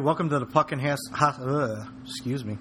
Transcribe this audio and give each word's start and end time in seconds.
Everybody. 0.00 0.06
Welcome 0.06 0.30
to 0.30 0.38
the 0.38 0.46
Puck 0.46 0.72
and 0.72 0.80
Has. 0.80 0.98
Ha, 1.12 1.36
uh, 1.38 1.84
excuse 2.06 2.42
me. 2.42 2.56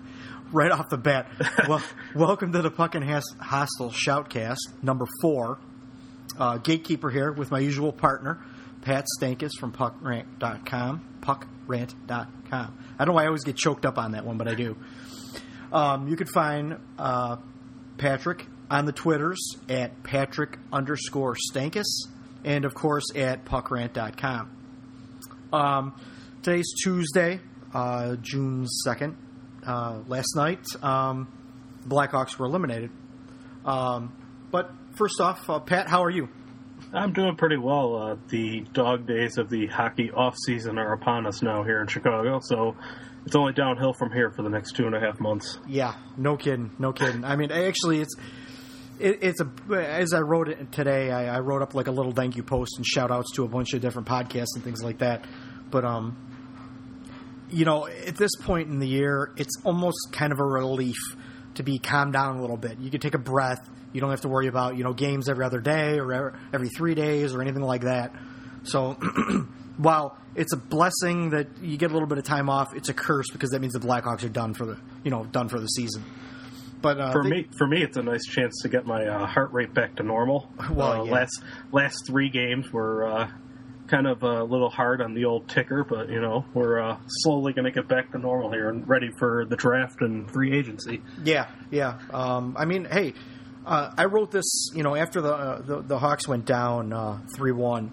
right 0.52 0.70
off 0.70 0.90
the 0.90 0.98
bat, 0.98 1.26
well, 1.66 1.82
welcome 2.14 2.52
to 2.52 2.60
the 2.60 2.70
Puck 2.70 2.94
and 2.94 3.02
Has 3.02 3.24
Hostile 3.40 3.90
Shoutcast 3.90 4.82
number 4.82 5.06
four. 5.22 5.58
Uh, 6.38 6.58
gatekeeper 6.58 7.08
here 7.08 7.32
with 7.32 7.50
my 7.50 7.60
usual 7.60 7.92
partner, 7.92 8.44
Pat 8.82 9.06
Stankus 9.18 9.52
from 9.58 9.72
PuckRant.com. 9.72 11.20
PuckRant.com. 11.22 12.78
I 12.98 12.98
don't 12.98 13.06
know 13.06 13.14
why 13.14 13.22
I 13.24 13.26
always 13.26 13.44
get 13.44 13.56
choked 13.56 13.86
up 13.86 13.96
on 13.96 14.12
that 14.12 14.26
one, 14.26 14.36
but 14.36 14.46
I 14.46 14.54
do. 14.54 14.76
Um, 15.72 16.08
you 16.08 16.16
can 16.16 16.26
find 16.26 16.78
uh, 16.98 17.36
Patrick 17.96 18.46
on 18.70 18.84
the 18.84 18.92
Twitters 18.92 19.56
at 19.66 20.02
Patrick 20.02 20.58
underscore 20.70 21.36
Stankus, 21.50 22.06
and 22.44 22.66
of 22.66 22.74
course 22.74 23.06
at 23.14 23.46
PuckRant.com. 23.46 24.50
Um, 25.54 25.94
today's 26.42 26.72
Tuesday, 26.82 27.40
uh, 27.72 28.16
June 28.16 28.66
2nd. 28.86 29.14
Uh, 29.64 30.00
last 30.08 30.34
night, 30.34 30.64
um, 30.82 31.32
Blackhawks 31.86 32.36
were 32.36 32.46
eliminated. 32.46 32.90
Um, 33.64 34.12
but 34.50 34.70
first 34.96 35.20
off, 35.20 35.48
uh, 35.48 35.60
Pat, 35.60 35.88
how 35.88 36.02
are 36.02 36.10
you? 36.10 36.28
I'm 36.92 37.12
doing 37.12 37.36
pretty 37.36 37.58
well. 37.58 37.96
Uh, 37.96 38.16
the 38.28 38.66
dog 38.72 39.06
days 39.06 39.38
of 39.38 39.50
the 39.50 39.66
hockey 39.66 40.10
off 40.10 40.34
season 40.46 40.78
are 40.78 40.92
upon 40.92 41.26
us 41.26 41.42
now 41.42 41.62
here 41.62 41.80
in 41.80 41.86
Chicago, 41.86 42.40
so 42.42 42.76
it's 43.24 43.36
only 43.36 43.52
downhill 43.52 43.92
from 43.92 44.10
here 44.10 44.32
for 44.32 44.42
the 44.42 44.50
next 44.50 44.72
two 44.72 44.84
and 44.84 44.96
a 44.96 45.00
half 45.00 45.20
months. 45.20 45.58
Yeah, 45.68 45.94
no 46.16 46.36
kidding, 46.36 46.72
no 46.80 46.92
kidding. 46.92 47.24
I 47.24 47.36
mean, 47.36 47.52
actually, 47.52 48.00
it's 48.00 48.16
it, 48.98 49.20
it's 49.22 49.40
a 49.40 49.74
as 49.74 50.12
I 50.12 50.20
wrote 50.20 50.48
it 50.48 50.72
today. 50.72 51.12
I, 51.12 51.36
I 51.36 51.38
wrote 51.38 51.62
up 51.62 51.74
like 51.74 51.86
a 51.86 51.92
little 51.92 52.12
thank 52.12 52.36
you 52.36 52.42
post 52.42 52.72
and 52.76 52.84
shout 52.84 53.12
outs 53.12 53.30
to 53.36 53.44
a 53.44 53.48
bunch 53.48 53.74
of 53.74 53.80
different 53.80 54.08
podcasts 54.08 54.56
and 54.56 54.64
things 54.64 54.82
like 54.82 54.98
that. 54.98 55.24
But 55.70 55.84
um, 55.84 56.31
you 57.52 57.64
know, 57.64 57.86
at 57.86 58.16
this 58.16 58.34
point 58.40 58.68
in 58.68 58.78
the 58.78 58.88
year, 58.88 59.32
it's 59.36 59.56
almost 59.64 60.12
kind 60.12 60.32
of 60.32 60.40
a 60.40 60.44
relief 60.44 60.96
to 61.54 61.62
be 61.62 61.78
calmed 61.78 62.14
down 62.14 62.36
a 62.36 62.40
little 62.40 62.56
bit. 62.56 62.78
You 62.78 62.90
can 62.90 63.00
take 63.00 63.14
a 63.14 63.18
breath. 63.18 63.68
You 63.92 64.00
don't 64.00 64.10
have 64.10 64.22
to 64.22 64.28
worry 64.28 64.46
about 64.46 64.76
you 64.76 64.84
know 64.84 64.94
games 64.94 65.28
every 65.28 65.44
other 65.44 65.60
day 65.60 65.98
or 65.98 66.34
every 66.52 66.68
three 66.70 66.94
days 66.94 67.34
or 67.34 67.42
anything 67.42 67.62
like 67.62 67.82
that. 67.82 68.12
So 68.64 68.92
while 69.76 70.16
it's 70.34 70.52
a 70.52 70.56
blessing 70.56 71.30
that 71.30 71.48
you 71.60 71.76
get 71.76 71.90
a 71.90 71.92
little 71.92 72.08
bit 72.08 72.18
of 72.18 72.24
time 72.24 72.48
off, 72.48 72.74
it's 72.74 72.88
a 72.88 72.94
curse 72.94 73.26
because 73.30 73.50
that 73.50 73.60
means 73.60 73.74
the 73.74 73.80
Blackhawks 73.80 74.24
are 74.24 74.30
done 74.30 74.54
for 74.54 74.64
the 74.64 74.78
you 75.04 75.10
know 75.10 75.24
done 75.24 75.48
for 75.48 75.60
the 75.60 75.66
season. 75.66 76.04
But 76.80 76.98
uh, 76.98 77.12
for 77.12 77.22
they- 77.22 77.30
me, 77.30 77.48
for 77.56 77.66
me, 77.66 77.82
it's 77.82 77.96
a 77.96 78.02
nice 78.02 78.24
chance 78.24 78.54
to 78.62 78.68
get 78.68 78.86
my 78.86 79.06
uh, 79.06 79.26
heart 79.26 79.52
rate 79.52 79.74
back 79.74 79.96
to 79.96 80.02
normal. 80.02 80.50
Well, 80.70 81.02
uh, 81.02 81.04
yeah. 81.04 81.12
last 81.12 81.42
last 81.70 82.06
three 82.06 82.30
games 82.30 82.72
were 82.72 83.06
uh, 83.06 83.30
kind 83.92 84.06
of 84.06 84.22
a 84.22 84.42
little 84.42 84.70
hard 84.70 85.02
on 85.02 85.12
the 85.12 85.26
old 85.26 85.48
ticker, 85.48 85.84
but 85.84 86.08
you 86.08 86.20
know 86.20 86.44
we're 86.54 86.80
uh, 86.80 86.98
slowly 87.06 87.52
going 87.52 87.66
to 87.66 87.70
get 87.70 87.86
back 87.88 88.10
to 88.12 88.18
normal 88.18 88.50
here 88.50 88.70
and 88.70 88.88
ready 88.88 89.10
for 89.18 89.44
the 89.44 89.56
draft 89.56 90.00
and 90.00 90.30
free 90.32 90.56
agency. 90.56 91.02
Yeah, 91.22 91.48
yeah. 91.70 91.98
Um, 92.10 92.56
I 92.58 92.64
mean, 92.64 92.86
hey, 92.86 93.12
uh, 93.66 93.92
I 93.96 94.06
wrote 94.06 94.30
this, 94.30 94.70
you 94.74 94.82
know, 94.82 94.96
after 94.96 95.20
the 95.20 95.34
uh, 95.34 95.62
the, 95.62 95.82
the 95.82 95.98
Hawks 95.98 96.26
went 96.26 96.46
down 96.46 97.24
three 97.36 97.52
one. 97.52 97.90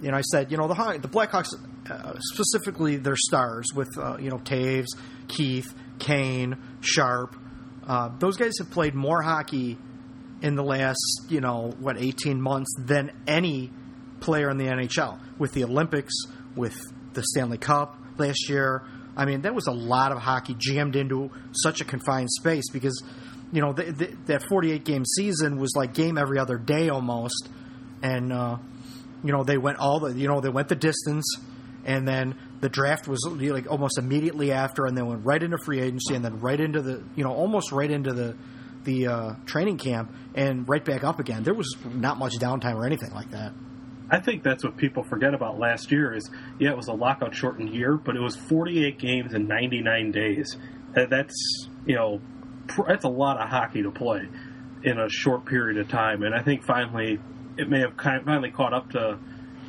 You 0.00 0.10
know, 0.10 0.16
I 0.16 0.22
said, 0.22 0.50
you 0.50 0.56
know, 0.56 0.68
the 0.68 0.74
Haw- 0.74 0.96
the 0.96 1.08
Blackhawks, 1.08 1.48
uh, 1.90 2.14
specifically 2.18 2.96
their 2.96 3.16
stars 3.16 3.66
with 3.74 3.88
uh, 3.98 4.16
you 4.18 4.30
know 4.30 4.38
Toews, 4.38 4.86
Keith, 5.28 5.74
Kane, 5.98 6.56
Sharp. 6.80 7.36
Uh, 7.86 8.10
those 8.18 8.36
guys 8.36 8.52
have 8.58 8.70
played 8.70 8.94
more 8.94 9.22
hockey 9.22 9.76
in 10.40 10.54
the 10.54 10.62
last, 10.62 11.26
you 11.28 11.40
know, 11.40 11.74
what 11.80 11.98
eighteen 11.98 12.40
months 12.40 12.72
than 12.78 13.10
any 13.26 13.70
player 14.20 14.48
in 14.50 14.56
the 14.56 14.66
NHL. 14.66 15.18
With 15.38 15.52
the 15.52 15.64
Olympics, 15.64 16.14
with 16.54 16.76
the 17.14 17.22
Stanley 17.22 17.58
Cup 17.58 17.98
last 18.18 18.48
year, 18.48 18.84
I 19.16 19.24
mean, 19.24 19.42
that 19.42 19.54
was 19.54 19.66
a 19.66 19.72
lot 19.72 20.12
of 20.12 20.18
hockey 20.18 20.54
jammed 20.58 20.96
into 20.96 21.30
such 21.52 21.80
a 21.80 21.84
confined 21.84 22.30
space 22.30 22.70
because, 22.72 23.02
you 23.52 23.60
know, 23.60 23.72
the, 23.72 23.92
the, 23.92 24.16
that 24.26 24.42
48 24.48 24.84
game 24.84 25.04
season 25.04 25.58
was 25.58 25.74
like 25.76 25.94
game 25.94 26.16
every 26.16 26.38
other 26.38 26.56
day 26.56 26.88
almost. 26.88 27.48
And, 28.02 28.32
uh, 28.32 28.56
you 29.22 29.32
know, 29.32 29.44
they 29.44 29.58
went 29.58 29.78
all 29.78 30.00
the, 30.00 30.14
you 30.14 30.28
know, 30.28 30.40
they 30.40 30.48
went 30.48 30.68
the 30.68 30.76
distance. 30.76 31.36
And 31.84 32.06
then 32.06 32.36
the 32.60 32.68
draft 32.68 33.08
was 33.08 33.26
like 33.28 33.68
almost 33.70 33.98
immediately 33.98 34.52
after, 34.52 34.86
and 34.86 34.96
then 34.96 35.06
went 35.06 35.24
right 35.26 35.42
into 35.42 35.58
free 35.58 35.80
agency, 35.80 36.14
and 36.14 36.24
then 36.24 36.38
right 36.38 36.58
into 36.58 36.80
the, 36.80 37.02
you 37.16 37.24
know, 37.24 37.32
almost 37.32 37.72
right 37.72 37.90
into 37.90 38.12
the 38.12 38.36
the 38.84 39.08
uh, 39.08 39.34
training 39.46 39.78
camp, 39.78 40.14
and 40.36 40.68
right 40.68 40.84
back 40.84 41.02
up 41.02 41.18
again. 41.18 41.42
There 41.42 41.54
was 41.54 41.74
not 41.84 42.18
much 42.18 42.34
downtime 42.34 42.76
or 42.76 42.86
anything 42.86 43.10
like 43.10 43.32
that. 43.32 43.52
I 44.10 44.20
think 44.20 44.42
that's 44.42 44.62
what 44.64 44.76
people 44.76 45.02
forget 45.02 45.32
about 45.34 45.58
last 45.58 45.90
year 45.90 46.14
is 46.14 46.30
yeah, 46.58 46.70
it 46.70 46.76
was 46.76 46.88
a 46.88 46.92
lockout 46.92 47.34
shortened 47.34 47.74
year, 47.74 47.96
but 47.96 48.16
it 48.16 48.20
was 48.20 48.36
48 48.36 48.98
games 48.98 49.32
in 49.34 49.46
99 49.46 50.10
days. 50.12 50.56
That's 50.94 51.68
you 51.86 51.94
know 51.96 52.20
that's 52.86 53.04
a 53.04 53.08
lot 53.08 53.38
of 53.40 53.48
hockey 53.48 53.82
to 53.82 53.90
play 53.90 54.28
in 54.84 54.98
a 54.98 55.08
short 55.08 55.46
period 55.46 55.78
of 55.78 55.88
time, 55.88 56.22
and 56.22 56.34
I 56.34 56.42
think 56.42 56.64
finally 56.64 57.18
it 57.56 57.68
may 57.68 57.80
have 57.80 57.96
kind 57.96 58.24
finally 58.24 58.50
caught 58.50 58.72
up 58.74 58.90
to 58.90 59.18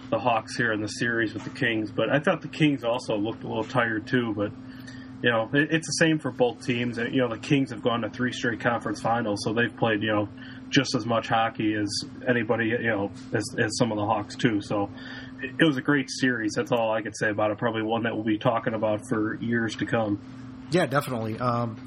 the 0.10 0.20
Hawks 0.20 0.56
here 0.58 0.72
in 0.74 0.82
the 0.82 0.88
series 0.88 1.34
with 1.34 1.44
the 1.44 1.50
Kings. 1.50 1.92
But 1.92 2.10
I 2.10 2.20
thought 2.20 2.42
the 2.42 2.48
Kings 2.48 2.84
also 2.84 3.16
looked 3.18 3.44
a 3.44 3.48
little 3.48 3.64
tired 3.64 4.08
too, 4.08 4.34
but. 4.36 4.52
You 5.26 5.32
know, 5.32 5.50
it- 5.54 5.70
it's 5.72 5.88
the 5.88 6.06
same 6.06 6.20
for 6.20 6.32
both 6.32 6.66
teams. 6.66 6.98
You 6.98 7.22
know, 7.22 7.30
the 7.30 7.38
Kings 7.38 7.70
have 7.70 7.82
gone 7.82 8.02
to 8.02 8.10
three 8.10 8.34
straight 8.34 8.60
conference 8.60 9.02
finals, 9.02 9.40
so 9.46 9.54
they've 9.54 9.74
played, 9.74 10.02
you 10.04 10.12
know, 10.12 10.28
just 10.74 10.96
as 10.96 11.06
much 11.06 11.28
hockey 11.28 11.76
as 11.76 11.90
anybody, 12.28 12.68
you 12.68 12.90
know, 12.90 13.12
as, 13.34 13.44
as 13.58 13.78
some 13.78 13.92
of 13.92 13.98
the 13.98 14.06
Hawks 14.06 14.36
too. 14.36 14.62
So 14.62 14.90
it, 15.42 15.66
was 15.66 15.78
a 15.78 15.82
great 15.82 16.10
series. 16.10 16.54
That's 16.56 16.72
all 16.72 16.92
I 16.92 17.02
could 17.02 17.16
say 17.16 17.30
about 17.30 17.52
it. 17.52 17.58
Probably 17.58 17.84
one 17.84 18.04
that 18.04 18.16
we'll 18.16 18.24
be 18.24 18.38
talking 18.38 18.74
about 18.74 19.02
for 19.08 19.36
years 19.36 19.76
to 19.78 19.86
come. 19.86 20.20
Yeah, 20.72 20.88
definitely. 20.88 21.38
Um, 21.40 21.78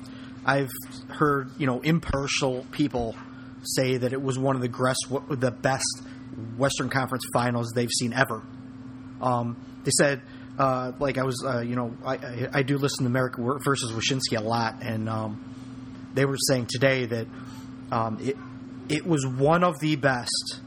I've 0.45 0.71
heard 1.09 1.51
you 1.59 1.67
know 1.67 1.81
impartial 1.81 2.65
people 2.71 3.17
say 3.63 3.97
that 3.97 4.13
it 4.13 4.23
was 4.23 4.39
one 4.39 4.55
of 4.55 4.63
the 4.63 4.69
the 5.31 5.51
best 5.51 6.03
Western 6.57 6.89
Conference 6.89 7.25
Finals 7.33 7.73
they've 7.75 7.91
seen 7.91 8.13
ever. 8.13 8.43
Um, 9.21 9.57
they 9.85 9.91
said, 9.91 10.23
uh, 10.59 10.93
like 10.99 11.19
I 11.19 11.25
was, 11.25 11.43
uh, 11.45 11.61
you 11.61 11.75
know, 11.75 11.97
I, 12.05 12.15
I, 12.15 12.49
I 12.55 12.63
do 12.63 12.79
listen 12.79 13.05
to 13.05 13.11
Marek 13.11 13.37
versus 13.37 13.93
Wyshynski 13.93 14.39
a 14.39 14.43
lot, 14.43 14.83
and 14.83 15.09
um, 15.09 15.55
they 16.15 16.25
were 16.25 16.37
saying 16.37 16.67
today 16.67 17.07
that 17.07 17.27
um, 17.91 18.19
it 18.21 18.37
it 18.89 19.07
was 19.07 19.27
one 19.27 19.65
of 19.65 19.79
the 19.81 19.97
best. 19.97 20.61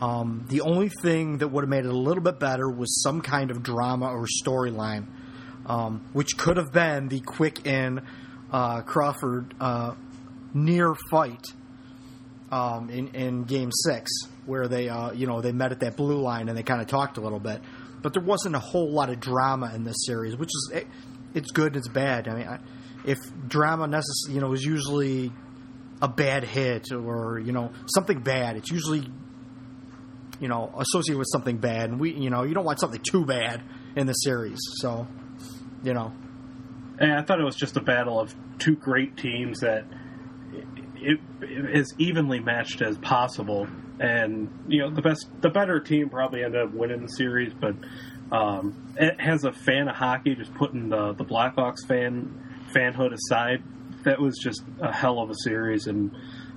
Um, 0.00 0.44
the 0.48 0.60
only 0.60 0.90
thing 1.02 1.38
that 1.38 1.48
would 1.48 1.62
have 1.62 1.68
made 1.68 1.84
it 1.84 1.90
a 1.90 1.96
little 1.96 2.22
bit 2.22 2.38
better 2.38 2.68
was 2.70 3.02
some 3.02 3.20
kind 3.20 3.50
of 3.50 3.62
drama 3.62 4.06
or 4.06 4.26
storyline, 4.44 5.06
um, 5.66 6.04
which 6.12 6.36
could 6.36 6.56
have 6.56 6.72
been 6.72 7.08
the 7.08 7.20
quick 7.20 7.66
in 7.66 8.00
uh, 8.52 8.82
Crawford 8.82 9.54
uh, 9.60 9.94
near 10.54 10.94
fight 11.10 11.44
um, 12.52 12.90
in, 12.90 13.08
in 13.08 13.44
Game 13.44 13.70
Six, 13.72 14.10
where 14.46 14.68
they 14.68 14.88
uh, 14.88 15.12
you 15.12 15.26
know 15.26 15.40
they 15.40 15.52
met 15.52 15.72
at 15.72 15.80
that 15.80 15.96
blue 15.96 16.20
line 16.20 16.48
and 16.48 16.56
they 16.56 16.62
kind 16.62 16.80
of 16.80 16.86
talked 16.86 17.18
a 17.18 17.20
little 17.20 17.40
bit, 17.40 17.60
but 18.00 18.12
there 18.12 18.22
wasn't 18.22 18.54
a 18.54 18.60
whole 18.60 18.90
lot 18.90 19.10
of 19.10 19.18
drama 19.18 19.72
in 19.74 19.84
this 19.84 20.06
series, 20.06 20.36
which 20.36 20.48
is 20.48 20.70
it, 20.74 20.86
it's 21.34 21.50
good, 21.50 21.76
it's 21.76 21.88
bad. 21.88 22.28
I 22.28 22.34
mean, 22.34 22.48
I, 22.48 22.58
if 23.04 23.18
drama 23.48 23.88
necess- 23.88 24.30
you 24.30 24.40
know 24.40 24.52
is 24.52 24.64
usually 24.64 25.32
a 26.00 26.08
bad 26.08 26.44
hit 26.44 26.92
or 26.92 27.38
you 27.38 27.52
know 27.52 27.72
something 27.86 28.20
bad, 28.20 28.56
it's 28.56 28.70
usually 28.70 29.08
you 30.40 30.48
know 30.48 30.72
associated 30.78 31.18
with 31.18 31.28
something 31.30 31.58
bad, 31.58 31.90
and 31.90 32.00
we 32.00 32.12
you 32.12 32.30
know 32.30 32.44
you 32.44 32.54
don't 32.54 32.64
want 32.64 32.80
something 32.80 33.00
too 33.00 33.24
bad 33.24 33.62
in 33.96 34.06
the 34.06 34.12
series, 34.12 34.58
so 34.80 35.06
you 35.82 35.94
know. 35.94 36.12
And 37.00 37.12
I 37.12 37.22
thought 37.22 37.40
it 37.40 37.44
was 37.44 37.56
just 37.56 37.76
a 37.76 37.80
battle 37.80 38.18
of 38.20 38.34
two 38.58 38.74
great 38.74 39.16
teams 39.16 39.60
that 39.60 39.84
it, 40.96 41.20
it 41.42 41.76
is 41.76 41.94
evenly 41.98 42.40
matched 42.40 42.82
as 42.82 42.98
possible. 42.98 43.68
And 44.00 44.48
you 44.68 44.82
know 44.82 44.90
the 44.90 45.02
best, 45.02 45.28
the 45.40 45.50
better 45.50 45.80
team 45.80 46.08
probably 46.08 46.44
ended 46.44 46.60
up 46.62 46.72
winning 46.72 47.02
the 47.02 47.08
series, 47.08 47.52
but 47.52 47.74
um, 48.30 48.94
as 48.98 49.44
a 49.44 49.52
fan 49.52 49.88
of 49.88 49.96
hockey, 49.96 50.34
just 50.36 50.54
putting 50.54 50.88
the 50.88 51.14
the 51.14 51.24
Blackhawks 51.24 51.86
fan 51.86 52.44
fanhood 52.74 53.12
aside, 53.12 53.62
that 54.04 54.20
was 54.20 54.38
just 54.38 54.62
a 54.80 54.92
hell 54.92 55.20
of 55.20 55.30
a 55.30 55.34
series. 55.34 55.86
And 55.86 56.14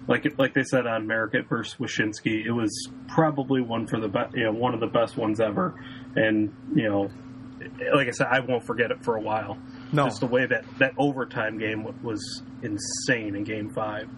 like 0.07 0.25
like 0.37 0.53
they 0.53 0.63
said 0.63 0.87
on 0.87 1.07
Marek 1.07 1.47
versus 1.47 1.75
Wyshynski, 1.79 2.45
it 2.45 2.51
was 2.51 2.89
probably 3.07 3.61
one 3.61 3.87
for 3.87 3.99
the 3.99 4.29
you 4.33 4.45
know 4.45 4.51
one 4.51 4.73
of 4.73 4.79
the 4.79 4.87
best 4.87 5.17
ones 5.17 5.39
ever. 5.39 5.75
And 6.15 6.53
you 6.75 6.89
know, 6.89 7.09
like 7.93 8.07
I 8.07 8.11
said, 8.11 8.27
I 8.27 8.39
won't 8.39 8.65
forget 8.65 8.91
it 8.91 9.03
for 9.03 9.15
a 9.15 9.21
while. 9.21 9.57
No. 9.91 10.05
Just 10.05 10.19
the 10.19 10.27
way 10.27 10.45
that 10.45 10.65
that 10.79 10.93
overtime 10.97 11.57
game 11.57 11.85
was 12.03 12.43
insane 12.61 13.35
in 13.35 13.43
Game 13.43 13.69
Five. 13.69 14.09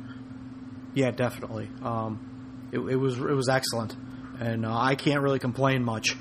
Yeah, 0.94 1.12
definitely. 1.12 1.70
Um, 1.82 2.70
it, 2.72 2.80
it 2.80 2.96
was 2.96 3.18
it 3.18 3.36
was 3.36 3.50
excellent, 3.50 3.96
and 4.40 4.66
uh, 4.66 4.78
I 4.78 4.96
can't 4.96 5.22
really 5.22 5.40
complain 5.40 5.84
much. 5.84 6.16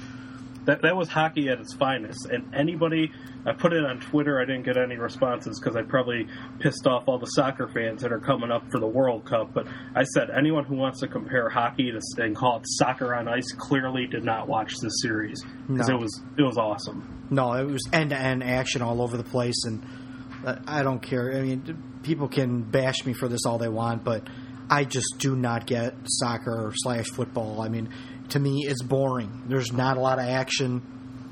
That 0.65 0.83
that 0.83 0.97
was 0.97 1.09
hockey 1.09 1.49
at 1.49 1.59
its 1.61 1.75
finest. 1.75 2.27
And 2.27 2.55
anybody, 2.55 3.11
I 3.45 3.53
put 3.53 3.73
it 3.73 3.85
on 3.85 3.99
Twitter. 3.99 4.41
I 4.41 4.45
didn't 4.45 4.63
get 4.63 4.77
any 4.77 4.97
responses 4.97 5.59
because 5.59 5.75
I 5.77 5.83
probably 5.83 6.29
pissed 6.61 6.87
off 6.87 7.05
all 7.09 7.19
the 7.19 7.27
soccer 7.27 7.69
fans 7.69 8.03
that 8.03 8.13
are 8.13 8.21
coming 8.21 8.51
up 8.53 8.71
for 8.71 8.79
the 8.79 8.87
World 8.87 9.25
Cup. 9.25 9.53
But 9.53 9.67
I 9.97 10.05
said 10.05 10.31
anyone 10.31 10.65
who 10.65 10.77
wants 10.77 11.01
to 11.01 11.09
compare 11.09 11.49
hockey 11.49 11.91
to 11.91 12.01
and 12.23 12.37
call 12.37 12.59
it 12.59 12.63
soccer 12.67 13.13
on 13.15 13.27
ice 13.27 13.51
clearly 13.59 14.07
did 14.07 14.23
not 14.25 14.47
watch 14.47 14.75
this 14.81 14.93
series 15.03 15.43
because 15.69 15.89
No. 15.89 15.97
it 15.97 16.01
was 16.01 16.23
it 16.39 16.43
was 16.43 16.57
awesome. 16.59 17.27
No, 17.31 17.53
it 17.55 17.65
was 17.67 17.83
end 17.93 18.11
to 18.11 18.17
end 18.17 18.45
action 18.45 18.83
all 18.83 19.03
over 19.03 19.17
the 19.17 19.25
place, 19.25 19.65
and 19.65 19.85
uh, 20.47 20.57
I 20.67 20.83
don't 20.85 21.01
care. 21.01 21.33
I 21.33 21.41
mean, 21.41 21.83
people 22.05 22.29
can 22.29 22.63
bash 22.63 23.05
me 23.05 23.15
for 23.15 23.27
this 23.27 23.47
all 23.47 23.59
they 23.59 23.69
want, 23.69 24.05
but 24.05 24.29
I 24.71 24.85
just 24.85 25.15
do 25.19 25.35
not 25.35 25.67
get 25.67 25.95
soccer 26.07 26.73
slash 26.77 27.07
football. 27.09 27.61
I 27.61 27.69
mean, 27.69 27.89
to 28.31 28.39
me, 28.39 28.65
it's 28.67 28.83
boring. 28.83 29.43
There's 29.47 29.73
not 29.73 29.97
a 29.97 30.01
lot 30.01 30.19
of 30.19 30.27
action. 30.27 30.83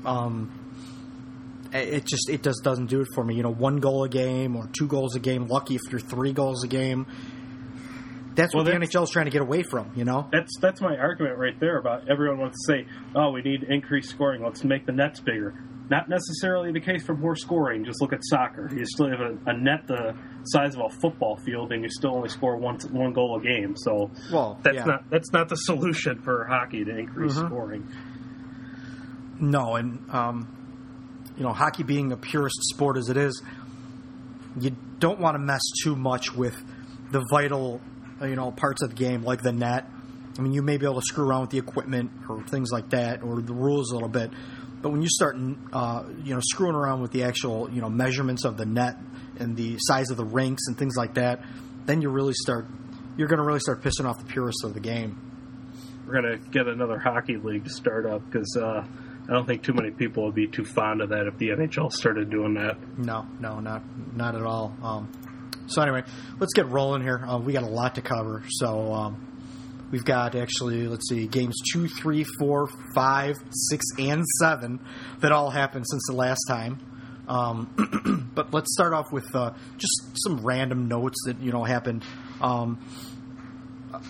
Um, 0.05 0.51
it 1.73 2.05
just 2.05 2.29
it 2.29 2.43
just 2.43 2.63
doesn't 2.63 2.87
do 2.87 3.01
it 3.01 3.07
for 3.15 3.23
me. 3.23 3.35
You 3.35 3.43
know, 3.43 3.53
one 3.53 3.77
goal 3.77 4.03
a 4.03 4.09
game 4.09 4.55
or 4.55 4.67
two 4.77 4.87
goals 4.87 5.15
a 5.15 5.19
game. 5.19 5.47
Lucky 5.47 5.75
if 5.75 5.81
you're 5.89 6.01
three 6.01 6.33
goals 6.33 6.63
a 6.63 6.67
game. 6.67 7.05
That's 8.35 8.53
Well, 8.53 8.63
what 8.63 8.71
the 8.71 8.77
NHL 8.77 9.03
is 9.03 9.09
trying 9.09 9.25
to 9.25 9.31
get 9.31 9.41
away 9.41 9.63
from. 9.63 9.91
You 9.95 10.05
know. 10.05 10.27
That's 10.31 10.57
that's 10.59 10.81
my 10.81 10.97
argument 10.97 11.37
right 11.37 11.57
there 11.59 11.77
about 11.77 12.09
everyone 12.09 12.39
wants 12.39 12.65
to 12.65 12.73
say, 12.73 12.87
oh, 13.15 13.31
we 13.31 13.41
need 13.41 13.63
increased 13.63 14.09
scoring. 14.09 14.43
Let's 14.43 14.63
make 14.63 14.85
the 14.85 14.91
nets 14.93 15.19
bigger. 15.19 15.53
Not 15.91 16.07
necessarily 16.07 16.71
the 16.71 16.79
case 16.79 17.03
for 17.03 17.13
more 17.13 17.35
scoring. 17.35 17.83
Just 17.83 18.01
look 18.01 18.13
at 18.13 18.21
soccer. 18.23 18.69
You 18.73 18.85
still 18.85 19.09
have 19.09 19.19
a, 19.19 19.37
a 19.47 19.53
net 19.53 19.87
the 19.87 20.15
size 20.45 20.73
of 20.73 20.81
a 20.85 20.89
football 21.01 21.35
field, 21.35 21.73
and 21.73 21.83
you 21.83 21.89
still 21.89 22.15
only 22.15 22.29
score 22.29 22.55
one 22.55 22.79
one 22.91 23.11
goal 23.11 23.37
a 23.37 23.43
game. 23.43 23.75
So 23.75 24.09
Well, 24.31 24.57
that's 24.63 24.77
yeah. 24.77 24.85
not 24.85 25.09
that's 25.09 25.33
not 25.33 25.49
the 25.49 25.57
solution 25.57 26.21
for 26.21 26.45
hockey 26.45 26.85
to 26.85 26.97
increase 26.97 27.33
Mhm. 27.33 27.47
scoring. 27.47 27.87
No, 29.39 29.75
and 29.75 29.99
um, 30.11 30.47
you 31.37 31.43
know, 31.43 31.51
hockey 31.51 31.83
being 31.83 32.07
the 32.07 32.15
purest 32.17 32.55
sport 32.69 32.95
as 32.95 33.09
it 33.09 33.17
is, 33.17 33.41
you 34.59 34.71
don't 34.99 35.19
want 35.19 35.35
to 35.35 35.39
mess 35.39 35.61
too 35.83 35.97
much 35.97 36.33
with 36.33 36.55
the 37.11 37.21
vital, 37.31 37.81
uh, 38.21 38.25
you 38.27 38.35
know, 38.37 38.51
parts 38.51 38.81
of 38.81 38.91
the 38.91 38.95
game 38.95 39.23
like 39.23 39.41
the 39.41 39.51
net. 39.51 39.89
I 40.37 40.41
mean, 40.41 40.53
you 40.53 40.61
may 40.61 40.77
be 40.77 40.85
able 40.85 41.01
to 41.01 41.05
screw 41.05 41.27
around 41.27 41.41
with 41.41 41.49
the 41.49 41.57
equipment 41.57 42.11
or 42.29 42.41
things 42.43 42.71
like 42.71 42.91
that, 42.91 43.23
or 43.23 43.41
the 43.41 43.53
rules 43.53 43.91
a 43.91 43.95
little 43.95 44.07
bit. 44.07 44.31
But 44.81 44.91
when 44.91 45.01
you 45.01 45.09
start, 45.09 45.37
uh, 45.73 46.03
you 46.23 46.33
know, 46.33 46.41
screwing 46.43 46.75
around 46.75 47.01
with 47.01 47.11
the 47.11 47.23
actual, 47.23 47.69
you 47.71 47.81
know, 47.81 47.89
measurements 47.89 48.45
of 48.45 48.57
the 48.57 48.65
net 48.65 48.97
and 49.39 49.55
the 49.55 49.77
size 49.79 50.09
of 50.09 50.17
the 50.17 50.25
rinks 50.25 50.63
and 50.67 50.77
things 50.77 50.95
like 50.97 51.15
that, 51.15 51.43
then 51.85 52.01
you 52.01 52.09
really 52.09 52.33
start, 52.33 52.67
you're 53.17 53.27
going 53.27 53.39
to 53.39 53.45
really 53.45 53.59
start 53.59 53.81
pissing 53.81 54.05
off 54.05 54.17
the 54.17 54.25
purists 54.25 54.63
of 54.63 54.73
the 54.73 54.79
game. 54.79 55.31
We're 56.07 56.15
gonna 56.15 56.37
get 56.37 56.67
another 56.67 56.99
hockey 56.99 57.37
league 57.37 57.63
to 57.63 57.69
start 57.69 58.05
up 58.05 58.25
because 58.25 58.57
uh, 58.59 58.83
I 59.29 59.33
don't 59.33 59.45
think 59.45 59.63
too 59.63 59.73
many 59.73 59.91
people 59.91 60.25
would 60.25 60.35
be 60.35 60.47
too 60.47 60.65
fond 60.65 60.99
of 61.01 61.09
that 61.09 61.27
if 61.27 61.37
the 61.37 61.49
NHL 61.49 61.91
started 61.91 62.29
doing 62.29 62.55
that. 62.55 62.75
No, 62.97 63.25
no, 63.39 63.59
not 63.61 63.81
not 64.13 64.35
at 64.35 64.43
all. 64.43 64.75
Um, 64.83 65.09
so 65.67 65.81
anyway, 65.81 66.03
let's 66.39 66.53
get 66.53 66.67
rolling 66.67 67.01
here. 67.01 67.23
Uh, 67.25 67.37
we 67.37 67.53
got 67.53 67.63
a 67.63 67.69
lot 67.69 67.95
to 67.95 68.01
cover. 68.01 68.43
So 68.49 68.91
um, 68.91 69.30
we've 69.91 70.05
got 70.05 70.35
actually, 70.35 70.87
let's 70.87 71.07
see, 71.09 71.27
games 71.27 71.55
two, 71.71 71.87
three, 71.87 72.23
four, 72.23 72.69
five, 72.95 73.35
six, 73.51 73.85
and 73.99 74.25
seven 74.39 74.79
that 75.19 75.31
all 75.31 75.49
happened 75.49 75.85
since 75.89 76.03
the 76.07 76.15
last 76.15 76.41
time. 76.47 76.79
Um, 77.27 78.31
but 78.35 78.53
let's 78.53 78.73
start 78.73 78.93
off 78.93 79.11
with 79.11 79.33
uh, 79.35 79.53
just 79.77 80.11
some 80.15 80.41
random 80.45 80.87
notes 80.87 81.17
that 81.25 81.39
you 81.39 81.51
know 81.51 81.63
happened. 81.63 82.03
Um, 82.41 82.79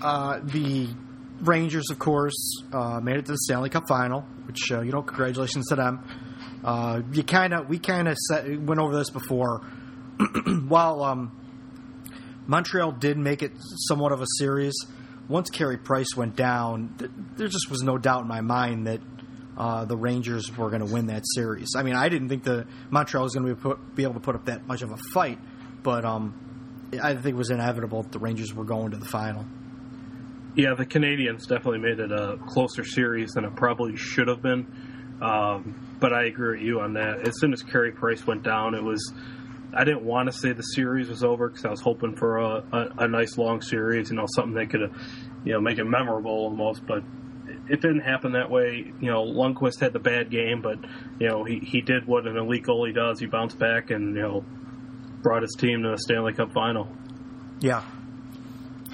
uh, 0.02 0.40
the 0.44 0.90
Rangers, 1.42 1.90
of 1.90 1.98
course, 1.98 2.64
uh, 2.72 3.00
made 3.02 3.18
it 3.18 3.26
to 3.26 3.32
the 3.32 3.38
Stanley 3.40 3.70
Cup 3.70 3.88
final, 3.88 4.22
which 4.46 4.72
uh, 4.72 4.82
you 4.82 4.92
know, 4.92 5.02
congratulations 5.02 5.68
to 5.70 5.76
them. 5.76 6.04
Uh, 6.64 7.02
you 7.12 7.24
kind 7.24 7.54
of, 7.54 7.68
we 7.68 7.80
kind 7.80 8.08
of 8.08 8.16
went 8.60 8.80
over 8.80 8.96
this 8.96 9.10
before. 9.10 9.62
While 10.68 11.04
um, 11.04 11.32
Montreal 12.46 12.92
did 12.92 13.18
make 13.18 13.42
it 13.42 13.54
somewhat 13.88 14.12
of 14.12 14.22
a 14.22 14.28
series, 14.38 14.76
once 15.28 15.50
Carey 15.50 15.78
Price 15.78 16.16
went 16.16 16.36
down, 16.36 16.96
th- 16.98 17.12
there 17.38 17.48
just 17.48 17.70
was 17.70 17.82
no 17.82 17.98
doubt 17.98 18.24
in 18.24 18.28
my 18.28 18.42
mind 18.42 18.88
that 18.88 19.02
uh, 19.58 19.86
the 19.86 19.98
Rangers 19.98 20.56
were 20.56 20.70
going 20.70 20.86
to 20.86 20.92
win 20.92 21.08
that 21.08 21.24
series. 21.36 21.76
I 21.76 21.84
mean, 21.84 21.96
I 21.96 22.10
didn't 22.10 22.30
think 22.30 22.44
the 22.44 22.68
Montreal 22.90 23.24
was 23.24 23.36
going 23.36 23.56
to 23.56 23.56
be, 23.56 23.76
be 23.96 24.04
able 24.04 24.16
to 24.16 24.20
put 24.20 24.36
up 24.36 24.46
that 24.46 24.66
much 24.66 24.82
of 24.82 24.92
a 24.92 24.98
fight, 25.14 25.40
but 25.84 26.06
um, 26.06 26.90
I 27.02 27.14
think 27.14 27.28
it 27.28 27.36
was 27.36 27.50
inevitable 27.50 28.04
that 28.04 28.12
the 28.12 28.20
Rangers 28.20 28.54
were 28.54 28.66
going 28.66 28.92
to 28.92 28.98
the 28.98 29.06
final. 29.06 29.46
Yeah, 30.56 30.74
the 30.74 30.86
Canadiens 30.86 31.48
definitely 31.48 31.80
made 31.80 32.00
it 32.00 32.12
a 32.12 32.38
closer 32.48 32.84
series 32.84 33.32
than 33.32 33.46
it 33.46 33.56
probably 33.56 33.96
should 33.96 34.28
have 34.28 34.42
been. 34.42 34.68
Um, 35.22 35.98
but 36.00 36.12
I 36.12 36.26
agree 36.26 36.58
with 36.58 36.66
you 36.66 36.82
on 36.82 36.94
that. 36.94 37.28
As 37.28 37.40
soon 37.40 37.54
as 37.54 37.62
Carey 37.62 37.92
Price 37.92 38.26
went 38.26 38.44
down, 38.44 38.74
it 38.74 38.84
was. 38.84 39.14
I 39.74 39.84
didn't 39.86 40.04
want 40.04 40.32
to 40.32 40.38
say 40.38 40.52
the 40.54 40.62
series 40.64 41.08
was 41.08 41.24
over 41.24 41.48
because 41.50 41.66
I 41.66 41.70
was 41.70 41.82
hoping 41.82 42.16
for 42.16 42.38
a, 42.40 42.64
a, 42.74 42.90
a 43.00 43.08
nice 43.08 43.38
long 43.38 43.62
series, 43.62 44.10
you 44.10 44.18
know, 44.18 44.26
something 44.36 44.54
that 44.56 44.70
could, 44.70 44.92
you 45.46 45.54
know, 45.54 45.62
make 45.62 45.78
it 45.78 45.86
memorable 45.86 46.32
almost. 46.32 46.86
But 46.86 47.04
it 47.70 47.80
didn't 47.82 48.02
happen 48.02 48.34
that 48.34 48.50
way. 48.50 48.92
You 49.00 49.12
know, 49.12 49.24
Lundqvist 49.24 49.80
had 49.80 49.94
the 49.94 50.00
bad 50.00 50.30
game, 50.30 50.62
but 50.62 50.78
you 51.20 51.28
know 51.30 51.44
he 51.46 51.60
he 51.60 51.82
did 51.82 52.06
what 52.06 52.28
an 52.28 52.36
elite 52.38 52.64
goalie 52.64 52.94
does. 52.94 53.20
He 53.20 53.28
bounced 53.28 53.58
back 53.60 53.92
and 53.92 54.16
you 54.16 54.22
know 54.22 54.46
brought 55.22 55.42
his 55.44 55.56
team 55.58 55.84
to 55.84 55.92
the 55.92 55.98
Stanley 55.98 56.34
Cup 56.34 56.52
final. 56.54 56.88
Yeah, 57.62 57.84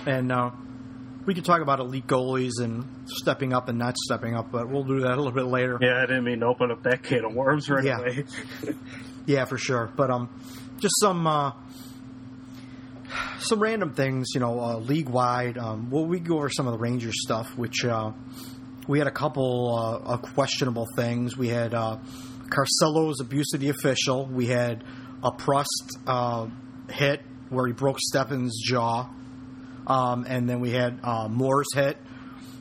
and 0.05 0.31
uh, 0.31 0.51
we 1.25 1.33
could 1.33 1.45
talk 1.45 1.61
about 1.61 1.79
elite 1.79 2.05
goalies 2.07 2.59
and 2.61 2.85
stepping 3.05 3.53
up 3.53 3.69
and 3.69 3.79
not 3.79 3.97
stepping 3.97 4.35
up, 4.35 4.51
but 4.51 4.69
we'll 4.69 4.83
do 4.83 4.99
that 5.01 5.13
a 5.13 5.15
little 5.15 5.31
bit 5.31 5.45
later. 5.45 5.77
Yeah, 5.81 5.97
I 5.97 6.01
didn't 6.01 6.25
mean 6.25 6.41
to 6.41 6.45
open 6.47 6.69
up 6.71 6.83
that 6.83 7.01
can 7.03 7.25
of 7.25 7.33
worms 7.33 7.69
right 7.69 7.83
Yeah. 7.83 7.97
away. 7.99 8.25
Yeah, 9.25 9.45
for 9.45 9.57
sure. 9.57 9.91
But 9.95 10.09
um, 10.09 10.29
just 10.79 10.93
some 10.99 11.25
uh, 11.25 11.51
some 13.39 13.59
random 13.59 13.93
things, 13.93 14.29
you 14.33 14.39
know, 14.39 14.59
uh, 14.59 14.77
league 14.77 15.09
wide. 15.09 15.57
Um, 15.57 15.89
well, 15.89 16.05
we 16.05 16.19
go 16.19 16.37
over 16.37 16.49
some 16.49 16.67
of 16.67 16.73
the 16.73 16.79
Rangers 16.79 17.15
stuff, 17.21 17.57
which 17.57 17.83
uh, 17.85 18.11
we 18.87 18.99
had 18.99 19.07
a 19.07 19.11
couple 19.11 20.03
uh, 20.05 20.17
questionable 20.17 20.87
things. 20.95 21.37
We 21.37 21.49
had 21.49 21.73
uh, 21.73 21.97
Carcillo's 22.49 23.21
abuse 23.21 23.53
of 23.53 23.59
the 23.59 23.69
official. 23.69 24.25
We 24.25 24.47
had 24.47 24.83
a 25.23 25.31
Prust 25.31 25.97
uh, 26.05 26.47
hit 26.89 27.21
where 27.49 27.65
he 27.65 27.73
broke 27.73 27.97
Stepan's 27.99 28.61
jaw, 28.63 29.09
um, 29.87 30.25
and 30.27 30.49
then 30.49 30.59
we 30.59 30.71
had 30.71 31.01
Moore's 31.29 31.73
hit. 31.73 31.97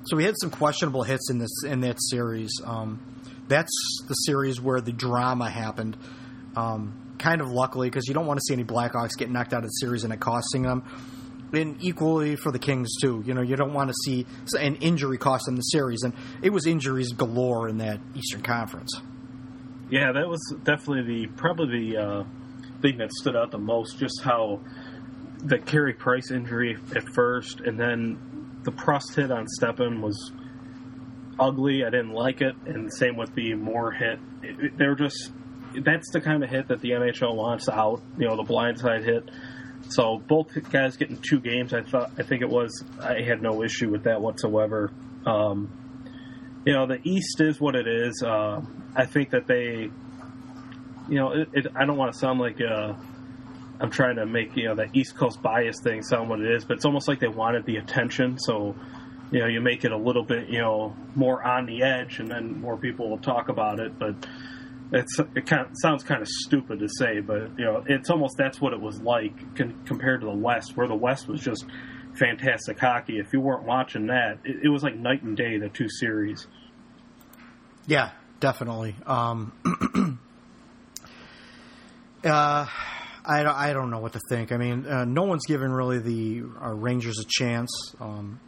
So 0.05 0.17
we 0.17 0.25
had 0.25 0.35
some 0.41 0.51
questionable 0.51 1.03
hits 1.03 1.31
in 1.31 1.39
this 1.39 1.65
in 1.67 1.81
that 1.81 1.97
series. 2.01 2.51
Um, 2.65 3.01
that's 3.49 3.73
the 4.07 4.15
series 4.15 4.61
where 4.61 4.81
the 4.81 4.93
drama 4.93 5.51
happened. 5.51 5.97
Um, 6.57 7.06
kind 7.19 7.41
of 7.41 7.49
luckily, 7.49 7.89
because 7.89 8.07
you 8.09 8.15
don't 8.15 8.27
want 8.27 8.39
to 8.39 8.45
see 8.47 8.55
any 8.55 8.65
Blackhawks 8.65 9.17
get 9.17 9.31
knocked 9.31 9.53
out 9.53 9.59
of 9.59 9.71
the 9.71 9.79
series 9.81 10.05
and 10.05 10.13
it 10.13 10.21
costing 10.21 10.63
them. 10.63 10.85
And 11.53 11.77
equally 11.81 12.37
for 12.37 12.51
the 12.51 12.59
Kings 12.59 12.97
too. 13.01 13.23
You 13.25 13.33
know, 13.33 13.41
you 13.41 13.57
don't 13.57 13.73
want 13.73 13.89
to 13.89 13.95
see 14.05 14.27
an 14.59 14.77
injury 14.77 15.17
cost 15.17 15.47
them 15.47 15.57
the 15.57 15.63
series, 15.63 16.03
and 16.03 16.13
it 16.43 16.51
was 16.51 16.67
injuries 16.67 17.13
galore 17.13 17.69
in 17.69 17.79
that 17.79 18.01
Eastern 18.15 18.43
Conference. 18.43 18.91
Yeah, 19.89 20.11
that 20.13 20.29
was 20.29 20.41
definitely 20.65 21.03
the 21.03 21.27
probably 21.37 21.93
the 21.93 21.97
uh, 21.97 22.25
thing 22.83 22.99
that 22.99 23.13
stood 23.13 23.37
out 23.37 23.53
the 23.53 23.59
most. 23.59 23.99
Just 23.99 24.23
how 24.23 24.61
the 25.39 25.59
Carey 25.59 25.95
Price 25.95 26.33
injury 26.33 26.77
at 26.97 27.05
first, 27.15 27.61
and 27.61 27.79
then 27.79 28.61
the 28.65 28.73
Prust 28.73 29.15
hit 29.15 29.31
on 29.31 29.47
Stepan 29.47 30.03
was 30.03 30.33
ugly. 31.39 31.85
I 31.85 31.91
didn't 31.91 32.13
like 32.13 32.41
it, 32.41 32.57
and 32.67 32.93
same 32.93 33.17
with 33.17 33.33
the 33.37 33.55
Moore 33.55 33.93
hit. 33.93 34.19
It, 34.43 34.65
it, 34.65 34.79
they're 34.79 34.97
just 34.97 35.31
that's 35.85 36.11
the 36.11 36.21
kind 36.21 36.43
of 36.43 36.51
hit 36.51 36.69
that 36.69 36.81
the 36.81 36.91
NHL 36.91 37.35
wants 37.35 37.69
out. 37.69 38.03
You 38.19 38.27
know, 38.27 38.37
the 38.37 38.45
blindside 38.45 39.05
hit. 39.05 39.31
So 39.89 40.19
both 40.19 40.49
guys 40.71 40.97
getting 40.97 41.19
two 41.19 41.41
games, 41.41 41.73
I 41.73 41.83
thought 41.83 42.13
I 42.19 42.23
think 42.23 42.43
it 42.43 42.49
was. 42.49 42.85
I 43.01 43.23
had 43.23 43.43
no 43.43 43.63
issue 43.63 43.91
with 43.91 44.05
that 44.05 44.21
whatsoever. 44.21 44.91
Um, 45.25 45.71
you 46.65 46.73
know, 46.73 46.87
the 46.87 46.99
East 47.05 47.41
is 47.41 47.61
what 47.61 47.77
it 47.77 47.87
is. 47.87 48.23
Uh, 48.23 48.61
I 48.95 49.07
think 49.07 49.31
that 49.31 49.47
they, 49.47 49.91
you 51.09 51.15
know, 51.15 51.33
it, 51.33 51.49
it, 51.53 51.67
I 51.77 51.85
don't 51.85 51.97
want 51.97 52.13
to 52.13 52.19
sound 52.19 52.41
like 52.41 52.61
uh, 52.61 52.95
I'm 53.81 53.91
trying 53.91 54.17
to 54.17 54.27
make 54.27 54.57
you 54.57 54.65
know 54.65 54.75
that 54.75 54.95
East 54.95 55.17
Coast 55.17 55.41
bias 55.41 55.81
thing 55.81 56.03
sound 56.03 56.29
what 56.29 56.41
it 56.41 56.51
is, 56.51 56.65
but 56.65 56.77
it's 56.77 56.85
almost 56.85 57.07
like 57.07 57.21
they 57.21 57.29
wanted 57.29 57.65
the 57.67 57.77
attention. 57.77 58.39
So, 58.39 58.75
you 59.31 59.41
know, 59.41 59.47
you 59.47 59.61
make 59.61 59.85
it 59.85 59.93
a 59.93 59.97
little 59.97 60.25
bit 60.25 60.49
you 60.49 60.61
know 60.61 60.97
more 61.15 61.43
on 61.43 61.67
the 61.67 61.83
edge, 61.83 62.19
and 62.19 62.29
then 62.29 62.61
more 62.61 62.77
people 62.77 63.09
will 63.09 63.19
talk 63.19 63.49
about 63.49 63.79
it. 63.79 63.97
But 63.99 64.27
it's 64.93 65.19
it 65.19 65.47
kind 65.47 65.67
of, 65.67 65.73
sounds 65.83 66.05
kind 66.05 66.23
of 66.23 66.29
stupid 66.29 66.79
to 66.81 66.89
say, 66.89 67.21
but 67.21 67.59
you 67.59 67.65
know, 67.65 67.85
it's 67.87 68.11
almost 68.11 68.37
that's 68.37 68.61
what 68.61 68.73
it 68.73 68.81
was 68.81 69.01
like 69.01 69.57
con- 69.57 69.83
compared 69.85 70.21
to 70.21 70.27
the 70.27 70.37
West, 70.37 70.77
where 70.77 70.87
the 70.87 70.95
West 70.95 71.29
was 71.29 71.41
just 71.41 71.65
fantastic 72.15 72.79
hockey. 72.79 73.19
If 73.19 73.33
you 73.33 73.41
weren't 73.41 73.65
watching 73.65 74.07
that, 74.07 74.39
it, 74.45 74.65
it 74.65 74.69
was 74.69 74.83
like 74.83 74.97
night 74.97 75.23
and 75.23 75.37
day. 75.37 75.59
The 75.59 75.69
two 75.69 75.89
series. 75.89 76.47
Yeah, 77.87 78.11
definitely. 78.41 78.97
Um, 79.07 79.53
uh, 82.25 82.67
I, 83.25 83.69
I 83.69 83.73
don't 83.73 83.91
know 83.91 83.99
what 83.99 84.13
to 84.13 84.21
think. 84.29 84.53
I 84.53 84.57
mean, 84.57 84.87
uh, 84.87 85.05
no 85.05 85.25
one's 85.25 85.47
given 85.47 85.73
really 85.73 85.99
the 85.99 86.45
uh, 86.65 86.73
Rangers 86.73 87.19
a 87.19 87.27
chance. 87.29 87.71
Um, 88.01 88.41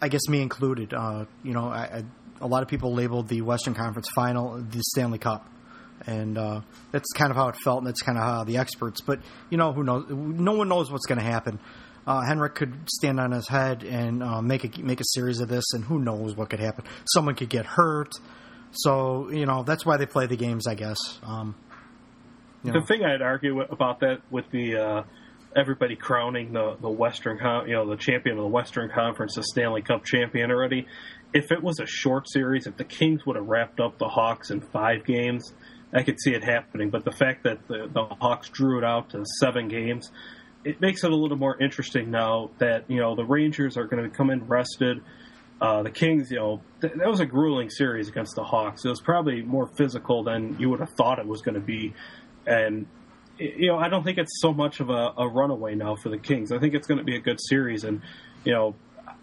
I 0.00 0.08
guess 0.08 0.28
me 0.28 0.42
included. 0.42 0.92
Uh, 0.92 1.26
you 1.42 1.52
know, 1.52 1.68
I, 1.68 1.80
I, 1.80 2.04
a 2.42 2.46
lot 2.46 2.62
of 2.62 2.68
people 2.68 2.92
labeled 2.92 3.28
the 3.28 3.40
Western 3.42 3.74
Conference 3.74 4.08
Final 4.14 4.58
the 4.58 4.82
Stanley 4.82 5.18
Cup, 5.18 5.48
and 6.06 6.36
uh, 6.36 6.60
that's 6.90 7.10
kind 7.12 7.30
of 7.30 7.36
how 7.36 7.48
it 7.48 7.56
felt, 7.56 7.78
and 7.78 7.86
that's 7.86 8.02
kind 8.02 8.18
of 8.18 8.24
how 8.24 8.44
the 8.44 8.58
experts. 8.58 9.00
But 9.00 9.20
you 9.50 9.56
know, 9.56 9.72
who 9.72 9.84
knows? 9.84 10.06
No 10.10 10.52
one 10.52 10.68
knows 10.68 10.90
what's 10.90 11.06
going 11.06 11.18
to 11.18 11.24
happen. 11.24 11.58
Uh, 12.04 12.20
Henrik 12.22 12.56
could 12.56 12.74
stand 12.90 13.20
on 13.20 13.30
his 13.30 13.48
head 13.48 13.84
and 13.84 14.22
uh, 14.22 14.42
make 14.42 14.64
a 14.64 14.82
make 14.82 15.00
a 15.00 15.04
series 15.06 15.40
of 15.40 15.48
this, 15.48 15.64
and 15.72 15.84
who 15.84 16.00
knows 16.00 16.36
what 16.36 16.50
could 16.50 16.60
happen? 16.60 16.84
Someone 17.04 17.36
could 17.36 17.50
get 17.50 17.64
hurt. 17.64 18.12
So 18.72 19.30
you 19.30 19.46
know 19.46 19.62
that's 19.62 19.86
why 19.86 19.96
they 19.96 20.06
play 20.06 20.26
the 20.26 20.36
games, 20.36 20.66
I 20.66 20.74
guess. 20.74 20.98
Um, 21.22 21.54
you 22.64 22.72
know. 22.72 22.80
The 22.80 22.86
thing 22.86 23.04
I'd 23.04 23.22
argue 23.22 23.60
about 23.60 24.00
that 24.00 24.22
with 24.30 24.50
the 24.50 24.76
uh, 24.76 25.02
everybody 25.56 25.96
crowning 25.96 26.52
the 26.52 26.76
the 26.80 26.90
Western, 26.90 27.38
you 27.66 27.74
know, 27.74 27.88
the 27.88 27.96
champion 27.96 28.38
of 28.38 28.42
the 28.42 28.48
Western 28.48 28.90
Conference, 28.90 29.34
the 29.34 29.42
Stanley 29.42 29.82
Cup 29.82 30.04
champion 30.04 30.50
already. 30.50 30.86
If 31.34 31.50
it 31.50 31.62
was 31.62 31.80
a 31.80 31.86
short 31.86 32.28
series, 32.28 32.66
if 32.66 32.76
the 32.76 32.84
Kings 32.84 33.24
would 33.26 33.36
have 33.36 33.46
wrapped 33.46 33.80
up 33.80 33.98
the 33.98 34.08
Hawks 34.08 34.50
in 34.50 34.60
five 34.60 35.04
games, 35.04 35.54
I 35.92 36.02
could 36.02 36.20
see 36.20 36.32
it 36.32 36.44
happening. 36.44 36.90
But 36.90 37.04
the 37.04 37.12
fact 37.12 37.44
that 37.44 37.66
the, 37.68 37.88
the 37.92 38.04
Hawks 38.04 38.48
drew 38.48 38.78
it 38.78 38.84
out 38.84 39.10
to 39.10 39.24
seven 39.40 39.68
games, 39.68 40.10
it 40.64 40.80
makes 40.80 41.04
it 41.04 41.10
a 41.10 41.16
little 41.16 41.36
more 41.36 41.60
interesting 41.60 42.10
now 42.10 42.50
that 42.58 42.84
you 42.88 42.98
know 42.98 43.14
the 43.14 43.24
Rangers 43.24 43.76
are 43.76 43.86
going 43.86 44.02
to 44.02 44.10
come 44.10 44.30
in 44.30 44.46
rested. 44.46 45.02
Uh, 45.60 45.82
the 45.82 45.90
Kings, 45.90 46.30
you 46.30 46.38
know, 46.38 46.60
th- 46.80 46.92
that 46.94 47.08
was 47.08 47.20
a 47.20 47.26
grueling 47.26 47.70
series 47.70 48.08
against 48.08 48.34
the 48.34 48.42
Hawks. 48.42 48.84
It 48.84 48.88
was 48.88 49.00
probably 49.00 49.42
more 49.42 49.68
physical 49.76 50.24
than 50.24 50.58
you 50.58 50.68
would 50.70 50.80
have 50.80 50.90
thought 50.90 51.20
it 51.20 51.26
was 51.26 51.40
going 51.40 51.54
to 51.54 51.60
be, 51.60 51.94
and 52.46 52.86
you 53.38 53.68
know, 53.68 53.78
I 53.78 53.88
don't 53.88 54.02
think 54.02 54.18
it's 54.18 54.40
so 54.40 54.52
much 54.52 54.80
of 54.80 54.90
a, 54.90 55.12
a 55.16 55.28
runaway 55.28 55.74
now 55.74 55.96
for 55.96 56.08
the 56.08 56.18
Kings. 56.18 56.52
I 56.52 56.58
think 56.58 56.74
it's 56.74 56.86
going 56.86 56.98
to 56.98 57.04
be 57.04 57.16
a 57.16 57.20
good 57.20 57.38
series, 57.40 57.84
and 57.84 58.02
you 58.44 58.52
know, 58.52 58.74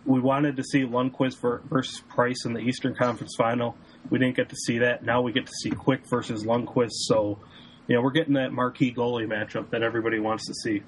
we 0.05 0.19
wanted 0.19 0.57
to 0.57 0.63
see 0.63 0.81
Lundqvist 0.83 1.37
versus 1.69 2.01
Price 2.07 2.45
in 2.45 2.53
the 2.53 2.59
Eastern 2.59 2.95
Conference 2.95 3.35
Final. 3.37 3.75
We 4.09 4.17
didn't 4.17 4.35
get 4.35 4.49
to 4.49 4.55
see 4.55 4.79
that. 4.79 5.03
Now 5.03 5.21
we 5.21 5.31
get 5.31 5.45
to 5.45 5.53
see 5.61 5.69
Quick 5.69 6.01
versus 6.09 6.43
Lundqvist. 6.43 6.91
So, 6.91 7.39
you 7.87 7.95
know, 7.95 8.01
we're 8.01 8.11
getting 8.11 8.33
that 8.35 8.51
marquee 8.51 8.93
goalie 8.93 9.27
matchup 9.27 9.69
that 9.71 9.83
everybody 9.83 10.19
wants 10.19 10.47
to 10.47 10.53
see. 10.53 10.83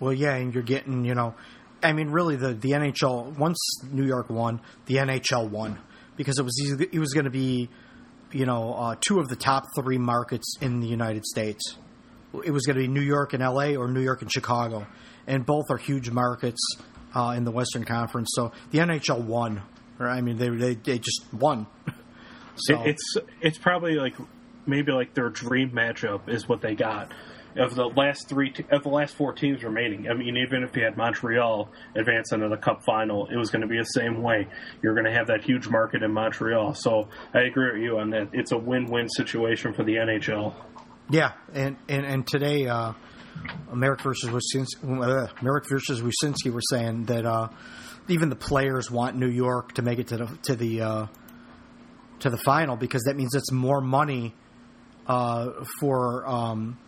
Well, 0.00 0.12
yeah, 0.12 0.34
and 0.34 0.52
you're 0.52 0.62
getting, 0.62 1.04
you 1.04 1.14
know, 1.14 1.34
I 1.82 1.92
mean, 1.92 2.08
really, 2.08 2.36
the 2.36 2.54
the 2.54 2.70
NHL 2.70 3.38
once 3.38 3.58
New 3.90 4.06
York 4.06 4.30
won, 4.30 4.60
the 4.86 4.96
NHL 4.96 5.50
won 5.50 5.78
because 6.16 6.38
it 6.38 6.42
was 6.42 6.58
it 6.58 6.98
was 6.98 7.12
going 7.12 7.24
to 7.24 7.30
be, 7.30 7.68
you 8.32 8.46
know, 8.46 8.74
uh, 8.74 8.96
two 9.00 9.20
of 9.20 9.28
the 9.28 9.36
top 9.36 9.64
three 9.78 9.98
markets 9.98 10.56
in 10.60 10.80
the 10.80 10.88
United 10.88 11.24
States. 11.24 11.76
It 12.44 12.50
was 12.50 12.66
going 12.66 12.76
to 12.76 12.82
be 12.82 12.88
New 12.88 13.02
York 13.02 13.32
and 13.34 13.42
L.A. 13.42 13.76
or 13.76 13.88
New 13.88 14.00
York 14.02 14.22
and 14.22 14.32
Chicago, 14.32 14.86
and 15.26 15.46
both 15.46 15.66
are 15.70 15.76
huge 15.76 16.10
markets 16.10 16.60
uh, 17.16 17.30
in 17.30 17.44
the 17.44 17.50
Western 17.50 17.84
Conference. 17.84 18.28
So 18.34 18.52
the 18.70 18.78
NHL 18.78 19.24
won. 19.24 19.62
Or, 19.98 20.08
I 20.08 20.20
mean, 20.20 20.36
they 20.36 20.50
they, 20.50 20.74
they 20.74 20.98
just 20.98 21.24
won. 21.32 21.66
so. 22.56 22.82
It's 22.82 23.16
it's 23.40 23.58
probably 23.58 23.94
like 23.94 24.14
maybe 24.66 24.92
like 24.92 25.14
their 25.14 25.30
dream 25.30 25.70
matchup 25.70 26.28
is 26.28 26.48
what 26.48 26.60
they 26.60 26.74
got 26.74 27.12
of 27.58 27.74
the 27.74 27.86
last 27.86 28.28
three 28.28 28.52
of 28.70 28.82
the 28.82 28.88
last 28.90 29.14
four 29.14 29.32
teams 29.32 29.64
remaining. 29.64 30.08
I 30.10 30.14
mean, 30.14 30.36
even 30.36 30.62
if 30.62 30.76
you 30.76 30.84
had 30.84 30.98
Montreal 30.98 31.70
advance 31.94 32.32
into 32.32 32.48
the 32.50 32.58
Cup 32.58 32.84
final, 32.84 33.28
it 33.28 33.36
was 33.36 33.50
going 33.50 33.62
to 33.62 33.66
be 33.66 33.78
the 33.78 33.84
same 33.84 34.22
way. 34.22 34.46
You're 34.82 34.94
going 34.94 35.06
to 35.06 35.12
have 35.12 35.28
that 35.28 35.42
huge 35.42 35.68
market 35.68 36.02
in 36.02 36.12
Montreal. 36.12 36.74
So 36.74 37.08
I 37.32 37.40
agree 37.40 37.72
with 37.72 37.82
you 37.82 37.98
on 37.98 38.10
that. 38.10 38.28
It's 38.34 38.52
a 38.52 38.58
win-win 38.58 39.08
situation 39.08 39.72
for 39.72 39.84
the 39.84 39.94
NHL. 39.94 40.54
Yeah, 41.08 41.32
and 41.54 41.76
and, 41.88 42.04
and 42.04 42.26
today, 42.26 42.66
uh, 42.66 42.92
Marek 43.72 44.02
versus 44.02 44.30
Wyshynski, 44.30 45.02
uh, 45.02 45.28
Marek 45.42 45.64
versus 45.68 46.00
Wyshynski 46.00 46.52
were 46.52 46.62
saying 46.62 47.06
that 47.06 47.24
uh, 47.24 47.48
even 48.08 48.28
the 48.28 48.36
players 48.36 48.90
want 48.90 49.16
New 49.16 49.28
York 49.28 49.74
to 49.74 49.82
make 49.82 49.98
it 49.98 50.08
to 50.08 50.16
the 50.16 50.38
to 50.44 50.56
the 50.56 50.80
uh, 50.80 51.06
to 52.20 52.30
the 52.30 52.38
final 52.38 52.76
because 52.76 53.02
that 53.04 53.16
means 53.16 53.34
it's 53.34 53.52
more 53.52 53.80
money 53.80 54.34
uh, 55.06 55.50
for 55.80 56.26
um, 56.26 56.78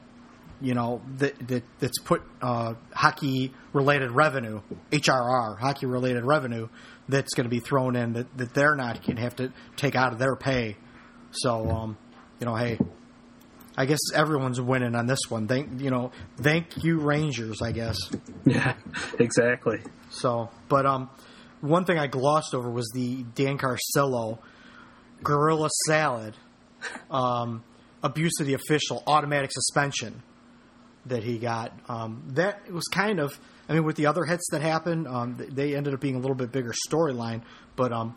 you 0.61 0.75
know 0.75 1.03
that, 1.17 1.35
that 1.49 1.65
that's 1.79 1.99
put 1.99 2.23
uh, 2.43 2.75
hockey 2.93 3.53
related 3.73 4.11
revenue 4.11 4.61
HRR 4.91 5.59
hockey 5.59 5.87
related 5.87 6.25
revenue 6.25 6.69
that's 7.09 7.35
going 7.35 7.45
to 7.45 7.51
be 7.51 7.61
thrown 7.61 7.97
in 7.97 8.13
that, 8.15 8.37
that 8.37 8.55
they're 8.55 8.77
not 8.77 9.03
going 9.05 9.17
to 9.17 9.23
have 9.23 9.37
to 9.37 9.53
take 9.77 9.95
out 9.95 10.13
of 10.13 10.19
their 10.19 10.37
pay. 10.37 10.77
So 11.31 11.69
um, 11.69 11.99
you 12.41 12.47
know, 12.47 12.55
hey, 12.55 12.79
I 13.79 13.87
guess 13.87 14.01
everyone's 14.13 14.61
winning 14.61 14.97
on 14.97 15.07
this 15.07 15.21
one. 15.29 15.47
Thank 15.47 15.81
you 15.81 15.91
know, 15.91 16.11
thank 16.37 16.83
you 16.83 16.99
Rangers. 16.99 17.63
I 17.63 17.71
guess. 17.71 17.97
Yeah, 18.45 18.75
exactly. 19.21 19.79
So, 20.11 20.51
but 20.69 20.85
um, 20.85 21.09
one 21.61 21.85
thing 21.85 21.97
I 21.97 22.09
glossed 22.09 22.55
over 22.55 22.69
was 22.69 22.91
the 22.93 23.23
Dan 23.37 23.57
Carcillo 23.57 24.41
gorilla 25.23 25.69
salad 25.87 26.37
um, 27.09 27.63
abuse 28.03 28.41
of 28.41 28.47
the 28.47 28.55
official 28.55 29.05
automatic 29.07 29.53
suspension 29.53 30.25
that 31.07 31.23
he 31.23 31.39
got. 31.39 31.73
Um, 31.89 32.25
that 32.35 32.71
was 32.73 32.85
kind 32.89 33.21
of, 33.21 33.39
I 33.69 33.75
mean, 33.75 33.85
with 33.85 33.95
the 33.95 34.07
other 34.07 34.25
hits 34.25 34.49
that 34.51 34.61
happened, 34.61 35.07
um, 35.07 35.37
they 35.51 35.77
ended 35.77 35.95
up 35.95 36.01
being 36.01 36.17
a 36.17 36.19
little 36.19 36.37
bit 36.37 36.51
bigger 36.51 36.75
storyline. 36.91 37.43
But 37.77 37.93
um, 37.93 38.17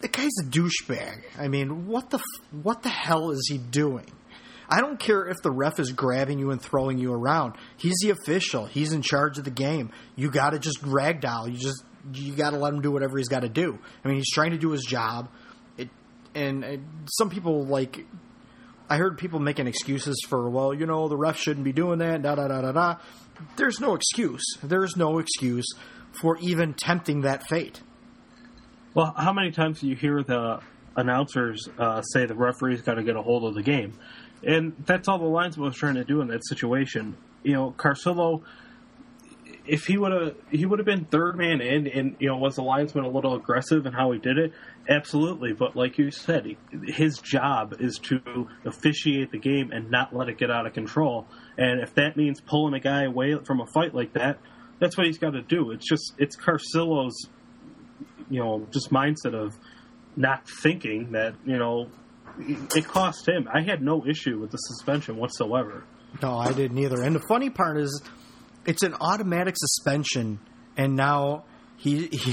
the 0.00 0.08
guy's 0.08 0.30
a 0.40 0.44
douchebag. 0.44 1.22
I 1.38 1.48
mean, 1.48 1.86
what 1.86 2.10
the 2.10 2.20
what 2.62 2.82
the 2.82 2.88
hell 2.88 3.30
is 3.30 3.48
he 3.50 3.58
doing? 3.58 4.10
I 4.70 4.80
don't 4.80 5.00
care 5.00 5.26
if 5.26 5.36
the 5.42 5.50
ref 5.50 5.80
is 5.80 5.92
grabbing 5.92 6.38
you 6.38 6.50
and 6.50 6.60
throwing 6.60 6.98
you 6.98 7.12
around. 7.12 7.54
He's 7.78 7.96
the 8.02 8.10
official. 8.10 8.66
He's 8.66 8.92
in 8.92 9.00
charge 9.00 9.38
of 9.38 9.44
the 9.44 9.50
game. 9.50 9.92
You 10.14 10.30
got 10.30 10.50
to 10.50 10.58
just 10.58 10.82
ragdoll. 10.82 11.50
You 11.50 11.56
just 11.56 11.82
you 12.12 12.34
got 12.34 12.50
to 12.50 12.58
let 12.58 12.74
him 12.74 12.82
do 12.82 12.90
whatever 12.90 13.18
he's 13.18 13.28
got 13.28 13.40
to 13.40 13.48
do. 13.48 13.78
I 14.04 14.08
mean, 14.08 14.18
he's 14.18 14.30
trying 14.30 14.50
to 14.50 14.58
do 14.58 14.70
his 14.70 14.82
job. 14.82 15.30
It, 15.76 15.88
and, 16.34 16.64
and 16.64 17.08
some 17.16 17.30
people 17.30 17.64
like 17.64 18.04
I 18.90 18.96
heard 18.96 19.18
people 19.18 19.40
making 19.40 19.66
excuses 19.66 20.20
for, 20.28 20.48
well, 20.48 20.72
you 20.72 20.86
know, 20.86 21.08
the 21.08 21.16
ref 21.16 21.38
shouldn't 21.38 21.64
be 21.64 21.72
doing 21.72 21.98
that, 21.98 22.22
da 22.22 22.34
da 22.34 22.48
da 22.48 22.60
da 22.62 22.72
da. 22.72 22.96
There's 23.56 23.80
no 23.80 23.94
excuse. 23.94 24.44
There's 24.62 24.96
no 24.96 25.18
excuse 25.18 25.66
for 26.12 26.38
even 26.38 26.74
tempting 26.74 27.22
that 27.22 27.46
fate. 27.46 27.80
Well, 28.98 29.14
how 29.16 29.32
many 29.32 29.52
times 29.52 29.80
do 29.80 29.86
you 29.86 29.94
hear 29.94 30.24
the 30.24 30.58
announcers 30.96 31.68
uh, 31.78 32.02
say 32.02 32.26
the 32.26 32.34
referee's 32.34 32.82
got 32.82 32.94
to 32.94 33.04
get 33.04 33.14
a 33.14 33.22
hold 33.22 33.44
of 33.44 33.54
the 33.54 33.62
game? 33.62 33.96
And 34.42 34.74
that's 34.86 35.06
all 35.06 35.20
the 35.20 35.24
linesman 35.24 35.66
was 35.66 35.76
trying 35.76 35.94
to 35.94 36.04
do 36.04 36.20
in 36.20 36.26
that 36.26 36.44
situation. 36.44 37.16
You 37.44 37.52
know, 37.52 37.74
Carcillo 37.78 38.42
if 39.68 39.84
he 39.84 39.98
would 39.98 40.10
have 40.10 40.34
he 40.50 40.66
would 40.66 40.80
have 40.80 40.86
been 40.86 41.04
third 41.04 41.36
man 41.36 41.60
in 41.60 41.86
and 41.86 42.16
you 42.18 42.26
know 42.26 42.38
was 42.38 42.56
the 42.56 42.62
linesman 42.62 43.04
a 43.04 43.08
little 43.08 43.36
aggressive 43.36 43.86
in 43.86 43.92
how 43.92 44.10
he 44.12 44.18
did 44.18 44.38
it 44.38 44.52
absolutely 44.88 45.52
but 45.52 45.76
like 45.76 45.98
you 45.98 46.10
said 46.10 46.56
his 46.86 47.18
job 47.18 47.74
is 47.78 47.98
to 47.98 48.48
officiate 48.64 49.30
the 49.30 49.38
game 49.38 49.70
and 49.70 49.90
not 49.90 50.16
let 50.16 50.30
it 50.30 50.38
get 50.38 50.50
out 50.50 50.66
of 50.66 50.72
control 50.72 51.26
and 51.58 51.80
if 51.80 51.94
that 51.94 52.16
means 52.16 52.40
pulling 52.40 52.72
a 52.72 52.80
guy 52.80 53.04
away 53.04 53.36
from 53.44 53.60
a 53.60 53.66
fight 53.66 53.94
like 53.94 54.14
that 54.14 54.38
that's 54.78 54.96
what 54.96 55.06
he's 55.06 55.18
got 55.18 55.32
to 55.32 55.42
do 55.42 55.70
it's 55.70 55.86
just 55.86 56.14
it's 56.16 56.34
Carcillo's 56.34 57.28
you 58.30 58.40
know 58.40 58.66
just 58.70 58.90
mindset 58.90 59.34
of 59.34 59.56
not 60.16 60.48
thinking 60.62 61.12
that 61.12 61.34
you 61.44 61.58
know 61.58 61.88
it 62.38 62.86
cost 62.86 63.28
him 63.28 63.48
I 63.52 63.62
had 63.62 63.82
no 63.82 64.06
issue 64.06 64.38
with 64.38 64.50
the 64.50 64.58
suspension 64.58 65.16
whatsoever 65.16 65.84
no 66.22 66.36
I 66.36 66.52
didn't 66.52 66.78
either 66.78 67.02
and 67.02 67.14
the 67.14 67.24
funny 67.28 67.50
part 67.50 67.78
is 67.78 68.02
it's 68.68 68.82
an 68.82 68.94
automatic 69.00 69.54
suspension, 69.56 70.40
and 70.76 70.94
now 70.94 71.44
he 71.78 72.06
he, 72.08 72.32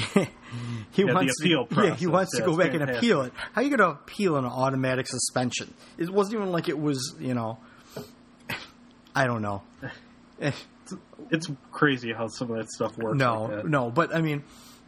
he 0.91 1.03
the 1.03 1.13
wants 1.13 1.39
appeal 1.39 1.65
to, 1.65 1.75
yeah 1.75 1.95
he 1.95 2.05
process, 2.05 2.07
wants 2.07 2.37
to 2.37 2.43
go 2.43 2.57
back 2.57 2.73
and 2.73 2.89
appeal 2.89 3.21
it. 3.21 3.33
How 3.53 3.61
are 3.61 3.63
you 3.63 3.69
going 3.69 3.79
to 3.79 3.97
appeal 3.97 4.35
an 4.35 4.45
automatic 4.45 5.07
suspension? 5.07 5.73
It 5.97 6.09
wasn't 6.09 6.35
even 6.35 6.51
like 6.51 6.67
it 6.67 6.77
was 6.77 7.15
you 7.19 7.33
know. 7.33 7.59
I 9.15 9.27
don't 9.27 9.41
know. 9.41 9.63
It's 11.31 11.49
crazy 11.71 12.11
how 12.11 12.27
some 12.27 12.51
of 12.51 12.57
that 12.57 12.69
stuff 12.69 12.97
works. 12.97 13.17
No, 13.17 13.43
like 13.45 13.65
no, 13.65 13.89
but 13.89 14.13
I 14.13 14.19
mean, 14.19 14.43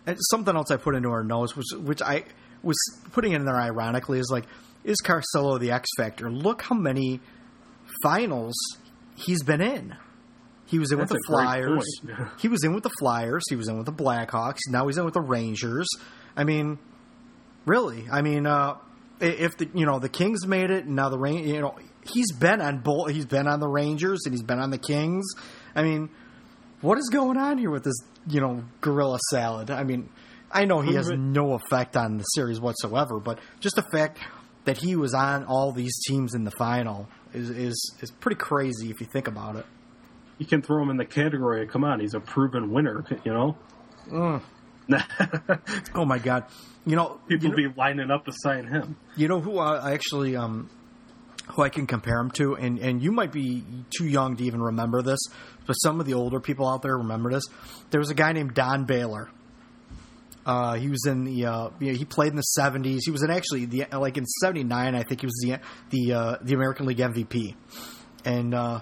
it's 0.08 0.30
something 0.30 0.56
else 0.56 0.72
I 0.72 0.78
put 0.78 0.96
into 0.96 1.10
our 1.10 1.24
notes, 1.24 1.56
which 1.56 1.68
which 1.78 2.02
I 2.02 2.24
was 2.64 2.78
putting 3.12 3.34
in 3.34 3.46
there 3.46 3.60
ironically 3.60 4.20
is 4.20 4.30
like, 4.32 4.46
is 4.84 4.98
Carcillo 5.04 5.60
the 5.60 5.72
X 5.72 5.88
factor? 5.98 6.32
Look 6.32 6.62
how 6.62 6.76
many 6.76 7.20
finals 8.02 8.56
he's 9.16 9.44
been 9.44 9.62
in. 9.62 9.96
He 10.66 10.80
was 10.80 10.92
in 10.92 10.98
That's 11.00 11.12
with 11.12 11.22
the 11.22 11.28
Flyers. 11.28 11.86
he 12.40 12.48
was 12.48 12.64
in 12.64 12.74
with 12.74 12.84
the 12.84 12.92
Flyers. 13.00 13.44
He 13.50 13.56
was 13.56 13.70
in 13.70 13.78
with 13.78 13.86
the 13.86 13.94
Blackhawks. 13.94 14.60
Now 14.70 14.88
he's 14.88 14.98
in 14.98 15.06
with 15.06 15.14
the 15.14 15.22
Rangers. 15.22 15.88
I 16.36 16.44
mean, 16.44 16.78
really? 17.66 18.06
I 18.12 18.22
mean, 18.22 18.46
uh, 18.46 18.76
if 19.20 19.58
the 19.58 19.70
you 19.74 19.86
know 19.86 20.00
the 20.00 20.10
Kings 20.10 20.46
made 20.46 20.70
it, 20.70 20.86
and 20.86 20.96
now 20.96 21.10
the 21.10 21.18
Rain, 21.18 21.48
you 21.48 21.62
know, 21.62 21.76
he's 22.06 22.32
been 22.34 22.62
on 22.62 22.80
both. 22.80 23.12
He's 23.12 23.26
been 23.26 23.48
on 23.48 23.60
the 23.60 23.68
Rangers 23.68 24.22
and 24.26 24.34
he's 24.34 24.44
been 24.44 24.60
on 24.60 24.70
the 24.70 24.78
Kings. 24.78 25.26
I 25.76 25.84
mean, 25.84 26.10
what 26.82 26.98
is 26.98 27.10
going 27.10 27.38
on 27.38 27.58
here 27.58 27.70
with 27.72 27.84
this? 27.84 27.96
You 28.28 28.42
know, 28.42 28.64
gorilla 28.82 29.20
salad. 29.32 29.72
I 29.72 29.84
mean, 29.84 30.10
I 30.52 30.66
know 30.66 30.82
he 30.82 30.96
has 30.96 31.10
no 31.10 31.54
effect 31.54 31.96
on 31.98 32.18
the 32.18 32.24
series 32.24 32.60
whatsoever, 32.60 33.20
but 33.20 33.40
just 33.60 33.76
the 33.76 33.84
fact 33.84 34.20
that 34.66 34.78
he 34.78 34.96
was 34.96 35.14
on 35.14 35.46
all 35.46 35.72
these 35.72 35.98
teams 36.08 36.34
in 36.34 36.44
the 36.44 36.52
final 36.52 37.08
is 37.34 37.50
is 37.50 37.96
is 38.02 38.12
pretty 38.12 38.38
crazy 38.38 38.90
if 38.90 39.00
you 39.00 39.08
think 39.08 39.28
about 39.28 39.56
it. 39.56 39.66
You 40.38 40.46
can 40.46 40.62
throw 40.62 40.82
him 40.84 40.90
in 40.90 40.98
the 40.98 41.06
category. 41.06 41.64
of, 41.64 41.70
Come 41.70 41.84
on, 41.84 42.00
he's 42.00 42.14
a 42.14 42.20
proven 42.20 42.72
winner. 42.72 43.04
You 43.24 43.34
know, 43.34 43.58
Oh 45.96 46.06
my 46.06 46.20
god! 46.20 46.46
You 46.86 46.96
know, 46.96 47.20
people 47.28 47.50
you 47.50 47.68
know, 47.68 47.70
be 47.70 47.76
lining 47.78 48.12
up 48.12 48.26
to 48.26 48.32
sign 48.32 48.68
him. 48.68 48.96
You 49.16 49.28
know 49.28 49.42
who 49.42 49.58
I 49.58 49.94
actually 49.94 50.36
um 50.36 50.70
who 51.50 51.64
I 51.64 51.70
can 51.70 51.88
compare 51.88 52.20
him 52.20 52.32
to, 52.32 52.56
and 52.56 52.80
and 52.80 53.02
you 53.02 53.12
might 53.12 53.32
be 53.32 53.64
too 53.96 54.06
young 54.06 54.36
to 54.38 54.44
even 54.44 54.62
remember 54.62 55.02
this, 55.02 55.20
but 55.66 55.74
some 55.74 56.00
of 56.00 56.06
the 56.06 56.14
older 56.14 56.40
people 56.40 56.68
out 56.68 56.82
there 56.82 56.98
remember 56.98 57.32
this. 57.32 57.44
There 57.90 58.00
was 58.00 58.10
a 58.10 58.16
guy 58.16 58.34
named 58.34 58.54
Don 58.54 58.86
Baylor. 58.86 59.30
Uh, 60.46 60.76
he 60.76 60.88
was 60.88 61.06
in 61.06 61.26
the 61.26 61.46
uh, 61.46 61.70
you 61.80 61.92
know, 61.92 61.98
he 61.98 62.06
played 62.06 62.30
in 62.30 62.36
the 62.36 62.42
seventies. 62.42 63.02
He 63.06 63.12
was 63.12 63.24
in 63.24 63.30
actually 63.30 63.66
the 63.66 63.86
like 63.94 64.18
in 64.18 64.26
seventy 64.26 64.64
nine. 64.64 64.96
I 64.96 65.04
think 65.04 65.22
he 65.22 65.28
was 65.28 65.40
the 65.42 65.60
the 65.90 66.14
uh, 66.14 66.38
the 66.42 66.54
American 66.54 66.86
League 66.86 67.00
MVP, 67.00 67.56
and 68.26 68.54
uh, 68.54 68.80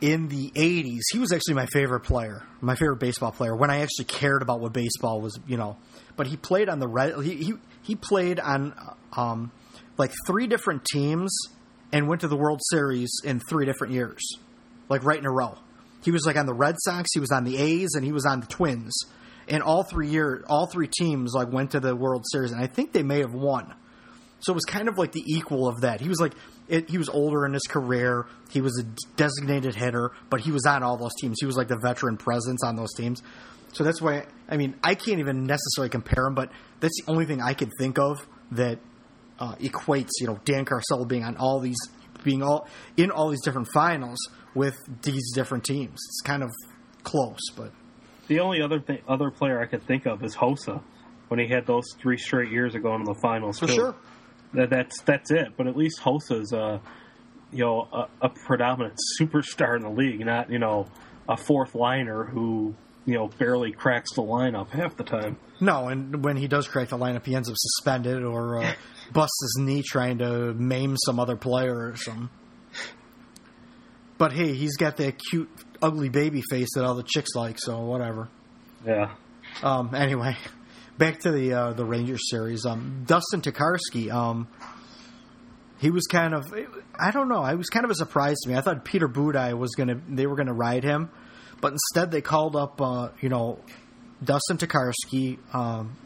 in 0.00 0.28
the 0.28 0.50
80s, 0.50 1.00
he 1.12 1.18
was 1.18 1.32
actually 1.32 1.54
my 1.54 1.64
favorite 1.64 2.00
player, 2.00 2.42
my 2.60 2.74
favorite 2.74 2.98
baseball 2.98 3.32
player 3.32 3.56
when 3.56 3.70
I 3.70 3.80
actually 3.80 4.04
cared 4.04 4.42
about 4.42 4.60
what 4.60 4.74
baseball 4.74 5.20
was, 5.22 5.38
you 5.46 5.56
know. 5.56 5.78
But 6.14 6.26
he 6.26 6.36
played 6.36 6.68
on 6.68 6.78
the 6.78 6.86
red. 6.86 7.14
He 7.24 7.36
he, 7.36 7.52
he 7.82 7.96
played 7.96 8.38
on 8.38 8.74
um, 9.16 9.50
like 9.96 10.12
three 10.26 10.46
different 10.46 10.84
teams 10.84 11.34
and 11.92 12.08
went 12.08 12.20
to 12.22 12.28
the 12.28 12.36
World 12.36 12.60
Series 12.70 13.10
in 13.24 13.40
three 13.48 13.66
different 13.66 13.92
years, 13.92 14.22
like 14.88 15.04
right 15.04 15.18
in 15.18 15.26
a 15.26 15.32
row. 15.32 15.56
He 16.04 16.10
was 16.10 16.26
like 16.26 16.36
on 16.36 16.46
the 16.46 16.54
Red 16.54 16.76
Sox, 16.80 17.08
he 17.14 17.20
was 17.20 17.30
on 17.30 17.44
the 17.44 17.56
A's, 17.56 17.94
and 17.94 18.04
he 18.04 18.12
was 18.12 18.26
on 18.26 18.40
the 18.40 18.46
Twins. 18.46 18.94
And 19.48 19.62
all 19.62 19.84
three 19.84 20.08
year, 20.08 20.44
all 20.48 20.66
three 20.66 20.88
teams 20.88 21.32
like 21.34 21.52
went 21.52 21.72
to 21.72 21.80
the 21.80 21.94
World 21.94 22.24
Series, 22.30 22.52
and 22.52 22.62
I 22.62 22.66
think 22.66 22.92
they 22.92 23.02
may 23.02 23.20
have 23.20 23.32
won. 23.32 23.74
So 24.40 24.52
it 24.52 24.54
was 24.54 24.64
kind 24.64 24.88
of 24.88 24.98
like 24.98 25.12
the 25.12 25.22
equal 25.26 25.66
of 25.66 25.80
that. 25.82 26.00
He 26.00 26.08
was 26.08 26.20
like 26.20 26.34
it, 26.68 26.90
he 26.90 26.98
was 26.98 27.08
older 27.08 27.46
in 27.46 27.52
his 27.52 27.62
career. 27.62 28.26
He 28.50 28.60
was 28.60 28.78
a 28.78 28.84
designated 29.16 29.74
hitter, 29.74 30.12
but 30.30 30.40
he 30.40 30.50
was 30.50 30.66
on 30.66 30.82
all 30.82 30.96
those 30.96 31.14
teams. 31.20 31.36
He 31.40 31.46
was 31.46 31.56
like 31.56 31.68
the 31.68 31.78
veteran 31.78 32.16
presence 32.16 32.62
on 32.62 32.76
those 32.76 32.92
teams. 32.94 33.22
So 33.72 33.84
that's 33.84 34.02
why 34.02 34.26
I 34.48 34.56
mean 34.56 34.74
I 34.82 34.94
can't 34.94 35.18
even 35.18 35.44
necessarily 35.44 35.90
compare 35.90 36.26
him, 36.26 36.34
but 36.34 36.50
that's 36.80 37.00
the 37.04 37.10
only 37.10 37.24
thing 37.24 37.40
I 37.40 37.54
could 37.54 37.70
think 37.78 37.98
of 37.98 38.26
that 38.52 38.78
uh, 39.38 39.54
equates 39.56 40.10
you 40.20 40.26
know 40.26 40.38
Dan 40.44 40.64
Carcel 40.64 41.06
being 41.06 41.24
on 41.24 41.36
all 41.36 41.60
these 41.60 41.78
being 42.22 42.42
all 42.42 42.66
in 42.96 43.10
all 43.10 43.28
these 43.30 43.42
different 43.42 43.68
finals 43.72 44.18
with 44.54 44.76
these 45.02 45.32
different 45.34 45.64
teams. 45.64 45.94
It's 45.94 46.22
kind 46.24 46.42
of 46.42 46.50
close, 47.02 47.50
but 47.56 47.72
The 48.28 48.40
only 48.40 48.62
other 48.62 48.80
thing, 48.80 49.00
other 49.08 49.30
player 49.30 49.60
I 49.60 49.66
could 49.66 49.82
think 49.86 50.06
of 50.06 50.22
is 50.24 50.34
Hossa, 50.36 50.82
when 51.28 51.40
he 51.40 51.48
had 51.48 51.66
those 51.66 51.84
three 52.00 52.16
straight 52.16 52.50
years 52.50 52.74
of 52.74 52.82
going 52.82 53.04
to 53.04 53.12
the 53.12 53.20
finals. 53.20 53.58
for 53.58 53.66
too. 53.66 53.74
sure. 53.74 53.94
That, 54.54 54.70
that's 54.70 55.00
that's 55.02 55.30
it. 55.30 55.48
But 55.56 55.66
at 55.66 55.76
least 55.76 56.00
Hossa's, 56.00 56.52
a 56.52 56.80
you 57.52 57.64
know, 57.64 57.88
a, 57.92 58.26
a 58.26 58.28
predominant 58.28 58.94
superstar 59.20 59.76
in 59.76 59.82
the 59.82 59.90
league, 59.90 60.24
not 60.24 60.50
you 60.50 60.58
know 60.58 60.86
a 61.28 61.36
fourth 61.36 61.74
liner 61.74 62.24
who 62.24 62.74
you 63.06 63.14
know 63.14 63.28
barely 63.28 63.72
cracks 63.72 64.14
the 64.14 64.22
lineup 64.22 64.70
half 64.70 64.96
the 64.96 65.04
time. 65.04 65.36
No, 65.60 65.88
and 65.88 66.24
when 66.24 66.36
he 66.36 66.48
does 66.48 66.66
crack 66.68 66.88
the 66.88 66.98
lineup, 66.98 67.24
he 67.24 67.34
ends 67.34 67.48
up 67.48 67.56
suspended 67.56 68.24
or 68.24 68.62
uh, 68.62 68.72
busts 69.12 69.38
his 69.42 69.64
knee 69.64 69.82
trying 69.82 70.18
to 70.18 70.52
maim 70.54 70.96
some 71.04 71.18
other 71.20 71.36
player 71.36 71.74
or 71.90 71.96
something. 71.96 72.28
But 74.16 74.32
hey, 74.32 74.54
he's 74.54 74.76
got 74.76 74.96
that 74.98 75.18
cute, 75.30 75.50
ugly 75.82 76.08
baby 76.08 76.42
face 76.48 76.68
that 76.74 76.84
all 76.84 76.94
the 76.94 77.02
chicks 77.02 77.34
like, 77.34 77.58
so 77.58 77.80
whatever. 77.80 78.28
Yeah, 78.86 79.14
Um, 79.62 79.94
anyway, 79.94 80.36
back 80.98 81.20
to 81.20 81.30
the 81.32 81.52
uh, 81.52 81.72
the 81.72 81.84
Rangers 81.84 82.30
series. 82.30 82.64
Um, 82.66 83.04
Dustin 83.06 83.40
Tokarski, 83.40 84.12
um, 84.12 84.46
he 85.78 85.90
was 85.90 86.06
kind 86.06 86.34
of 86.34 86.52
I 86.98 87.10
don't 87.10 87.28
know. 87.28 87.42
I 87.42 87.54
was 87.54 87.68
kind 87.68 87.84
of 87.84 87.90
a 87.90 87.94
surprise 87.94 88.36
to 88.42 88.50
me. 88.50 88.56
I 88.56 88.60
thought 88.60 88.84
Peter 88.84 89.08
Budaj 89.08 89.56
was 89.58 89.74
gonna 89.74 90.00
they 90.08 90.26
were 90.26 90.36
gonna 90.36 90.52
ride 90.54 90.84
him, 90.84 91.10
but 91.64 91.72
instead 91.72 92.10
they 92.10 92.20
called 92.20 92.56
up 92.56 92.78
uh, 92.78 93.08
you 93.22 93.30
know 93.30 93.58
Dustin 94.22 94.58
Tokarski, 94.58 95.38
um, 95.54 95.96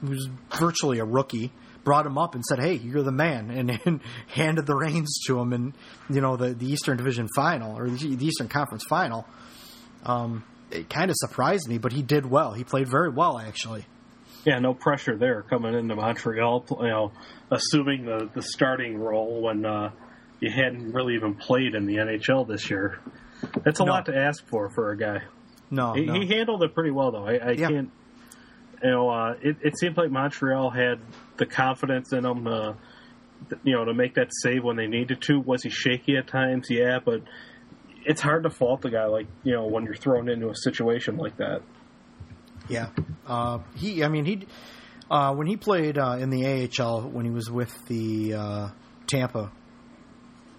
who's 0.00 0.28
virtually 0.56 1.00
a 1.00 1.04
rookie. 1.04 1.50
Brought 1.82 2.06
him 2.06 2.16
up 2.16 2.36
and 2.36 2.44
said, 2.44 2.60
"Hey, 2.60 2.74
you're 2.74 3.02
the 3.02 3.10
man," 3.10 3.50
and, 3.50 3.70
and 3.86 4.00
handed 4.28 4.66
the 4.66 4.76
reins 4.76 5.20
to 5.26 5.40
him 5.40 5.52
in 5.52 5.74
you 6.08 6.20
know 6.20 6.36
the, 6.36 6.54
the 6.54 6.66
Eastern 6.66 6.96
Division 6.96 7.26
final 7.34 7.76
or 7.76 7.90
the 7.90 8.24
Eastern 8.24 8.46
Conference 8.46 8.84
final. 8.88 9.26
Um, 10.04 10.44
it 10.70 10.88
kind 10.88 11.10
of 11.10 11.16
surprised 11.18 11.68
me, 11.68 11.78
but 11.78 11.92
he 11.92 12.02
did 12.02 12.24
well. 12.24 12.52
He 12.52 12.62
played 12.62 12.86
very 12.86 13.10
well, 13.10 13.36
actually. 13.36 13.86
yeah, 14.46 14.60
no 14.60 14.74
pressure 14.74 15.16
there 15.18 15.42
coming 15.42 15.74
into 15.74 15.96
Montreal. 15.96 16.66
You 16.70 16.86
know, 16.86 17.12
assuming 17.50 18.04
the 18.04 18.30
the 18.32 18.42
starting 18.42 18.96
role 18.96 19.42
when 19.42 19.66
uh, 19.66 19.90
you 20.38 20.52
hadn't 20.52 20.92
really 20.92 21.14
even 21.16 21.34
played 21.34 21.74
in 21.74 21.86
the 21.86 21.96
NHL 21.96 22.46
this 22.46 22.70
year. 22.70 23.00
That's 23.64 23.80
a 23.80 23.84
No. 23.84 23.92
lot 23.92 24.06
to 24.06 24.16
ask 24.16 24.46
for 24.46 24.68
for 24.70 24.90
a 24.90 24.96
guy. 24.96 25.22
No, 25.70 25.92
He, 25.94 26.04
no. 26.06 26.14
he 26.14 26.26
handled 26.26 26.62
it 26.62 26.74
pretty 26.74 26.90
well, 26.90 27.12
though. 27.12 27.26
I, 27.26 27.34
I 27.36 27.50
Yeah. 27.52 27.68
can't. 27.68 27.90
You 28.82 28.90
know, 28.90 29.10
uh, 29.10 29.34
it, 29.42 29.56
it 29.62 29.78
seemed 29.78 29.96
like 29.98 30.10
Montreal 30.10 30.70
had 30.70 31.00
the 31.36 31.44
confidence 31.46 32.12
in 32.14 32.24
him, 32.24 32.46
uh, 32.46 32.72
you 33.62 33.74
know, 33.74 33.84
to 33.84 33.92
make 33.94 34.14
that 34.14 34.28
save 34.42 34.64
when 34.64 34.76
they 34.76 34.86
needed 34.86 35.20
to. 35.22 35.38
Was 35.40 35.62
he 35.62 35.68
shaky 35.70 36.16
at 36.16 36.26
times? 36.26 36.68
Yeah, 36.70 36.98
but 37.04 37.22
it's 38.06 38.20
hard 38.22 38.44
to 38.44 38.50
fault 38.50 38.80
the 38.80 38.90
guy 38.90 39.04
like 39.06 39.26
you 39.44 39.52
know 39.52 39.66
when 39.66 39.84
you're 39.84 39.94
thrown 39.94 40.28
into 40.30 40.48
a 40.48 40.56
situation 40.56 41.18
like 41.18 41.36
that. 41.36 41.60
yeah. 42.68 42.88
Uh, 43.26 43.58
he, 43.76 44.02
I 44.02 44.08
mean, 44.08 44.24
he 44.24 44.46
uh, 45.10 45.34
when 45.34 45.46
he 45.46 45.56
played 45.56 45.98
uh, 45.98 46.16
in 46.18 46.30
the 46.30 46.68
AHL 46.80 47.02
when 47.02 47.24
he 47.26 47.30
was 47.30 47.50
with 47.50 47.86
the 47.86 48.34
uh, 48.34 48.68
Tampa 49.06 49.52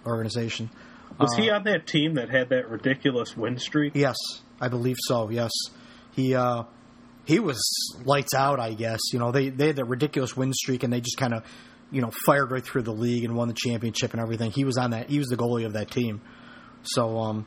organization. 0.06 0.70
Was 1.22 1.36
he 1.36 1.50
Uh, 1.50 1.58
on 1.58 1.64
that 1.64 1.88
team 1.88 2.16
that 2.16 2.30
had 2.30 2.50
that 2.50 2.70
ridiculous 2.70 3.36
win 3.38 3.58
streak? 3.58 3.94
Yes, 3.96 4.16
I 4.60 4.68
believe 4.68 4.98
so. 5.00 5.30
Yes, 5.30 5.52
he 6.12 6.36
uh, 6.36 6.64
he 7.26 7.40
was 7.40 7.62
lights 8.06 8.34
out. 8.34 8.60
I 8.60 8.74
guess 8.74 9.00
you 9.14 9.20
know 9.20 9.32
they 9.32 9.50
they 9.50 9.68
had 9.68 9.76
that 9.78 9.86
ridiculous 9.86 10.36
win 10.36 10.54
streak 10.54 10.84
and 10.84 10.92
they 10.92 11.02
just 11.02 11.18
kind 11.18 11.34
of 11.34 11.44
you 11.92 12.02
know 12.02 12.12
fired 12.26 12.52
right 12.52 12.64
through 12.64 12.84
the 12.84 12.94
league 12.94 13.24
and 13.24 13.36
won 13.36 13.48
the 13.48 13.54
championship 13.54 14.14
and 14.14 14.22
everything. 14.22 14.52
He 14.52 14.66
was 14.66 14.78
on 14.78 14.92
that. 14.92 15.10
He 15.10 15.20
was 15.20 15.28
the 15.28 15.38
goalie 15.38 15.66
of 15.66 15.74
that 15.74 15.92
team. 15.92 16.22
So 16.84 17.20
um, 17.20 17.46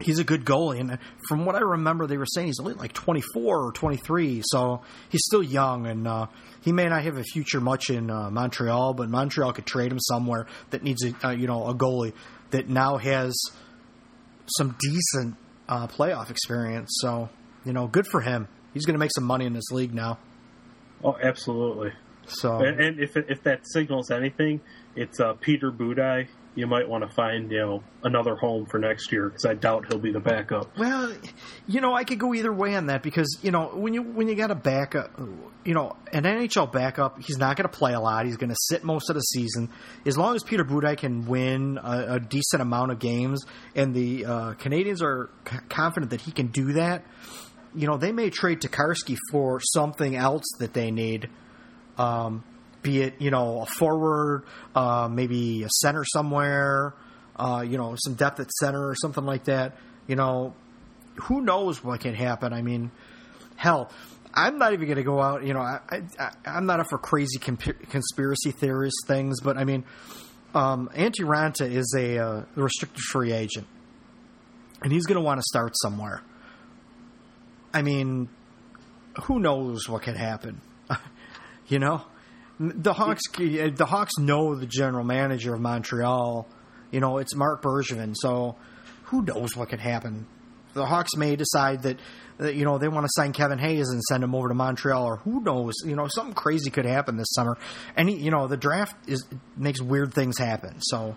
he's 0.00 0.18
a 0.18 0.24
good 0.24 0.44
goalie, 0.44 0.80
and 0.80 0.98
from 1.28 1.46
what 1.46 1.54
I 1.54 1.60
remember, 1.60 2.06
they 2.06 2.18
were 2.18 2.26
saying 2.26 2.48
he's 2.48 2.60
only 2.60 2.74
like 2.74 2.92
24 2.92 3.68
or 3.68 3.72
23, 3.72 4.42
so 4.44 4.82
he's 5.08 5.22
still 5.24 5.42
young, 5.42 5.86
and 5.86 6.06
uh, 6.06 6.26
he 6.60 6.72
may 6.72 6.88
not 6.88 7.02
have 7.04 7.16
a 7.16 7.22
future 7.24 7.60
much 7.60 7.88
in 7.88 8.10
uh, 8.10 8.30
Montreal, 8.30 8.92
but 8.92 9.08
Montreal 9.08 9.52
could 9.54 9.64
trade 9.66 9.90
him 9.92 9.98
somewhere 10.00 10.46
that 10.70 10.82
needs 10.82 11.02
a 11.04 11.26
uh, 11.26 11.30
you 11.30 11.46
know 11.46 11.66
a 11.66 11.74
goalie 11.74 12.12
that 12.50 12.68
now 12.68 12.96
has 12.96 13.34
some 14.56 14.76
decent 14.80 15.36
uh, 15.68 15.86
playoff 15.86 16.30
experience. 16.30 16.90
So 17.00 17.28
you 17.64 17.72
know, 17.72 17.86
good 17.86 18.06
for 18.06 18.20
him. 18.20 18.48
He's 18.72 18.86
going 18.86 18.94
to 18.94 18.98
make 18.98 19.12
some 19.14 19.24
money 19.24 19.46
in 19.46 19.52
this 19.52 19.70
league 19.70 19.94
now. 19.94 20.18
Oh, 21.02 21.16
absolutely. 21.20 21.92
So 22.26 22.58
And, 22.58 22.80
and 22.80 23.00
if 23.00 23.16
if 23.16 23.42
that 23.44 23.60
signals 23.64 24.10
anything, 24.10 24.60
it's 24.94 25.20
uh, 25.20 25.34
Peter 25.34 25.72
Budaj. 25.72 26.28
You 26.56 26.66
might 26.66 26.88
want 26.88 27.08
to 27.08 27.14
find 27.14 27.50
you 27.50 27.58
know 27.58 27.82
another 28.02 28.34
home 28.34 28.66
for 28.66 28.78
next 28.78 29.12
year 29.12 29.28
because 29.28 29.44
I 29.44 29.54
doubt 29.54 29.86
he'll 29.88 30.00
be 30.00 30.12
the 30.12 30.20
backup. 30.20 30.76
Well, 30.76 31.14
you 31.68 31.80
know, 31.80 31.94
I 31.94 32.04
could 32.04 32.18
go 32.18 32.34
either 32.34 32.52
way 32.52 32.74
on 32.74 32.86
that 32.86 33.02
because 33.02 33.38
you 33.42 33.50
know 33.50 33.66
when 33.68 33.94
you 33.94 34.02
when 34.02 34.28
you 34.28 34.34
got 34.34 34.50
a 34.50 34.56
backup, 34.56 35.18
you 35.64 35.74
know, 35.74 35.96
an 36.12 36.24
NHL 36.24 36.72
backup, 36.72 37.22
he's 37.22 37.38
not 37.38 37.56
going 37.56 37.68
to 37.70 37.76
play 37.76 37.92
a 37.92 38.00
lot. 38.00 38.26
He's 38.26 38.36
going 38.36 38.50
to 38.50 38.56
sit 38.68 38.82
most 38.82 39.10
of 39.10 39.14
the 39.14 39.20
season. 39.20 39.70
As 40.04 40.18
long 40.18 40.34
as 40.34 40.42
Peter 40.42 40.64
Budaj 40.64 40.98
can 40.98 41.26
win 41.26 41.78
a, 41.82 42.14
a 42.14 42.20
decent 42.20 42.62
amount 42.62 42.90
of 42.90 42.98
games, 42.98 43.44
and 43.76 43.94
the 43.94 44.24
uh, 44.26 44.54
Canadiens 44.54 45.02
are 45.02 45.30
c- 45.48 45.58
confident 45.68 46.10
that 46.10 46.20
he 46.20 46.32
can 46.32 46.48
do 46.48 46.72
that, 46.72 47.04
you 47.74 47.86
know, 47.86 47.96
they 47.96 48.12
may 48.12 48.30
trade 48.30 48.60
Tokarski 48.60 49.16
for 49.30 49.60
something 49.60 50.16
else 50.16 50.44
that 50.58 50.72
they 50.72 50.90
need. 50.90 51.28
Um, 51.96 52.44
be 52.82 53.02
it, 53.02 53.14
you 53.20 53.30
know, 53.30 53.62
a 53.62 53.66
forward, 53.66 54.44
uh, 54.74 55.08
maybe 55.10 55.62
a 55.64 55.68
center 55.68 56.04
somewhere, 56.04 56.94
uh, 57.36 57.64
you 57.66 57.76
know, 57.76 57.94
some 57.96 58.14
depth 58.14 58.40
at 58.40 58.50
center 58.52 58.88
or 58.88 58.94
something 58.94 59.24
like 59.24 59.44
that. 59.44 59.76
You 60.06 60.16
know, 60.16 60.54
who 61.22 61.40
knows 61.40 61.82
what 61.84 62.00
can 62.00 62.14
happen? 62.14 62.52
I 62.52 62.62
mean, 62.62 62.90
hell, 63.56 63.90
I'm 64.32 64.58
not 64.58 64.72
even 64.72 64.86
going 64.86 64.96
to 64.96 65.02
go 65.02 65.20
out. 65.20 65.44
You 65.44 65.54
know, 65.54 65.60
I, 65.60 65.80
I'm 66.44 66.66
not 66.66 66.80
up 66.80 66.88
for 66.88 66.98
crazy 66.98 67.38
comp- 67.38 67.88
conspiracy 67.90 68.52
theorist 68.52 68.96
things, 69.06 69.40
but 69.40 69.56
I 69.56 69.64
mean, 69.64 69.84
um, 70.54 70.90
Antti 70.94 71.24
Raanta 71.24 71.70
is 71.70 71.94
a 71.96 72.18
uh, 72.18 72.42
restricted 72.54 73.00
free 73.00 73.32
agent, 73.32 73.66
and 74.82 74.92
he's 74.92 75.06
going 75.06 75.16
to 75.16 75.22
want 75.22 75.38
to 75.38 75.44
start 75.44 75.72
somewhere. 75.76 76.22
I 77.72 77.82
mean, 77.82 78.28
who 79.24 79.38
knows 79.38 79.88
what 79.88 80.02
can 80.02 80.14
happen? 80.14 80.60
you 81.68 81.78
know, 81.78 82.02
the 82.60 82.92
Hawks. 82.92 83.22
The 83.32 83.86
Hawks 83.88 84.18
know 84.18 84.54
the 84.54 84.66
general 84.66 85.04
manager 85.04 85.54
of 85.54 85.60
Montreal. 85.60 86.46
You 86.90 87.00
know, 87.00 87.18
it's 87.18 87.34
Marc 87.34 87.62
Bergevin. 87.62 88.14
So, 88.14 88.56
who 89.04 89.22
knows 89.22 89.56
what 89.56 89.70
could 89.70 89.80
happen? 89.80 90.26
The 90.74 90.84
Hawks 90.84 91.16
may 91.16 91.34
decide 91.34 91.82
that, 91.82 91.98
you 92.54 92.64
know 92.64 92.78
they 92.78 92.88
want 92.88 93.04
to 93.04 93.10
sign 93.12 93.32
Kevin 93.32 93.58
Hayes 93.58 93.88
and 93.88 94.02
send 94.02 94.22
him 94.22 94.34
over 94.34 94.48
to 94.48 94.54
Montreal, 94.54 95.04
or 95.04 95.16
who 95.16 95.42
knows? 95.42 95.74
You 95.84 95.96
know, 95.96 96.06
something 96.08 96.34
crazy 96.34 96.70
could 96.70 96.84
happen 96.84 97.16
this 97.16 97.32
summer. 97.32 97.56
And 97.96 98.10
you 98.10 98.30
know, 98.30 98.46
the 98.46 98.56
draft 98.56 98.94
is 99.08 99.26
makes 99.56 99.80
weird 99.80 100.12
things 100.12 100.38
happen. 100.38 100.80
So, 100.80 101.16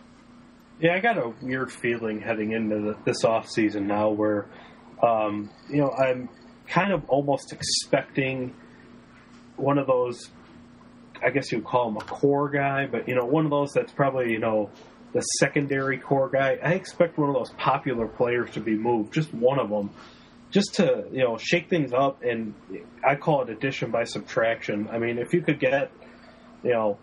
yeah, 0.79 0.95
I 0.95 0.99
got 0.99 1.17
a 1.17 1.33
weird 1.41 1.71
feeling 1.71 2.21
heading 2.21 2.51
into 2.53 2.79
the, 2.79 2.97
this 3.05 3.23
off 3.23 3.49
season 3.49 3.87
now, 3.87 4.09
where 4.09 4.47
um, 5.05 5.49
you 5.69 5.81
know 5.81 5.91
I'm 5.91 6.29
kind 6.67 6.93
of 6.93 7.03
almost 7.09 7.51
expecting 7.51 8.55
one 9.57 9.77
of 9.77 9.87
those. 9.87 10.29
I 11.23 11.29
guess 11.29 11.51
you 11.51 11.59
would 11.59 11.67
call 11.67 11.89
him 11.89 11.97
a 11.97 12.01
core 12.01 12.49
guy, 12.49 12.85
but 12.85 13.07
you 13.07 13.15
know, 13.15 13.25
one 13.25 13.45
of 13.45 13.51
those 13.51 13.71
that's 13.73 13.91
probably 13.91 14.31
you 14.31 14.39
know 14.39 14.69
the 15.13 15.21
secondary 15.21 15.97
core 15.97 16.29
guy. 16.29 16.57
I 16.63 16.73
expect 16.73 17.17
one 17.17 17.29
of 17.29 17.35
those 17.35 17.51
popular 17.51 18.07
players 18.07 18.51
to 18.51 18.59
be 18.59 18.75
moved, 18.75 19.13
just 19.13 19.33
one 19.33 19.59
of 19.59 19.69
them, 19.69 19.91
just 20.51 20.75
to 20.75 21.05
you 21.11 21.23
know 21.23 21.37
shake 21.37 21.69
things 21.69 21.93
up. 21.93 22.23
And 22.23 22.53
I 23.07 23.15
call 23.15 23.43
it 23.43 23.49
addition 23.49 23.91
by 23.91 24.03
subtraction. 24.03 24.89
I 24.91 24.97
mean, 24.97 25.17
if 25.17 25.33
you 25.33 25.41
could 25.41 25.59
get 25.59 25.91
you 26.63 26.71
know 26.71 26.97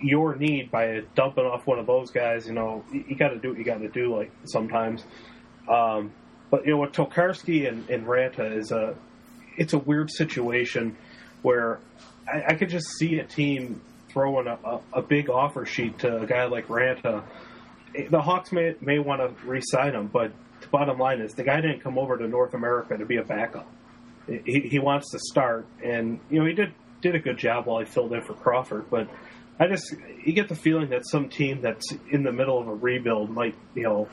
your 0.00 0.34
need 0.34 0.70
by 0.70 1.02
dumping 1.14 1.44
off 1.44 1.66
one 1.66 1.78
of 1.78 1.86
those 1.86 2.10
guys, 2.10 2.46
you 2.46 2.54
know 2.54 2.84
you, 2.92 3.16
got 3.16 3.28
to 3.28 3.38
do 3.38 3.50
what 3.50 3.58
you 3.58 3.64
got 3.64 3.78
to 3.78 3.88
do. 3.88 4.14
Like 4.14 4.32
sometimes, 4.44 5.04
um, 5.68 6.12
but 6.50 6.66
you 6.66 6.72
know 6.72 6.78
with 6.78 6.92
Tokarski 6.92 7.68
and, 7.68 7.88
and 7.88 8.04
Raanta 8.04 8.56
is 8.56 8.72
a 8.72 8.96
it's 9.56 9.72
a 9.72 9.78
weird 9.78 10.10
situation 10.10 10.96
where 11.42 11.80
I, 12.30 12.44
I 12.48 12.54
could 12.54 12.68
just 12.68 12.86
see 12.98 13.18
a 13.18 13.24
team 13.24 13.80
throwing 14.08 14.46
a, 14.46 14.58
a, 14.64 14.80
a, 14.94 15.02
big 15.02 15.30
offer 15.30 15.66
sheet 15.66 16.00
to 16.00 16.22
a 16.22 16.26
guy 16.26 16.46
like 16.46 16.68
Raanta. 16.68 17.22
the 18.10 18.20
Hawks 18.20 18.52
may 18.52 18.74
may 18.80 18.98
want 18.98 19.20
to 19.20 19.46
re-sign 19.46 19.94
him, 19.94 20.08
but 20.08 20.32
the 20.60 20.68
bottom 20.68 20.98
line 20.98 21.20
is 21.20 21.34
the 21.34 21.44
guy 21.44 21.60
didn't 21.60 21.80
come 21.80 21.98
over 21.98 22.16
to 22.16 22.26
North 22.26 22.54
America 22.54 22.96
to 22.96 23.04
be 23.04 23.16
a 23.16 23.24
backup. 23.24 23.68
He, 24.26 24.60
he 24.60 24.78
wants 24.78 25.10
to 25.12 25.18
start, 25.18 25.66
and 25.82 26.20
you 26.30 26.40
know 26.40 26.46
he 26.46 26.54
did 26.54 26.72
did 27.00 27.14
a 27.14 27.20
good 27.20 27.38
job 27.38 27.66
while 27.66 27.78
he 27.78 27.84
filled 27.84 28.12
in 28.12 28.22
for 28.22 28.34
Crawford. 28.34 28.90
But 28.90 29.08
I 29.58 29.68
just 29.68 29.94
you 30.24 30.32
get 30.32 30.48
the 30.48 30.56
feeling 30.56 30.90
that 30.90 31.06
some 31.06 31.28
team 31.28 31.60
that's 31.60 31.92
in 32.10 32.22
the 32.22 32.32
middle 32.32 32.58
of 32.60 32.68
a 32.68 32.74
rebuild 32.74 33.30
might 33.30 33.54
you 33.74 33.84
know 33.84 34.08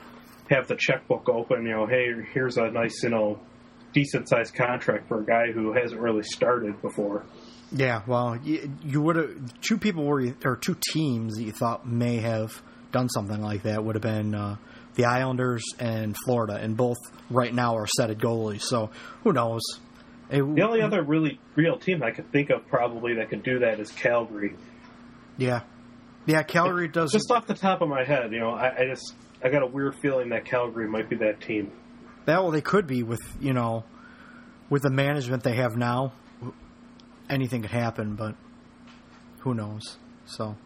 have 0.50 0.68
the 0.68 0.76
checkbook 0.76 1.28
open. 1.30 1.66
You 1.66 1.72
know, 1.72 1.86
hey, 1.86 2.14
here's 2.34 2.58
a 2.58 2.70
nice 2.70 3.04
you 3.04 3.10
know 3.10 3.40
decent 3.94 4.30
sized 4.30 4.54
contract 4.54 5.08
for 5.08 5.22
a 5.22 5.26
guy 5.26 5.52
who 5.52 5.74
hasn't 5.74 6.00
really 6.00 6.24
started 6.24 6.82
before. 6.82 7.26
Yeah, 7.72 8.02
well, 8.06 8.38
you, 8.44 8.72
you 8.84 9.02
would 9.02 9.16
have 9.16 9.62
two 9.62 9.78
people 9.78 10.06
were 10.06 10.34
or 10.44 10.56
two 10.56 10.78
teams 10.94 11.36
that 11.36 11.44
you 11.44 11.52
thought 11.52 11.88
may 11.88 12.18
have 12.18 12.62
done 12.92 13.10
something 13.10 13.42
like 13.42 13.64
that 13.64 13.84
would 13.84 13.96
have 13.96 14.02
been 14.02 14.36
uh, 14.36 14.56
the 14.96 15.06
Islanders 15.06 15.64
and 15.80 16.16
Florida, 16.26 16.56
and 16.56 16.78
both 16.78 16.98
right 17.30 17.54
now 17.54 17.76
are 17.76 17.88
set 17.88 18.10
at 18.10 18.18
goalies. 18.18 18.62
So 18.62 18.92
who 19.24 19.34
knows? 19.34 19.62
It, 20.30 20.42
the 20.42 20.62
only 20.62 20.82
other 20.82 21.04
really 21.04 21.40
real 21.56 21.78
team 21.78 22.02
I 22.02 22.12
could 22.12 22.32
think 22.32 22.50
of 22.50 22.68
probably 22.68 23.16
that 23.16 23.30
could 23.30 23.44
do 23.44 23.60
that 23.60 23.80
is 23.80 23.92
Calgary. 23.92 24.56
Yeah, 25.38 25.62
yeah, 26.26 26.44
Calgary 26.44 26.88
does. 26.88 27.12
Just 27.12 27.30
off 27.32 27.48
the 27.48 27.54
top 27.54 27.82
of 27.82 27.90
my 27.90 28.04
head, 28.04 28.32
you 28.32 28.40
know, 28.40 28.52
I, 28.52 28.76
I 28.76 28.86
just 28.86 29.14
I 29.44 29.50
got 29.50 29.64
a 29.64 29.68
weird 29.68 29.96
feeling 29.96 30.30
that 30.30 30.46
Calgary 30.46 30.88
might 30.88 31.10
be 31.10 31.18
that 31.18 31.42
team. 31.42 31.72
That 32.26 32.42
well, 32.42 32.52
they 32.52 32.62
could 32.62 32.88
be 32.88 33.04
with 33.04 33.22
you 33.40 33.54
know, 33.54 33.84
with 34.70 34.84
the 34.84 34.90
management 34.90 35.44
they 35.44 35.56
have 35.56 35.76
now 35.76 36.14
anything 37.30 37.62
could 37.62 37.72
happen, 37.72 38.16
but 38.16 38.36
who 39.40 39.54
knows? 39.54 39.98
So 40.26 40.44
anyway. 40.44 40.58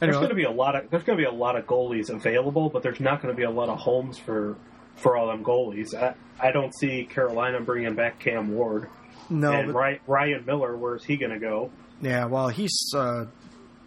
there's 0.00 0.16
going 0.16 0.28
to 0.28 0.34
be 0.34 0.44
a 0.44 0.50
lot 0.50 0.76
of 0.76 0.90
there's 0.90 1.04
going 1.04 1.18
to 1.18 1.22
be 1.22 1.28
a 1.28 1.34
lot 1.34 1.56
of 1.56 1.66
goalies 1.66 2.10
available, 2.10 2.70
but 2.70 2.82
there's 2.82 3.00
not 3.00 3.22
going 3.22 3.34
to 3.34 3.36
be 3.36 3.44
a 3.44 3.50
lot 3.50 3.68
of 3.68 3.78
homes 3.78 4.18
for 4.18 4.56
for 4.96 5.16
all 5.16 5.28
them 5.28 5.44
goalies. 5.44 5.94
I 5.94 6.14
I 6.40 6.52
don't 6.52 6.74
see 6.76 7.04
Carolina 7.04 7.60
bringing 7.60 7.94
back 7.94 8.18
Cam 8.18 8.54
Ward. 8.54 8.88
No, 9.30 9.52
and 9.52 9.72
but, 9.72 10.00
Ryan 10.06 10.44
Miller, 10.44 10.76
where's 10.76 11.04
he 11.04 11.16
going 11.16 11.32
to 11.32 11.38
go? 11.38 11.70
Yeah, 12.00 12.26
well, 12.26 12.48
he's 12.48 12.76
uh, 12.94 13.26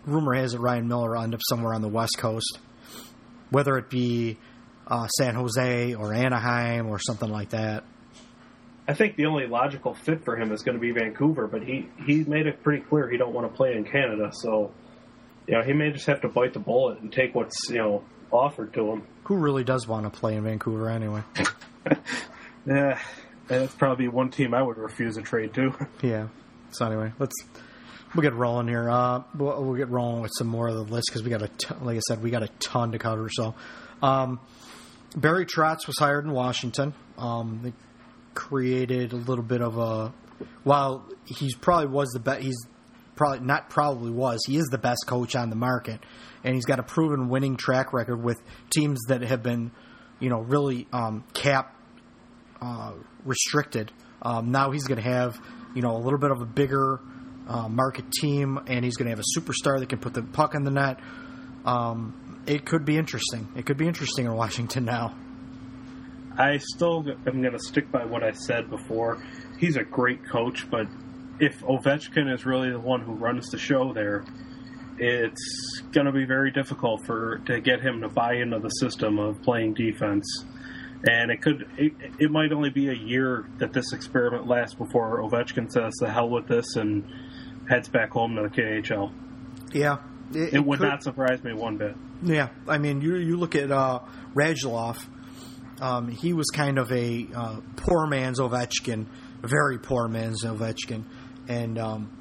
rumor 0.05 0.33
has 0.33 0.53
it 0.53 0.59
Ryan 0.59 0.87
Miller 0.87 1.11
will 1.11 1.21
end 1.21 1.33
up 1.33 1.41
somewhere 1.47 1.73
on 1.73 1.81
the 1.81 1.87
West 1.87 2.17
Coast, 2.17 2.59
whether 3.49 3.77
it 3.77 3.89
be 3.89 4.37
uh, 4.87 5.07
San 5.07 5.35
Jose 5.35 5.93
or 5.93 6.13
Anaheim 6.13 6.87
or 6.87 6.99
something 6.99 7.29
like 7.29 7.49
that. 7.49 7.83
I 8.87 8.93
think 8.93 9.17
the 9.17 9.25
only 9.25 9.47
logical 9.47 9.93
fit 9.93 10.23
for 10.23 10.37
him 10.37 10.51
is 10.53 10.61
going 10.61 10.75
to 10.75 10.81
be 10.81 10.91
Vancouver, 10.91 11.47
but 11.47 11.61
he 11.61 11.89
he 12.05 12.23
made 12.23 12.47
it 12.47 12.63
pretty 12.63 12.83
clear 12.83 13.09
he 13.09 13.17
don't 13.17 13.33
want 13.33 13.51
to 13.51 13.55
play 13.55 13.75
in 13.75 13.83
Canada, 13.83 14.31
so 14.31 14.71
you 15.45 15.55
know 15.55 15.63
he 15.63 15.73
may 15.73 15.91
just 15.91 16.05
have 16.05 16.21
to 16.21 16.29
bite 16.29 16.53
the 16.53 16.59
bullet 16.59 16.99
and 16.99 17.11
take 17.11 17.35
what's 17.35 17.69
you 17.69 17.79
know 17.79 18.03
offered 18.31 18.73
to 18.73 18.91
him. 18.91 19.03
Who 19.25 19.35
really 19.35 19.65
does 19.65 19.87
want 19.87 20.11
to 20.11 20.19
play 20.19 20.35
in 20.35 20.43
Vancouver 20.43 20.89
anyway? 20.89 21.21
yeah, 22.65 22.97
that's 23.47 23.75
probably 23.75 24.07
one 24.07 24.29
team 24.29 24.53
I 24.53 24.61
would 24.61 24.77
refuse 24.77 25.17
a 25.17 25.21
trade 25.21 25.53
to. 25.55 25.73
yeah. 26.01 26.27
So 26.71 26.85
anyway, 26.85 27.11
let's 27.19 27.35
we'll 28.15 28.21
get 28.21 28.35
rolling 28.35 28.69
here. 28.69 28.89
Uh, 28.89 29.23
we'll, 29.35 29.65
we'll 29.65 29.75
get 29.75 29.89
rolling 29.89 30.21
with 30.21 30.31
some 30.37 30.47
more 30.47 30.69
of 30.69 30.75
the 30.75 30.93
list 30.93 31.09
because 31.09 31.23
we 31.23 31.29
got 31.29 31.41
a 31.41 31.49
t- 31.49 31.75
like 31.81 31.97
I 31.97 32.01
said 32.07 32.23
we 32.23 32.29
got 32.29 32.43
a 32.43 32.49
ton 32.59 32.93
to 32.93 32.99
cover. 32.99 33.29
So. 33.29 33.53
Um, 34.01 34.39
Barry 35.15 35.45
Trotz 35.45 35.87
was 35.87 35.97
hired 35.97 36.25
in 36.25 36.31
Washington. 36.31 36.93
Um, 37.17 37.73
created 38.37 39.13
a 39.13 39.15
little 39.15 39.43
bit 39.43 39.61
of 39.61 39.77
a. 39.79 40.13
While 40.63 41.09
he's 41.25 41.55
probably 41.55 41.87
was 41.87 42.09
the 42.09 42.19
best, 42.19 42.43
he's 42.43 42.67
probably 43.15 43.39
not 43.39 43.69
probably 43.69 44.11
was. 44.11 44.39
He 44.45 44.57
is 44.57 44.65
the 44.65 44.77
best 44.77 45.05
coach 45.07 45.35
on 45.35 45.49
the 45.49 45.55
market, 45.55 45.99
and 46.43 46.53
he's 46.53 46.65
got 46.65 46.79
a 46.79 46.83
proven 46.83 47.29
winning 47.29 47.57
track 47.57 47.93
record 47.93 48.23
with 48.23 48.39
teams 48.69 48.99
that 49.07 49.23
have 49.23 49.41
been, 49.41 49.71
you 50.19 50.29
know, 50.29 50.39
really 50.41 50.87
um, 50.93 51.23
cap 51.33 51.75
uh, 52.61 52.93
restricted. 53.25 53.91
Um, 54.21 54.51
now 54.51 54.69
he's 54.69 54.83
going 54.83 55.01
to 55.01 55.09
have, 55.09 55.41
you 55.75 55.81
know, 55.81 55.97
a 55.97 56.01
little 56.01 56.19
bit 56.19 56.29
of 56.29 56.39
a 56.39 56.45
bigger 56.45 56.99
uh, 57.47 57.67
market 57.67 58.11
team, 58.11 58.59
and 58.67 58.85
he's 58.85 58.97
going 58.97 59.09
to 59.09 59.15
have 59.15 59.19
a 59.19 59.39
superstar 59.39 59.79
that 59.79 59.89
can 59.89 59.99
put 59.99 60.13
the 60.13 60.21
puck 60.21 60.53
in 60.53 60.63
the 60.63 60.71
net. 60.71 60.99
Um, 61.65 62.43
it 62.45 62.65
could 62.65 62.85
be 62.85 62.97
interesting. 62.97 63.49
It 63.55 63.65
could 63.65 63.77
be 63.77 63.87
interesting 63.87 64.25
in 64.25 64.33
Washington 64.33 64.85
now. 64.85 65.15
I 66.37 66.57
still 66.59 67.03
am 67.25 67.41
going 67.41 67.53
to 67.53 67.59
stick 67.59 67.91
by 67.91 68.05
what 68.05 68.23
I 68.23 68.31
said 68.31 68.69
before. 68.69 69.23
He's 69.57 69.75
a 69.75 69.83
great 69.83 70.27
coach, 70.29 70.69
but 70.69 70.87
if 71.39 71.61
Ovechkin 71.61 72.31
is 72.31 72.45
really 72.45 72.69
the 72.69 72.79
one 72.79 73.01
who 73.01 73.13
runs 73.13 73.49
the 73.49 73.57
show 73.57 73.91
there, 73.93 74.23
it's 74.99 75.81
going 75.91 76.05
to 76.05 76.11
be 76.11 76.25
very 76.25 76.51
difficult 76.51 77.05
for 77.05 77.39
to 77.45 77.59
get 77.59 77.81
him 77.81 78.01
to 78.01 78.09
buy 78.09 78.35
into 78.35 78.59
the 78.59 78.69
system 78.69 79.17
of 79.17 79.41
playing 79.41 79.73
defense. 79.73 80.45
And 81.07 81.31
it 81.31 81.41
could, 81.41 81.67
it, 81.77 81.93
it 82.19 82.31
might 82.31 82.51
only 82.51 82.69
be 82.69 82.89
a 82.89 82.93
year 82.93 83.47
that 83.57 83.73
this 83.73 83.93
experiment 83.93 84.47
lasts 84.47 84.75
before 84.75 85.21
Ovechkin 85.21 85.71
says 85.71 85.93
the 85.99 86.09
hell 86.09 86.29
with 86.29 86.47
this 86.47 86.75
and 86.75 87.03
heads 87.69 87.89
back 87.89 88.11
home 88.11 88.35
to 88.35 88.43
the 88.43 88.49
KHL. 88.49 89.11
Yeah, 89.73 89.97
it, 90.33 90.55
it 90.55 90.65
would 90.65 90.79
could, 90.79 90.87
not 90.87 91.03
surprise 91.03 91.43
me 91.43 91.53
one 91.53 91.77
bit. 91.77 91.95
Yeah, 92.23 92.49
I 92.67 92.79
mean, 92.79 93.01
you 93.01 93.15
you 93.17 93.37
look 93.37 93.55
at 93.55 93.71
uh, 93.71 93.99
Radulov 94.33 95.05
um, 95.81 96.09
he 96.09 96.33
was 96.33 96.47
kind 96.47 96.77
of 96.77 96.91
a 96.91 97.27
uh, 97.35 97.59
poor 97.75 98.07
man's 98.07 98.39
Ovechkin, 98.39 99.05
very 99.41 99.77
poor 99.77 100.07
man's 100.07 100.43
Ovechkin, 100.43 101.03
and 101.47 101.77
um, 101.77 102.11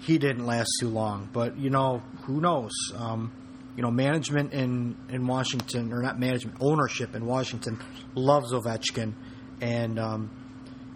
he 0.00 0.18
didn't 0.18 0.46
last 0.46 0.68
too 0.80 0.88
long. 0.88 1.28
But 1.32 1.56
you 1.58 1.70
know, 1.70 2.02
who 2.22 2.40
knows? 2.40 2.72
Um, 2.94 3.32
you 3.76 3.82
know, 3.82 3.90
management 3.90 4.52
in 4.52 4.96
in 5.08 5.26
Washington, 5.26 5.92
or 5.92 6.02
not 6.02 6.18
management, 6.18 6.58
ownership 6.60 7.14
in 7.14 7.24
Washington 7.24 7.80
loves 8.14 8.52
Ovechkin, 8.52 9.14
and 9.60 9.98
um, 9.98 10.30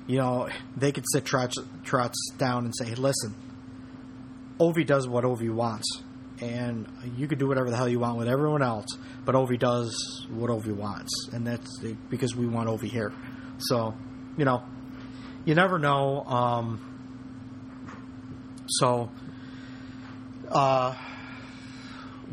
you 0.07 0.19
know 0.19 0.49
they 0.77 0.93
could 0.93 1.05
sit 1.11 1.25
Trotz, 1.25 1.55
Trotz 1.85 2.15
down 2.37 2.67
and 2.67 2.75
say, 2.77 2.95
"Listen, 2.95 3.35
Ovi 4.59 4.87
does 4.87 5.09
what 5.09 5.25
Ovi 5.25 5.51
wants." 5.51 6.03
And 6.45 6.87
you 7.17 7.27
can 7.27 7.39
do 7.39 7.49
whatever 7.49 7.71
the 7.71 7.77
hell 7.77 7.89
you 7.89 7.99
want 7.99 8.19
with 8.19 8.29
everyone 8.29 8.63
else, 8.63 8.87
but 9.25 9.35
Ovi 9.35 9.59
does 9.59 10.27
what 10.31 10.51
Ovi 10.51 10.75
wants, 10.75 11.29
and 11.33 11.47
that's 11.47 11.79
because 12.11 12.37
we 12.37 12.47
want 12.47 12.69
Ovi 12.69 12.89
here. 12.91 13.13
So, 13.59 13.95
you 14.37 14.45
know, 14.45 14.63
you 15.45 15.55
never 15.55 15.79
know. 15.79 16.23
Um, 16.25 16.91
so, 18.67 19.11
uh, 20.51 20.95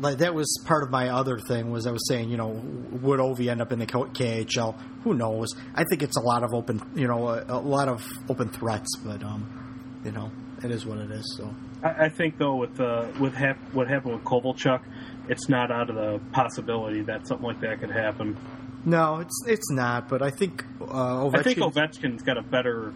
like 0.00 0.18
that 0.18 0.34
was 0.34 0.62
part 0.66 0.82
of 0.82 0.90
my 0.90 1.08
other 1.08 1.38
thing 1.38 1.70
was 1.70 1.86
I 1.86 1.92
was 1.92 2.06
saying, 2.08 2.30
you 2.30 2.36
know, 2.36 2.48
would 2.48 3.20
Ovi 3.20 3.48
end 3.48 3.62
up 3.62 3.72
in 3.72 3.78
the 3.78 3.86
KHL? 3.86 4.78
Who 5.04 5.14
knows? 5.14 5.54
I 5.74 5.84
think 5.84 6.02
it's 6.02 6.16
a 6.16 6.22
lot 6.22 6.42
of 6.42 6.52
open, 6.52 6.82
you 6.94 7.06
know, 7.06 7.28
a, 7.28 7.44
a 7.48 7.60
lot 7.60 7.88
of 7.88 8.04
open 8.28 8.50
threats, 8.50 8.96
but 9.04 9.22
um, 9.22 10.00
you 10.04 10.12
know, 10.12 10.30
it 10.62 10.70
is 10.70 10.84
what 10.84 10.98
it 10.98 11.10
is. 11.10 11.34
So 11.38 11.54
I, 11.82 12.04
I 12.04 12.08
think 12.08 12.38
though 12.38 12.56
with 12.56 12.80
uh, 12.80 13.06
with 13.20 13.34
hap- 13.34 13.58
what 13.72 13.88
happened 13.88 14.14
with 14.14 14.24
Kovalchuk, 14.24 14.82
it's 15.28 15.48
not 15.48 15.70
out 15.70 15.90
of 15.90 15.96
the 15.96 16.20
possibility 16.32 17.02
that 17.02 17.26
something 17.26 17.46
like 17.46 17.60
that 17.60 17.80
could 17.80 17.90
happen. 17.90 18.36
no, 18.84 19.18
it's 19.18 19.44
it's 19.46 19.70
not. 19.70 20.08
But 20.08 20.22
I 20.22 20.30
think 20.30 20.64
uh, 20.80 20.84
Ovechkin, 21.24 21.38
I 21.38 21.42
think 21.42 21.58
Ovechkin's 21.58 22.22
got 22.22 22.38
a 22.38 22.42
better 22.42 22.92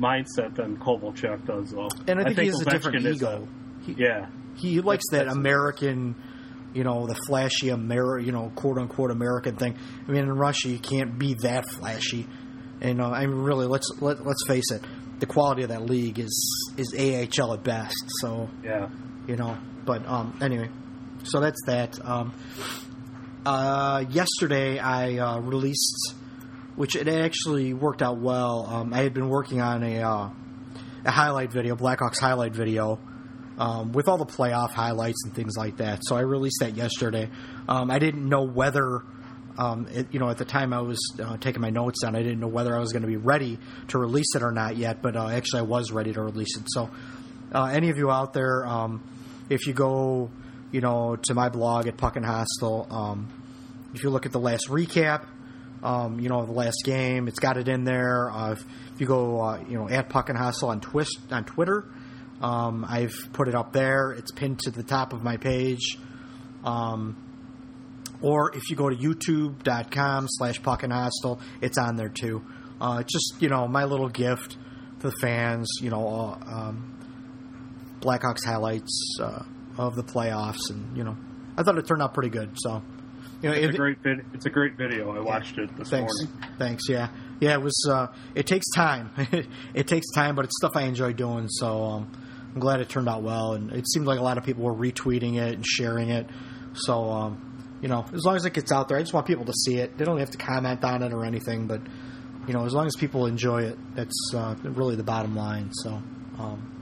mindset 0.00 0.54
than 0.54 0.76
Kovalchuk 0.76 1.44
does, 1.46 1.70
though. 1.72 1.88
and 2.06 2.20
I 2.20 2.24
think, 2.24 2.38
he 2.38 2.46
has 2.46 2.60
a 2.60 2.64
different 2.64 3.04
Ovechkin 3.04 3.14
ego. 3.14 3.48
He, 3.84 3.92
yeah, 3.98 4.26
he 4.56 4.80
likes 4.80 5.04
that 5.10 5.18
that's- 5.26 5.36
American, 5.36 6.14
you 6.74 6.84
know, 6.84 7.06
the 7.06 7.16
flashy 7.26 7.68
Ameri- 7.68 8.24
you 8.24 8.32
know, 8.32 8.52
quote 8.54 8.78
unquote 8.78 9.10
American 9.10 9.56
thing. 9.56 9.76
I 10.06 10.10
mean, 10.12 10.22
in 10.22 10.32
Russia, 10.32 10.68
you 10.68 10.78
can't 10.78 11.18
be 11.18 11.34
that 11.42 11.68
flashy. 11.68 12.26
And 12.80 13.00
uh, 13.00 13.10
I 13.10 13.26
mean, 13.26 13.38
really, 13.38 13.66
let's 13.66 13.90
let, 14.00 14.24
let's 14.24 14.46
face 14.46 14.70
it, 14.70 14.82
the 15.20 15.26
quality 15.26 15.62
of 15.62 15.70
that 15.70 15.82
league 15.82 16.18
is 16.18 16.72
is 16.76 16.94
AHL 16.94 17.54
at 17.54 17.62
best. 17.62 18.04
So 18.20 18.48
yeah. 18.62 18.88
you 19.26 19.36
know, 19.36 19.56
but 19.84 20.06
um, 20.06 20.38
anyway, 20.40 20.68
so 21.24 21.40
that's 21.40 21.60
that. 21.66 21.98
Um, 22.04 22.34
uh, 23.44 24.04
yesterday, 24.10 24.78
I 24.78 25.18
uh, 25.18 25.40
released, 25.40 26.14
which 26.76 26.96
it 26.96 27.08
actually 27.08 27.72
worked 27.74 28.02
out 28.02 28.18
well. 28.18 28.66
Um, 28.66 28.92
I 28.92 28.98
had 28.98 29.14
been 29.14 29.28
working 29.28 29.60
on 29.60 29.82
a 29.82 30.02
uh, 30.02 30.30
a 31.04 31.10
highlight 31.10 31.52
video, 31.52 31.74
Blackhawks 31.74 32.20
highlight 32.20 32.52
video, 32.52 33.00
um, 33.58 33.92
with 33.92 34.08
all 34.08 34.18
the 34.18 34.26
playoff 34.26 34.70
highlights 34.70 35.24
and 35.24 35.34
things 35.34 35.56
like 35.56 35.78
that. 35.78 36.00
So 36.02 36.16
I 36.16 36.20
released 36.20 36.58
that 36.60 36.76
yesterday. 36.76 37.30
Um, 37.68 37.90
I 37.90 37.98
didn't 37.98 38.28
know 38.28 38.42
whether. 38.42 39.02
Um, 39.58 39.88
it, 39.90 40.06
you 40.12 40.20
know, 40.20 40.30
at 40.30 40.38
the 40.38 40.44
time 40.44 40.72
I 40.72 40.80
was 40.80 40.98
uh, 41.20 41.36
taking 41.36 41.60
my 41.60 41.70
notes 41.70 42.02
down, 42.02 42.14
I 42.14 42.22
didn't 42.22 42.38
know 42.38 42.46
whether 42.46 42.74
I 42.76 42.78
was 42.78 42.92
going 42.92 43.02
to 43.02 43.08
be 43.08 43.16
ready 43.16 43.58
to 43.88 43.98
release 43.98 44.36
it 44.36 44.42
or 44.42 44.52
not 44.52 44.76
yet. 44.76 45.02
But 45.02 45.16
uh, 45.16 45.28
actually, 45.28 45.60
I 45.60 45.64
was 45.64 45.90
ready 45.90 46.12
to 46.12 46.22
release 46.22 46.56
it. 46.56 46.62
So, 46.68 46.88
uh, 47.52 47.64
any 47.64 47.90
of 47.90 47.98
you 47.98 48.08
out 48.10 48.32
there, 48.32 48.64
um, 48.64 49.02
if 49.50 49.66
you 49.66 49.72
go, 49.72 50.30
you 50.70 50.80
know, 50.80 51.16
to 51.16 51.34
my 51.34 51.48
blog 51.48 51.88
at 51.88 51.96
Puckin 51.96 52.22
Hostile, 52.22 52.86
um, 52.88 53.28
if 53.94 54.04
you 54.04 54.10
look 54.10 54.26
at 54.26 54.32
the 54.32 54.40
last 54.40 54.68
recap, 54.68 55.26
um, 55.82 56.20
you 56.20 56.28
know, 56.28 56.46
the 56.46 56.52
last 56.52 56.82
game, 56.84 57.26
it's 57.26 57.40
got 57.40 57.56
it 57.56 57.66
in 57.66 57.84
there. 57.84 58.30
Uh, 58.30 58.52
if, 58.52 58.64
if 58.94 59.00
you 59.00 59.06
go, 59.06 59.40
uh, 59.40 59.60
you 59.68 59.76
know, 59.76 59.88
at 59.88 60.08
Puckin 60.08 60.36
Hostile 60.36 60.68
on 60.68 60.80
twist 60.80 61.18
on 61.32 61.44
Twitter, 61.44 61.84
um, 62.40 62.86
I've 62.88 63.14
put 63.32 63.48
it 63.48 63.56
up 63.56 63.72
there. 63.72 64.12
It's 64.12 64.30
pinned 64.30 64.60
to 64.60 64.70
the 64.70 64.84
top 64.84 65.12
of 65.12 65.24
my 65.24 65.36
page. 65.36 65.98
Um, 66.64 67.16
or 68.22 68.54
if 68.56 68.68
you 68.70 68.76
go 68.76 68.88
to 68.90 68.96
youtube.com 68.96 70.26
slash 70.28 70.62
puck 70.62 70.82
and 70.82 70.92
hostel, 70.92 71.40
it's 71.60 71.78
on 71.78 71.96
there 71.96 72.08
too. 72.08 72.42
Uh, 72.80 73.02
just, 73.02 73.34
you 73.40 73.48
know, 73.48 73.66
my 73.68 73.84
little 73.84 74.08
gift 74.08 74.56
to 75.00 75.10
the 75.10 75.14
fans, 75.20 75.68
you 75.80 75.90
know, 75.90 76.36
um, 76.46 76.94
Blackhawks 78.00 78.44
highlights 78.44 79.16
uh, 79.20 79.42
of 79.76 79.96
the 79.96 80.02
playoffs. 80.04 80.70
And, 80.70 80.96
you 80.96 81.04
know, 81.04 81.16
I 81.56 81.62
thought 81.62 81.78
it 81.78 81.86
turned 81.86 82.02
out 82.02 82.14
pretty 82.14 82.30
good. 82.30 82.50
So, 82.56 82.82
you 83.42 83.48
know, 83.50 83.54
It's 83.56 83.66
it- 83.68 83.74
a 83.74 83.76
great 83.76 84.02
vid- 84.02 84.24
It's 84.34 84.46
a 84.46 84.50
great 84.50 84.76
video. 84.76 85.16
I 85.16 85.20
watched 85.20 85.58
it 85.58 85.74
this 85.76 85.90
Thanks. 85.90 86.12
morning. 86.22 86.50
Thanks. 86.58 86.84
Yeah. 86.88 87.08
Yeah. 87.40 87.54
It 87.54 87.62
was. 87.62 87.88
Uh, 87.90 88.08
it 88.34 88.46
takes 88.46 88.66
time. 88.74 89.10
it 89.74 89.86
takes 89.88 90.06
time, 90.14 90.34
but 90.36 90.44
it's 90.44 90.56
stuff 90.58 90.72
I 90.76 90.82
enjoy 90.82 91.12
doing. 91.12 91.48
So 91.48 91.82
um, 91.84 92.12
I'm 92.54 92.60
glad 92.60 92.80
it 92.80 92.88
turned 92.88 93.08
out 93.08 93.22
well, 93.22 93.54
and 93.54 93.72
it 93.72 93.88
seemed 93.88 94.06
like 94.06 94.18
a 94.20 94.22
lot 94.22 94.38
of 94.38 94.44
people 94.44 94.64
were 94.64 94.74
retweeting 94.74 95.36
it 95.36 95.54
and 95.54 95.66
sharing 95.66 96.10
it. 96.10 96.28
So 96.74 97.10
um, 97.10 97.47
you 97.80 97.88
know, 97.88 98.04
as 98.12 98.24
long 98.24 98.36
as 98.36 98.44
it 98.44 98.52
gets 98.54 98.72
out 98.72 98.88
there, 98.88 98.96
I 98.96 99.00
just 99.00 99.14
want 99.14 99.26
people 99.26 99.44
to 99.44 99.52
see 99.52 99.76
it. 99.76 99.96
They 99.96 100.04
don't 100.04 100.18
have 100.18 100.30
to 100.30 100.38
comment 100.38 100.84
on 100.84 101.02
it 101.02 101.12
or 101.12 101.24
anything, 101.24 101.66
but 101.66 101.80
you 102.46 102.54
know, 102.54 102.64
as 102.64 102.72
long 102.72 102.86
as 102.86 102.96
people 102.96 103.26
enjoy 103.26 103.64
it, 103.64 103.78
that's 103.94 104.32
uh, 104.34 104.54
really 104.62 104.96
the 104.96 105.04
bottom 105.04 105.36
line. 105.36 105.70
So. 105.72 106.02
Um, 106.38 106.74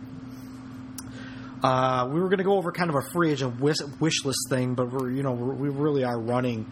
uh, 1.63 2.07
we 2.13 2.21
were 2.21 2.29
going 2.29 2.39
to 2.39 2.45
go 2.45 2.53
over 2.53 2.71
kind 2.71 2.91
of 2.91 2.97
a 2.97 3.03
free 3.13 3.33
agent 3.33 3.61
wish, 3.61 3.79
wish 3.99 4.25
list 4.25 4.47
thing, 4.51 4.75
but 4.75 4.93
we're 4.93 5.11
you 5.11 5.23
know 5.23 5.33
we're, 5.33 5.55
we 5.55 5.69
really 5.71 6.05
are 6.05 6.21
running 6.21 6.71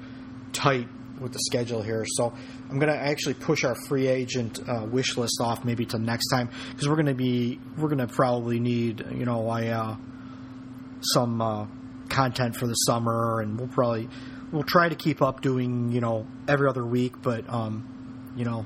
tight 0.53 0.87
with 1.21 1.33
the 1.33 1.39
schedule 1.41 1.83
here. 1.83 2.05
So 2.07 2.33
I'm 2.71 2.79
going 2.79 2.93
to 2.93 2.99
actually 2.99 3.35
push 3.35 3.65
our 3.65 3.75
free 3.75 4.07
agent 4.07 4.61
uh, 4.69 4.85
wish 4.85 5.17
list 5.17 5.41
off 5.41 5.65
maybe 5.65 5.87
till 5.87 6.01
next 6.01 6.29
time 6.29 6.51
because 6.71 6.89
we're 6.89 6.97
going 6.97 7.07
to 7.07 7.15
be 7.15 7.59
we're 7.79 7.89
going 7.89 8.07
to 8.07 8.13
probably 8.13 8.61
need 8.61 9.05
you 9.11 9.25
know 9.25 9.49
I, 9.49 9.69
uh, 9.69 9.97
some 11.01 11.41
uh, 11.41 11.67
content 12.15 12.57
for 12.57 12.67
the 12.67 12.75
summer, 12.75 13.41
and 13.41 13.59
we'll 13.59 13.69
probably 13.69 14.09
we'll 14.53 14.63
try 14.63 14.89
to 14.89 14.95
keep 14.95 15.21
up 15.23 15.41
doing 15.41 15.91
you 15.93 16.01
know 16.01 16.27
every 16.49 16.69
other 16.69 16.85
week, 16.85 17.21
but 17.23 17.49
um, 17.49 18.33
you 18.37 18.45
know 18.45 18.65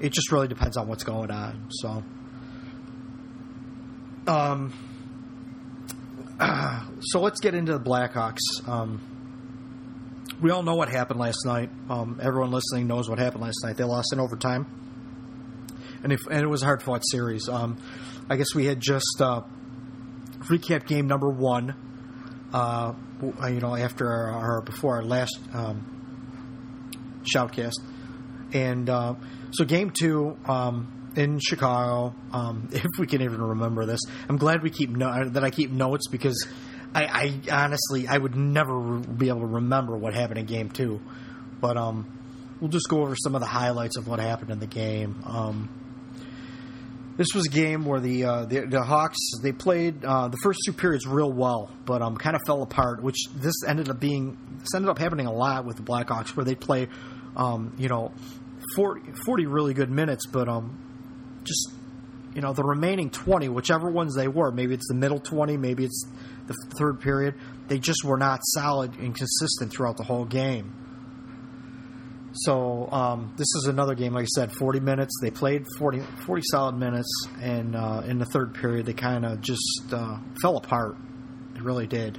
it 0.00 0.12
just 0.12 0.30
really 0.32 0.48
depends 0.48 0.76
on 0.76 0.88
what's 0.88 1.04
going 1.04 1.30
on. 1.30 1.66
So. 1.70 2.02
Um, 4.26 4.72
so 7.00 7.20
let's 7.20 7.40
get 7.40 7.54
into 7.54 7.72
the 7.72 7.80
Blackhawks. 7.80 8.66
Um, 8.66 9.00
we 10.40 10.50
all 10.50 10.62
know 10.62 10.74
what 10.74 10.88
happened 10.88 11.20
last 11.20 11.44
night. 11.44 11.70
Um, 11.88 12.18
everyone 12.22 12.50
listening 12.50 12.86
knows 12.86 13.08
what 13.08 13.18
happened 13.18 13.42
last 13.42 13.58
night. 13.62 13.76
They 13.76 13.84
lost 13.84 14.12
in 14.12 14.20
overtime, 14.20 14.66
and, 16.02 16.12
if, 16.12 16.20
and 16.30 16.40
it 16.40 16.48
was 16.48 16.62
a 16.62 16.66
hard 16.66 16.82
fought 16.82 17.02
series. 17.04 17.48
Um, 17.48 17.78
I 18.28 18.36
guess 18.36 18.54
we 18.54 18.64
had 18.64 18.80
just 18.80 19.20
uh, 19.20 19.42
recap 20.40 20.86
game 20.86 21.06
number 21.06 21.28
one. 21.28 21.74
Uh, 22.54 22.94
you 23.48 23.58
know, 23.58 23.74
after 23.74 24.08
our, 24.08 24.62
before 24.62 24.96
our 24.96 25.02
last 25.02 25.40
um, 25.52 27.22
shoutcast, 27.34 27.80
and 28.52 28.88
uh, 28.88 29.14
so 29.50 29.64
game 29.64 29.90
two 29.90 30.36
um, 30.46 31.10
in 31.16 31.40
Chicago. 31.40 32.14
Um, 32.32 32.68
if 32.72 32.98
we 32.98 33.06
can 33.06 33.22
even 33.22 33.42
remember 33.42 33.86
this, 33.86 34.00
I'm 34.28 34.36
glad 34.36 34.62
we 34.62 34.70
keep 34.70 34.90
no- 34.90 35.28
that 35.30 35.42
I 35.42 35.50
keep 35.50 35.70
notes 35.70 36.06
because 36.08 36.46
I, 36.94 37.40
I 37.50 37.64
honestly 37.64 38.06
I 38.06 38.16
would 38.16 38.36
never 38.36 38.78
re- 38.78 39.06
be 39.06 39.28
able 39.28 39.40
to 39.40 39.46
remember 39.46 39.96
what 39.96 40.14
happened 40.14 40.38
in 40.38 40.46
game 40.46 40.70
two. 40.70 41.00
But 41.60 41.76
um, 41.76 42.56
we'll 42.60 42.70
just 42.70 42.88
go 42.88 43.02
over 43.02 43.16
some 43.16 43.34
of 43.34 43.40
the 43.40 43.46
highlights 43.48 43.96
of 43.96 44.06
what 44.06 44.20
happened 44.20 44.50
in 44.50 44.60
the 44.60 44.66
game. 44.66 45.22
Um, 45.26 45.68
this 47.16 47.28
was 47.34 47.46
a 47.46 47.50
game 47.50 47.84
where 47.84 48.00
the 48.00 48.24
uh, 48.24 48.44
the, 48.46 48.66
the 48.66 48.82
Hawks 48.82 49.18
they 49.42 49.52
played 49.52 50.04
uh, 50.04 50.28
the 50.28 50.36
first 50.42 50.60
two 50.66 50.72
periods 50.72 51.06
real 51.06 51.32
well, 51.32 51.70
but 51.84 52.02
um, 52.02 52.16
kind 52.16 52.34
of 52.34 52.42
fell 52.46 52.62
apart. 52.62 53.02
Which 53.02 53.28
this 53.34 53.54
ended 53.66 53.88
up 53.88 54.00
being 54.00 54.36
this 54.58 54.74
ended 54.74 54.88
up 54.88 54.98
happening 54.98 55.26
a 55.26 55.32
lot 55.32 55.64
with 55.64 55.76
the 55.76 55.82
Blackhawks, 55.82 56.36
where 56.36 56.44
they 56.44 56.54
play, 56.54 56.88
um, 57.36 57.74
you 57.78 57.88
know, 57.88 58.12
40, 58.74 59.12
40 59.24 59.46
really 59.46 59.74
good 59.74 59.90
minutes, 59.90 60.26
but 60.26 60.48
um, 60.48 61.40
just 61.44 61.70
you 62.34 62.40
know 62.40 62.52
the 62.52 62.64
remaining 62.64 63.10
twenty, 63.10 63.48
whichever 63.48 63.90
ones 63.90 64.16
they 64.16 64.28
were, 64.28 64.50
maybe 64.50 64.74
it's 64.74 64.88
the 64.88 64.94
middle 64.94 65.20
twenty, 65.20 65.56
maybe 65.56 65.84
it's 65.84 66.06
the 66.46 66.54
third 66.78 67.00
period, 67.00 67.34
they 67.68 67.78
just 67.78 68.04
were 68.04 68.18
not 68.18 68.40
solid 68.42 68.96
and 68.98 69.14
consistent 69.14 69.72
throughout 69.72 69.96
the 69.96 70.02
whole 70.02 70.24
game. 70.24 70.74
So 72.34 72.88
um, 72.90 73.32
this 73.36 73.46
is 73.56 73.66
another 73.68 73.94
game, 73.94 74.14
like 74.14 74.24
I 74.24 74.26
said, 74.26 74.52
40 74.52 74.80
minutes. 74.80 75.12
They 75.22 75.30
played 75.30 75.64
40, 75.78 76.00
40 76.00 76.42
solid 76.50 76.76
minutes, 76.76 77.28
and 77.40 77.76
uh, 77.76 78.02
in 78.06 78.18
the 78.18 78.24
third 78.24 78.54
period, 78.54 78.86
they 78.86 78.92
kind 78.92 79.24
of 79.24 79.40
just 79.40 79.92
uh, 79.92 80.18
fell 80.42 80.56
apart. 80.56 80.96
They 81.54 81.60
really 81.60 81.86
did. 81.86 82.18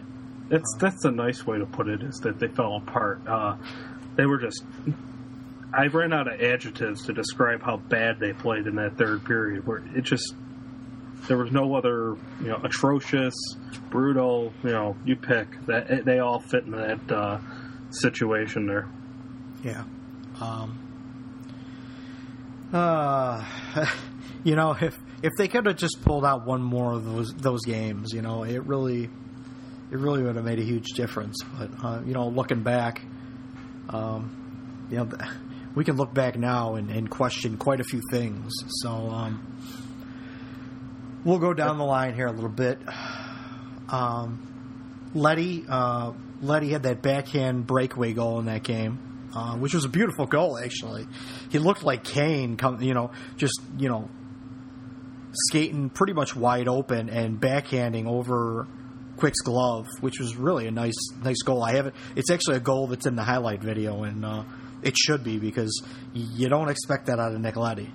That's 0.49 0.75
that's 0.79 1.03
a 1.05 1.11
nice 1.11 1.45
way 1.45 1.57
to 1.59 1.65
put 1.65 1.89
it. 1.89 2.01
Is 2.01 2.19
that 2.23 2.39
they 2.39 2.47
fell 2.47 2.77
apart. 2.77 3.21
Uh, 3.27 3.57
they 4.15 4.25
were 4.25 4.37
just. 4.37 4.63
I 5.73 5.87
ran 5.87 6.13
out 6.13 6.31
of 6.31 6.39
adjectives 6.39 7.05
to 7.07 7.13
describe 7.13 7.61
how 7.61 7.77
bad 7.77 8.19
they 8.19 8.31
played 8.31 8.67
in 8.67 8.75
that 8.75 8.97
third 8.97 9.25
period. 9.25 9.67
Where 9.67 9.83
it 9.95 10.03
just 10.03 10.33
there 11.27 11.37
was 11.37 11.51
no 11.51 11.75
other, 11.75 12.15
you 12.39 12.47
know, 12.47 12.61
atrocious, 12.63 13.33
brutal. 13.89 14.53
You 14.63 14.69
know, 14.69 14.95
you 15.03 15.15
pick 15.15 15.47
that 15.65 16.05
they 16.05 16.19
all 16.19 16.39
fit 16.39 16.63
in 16.63 16.71
that 16.71 17.11
uh, 17.11 17.39
situation 17.89 18.67
there. 18.67 18.87
Yeah. 19.63 19.83
Um, 20.39 20.79
uh, 22.73 23.45
you 24.43 24.55
know, 24.55 24.75
if 24.79 24.97
if 25.23 25.31
they 25.37 25.47
could 25.47 25.65
have 25.65 25.77
just 25.77 26.03
pulled 26.03 26.25
out 26.25 26.45
one 26.45 26.61
more 26.61 26.93
of 26.93 27.05
those 27.05 27.33
those 27.33 27.65
games, 27.65 28.13
you 28.13 28.21
know, 28.21 28.43
it 28.43 28.65
really 28.65 29.03
it 29.03 29.97
really 29.97 30.23
would 30.23 30.35
have 30.35 30.45
made 30.45 30.59
a 30.59 30.63
huge 30.63 30.89
difference. 30.95 31.37
But 31.57 31.69
uh, 31.83 32.01
you 32.05 32.13
know, 32.13 32.27
looking 32.27 32.63
back, 32.63 33.01
um, 33.89 34.87
you 34.89 34.97
know, 34.97 35.09
we 35.75 35.83
can 35.83 35.95
look 35.97 36.13
back 36.13 36.37
now 36.37 36.75
and, 36.75 36.89
and 36.89 37.09
question 37.09 37.57
quite 37.57 37.79
a 37.79 37.83
few 37.83 38.01
things. 38.11 38.53
So 38.81 38.89
um, 38.89 39.57
we'll 41.23 41.39
go 41.39 41.53
down 41.53 41.77
the 41.77 41.85
line 41.85 42.13
here 42.15 42.27
a 42.27 42.31
little 42.31 42.49
bit. 42.49 42.79
Um, 43.89 45.11
Leddy, 45.13 45.65
uh, 45.67 46.13
Leddy 46.41 46.69
had 46.69 46.83
that 46.83 47.01
backhand 47.01 47.67
breakaway 47.67 48.13
goal 48.13 48.39
in 48.39 48.45
that 48.45 48.63
game, 48.63 48.99
uh, 49.35 49.55
which 49.57 49.73
was 49.73 49.85
a 49.85 49.89
beautiful 49.89 50.25
goal. 50.25 50.57
Actually, 50.57 51.05
he 51.49 51.59
looked 51.59 51.83
like 51.83 52.03
Kane, 52.03 52.57
come, 52.57 52.81
you 52.81 52.93
know, 52.93 53.11
just 53.37 53.61
you 53.77 53.89
know, 53.89 54.09
skating 55.47 55.89
pretty 55.89 56.13
much 56.13 56.35
wide 56.35 56.67
open 56.67 57.09
and 57.09 57.39
backhanding 57.39 58.07
over 58.07 58.67
Quick's 59.17 59.41
glove, 59.41 59.87
which 60.01 60.19
was 60.19 60.35
really 60.35 60.67
a 60.67 60.71
nice 60.71 60.97
nice 61.23 61.41
goal. 61.43 61.63
I 61.63 61.73
haven't. 61.73 61.95
It's 62.15 62.31
actually 62.31 62.57
a 62.57 62.61
goal 62.61 62.87
that's 62.87 63.05
in 63.05 63.15
the 63.15 63.23
highlight 63.23 63.61
video, 63.61 64.03
and 64.03 64.25
uh, 64.25 64.43
it 64.81 64.97
should 64.97 65.23
be 65.23 65.37
because 65.37 65.83
you 66.13 66.49
don't 66.49 66.69
expect 66.69 67.07
that 67.07 67.19
out 67.19 67.33
of 67.33 67.39
Nick 67.39 67.55
Leddy. 67.55 67.91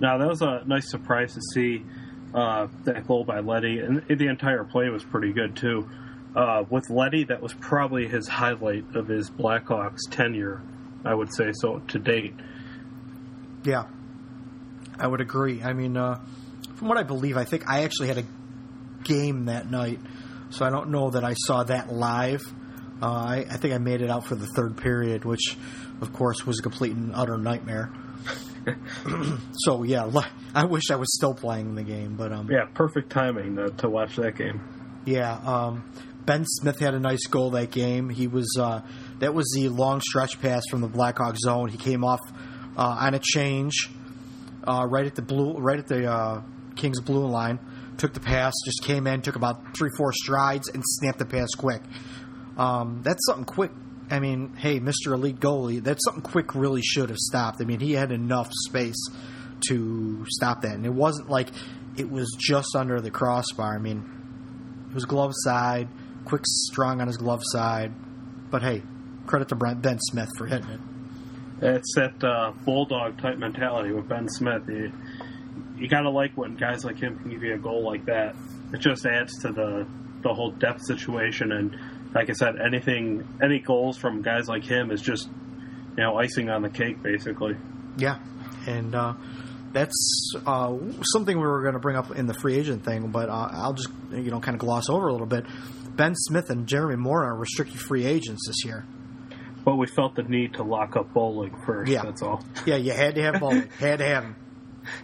Now 0.00 0.18
that 0.18 0.28
was 0.28 0.42
a 0.42 0.62
nice 0.66 0.90
surprise 0.90 1.34
to 1.34 1.40
see 1.54 1.84
uh, 2.34 2.66
that 2.84 3.06
goal 3.06 3.24
by 3.24 3.40
Leddy, 3.40 3.78
and 3.78 4.02
the 4.08 4.26
entire 4.26 4.64
play 4.64 4.88
was 4.88 5.04
pretty 5.04 5.32
good 5.32 5.56
too. 5.56 5.88
Uh, 6.34 6.64
with 6.68 6.90
Leddy, 6.90 7.24
that 7.24 7.40
was 7.40 7.54
probably 7.54 8.08
his 8.08 8.26
highlight 8.26 8.96
of 8.96 9.06
his 9.06 9.30
Blackhawks 9.30 10.00
tenure, 10.10 10.62
I 11.04 11.14
would 11.14 11.32
say 11.32 11.52
so 11.52 11.78
to 11.88 11.98
date. 11.98 12.34
Yeah, 13.64 13.84
I 14.98 15.06
would 15.06 15.20
agree. 15.20 15.62
I 15.62 15.72
mean, 15.72 15.96
uh, 15.96 16.20
from 16.74 16.88
what 16.88 16.98
I 16.98 17.04
believe, 17.04 17.36
I 17.36 17.44
think 17.44 17.68
I 17.68 17.84
actually 17.84 18.08
had 18.08 18.18
a 18.18 18.24
game 19.04 19.44
that 19.46 19.70
night, 19.70 20.00
so 20.50 20.64
I 20.64 20.70
don't 20.70 20.90
know 20.90 21.10
that 21.10 21.24
I 21.24 21.34
saw 21.34 21.62
that 21.64 21.92
live. 21.92 22.42
Uh, 23.00 23.06
I, 23.06 23.46
I, 23.50 23.56
think 23.56 23.74
I 23.74 23.78
made 23.78 24.02
it 24.02 24.10
out 24.10 24.26
for 24.26 24.34
the 24.34 24.46
third 24.46 24.76
period, 24.76 25.24
which, 25.24 25.56
of 26.00 26.12
course, 26.12 26.46
was 26.46 26.58
a 26.58 26.62
complete 26.62 26.92
and 26.92 27.12
utter 27.14 27.36
nightmare. 27.36 27.92
so 29.52 29.82
yeah, 29.82 30.10
I 30.54 30.64
wish 30.64 30.84
I 30.90 30.96
was 30.96 31.14
still 31.14 31.34
playing 31.34 31.74
the 31.74 31.82
game, 31.82 32.16
but 32.16 32.32
um, 32.32 32.48
yeah, 32.50 32.66
perfect 32.74 33.10
timing 33.10 33.56
to, 33.56 33.70
to 33.70 33.88
watch 33.88 34.16
that 34.16 34.36
game. 34.36 34.60
Yeah, 35.04 35.34
um, 35.34 35.84
Ben 36.26 36.44
Smith 36.46 36.78
had 36.78 36.94
a 36.94 37.00
nice 37.00 37.26
goal 37.26 37.50
that 37.50 37.70
game. 37.70 38.08
He 38.08 38.26
was 38.26 38.56
uh, 38.58 38.80
that 39.18 39.34
was 39.34 39.50
the 39.54 39.68
long 39.68 40.00
stretch 40.00 40.40
pass 40.40 40.62
from 40.70 40.80
the 40.80 40.88
Blackhawk 40.88 41.36
zone. 41.36 41.68
He 41.68 41.78
came 41.78 42.04
off 42.04 42.20
uh, 42.76 42.96
on 43.00 43.14
a 43.14 43.20
change 43.20 43.90
uh, 44.66 44.86
right 44.88 45.06
at 45.06 45.14
the 45.14 45.22
blue, 45.22 45.54
right 45.58 45.78
at 45.78 45.86
the 45.86 46.10
uh, 46.10 46.42
Kings 46.76 47.00
blue 47.00 47.26
line. 47.26 47.58
Took 47.98 48.12
the 48.12 48.20
pass, 48.20 48.52
just 48.64 48.82
came 48.82 49.06
in, 49.06 49.22
took 49.22 49.36
about 49.36 49.76
three, 49.76 49.90
four 49.96 50.12
strides, 50.12 50.68
and 50.68 50.82
snapped 50.84 51.20
the 51.20 51.26
pass 51.26 51.48
quick. 51.56 51.80
Um, 52.56 53.02
that's 53.04 53.24
something 53.26 53.44
quick 53.44 53.70
I 54.10 54.20
mean, 54.20 54.54
hey, 54.56 54.80
Mr. 54.80 55.14
Elite 55.14 55.40
goalie, 55.40 55.82
that's 55.82 56.04
something 56.04 56.22
Quick 56.22 56.54
really 56.54 56.82
should 56.82 57.08
have 57.08 57.18
stopped. 57.18 57.60
I 57.60 57.64
mean, 57.64 57.80
he 57.80 57.92
had 57.92 58.12
enough 58.12 58.50
space 58.66 59.02
to 59.68 60.26
stop 60.28 60.62
that, 60.62 60.72
and 60.72 60.84
it 60.84 60.92
wasn't 60.92 61.30
like 61.30 61.48
it 61.96 62.10
was 62.10 62.30
just 62.38 62.76
under 62.76 63.00
the 63.00 63.10
crossbar. 63.10 63.74
I 63.74 63.78
mean, 63.78 64.04
it 64.90 64.94
was 64.94 65.04
glove 65.04 65.32
side. 65.34 65.88
Quick 66.24 66.42
strong 66.46 67.00
on 67.00 67.06
his 67.06 67.16
glove 67.16 67.42
side, 67.44 67.92
but 68.50 68.62
hey, 68.62 68.82
credit 69.26 69.48
to 69.48 69.54
Brent, 69.54 69.82
Ben 69.82 69.98
Smith 70.00 70.28
for 70.36 70.46
hitting 70.46 70.70
it. 70.70 70.80
It's 71.62 71.94
that 71.94 72.22
uh, 72.22 72.52
bulldog 72.64 73.20
type 73.20 73.38
mentality 73.38 73.92
with 73.92 74.08
Ben 74.08 74.28
Smith. 74.28 74.62
You, 74.68 74.92
you 75.76 75.88
got 75.88 76.00
to 76.00 76.10
like 76.10 76.36
when 76.36 76.56
guys 76.56 76.84
like 76.84 76.98
him 76.98 77.18
can 77.18 77.30
give 77.30 77.42
you 77.42 77.54
a 77.54 77.58
goal 77.58 77.84
like 77.84 78.06
that. 78.06 78.34
It 78.72 78.80
just 78.80 79.06
adds 79.06 79.32
to 79.42 79.52
the 79.52 79.86
the 80.22 80.32
whole 80.32 80.50
depth 80.52 80.80
situation 80.86 81.52
and 81.52 81.76
like 82.14 82.30
I 82.30 82.32
said, 82.32 82.54
anything, 82.64 83.26
any 83.42 83.58
goals 83.58 83.98
from 83.98 84.22
guys 84.22 84.48
like 84.48 84.64
him 84.64 84.90
is 84.92 85.02
just, 85.02 85.28
you 85.96 86.02
know, 86.02 86.16
icing 86.16 86.48
on 86.48 86.62
the 86.62 86.70
cake, 86.70 87.02
basically. 87.02 87.56
Yeah, 87.98 88.18
and 88.66 88.94
uh, 88.94 89.14
that's 89.72 90.32
uh, 90.46 90.76
something 91.02 91.36
we 91.36 91.42
were 91.42 91.62
going 91.62 91.74
to 91.74 91.80
bring 91.80 91.96
up 91.96 92.12
in 92.12 92.26
the 92.26 92.34
free 92.34 92.56
agent 92.56 92.84
thing, 92.84 93.08
but 93.08 93.28
uh, 93.28 93.48
I'll 93.52 93.74
just 93.74 93.90
you 94.12 94.30
know 94.30 94.40
kind 94.40 94.54
of 94.54 94.60
gloss 94.60 94.88
over 94.88 95.08
a 95.08 95.12
little 95.12 95.26
bit. 95.26 95.44
Ben 95.96 96.14
Smith 96.14 96.50
and 96.50 96.66
Jeremy 96.66 96.96
Morin 96.96 97.28
are 97.28 97.36
restricted 97.36 97.80
free 97.80 98.04
agents 98.04 98.46
this 98.46 98.64
year. 98.64 98.84
But 99.64 99.76
we 99.76 99.86
felt 99.86 100.14
the 100.14 100.22
need 100.22 100.54
to 100.54 100.62
lock 100.62 100.96
up 100.96 101.14
Bollig 101.14 101.64
first. 101.64 101.90
Yeah. 101.90 102.02
that's 102.02 102.22
all. 102.22 102.44
Yeah, 102.66 102.76
you 102.76 102.92
had 102.92 103.14
to 103.14 103.22
have 103.22 103.34
Bollig. 103.36 103.70
had 103.78 103.98
to 104.00 104.06
have 104.06 104.24
him 104.24 104.36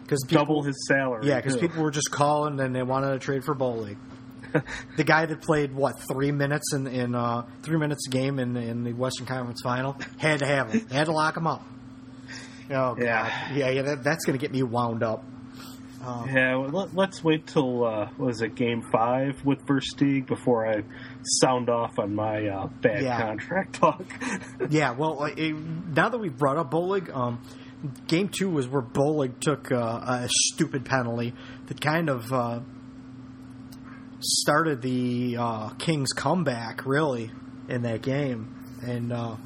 because 0.02 0.22
double 0.28 0.62
his 0.62 0.86
salary. 0.86 1.26
Yeah, 1.26 1.36
because 1.36 1.56
people 1.56 1.82
were 1.82 1.90
just 1.90 2.10
calling 2.10 2.60
and 2.60 2.74
they 2.74 2.82
wanted 2.82 3.12
to 3.12 3.18
trade 3.18 3.44
for 3.44 3.54
Bollig. 3.54 3.96
the 4.96 5.04
guy 5.04 5.26
that 5.26 5.40
played 5.40 5.72
what 5.72 5.94
three 6.10 6.32
minutes 6.32 6.74
in 6.74 6.86
in 6.86 7.14
uh, 7.14 7.46
three 7.62 7.78
minutes 7.78 8.06
a 8.08 8.10
game 8.10 8.38
in 8.38 8.56
in 8.56 8.84
the 8.84 8.92
Western 8.92 9.26
Conference 9.26 9.60
Final 9.62 9.96
had 10.18 10.40
to 10.40 10.46
have 10.46 10.72
him, 10.72 10.88
had 10.88 11.06
to 11.06 11.12
lock 11.12 11.36
him 11.36 11.46
up. 11.46 11.64
Oh 12.68 12.94
God. 12.94 13.00
yeah, 13.00 13.54
yeah, 13.54 13.70
yeah. 13.70 13.82
That, 13.82 14.04
that's 14.04 14.24
going 14.24 14.38
to 14.38 14.42
get 14.42 14.52
me 14.52 14.62
wound 14.62 15.02
up. 15.02 15.24
Um, 16.04 16.30
yeah, 16.34 16.56
well, 16.56 16.88
let, 16.94 17.10
us 17.10 17.22
wait 17.22 17.46
till 17.46 17.84
uh, 17.84 18.08
was 18.16 18.40
it 18.40 18.54
Game 18.54 18.80
Five 18.80 19.44
with 19.44 19.66
Versteeg 19.66 20.26
before 20.26 20.66
I 20.66 20.82
sound 21.22 21.68
off 21.68 21.98
on 21.98 22.14
my 22.14 22.46
uh, 22.46 22.68
bad 22.80 23.02
yeah. 23.02 23.20
contract 23.20 23.74
talk. 23.74 24.04
yeah, 24.70 24.92
well, 24.92 25.24
it, 25.24 25.52
now 25.52 26.08
that 26.08 26.16
we've 26.16 26.36
brought 26.36 26.56
up 26.56 26.70
Bollig, 26.70 27.14
um, 27.14 27.42
Game 28.06 28.30
Two 28.30 28.48
was 28.48 28.66
where 28.66 28.80
Bollig 28.80 29.40
took 29.40 29.70
uh, 29.70 29.76
a 29.76 30.28
stupid 30.30 30.86
penalty 30.86 31.34
that 31.66 31.82
kind 31.82 32.08
of 32.08 32.32
uh, 32.32 32.60
started 34.20 34.80
the 34.80 35.36
uh, 35.38 35.68
Kings 35.70 36.12
comeback 36.14 36.86
really 36.86 37.30
in 37.68 37.82
that 37.82 38.00
game, 38.00 38.54
and 38.82 39.12
uh, 39.12 39.36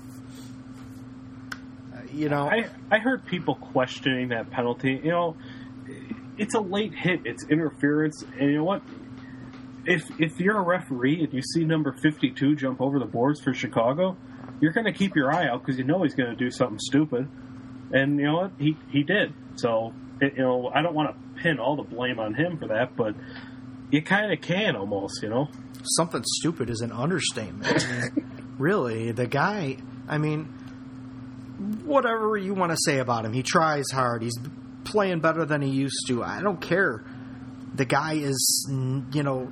you 2.12 2.28
know, 2.28 2.48
I 2.48 2.68
I 2.92 2.98
heard 2.98 3.26
people 3.26 3.56
questioning 3.56 4.28
that 4.28 4.50
penalty. 4.50 5.00
You 5.02 5.10
know, 5.10 5.36
it's 6.38 6.54
a 6.54 6.60
late 6.60 6.94
hit, 6.94 7.20
it's 7.24 7.44
interference, 7.48 8.22
and 8.22 8.50
you 8.50 8.58
know 8.58 8.64
what? 8.64 8.82
If 9.86 10.02
if 10.18 10.40
you're 10.40 10.58
a 10.58 10.62
referee 10.62 11.22
and 11.22 11.32
you 11.32 11.42
see 11.42 11.64
number 11.64 11.92
fifty 11.92 12.30
two 12.30 12.56
jump 12.56 12.80
over 12.80 12.98
the 12.98 13.04
boards 13.04 13.40
for 13.40 13.52
Chicago, 13.52 14.16
you're 14.60 14.72
going 14.72 14.86
to 14.86 14.92
keep 14.92 15.14
your 15.14 15.32
eye 15.32 15.48
out 15.48 15.60
because 15.60 15.78
you 15.78 15.84
know 15.84 16.02
he's 16.02 16.14
going 16.14 16.30
to 16.30 16.36
do 16.36 16.50
something 16.50 16.78
stupid, 16.78 17.28
and 17.92 18.18
you 18.18 18.26
know 18.26 18.36
what? 18.36 18.52
He 18.58 18.76
he 18.90 19.02
did. 19.02 19.34
So 19.56 19.92
it, 20.20 20.34
you 20.36 20.42
know, 20.42 20.70
I 20.74 20.82
don't 20.82 20.94
want 20.94 21.14
to 21.14 21.42
pin 21.42 21.58
all 21.58 21.76
the 21.76 21.82
blame 21.82 22.18
on 22.18 22.34
him 22.34 22.58
for 22.58 22.68
that, 22.68 22.96
but 22.96 23.14
you 23.90 24.02
kind 24.02 24.32
of 24.32 24.40
can 24.40 24.76
almost, 24.76 25.22
you 25.22 25.28
know. 25.28 25.48
Something 25.96 26.22
stupid 26.24 26.70
is 26.70 26.80
an 26.80 26.92
understatement. 26.92 27.86
Really, 28.58 29.10
the 29.10 29.26
guy. 29.26 29.78
I 30.06 30.18
mean, 30.18 30.44
whatever 31.84 32.36
you 32.36 32.54
want 32.54 32.70
to 32.70 32.78
say 32.78 32.98
about 32.98 33.24
him, 33.24 33.32
he 33.32 33.42
tries 33.42 33.90
hard. 33.90 34.22
He's 34.22 34.38
playing 34.84 35.20
better 35.20 35.44
than 35.44 35.62
he 35.62 35.70
used 35.70 36.06
to. 36.08 36.22
I 36.22 36.40
don't 36.40 36.60
care. 36.60 37.04
The 37.74 37.84
guy 37.84 38.14
is, 38.14 38.66
you 38.68 39.22
know, 39.22 39.50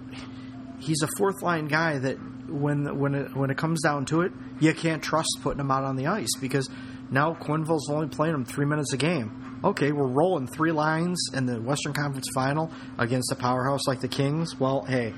he's 0.78 1.02
a 1.02 1.08
fourth 1.18 1.42
line 1.42 1.66
guy 1.66 1.98
that 1.98 2.16
when 2.48 2.98
when 2.98 3.14
it, 3.14 3.36
when 3.36 3.50
it 3.50 3.56
comes 3.56 3.82
down 3.82 4.04
to 4.06 4.22
it, 4.22 4.32
you 4.60 4.72
can't 4.74 5.02
trust 5.02 5.38
putting 5.42 5.60
him 5.60 5.70
out 5.70 5.84
on 5.84 5.96
the 5.96 6.06
ice 6.06 6.36
because 6.40 6.68
now 7.10 7.34
Quenneville's 7.34 7.90
only 7.90 8.08
playing 8.08 8.34
him 8.34 8.44
three 8.44 8.66
minutes 8.66 8.92
a 8.92 8.96
game 8.96 9.42
okay, 9.64 9.92
we're 9.92 10.06
rolling 10.06 10.46
three 10.46 10.72
lines 10.72 11.18
in 11.34 11.46
the 11.46 11.60
Western 11.60 11.92
Conference 11.92 12.28
Final 12.34 12.70
against 12.98 13.32
a 13.32 13.36
powerhouse 13.36 13.86
like 13.86 14.00
the 14.00 14.08
Kings. 14.08 14.58
Well, 14.58 14.82
hey, 14.82 15.14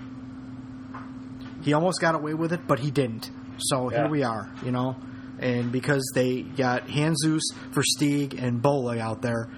he 1.63 1.73
almost 1.73 2.01
got 2.01 2.15
away 2.15 2.35
with 2.35 2.53
it, 2.53 2.67
but 2.67 2.79
he 2.79 2.91
didn't. 2.91 3.31
So 3.59 3.91
yeah. 3.91 3.99
here 3.99 4.09
we 4.09 4.23
are, 4.23 4.53
you 4.65 4.71
know. 4.71 4.97
And 5.39 5.73
because 5.73 6.13
they 6.15 6.43
got 6.43 6.87
Handzus, 6.87 7.43
Versteeg, 7.73 8.41
and 8.41 8.63
Bollig 8.63 8.99
out 8.99 9.23
there, 9.23 9.49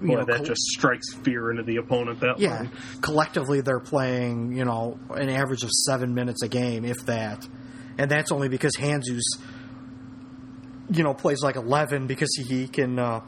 you 0.00 0.08
Boy, 0.08 0.14
know, 0.16 0.24
that 0.24 0.44
just 0.44 0.62
strikes 0.62 1.12
fear 1.14 1.50
into 1.50 1.62
the 1.62 1.76
opponent. 1.76 2.20
That 2.20 2.38
yeah, 2.38 2.66
collectively 3.00 3.60
they're 3.60 3.80
playing, 3.80 4.52
you 4.56 4.64
know, 4.64 4.98
an 5.10 5.28
average 5.28 5.62
of 5.62 5.70
seven 5.70 6.14
minutes 6.14 6.42
a 6.42 6.48
game, 6.48 6.84
if 6.84 7.06
that, 7.06 7.46
and 7.98 8.10
that's 8.10 8.32
only 8.32 8.48
because 8.48 8.76
Handzus, 8.76 9.22
you 10.90 11.02
know, 11.02 11.14
plays 11.14 11.42
like 11.42 11.56
eleven 11.56 12.06
because 12.06 12.34
he 12.48 12.68
can 12.68 12.98
uh, 12.98 13.20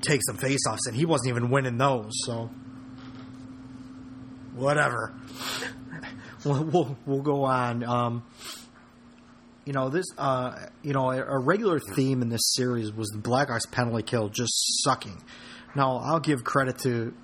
take 0.00 0.20
some 0.24 0.36
faceoffs, 0.36 0.86
and 0.86 0.94
he 0.94 1.04
wasn't 1.04 1.30
even 1.30 1.50
winning 1.50 1.78
those. 1.78 2.12
So 2.24 2.50
whatever. 4.54 5.14
we'll, 6.44 6.64
we'll, 6.64 6.98
we'll 7.06 7.22
go 7.22 7.44
on. 7.44 7.84
Um, 7.84 8.24
you 9.64 9.72
know 9.72 9.88
this. 9.88 10.06
Uh, 10.18 10.56
you 10.82 10.92
know, 10.92 11.10
a, 11.10 11.22
a, 11.22 11.38
regular 11.38 11.78
theme 11.94 12.22
in 12.22 12.28
this 12.28 12.52
series 12.54 12.92
was 12.92 13.08
the 13.08 13.20
Blackhawks 13.20 13.70
penalty 13.70 14.02
kill 14.02 14.28
just 14.28 14.52
sucking. 14.82 15.22
Now 15.74 15.98
I'll 15.98 16.20
give 16.20 16.44
credit 16.44 16.78
to 16.80 17.14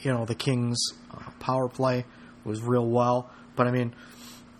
you 0.00 0.12
know 0.12 0.24
the 0.24 0.34
Kings' 0.34 0.78
uh, 1.10 1.30
power 1.40 1.68
play 1.68 2.04
was 2.44 2.62
real 2.62 2.86
well, 2.86 3.30
but 3.56 3.66
I 3.66 3.70
mean, 3.70 3.94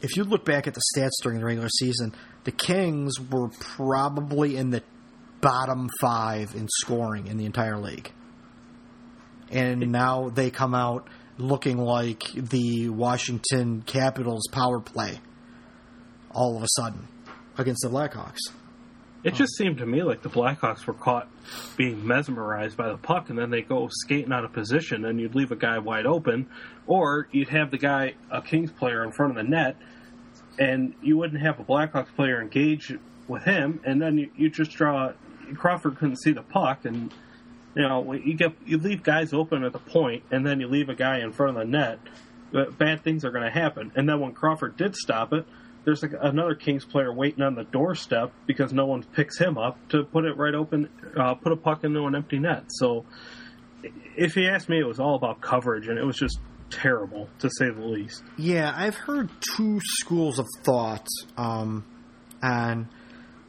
if 0.00 0.16
you 0.16 0.24
look 0.24 0.44
back 0.44 0.66
at 0.66 0.74
the 0.74 0.82
stats 0.94 1.22
during 1.22 1.38
the 1.38 1.44
regular 1.44 1.68
season, 1.68 2.14
the 2.44 2.52
Kings 2.52 3.20
were 3.20 3.48
probably 3.60 4.56
in 4.56 4.70
the 4.70 4.82
bottom 5.40 5.88
five 6.00 6.54
in 6.54 6.68
scoring 6.68 7.26
in 7.26 7.36
the 7.36 7.44
entire 7.44 7.78
league. 7.78 8.10
And 9.50 9.92
now 9.92 10.30
they 10.30 10.50
come 10.50 10.74
out 10.74 11.08
looking 11.36 11.78
like 11.78 12.32
the 12.32 12.88
Washington 12.88 13.82
Capitals 13.82 14.46
power 14.50 14.80
play 14.80 15.20
all 16.30 16.56
of 16.56 16.62
a 16.62 16.68
sudden 16.68 17.08
against 17.58 17.82
the 17.82 17.90
Blackhawks. 17.90 18.40
It 19.24 19.34
just 19.34 19.56
seemed 19.56 19.78
to 19.78 19.86
me 19.86 20.02
like 20.02 20.20
the 20.20 20.28
Blackhawks 20.28 20.86
were 20.86 20.92
caught 20.92 21.28
being 21.78 22.06
mesmerized 22.06 22.76
by 22.76 22.90
the 22.90 22.98
puck, 22.98 23.30
and 23.30 23.38
then 23.38 23.48
they 23.50 23.62
go 23.62 23.88
skating 23.90 24.32
out 24.32 24.44
of 24.44 24.52
position, 24.52 25.06
and 25.06 25.18
you'd 25.18 25.34
leave 25.34 25.50
a 25.50 25.56
guy 25.56 25.78
wide 25.78 26.04
open, 26.04 26.46
or 26.86 27.26
you'd 27.32 27.48
have 27.48 27.70
the 27.70 27.78
guy, 27.78 28.14
a 28.30 28.42
Kings 28.42 28.70
player, 28.70 29.02
in 29.02 29.12
front 29.12 29.36
of 29.36 29.42
the 29.42 29.50
net, 29.50 29.76
and 30.58 30.94
you 31.02 31.16
wouldn't 31.16 31.40
have 31.40 31.58
a 31.58 31.64
Blackhawks 31.64 32.14
player 32.14 32.40
engage 32.40 32.92
with 33.26 33.44
him, 33.44 33.80
and 33.84 34.00
then 34.00 34.18
you, 34.18 34.30
you 34.36 34.50
just 34.50 34.72
draw 34.72 35.12
Crawford 35.54 35.96
couldn't 35.96 36.16
see 36.16 36.32
the 36.32 36.42
puck, 36.42 36.84
and 36.84 37.12
you 37.74 37.82
know, 37.82 38.12
you 38.12 38.34
get 38.34 38.52
you 38.66 38.78
leave 38.78 39.02
guys 39.02 39.32
open 39.32 39.64
at 39.64 39.72
the 39.72 39.78
point, 39.78 40.22
and 40.30 40.46
then 40.46 40.60
you 40.60 40.68
leave 40.68 40.88
a 40.88 40.94
guy 40.94 41.20
in 41.20 41.32
front 41.32 41.56
of 41.56 41.64
the 41.64 41.70
net. 41.70 41.98
Bad 42.78 43.02
things 43.02 43.24
are 43.24 43.32
going 43.32 43.42
to 43.42 43.50
happen. 43.50 43.90
And 43.96 44.08
then 44.08 44.20
when 44.20 44.32
Crawford 44.32 44.76
did 44.76 44.94
stop 44.94 45.32
it, 45.32 45.44
there's 45.84 46.02
like 46.02 46.12
another 46.20 46.54
Kings 46.54 46.84
player 46.84 47.12
waiting 47.12 47.42
on 47.42 47.54
the 47.54 47.64
doorstep 47.64 48.32
because 48.46 48.72
no 48.72 48.86
one 48.86 49.02
picks 49.02 49.38
him 49.38 49.58
up 49.58 49.76
to 49.90 50.04
put 50.04 50.24
it 50.24 50.36
right 50.36 50.54
open, 50.54 50.88
uh, 51.16 51.34
put 51.34 51.52
a 51.52 51.56
puck 51.56 51.84
into 51.84 52.04
an 52.06 52.14
empty 52.14 52.38
net. 52.38 52.64
So, 52.68 53.04
if 54.16 54.36
you 54.36 54.48
ask 54.48 54.68
me, 54.68 54.78
it 54.80 54.86
was 54.86 54.98
all 54.98 55.14
about 55.14 55.40
coverage, 55.40 55.88
and 55.88 55.98
it 55.98 56.04
was 56.04 56.16
just 56.16 56.38
terrible 56.70 57.28
to 57.40 57.50
say 57.50 57.70
the 57.70 57.84
least. 57.84 58.22
Yeah, 58.38 58.72
I've 58.74 58.94
heard 58.94 59.30
two 59.56 59.80
schools 59.82 60.38
of 60.38 60.46
thought 60.64 61.06
um, 61.36 61.84
on 62.42 62.88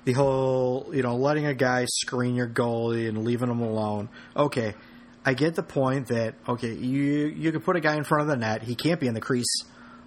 the 0.04 0.14
whole, 0.14 0.92
you 0.94 1.02
know, 1.02 1.16
letting 1.16 1.46
a 1.46 1.54
guy 1.54 1.86
screen 1.86 2.36
your 2.36 2.48
goalie 2.50 3.08
and 3.08 3.24
leaving 3.24 3.50
him 3.50 3.62
alone. 3.62 4.10
Okay, 4.36 4.76
I 5.26 5.34
get 5.34 5.56
the 5.56 5.64
point 5.64 6.08
that 6.08 6.36
okay, 6.48 6.74
you 6.74 7.28
you 7.28 7.52
can 7.52 7.62
put 7.62 7.76
a 7.76 7.80
guy 7.80 7.96
in 7.96 8.04
front 8.04 8.24
of 8.24 8.28
the 8.28 8.38
net, 8.38 8.62
he 8.62 8.76
can't 8.76 9.00
be 9.00 9.08
in 9.08 9.14
the 9.14 9.22
crease. 9.22 9.64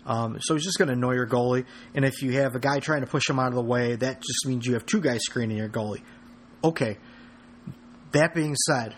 Um, 0.08 0.38
so 0.40 0.54
he's 0.54 0.64
just 0.64 0.78
going 0.78 0.88
to 0.88 0.94
annoy 0.94 1.12
your 1.12 1.26
goalie. 1.26 1.66
And 1.94 2.04
if 2.04 2.22
you 2.22 2.32
have 2.32 2.54
a 2.54 2.58
guy 2.58 2.80
trying 2.80 3.02
to 3.02 3.06
push 3.06 3.28
him 3.28 3.38
out 3.38 3.48
of 3.48 3.54
the 3.54 3.62
way, 3.62 3.94
that 3.94 4.22
just 4.22 4.46
means 4.46 4.66
you 4.66 4.72
have 4.72 4.86
two 4.86 5.00
guys 5.00 5.20
screening 5.22 5.58
your 5.58 5.68
goalie. 5.68 6.02
Okay. 6.64 6.96
That 8.12 8.34
being 8.34 8.56
said, 8.56 8.96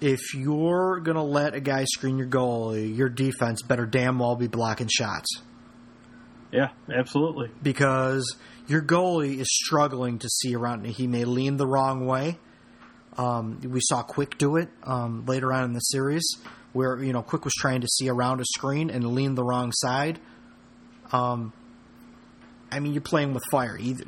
if 0.00 0.34
you're 0.34 1.00
going 1.00 1.16
to 1.16 1.22
let 1.22 1.54
a 1.54 1.60
guy 1.60 1.84
screen 1.84 2.16
your 2.16 2.28
goalie, 2.28 2.96
your 2.96 3.08
defense 3.08 3.62
better 3.62 3.84
damn 3.84 4.20
well 4.20 4.36
be 4.36 4.46
blocking 4.46 4.88
shots. 4.88 5.42
Yeah, 6.52 6.68
absolutely. 6.94 7.50
Because 7.60 8.36
your 8.68 8.82
goalie 8.82 9.38
is 9.38 9.48
struggling 9.50 10.18
to 10.20 10.28
see 10.28 10.54
around. 10.54 10.86
He 10.86 11.08
may 11.08 11.24
lean 11.24 11.56
the 11.56 11.66
wrong 11.66 12.06
way. 12.06 12.38
Um, 13.16 13.60
we 13.60 13.80
saw 13.82 14.02
Quick 14.02 14.38
do 14.38 14.56
it 14.56 14.68
um, 14.84 15.24
later 15.26 15.52
on 15.52 15.64
in 15.64 15.72
the 15.72 15.80
series, 15.80 16.24
where 16.72 17.02
you 17.02 17.12
know 17.12 17.22
Quick 17.22 17.44
was 17.44 17.54
trying 17.58 17.82
to 17.82 17.88
see 17.88 18.08
around 18.08 18.40
a 18.40 18.44
screen 18.44 18.90
and 18.90 19.14
lean 19.14 19.34
the 19.34 19.44
wrong 19.44 19.72
side. 19.72 20.18
Um, 21.12 21.52
I 22.70 22.80
mean, 22.80 22.92
you're 22.92 23.02
playing 23.02 23.34
with 23.34 23.42
fire. 23.50 23.76
Either 23.78 24.04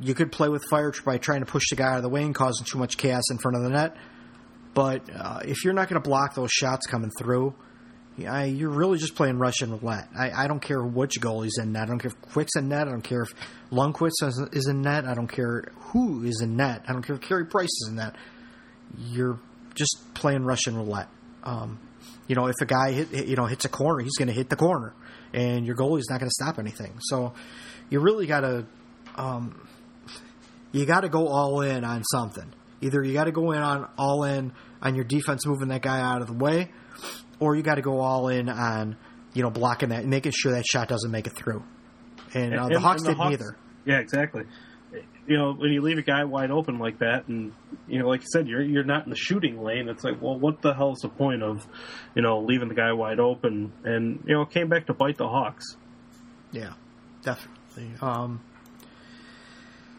you 0.00 0.14
could 0.14 0.32
play 0.32 0.48
with 0.48 0.64
fire 0.70 0.92
by 1.04 1.18
trying 1.18 1.40
to 1.40 1.46
push 1.46 1.64
the 1.70 1.76
guy 1.76 1.90
out 1.90 1.96
of 1.96 2.02
the 2.02 2.08
way 2.08 2.22
and 2.22 2.34
causing 2.34 2.64
too 2.64 2.78
much 2.78 2.96
chaos 2.96 3.30
in 3.30 3.38
front 3.38 3.56
of 3.56 3.62
the 3.62 3.70
net. 3.70 3.96
But 4.74 5.02
uh, 5.14 5.40
if 5.44 5.64
you're 5.64 5.74
not 5.74 5.88
going 5.88 6.02
to 6.02 6.08
block 6.08 6.34
those 6.34 6.50
shots 6.50 6.86
coming 6.86 7.10
through, 7.18 7.54
I, 8.26 8.44
you're 8.44 8.70
really 8.70 8.98
just 8.98 9.14
playing 9.14 9.38
Russian 9.38 9.70
roulette. 9.70 10.08
I, 10.18 10.30
I 10.30 10.46
don't 10.46 10.60
care 10.60 10.82
which 10.82 11.20
goalie's 11.20 11.58
in 11.58 11.72
net. 11.72 11.84
I 11.84 11.86
don't 11.86 11.98
care 11.98 12.10
if 12.10 12.20
Quick's 12.32 12.56
in 12.56 12.68
net. 12.68 12.88
I 12.88 12.90
don't 12.90 13.02
care 13.02 13.22
if 13.22 13.34
Lundqvist 13.70 14.22
is, 14.22 14.48
is 14.52 14.66
in 14.66 14.82
net. 14.82 15.04
I 15.04 15.14
don't 15.14 15.28
care 15.28 15.64
who 15.76 16.24
is 16.24 16.40
in 16.42 16.56
net. 16.56 16.84
I 16.88 16.92
don't 16.92 17.02
care 17.02 17.16
if 17.16 17.22
Carey 17.22 17.46
Price 17.46 17.68
is 17.82 17.88
in 17.90 17.96
net. 17.96 18.16
You're 18.98 19.38
just 19.74 19.96
playing 20.14 20.44
Russian 20.44 20.76
roulette. 20.76 21.08
Um, 21.44 21.78
you 22.28 22.34
know, 22.36 22.46
if 22.46 22.54
a 22.60 22.66
guy 22.66 22.92
hit, 22.92 23.26
you 23.26 23.36
know 23.36 23.46
hits 23.46 23.64
a 23.64 23.68
corner, 23.68 24.02
he's 24.02 24.16
going 24.16 24.28
to 24.28 24.34
hit 24.34 24.48
the 24.48 24.56
corner, 24.56 24.94
and 25.32 25.66
your 25.66 25.76
goalie's 25.76 26.06
not 26.08 26.20
going 26.20 26.30
to 26.30 26.34
stop 26.44 26.58
anything. 26.58 26.94
So 27.00 27.34
you 27.90 28.00
really 28.00 28.26
got 28.26 28.40
to 28.40 28.66
um, 29.16 29.68
you 30.72 30.86
got 30.86 31.00
to 31.00 31.08
go 31.08 31.28
all 31.28 31.60
in 31.60 31.84
on 31.84 32.02
something. 32.04 32.52
Either 32.80 33.02
you 33.02 33.12
got 33.12 33.24
to 33.24 33.32
go 33.32 33.52
in 33.52 33.58
on 33.58 33.88
all 33.98 34.24
in 34.24 34.52
on 34.80 34.94
your 34.94 35.04
defense, 35.04 35.46
moving 35.46 35.68
that 35.68 35.82
guy 35.82 36.00
out 36.00 36.20
of 36.22 36.28
the 36.28 36.32
way, 36.34 36.70
or 37.38 37.54
you 37.56 37.62
got 37.62 37.74
to 37.76 37.82
go 37.82 38.00
all 38.00 38.28
in 38.28 38.48
on 38.48 38.96
you 39.34 39.42
know 39.42 39.50
blocking 39.50 39.90
that, 39.90 40.04
making 40.06 40.32
sure 40.34 40.52
that 40.52 40.64
shot 40.66 40.88
doesn't 40.88 41.10
make 41.10 41.26
it 41.26 41.34
through. 41.36 41.62
And, 42.34 42.54
uh, 42.58 42.64
And- 42.66 42.74
the 42.74 42.80
Hawks 42.80 43.02
and 43.02 43.06
the 43.06 43.10
didn't 43.10 43.22
Hawks- 43.22 43.32
either. 43.34 43.56
Yeah, 43.84 43.98
exactly. 43.98 44.44
You 45.26 45.38
know, 45.38 45.52
when 45.52 45.70
you 45.70 45.82
leave 45.82 45.98
a 45.98 46.02
guy 46.02 46.24
wide 46.24 46.50
open 46.50 46.78
like 46.78 46.98
that, 46.98 47.28
and 47.28 47.52
you 47.86 48.00
know, 48.00 48.08
like 48.08 48.22
you 48.22 48.26
said, 48.32 48.48
you're 48.48 48.62
you're 48.62 48.84
not 48.84 49.04
in 49.04 49.10
the 49.10 49.16
shooting 49.16 49.62
lane. 49.62 49.88
It's 49.88 50.02
like, 50.02 50.20
well, 50.20 50.38
what 50.38 50.62
the 50.62 50.74
hell 50.74 50.92
is 50.92 50.98
the 50.98 51.08
point 51.08 51.42
of, 51.42 51.66
you 52.16 52.22
know, 52.22 52.40
leaving 52.40 52.68
the 52.68 52.74
guy 52.74 52.92
wide 52.92 53.20
open? 53.20 53.72
And 53.84 54.24
you 54.26 54.34
know, 54.34 54.44
came 54.44 54.68
back 54.68 54.86
to 54.86 54.94
bite 54.94 55.18
the 55.18 55.28
Hawks. 55.28 55.76
Yeah, 56.50 56.72
definitely. 57.22 57.92
Um, 58.00 58.40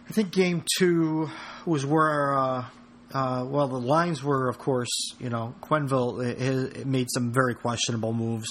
I 0.10 0.12
think 0.12 0.32
game 0.32 0.64
two 0.78 1.30
was 1.66 1.86
where, 1.86 2.38
uh, 2.38 2.66
uh, 3.14 3.46
well, 3.48 3.68
the 3.70 3.80
lines 3.80 4.22
were, 4.22 4.50
of 4.50 4.58
course, 4.58 5.16
you 5.20 5.30
know, 5.30 5.56
Quenneville 5.62 6.24
it, 6.24 6.78
it 6.78 6.86
made 6.86 7.08
some 7.10 7.32
very 7.32 7.56
questionable 7.56 8.14
moves. 8.14 8.50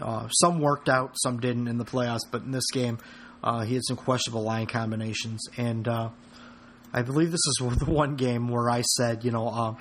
Uh, 0.00 0.28
some 0.28 0.60
worked 0.60 0.88
out, 0.88 1.12
some 1.22 1.38
didn't 1.38 1.68
in 1.68 1.78
the 1.78 1.84
playoffs, 1.84 2.26
but 2.30 2.42
in 2.42 2.50
this 2.50 2.66
game, 2.72 2.98
uh, 3.46 3.60
he 3.60 3.74
had 3.74 3.84
some 3.84 3.96
questionable 3.96 4.42
line 4.42 4.66
combinations. 4.66 5.40
And 5.56 5.86
uh, 5.86 6.10
I 6.92 7.02
believe 7.02 7.30
this 7.30 7.40
is 7.46 7.78
the 7.78 7.90
one 7.90 8.16
game 8.16 8.48
where 8.48 8.68
I 8.68 8.82
said, 8.82 9.24
you 9.24 9.30
know, 9.30 9.48
uh, 9.48 9.74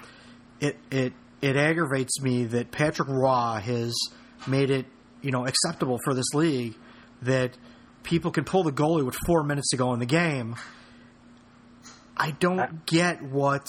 it 0.62 0.78
it 0.92 1.14
it 1.42 1.58
aggravates 1.58 2.22
me 2.22 2.46
that 2.46 2.72
Patrick 2.72 3.10
Roy 3.10 3.60
has 3.62 3.94
made 4.48 4.70
it, 4.70 4.86
you 5.22 5.32
know, 5.32 5.46
acceptable 5.46 5.98
for 6.06 6.14
this 6.14 6.34
league 6.34 6.76
that 7.24 7.58
people 8.04 8.32
can 8.32 8.44
pull 8.44 8.64
the 8.64 8.72
goalie 8.72 9.04
with 9.04 9.16
four 9.26 9.44
minutes 9.44 9.72
to 9.72 9.78
go 9.78 9.94
in 9.94 10.00
the 10.00 10.06
game. 10.06 10.56
I 12.16 12.32
don't 12.32 12.86
get 12.86 13.22
what 13.22 13.66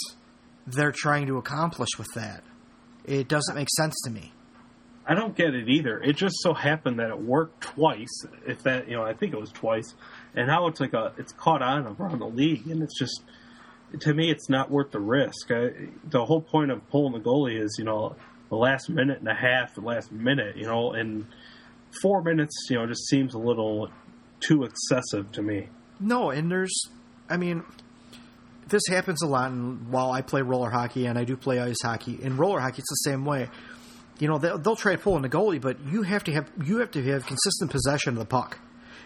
they're 0.66 0.92
trying 0.92 1.26
to 1.26 1.38
accomplish 1.38 1.88
with 1.98 2.08
that. 2.14 2.44
It 3.04 3.28
doesn't 3.28 3.54
make 3.54 3.68
sense 3.70 3.94
to 4.04 4.10
me. 4.10 4.32
I 5.08 5.14
don't 5.14 5.36
get 5.36 5.54
it 5.54 5.68
either. 5.68 6.02
It 6.02 6.16
just 6.16 6.36
so 6.40 6.52
happened 6.52 6.98
that 6.98 7.10
it 7.10 7.20
worked 7.20 7.60
twice. 7.62 8.24
If 8.44 8.64
that, 8.64 8.88
you 8.88 8.96
know, 8.96 9.04
I 9.04 9.14
think 9.14 9.32
it 9.32 9.40
was 9.40 9.52
twice. 9.52 9.94
And 10.34 10.48
now 10.48 10.66
it's 10.66 10.80
like 10.80 10.94
a, 10.94 11.12
it's 11.16 11.32
caught 11.32 11.62
on 11.62 11.86
around 11.86 12.18
the 12.18 12.26
league, 12.26 12.66
and 12.66 12.82
it's 12.82 12.98
just, 12.98 13.22
to 14.00 14.12
me, 14.12 14.30
it's 14.30 14.48
not 14.48 14.70
worth 14.70 14.90
the 14.90 15.00
risk. 15.00 15.50
I, 15.50 15.70
the 16.04 16.24
whole 16.24 16.40
point 16.40 16.72
of 16.72 16.88
pulling 16.90 17.12
the 17.12 17.20
goalie 17.20 17.62
is, 17.62 17.76
you 17.78 17.84
know, 17.84 18.16
the 18.48 18.56
last 18.56 18.90
minute 18.90 19.18
and 19.18 19.28
a 19.28 19.34
half, 19.34 19.74
the 19.74 19.80
last 19.80 20.10
minute, 20.10 20.56
you 20.56 20.66
know, 20.66 20.92
and 20.92 21.26
four 22.02 22.22
minutes, 22.22 22.66
you 22.68 22.76
know, 22.76 22.86
just 22.86 23.06
seems 23.06 23.34
a 23.34 23.38
little 23.38 23.90
too 24.40 24.64
excessive 24.64 25.30
to 25.32 25.42
me. 25.42 25.68
No, 26.00 26.30
and 26.30 26.50
there's, 26.50 26.74
I 27.28 27.36
mean, 27.36 27.62
this 28.68 28.82
happens 28.88 29.22
a 29.22 29.26
lot. 29.26 29.50
And 29.50 29.88
while 29.90 30.10
I 30.10 30.22
play 30.22 30.42
roller 30.42 30.70
hockey 30.70 31.06
and 31.06 31.18
I 31.18 31.24
do 31.24 31.36
play 31.36 31.60
ice 31.60 31.76
hockey, 31.82 32.18
in 32.20 32.36
roller 32.36 32.60
hockey 32.60 32.80
it's 32.80 32.90
the 32.90 33.10
same 33.10 33.24
way. 33.24 33.48
You 34.18 34.28
know, 34.28 34.38
they'll, 34.38 34.58
they'll 34.58 34.76
try 34.76 34.92
to 34.92 34.98
pull 34.98 35.16
in 35.16 35.22
the 35.22 35.28
goalie, 35.28 35.60
but 35.60 35.78
you 35.84 36.02
have 36.02 36.24
to 36.24 36.32
have 36.32 36.50
you 36.64 36.78
have 36.78 36.90
to 36.92 37.02
have 37.10 37.26
consistent 37.26 37.70
possession 37.70 38.14
of 38.14 38.18
the 38.18 38.26
puck. 38.26 38.58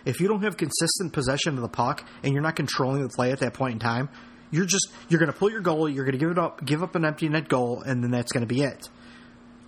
If 0.04 0.20
you 0.20 0.28
don't 0.28 0.42
have 0.42 0.56
consistent 0.56 1.12
possession 1.12 1.56
of 1.56 1.62
the 1.62 1.68
puck 1.68 2.04
and 2.22 2.32
you're 2.32 2.42
not 2.42 2.56
controlling 2.56 3.02
the 3.02 3.08
play 3.08 3.32
at 3.32 3.40
that 3.40 3.54
point 3.54 3.74
in 3.74 3.78
time, 3.80 4.08
you're 4.50 4.66
just 4.66 4.88
you're 5.08 5.18
going 5.18 5.32
to 5.32 5.36
pull 5.36 5.50
your 5.50 5.62
goalie, 5.62 5.94
you're 5.94 6.04
going 6.04 6.18
to 6.18 6.18
give 6.18 6.30
it 6.30 6.38
up, 6.38 6.64
give 6.64 6.82
up 6.82 6.94
an 6.94 7.04
empty 7.04 7.28
net 7.28 7.48
goal, 7.48 7.82
and 7.82 8.02
then 8.02 8.10
that's 8.10 8.32
going 8.32 8.46
to 8.46 8.52
be 8.52 8.62
it. 8.62 8.88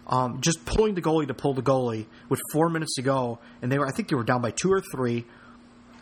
Um, 0.06 0.40
just 0.40 0.64
pulling 0.64 0.94
the 0.94 1.02
goalie 1.02 1.28
to 1.28 1.34
pull 1.34 1.54
the 1.54 1.62
goalie 1.62 2.06
with 2.28 2.40
four 2.52 2.68
minutes 2.68 2.94
to 2.96 3.02
go, 3.02 3.38
and 3.60 3.70
they 3.70 3.78
were 3.78 3.86
I 3.86 3.90
think 3.90 4.08
they 4.08 4.16
were 4.16 4.24
down 4.24 4.42
by 4.42 4.50
two 4.50 4.72
or 4.72 4.82
three. 4.92 5.24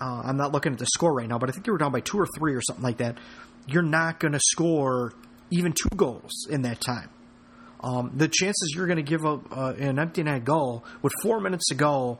Uh, 0.01 0.23
I'm 0.25 0.37
not 0.37 0.53
looking 0.53 0.73
at 0.73 0.79
the 0.79 0.87
score 0.87 1.13
right 1.13 1.29
now, 1.29 1.39
but 1.39 1.51
I 1.51 1.53
think 1.53 1.67
they 1.67 1.73
were 1.73 1.79
down 1.79 1.93
by 1.93 2.01
two 2.01 2.19
or 2.19 2.27
three 2.39 2.55
or 2.55 2.63
something 2.63 2.85
like 2.85 2.99
that. 2.99 3.19
You're 3.67 3.83
not 3.83 4.19
going 4.19 4.33
to 4.33 4.41
score 4.41 5.13
even 5.51 5.73
two 5.73 5.95
goals 5.95 6.47
in 6.49 6.63
that 6.63 6.81
time. 6.81 7.11
Um, 7.83 8.13
the 8.15 8.29
chances 8.29 8.73
you're 8.75 8.87
going 8.87 8.99
to 8.99 9.03
give 9.03 9.25
up 9.25 9.57
uh, 9.57 9.75
an 9.79 9.99
empty 9.99 10.23
net 10.23 10.45
goal 10.45 10.85
with 11.03 11.13
four 11.23 11.41
minutes 11.41 11.69
to 11.69 11.75
go 11.75 12.19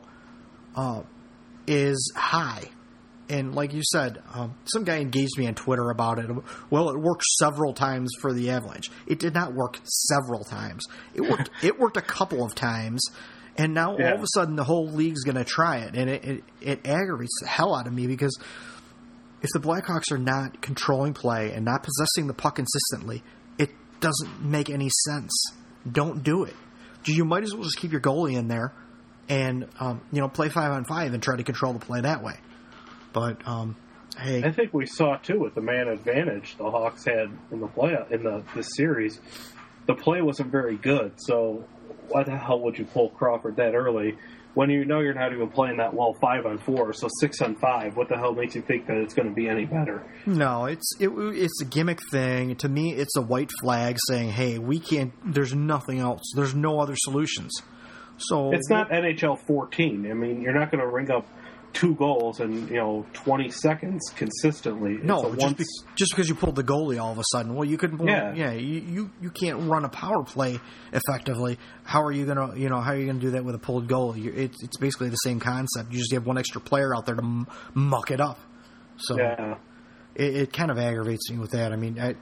uh, 0.75 1.03
is 1.67 2.11
high. 2.15 2.63
And 3.29 3.55
like 3.55 3.73
you 3.73 3.81
said, 3.83 4.21
um, 4.33 4.55
some 4.65 4.83
guy 4.83 4.97
engaged 4.97 5.37
me 5.37 5.47
on 5.47 5.55
Twitter 5.55 5.89
about 5.89 6.19
it. 6.19 6.29
Well, 6.69 6.89
it 6.89 6.99
worked 6.99 7.23
several 7.39 7.73
times 7.73 8.11
for 8.19 8.33
the 8.33 8.49
Avalanche. 8.49 8.89
It 9.07 9.19
did 9.19 9.33
not 9.33 9.53
work 9.53 9.77
several 9.85 10.43
times. 10.43 10.85
It 11.13 11.21
worked. 11.21 11.49
it 11.63 11.79
worked 11.79 11.95
a 11.95 12.01
couple 12.01 12.43
of 12.43 12.55
times, 12.55 13.05
and 13.55 13.73
now 13.73 13.91
all 13.91 14.15
of 14.15 14.21
a 14.21 14.27
sudden 14.33 14.57
the 14.57 14.65
whole 14.65 14.89
league's 14.89 15.23
going 15.23 15.37
to 15.37 15.45
try 15.45 15.77
it, 15.77 15.95
and 15.95 16.09
it, 16.09 16.25
it 16.25 16.43
it 16.59 16.85
aggravates 16.85 17.39
the 17.41 17.47
hell 17.47 17.73
out 17.73 17.87
of 17.87 17.93
me 17.93 18.05
because 18.05 18.37
if 19.41 19.49
the 19.53 19.59
Blackhawks 19.59 20.11
are 20.11 20.17
not 20.17 20.61
controlling 20.61 21.13
play 21.13 21.53
and 21.53 21.63
not 21.63 21.83
possessing 21.83 22.27
the 22.27 22.33
puck 22.33 22.55
consistently, 22.55 23.23
doesn't 24.01 24.43
make 24.43 24.69
any 24.69 24.89
sense. 25.05 25.53
Don't 25.89 26.23
do 26.23 26.43
it. 26.43 26.55
You 27.05 27.25
might 27.25 27.43
as 27.43 27.53
well 27.53 27.63
just 27.63 27.77
keep 27.77 27.91
your 27.91 28.01
goalie 28.01 28.35
in 28.35 28.47
there 28.47 28.73
and 29.29 29.67
um, 29.79 30.01
you 30.11 30.19
know 30.19 30.27
play 30.27 30.49
five 30.49 30.71
on 30.71 30.83
five 30.85 31.13
and 31.13 31.23
try 31.23 31.35
to 31.35 31.43
control 31.43 31.73
the 31.73 31.79
play 31.79 32.01
that 32.01 32.21
way. 32.23 32.35
But 33.13 33.47
um, 33.47 33.75
hey, 34.17 34.43
I 34.43 34.51
think 34.51 34.73
we 34.73 34.85
saw 34.85 35.17
too 35.17 35.39
with 35.39 35.55
the 35.55 35.61
man 35.61 35.87
advantage 35.87 36.57
the 36.57 36.69
Hawks 36.69 37.05
had 37.05 37.31
in 37.51 37.61
the 37.61 37.67
play 37.67 37.97
in 38.09 38.23
the 38.23 38.43
the 38.55 38.63
series. 38.63 39.19
The 39.87 39.95
play 39.95 40.21
wasn't 40.21 40.51
very 40.51 40.75
good, 40.75 41.13
so 41.17 41.63
why 42.09 42.23
the 42.23 42.37
hell 42.37 42.59
would 42.61 42.77
you 42.77 42.85
pull 42.85 43.09
Crawford 43.09 43.55
that 43.55 43.73
early 43.73 44.17
when 44.53 44.69
you 44.69 44.85
know 44.85 44.99
you're 44.99 45.13
not 45.13 45.33
even 45.33 45.49
playing 45.49 45.77
that 45.77 45.93
well 45.93 46.13
five 46.21 46.45
on 46.45 46.57
four, 46.59 46.93
so 46.93 47.07
six 47.19 47.41
on 47.41 47.55
five? 47.55 47.95
What 47.95 48.09
the 48.09 48.17
hell 48.17 48.33
makes 48.33 48.55
you 48.55 48.61
think 48.61 48.87
that 48.87 48.97
it's 48.97 49.13
going 49.13 49.27
to 49.27 49.33
be 49.33 49.47
any 49.47 49.65
better? 49.65 50.03
no, 50.25 50.65
it's 50.65 50.93
it, 50.99 51.09
it's 51.09 51.61
a 51.61 51.65
gimmick 51.65 51.99
thing. 52.11 52.55
To 52.57 52.69
me, 52.69 52.93
it's 52.93 53.15
a 53.15 53.21
white 53.21 53.51
flag 53.61 53.97
saying, 54.07 54.31
"Hey, 54.31 54.57
we 54.59 54.79
can't. 54.79 55.13
There's 55.25 55.53
nothing 55.53 55.99
else. 55.99 56.21
There's 56.35 56.55
no 56.55 56.79
other 56.79 56.95
solutions." 56.97 57.51
So 58.17 58.51
It's 58.53 58.69
not 58.69 58.91
NHL 58.91 59.39
14. 59.47 60.09
I 60.09 60.13
mean, 60.13 60.41
you're 60.41 60.53
not 60.53 60.71
going 60.71 60.81
to 60.81 60.87
ring 60.87 61.09
up 61.09 61.27
two 61.73 61.95
goals 61.95 62.39
in 62.39 62.67
you 62.67 62.75
know 62.75 63.05
20 63.13 63.49
seconds 63.51 64.01
consistently. 64.15 64.97
No, 65.01 65.23
just, 65.33 65.37
once- 65.37 65.53
be, 65.57 65.63
just 65.95 66.11
because 66.11 66.27
you 66.29 66.35
pulled 66.35 66.55
the 66.55 66.63
goalie 66.63 67.01
all 67.01 67.11
of 67.11 67.17
a 67.17 67.23
sudden. 67.31 67.55
Well, 67.55 67.65
you 67.67 67.77
could. 67.77 67.99
Yeah. 68.03 68.33
Yeah. 68.33 68.51
you, 68.53 68.79
you 68.81 69.11
you 69.21 69.29
can't 69.29 69.69
run 69.69 69.85
a 69.85 69.89
power 69.89 70.23
play 70.23 70.59
effectively. 70.93 71.57
How 71.83 72.03
are 72.03 72.11
you 72.11 72.25
gonna 72.25 72.55
you 72.57 72.69
know 72.69 72.79
how 72.81 72.91
are 72.91 72.97
you 72.97 73.05
gonna 73.05 73.19
do 73.19 73.31
that 73.31 73.45
with 73.45 73.55
a 73.55 73.59
pulled 73.59 73.87
goalie? 73.87 74.23
You- 74.23 74.33
It's 74.35 74.63
it's 74.63 74.77
basically 74.77 75.09
the 75.09 75.15
same 75.17 75.39
concept. 75.39 75.91
You 75.91 75.99
just 75.99 76.13
have 76.13 76.25
one 76.25 76.37
extra 76.37 76.61
player 76.61 76.95
out 76.95 77.05
there 77.05 77.15
to 77.15 77.23
m- 77.23 77.47
muck 77.73 78.11
it 78.11 78.19
up. 78.21 78.39
So 78.97 79.17
yeah. 79.17 79.55
it, 80.15 80.35
it 80.35 80.53
kind 80.53 80.69
of 80.71 80.77
aggravates 80.77 81.29
me 81.31 81.37
with 81.39 81.51
that. 81.51 81.71
I 81.71 81.75
mean, 81.75 81.99
I, 81.99 82.15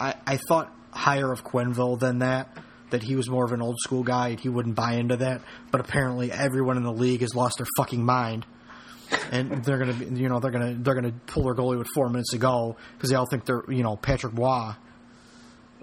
I 0.00 0.14
I 0.26 0.36
thought 0.48 0.72
higher 0.92 1.32
of 1.32 1.44
Quenneville 1.44 1.98
than 1.98 2.20
that. 2.20 2.56
That 2.90 3.02
he 3.02 3.16
was 3.16 3.30
more 3.30 3.42
of 3.46 3.52
an 3.52 3.62
old 3.62 3.78
school 3.80 4.02
guy 4.02 4.28
and 4.28 4.38
he 4.40 4.50
wouldn't 4.50 4.74
buy 4.74 4.96
into 4.96 5.16
that. 5.16 5.40
But 5.70 5.80
apparently, 5.80 6.30
everyone 6.30 6.76
in 6.76 6.82
the 6.82 6.92
league 6.92 7.22
has 7.22 7.34
lost 7.34 7.56
their 7.56 7.66
fucking 7.78 8.04
mind, 8.04 8.44
and 9.30 9.64
they're 9.64 9.78
gonna, 9.78 9.94
be, 9.94 10.20
you 10.20 10.28
know, 10.28 10.40
they're 10.40 10.50
gonna 10.50 10.74
they're 10.74 10.94
gonna 10.94 11.14
pull 11.26 11.44
their 11.44 11.54
goalie 11.54 11.78
with 11.78 11.88
four 11.94 12.08
minutes 12.08 12.30
to 12.32 12.38
go 12.38 12.76
because 12.94 13.10
they 13.10 13.16
all 13.16 13.26
think 13.26 13.44
they're, 13.44 13.64
you 13.68 13.82
know, 13.82 13.96
Patrick 13.96 14.36
Roy, 14.36 14.72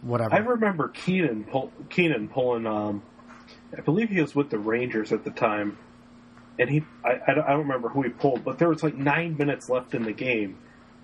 whatever. 0.01 0.33
I 0.33 0.39
remember 0.39 0.89
Keenan 0.89 1.43
pull, 1.45 1.71
Keenan 1.89 2.27
pulling. 2.27 2.65
Um, 2.65 3.01
I 3.77 3.81
believe 3.81 4.09
he 4.09 4.21
was 4.21 4.35
with 4.35 4.49
the 4.49 4.59
Rangers 4.59 5.11
at 5.11 5.23
the 5.23 5.31
time, 5.31 5.77
and 6.57 6.69
he 6.69 6.83
I, 7.03 7.19
I 7.27 7.33
don't 7.33 7.59
remember 7.59 7.89
who 7.89 8.03
he 8.03 8.09
pulled, 8.09 8.43
but 8.43 8.57
there 8.59 8.69
was 8.69 8.83
like 8.83 8.95
nine 8.95 9.37
minutes 9.37 9.69
left 9.69 9.93
in 9.93 10.03
the 10.03 10.13
game, 10.13 10.57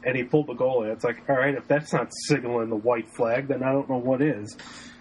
and 0.04 0.16
he 0.16 0.24
pulled 0.24 0.48
the 0.48 0.54
goalie. 0.54 0.92
It's 0.92 1.04
like, 1.04 1.30
all 1.30 1.36
right, 1.36 1.56
if 1.56 1.68
that's 1.68 1.94
not 1.94 2.12
signaling 2.28 2.70
the 2.70 2.76
white 2.76 3.08
flag, 3.16 3.48
then 3.48 3.64
I 3.64 3.72
don't 3.72 3.90
know 3.90 3.98
what 3.98 4.22
is. 4.22 4.56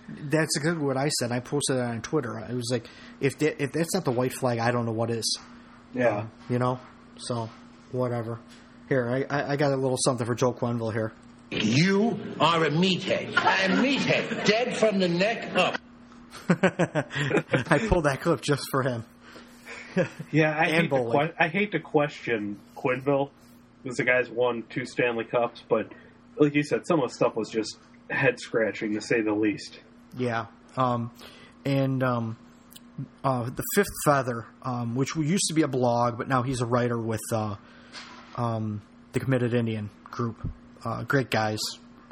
That's 0.09 0.57
exactly 0.57 0.85
what 0.85 0.99
I 0.99 1.09
said. 1.09 1.33
I 1.33 1.41
posted 1.41 1.77
it 1.77 1.81
on 1.83 2.03
Twitter. 2.03 2.39
It 2.39 2.55
was 2.55 2.68
like, 2.70 2.87
if 3.20 3.39
that, 3.39 3.62
if 3.62 3.72
that's 3.72 3.95
not 3.95 4.05
the 4.05 4.11
white 4.11 4.35
flag, 4.35 4.59
I 4.59 4.70
don't 4.70 4.85
know 4.85 4.93
what 4.93 5.11
is. 5.11 5.39
Yeah. 5.95 6.27
You 6.51 6.59
know, 6.59 6.79
so 7.17 7.49
whatever. 7.93 8.39
Here, 8.89 9.09
I, 9.09 9.25
I 9.35 9.53
I 9.53 9.57
got 9.57 9.73
a 9.73 9.77
little 9.77 9.97
something 9.99 10.27
for 10.27 10.35
Joe 10.35 10.53
Quenneville 10.53 10.93
here. 10.93 11.12
You 11.51 12.19
are 12.41 12.65
a 12.65 12.71
meathead. 12.71 13.29
A 13.31 13.69
meathead, 13.83 14.45
dead 14.45 14.77
from 14.77 14.99
the 14.99 15.09
neck 15.09 15.55
up. 15.57 15.79
I 16.49 17.79
pulled 17.89 18.05
that 18.05 18.21
clip 18.21 18.41
just 18.41 18.69
for 18.71 18.83
him. 18.83 19.05
Yeah, 20.33 20.51
I 20.51 20.65
And 20.67 20.75
hate, 20.83 20.91
to 20.91 21.11
que- 21.11 21.35
I 21.39 21.49
hate 21.49 21.73
to 21.73 21.81
question 21.81 22.59
Quenneville 22.77 23.31
because 23.83 23.97
the 23.99 24.05
guy's 24.05 24.29
won 24.29 24.65
two 24.69 24.85
Stanley 24.85 25.25
Cups, 25.25 25.62
but 25.69 25.93
like 26.37 26.55
you 26.55 26.65
said, 26.65 26.87
some 26.87 27.01
of 27.01 27.09
the 27.11 27.15
stuff 27.15 27.37
was 27.37 27.49
just 27.49 27.79
head 28.11 28.41
scratching 28.41 28.95
to 28.95 29.01
say 29.01 29.21
the 29.21 29.33
least. 29.33 29.79
Yeah. 30.19 30.47
Um, 30.77 31.12
and 31.65 32.03
um, 32.03 32.37
uh, 33.22 33.45
the 33.45 33.62
Fifth 33.74 33.92
Feather, 34.05 34.47
um, 34.62 34.95
which 34.95 35.16
used 35.16 35.47
to 35.49 35.55
be 35.55 35.62
a 35.62 35.68
blog, 35.68 36.16
but 36.16 36.28
now 36.28 36.42
he's 36.42 36.61
a 36.61 36.66
writer 36.66 36.99
with 36.99 37.20
uh, 37.32 37.57
um, 38.36 38.82
the 39.12 39.20
Committed 39.20 39.55
Indian 39.55 39.90
group. 40.05 40.36
Uh, 40.84 41.03
great 41.03 41.30
guys. 41.30 41.59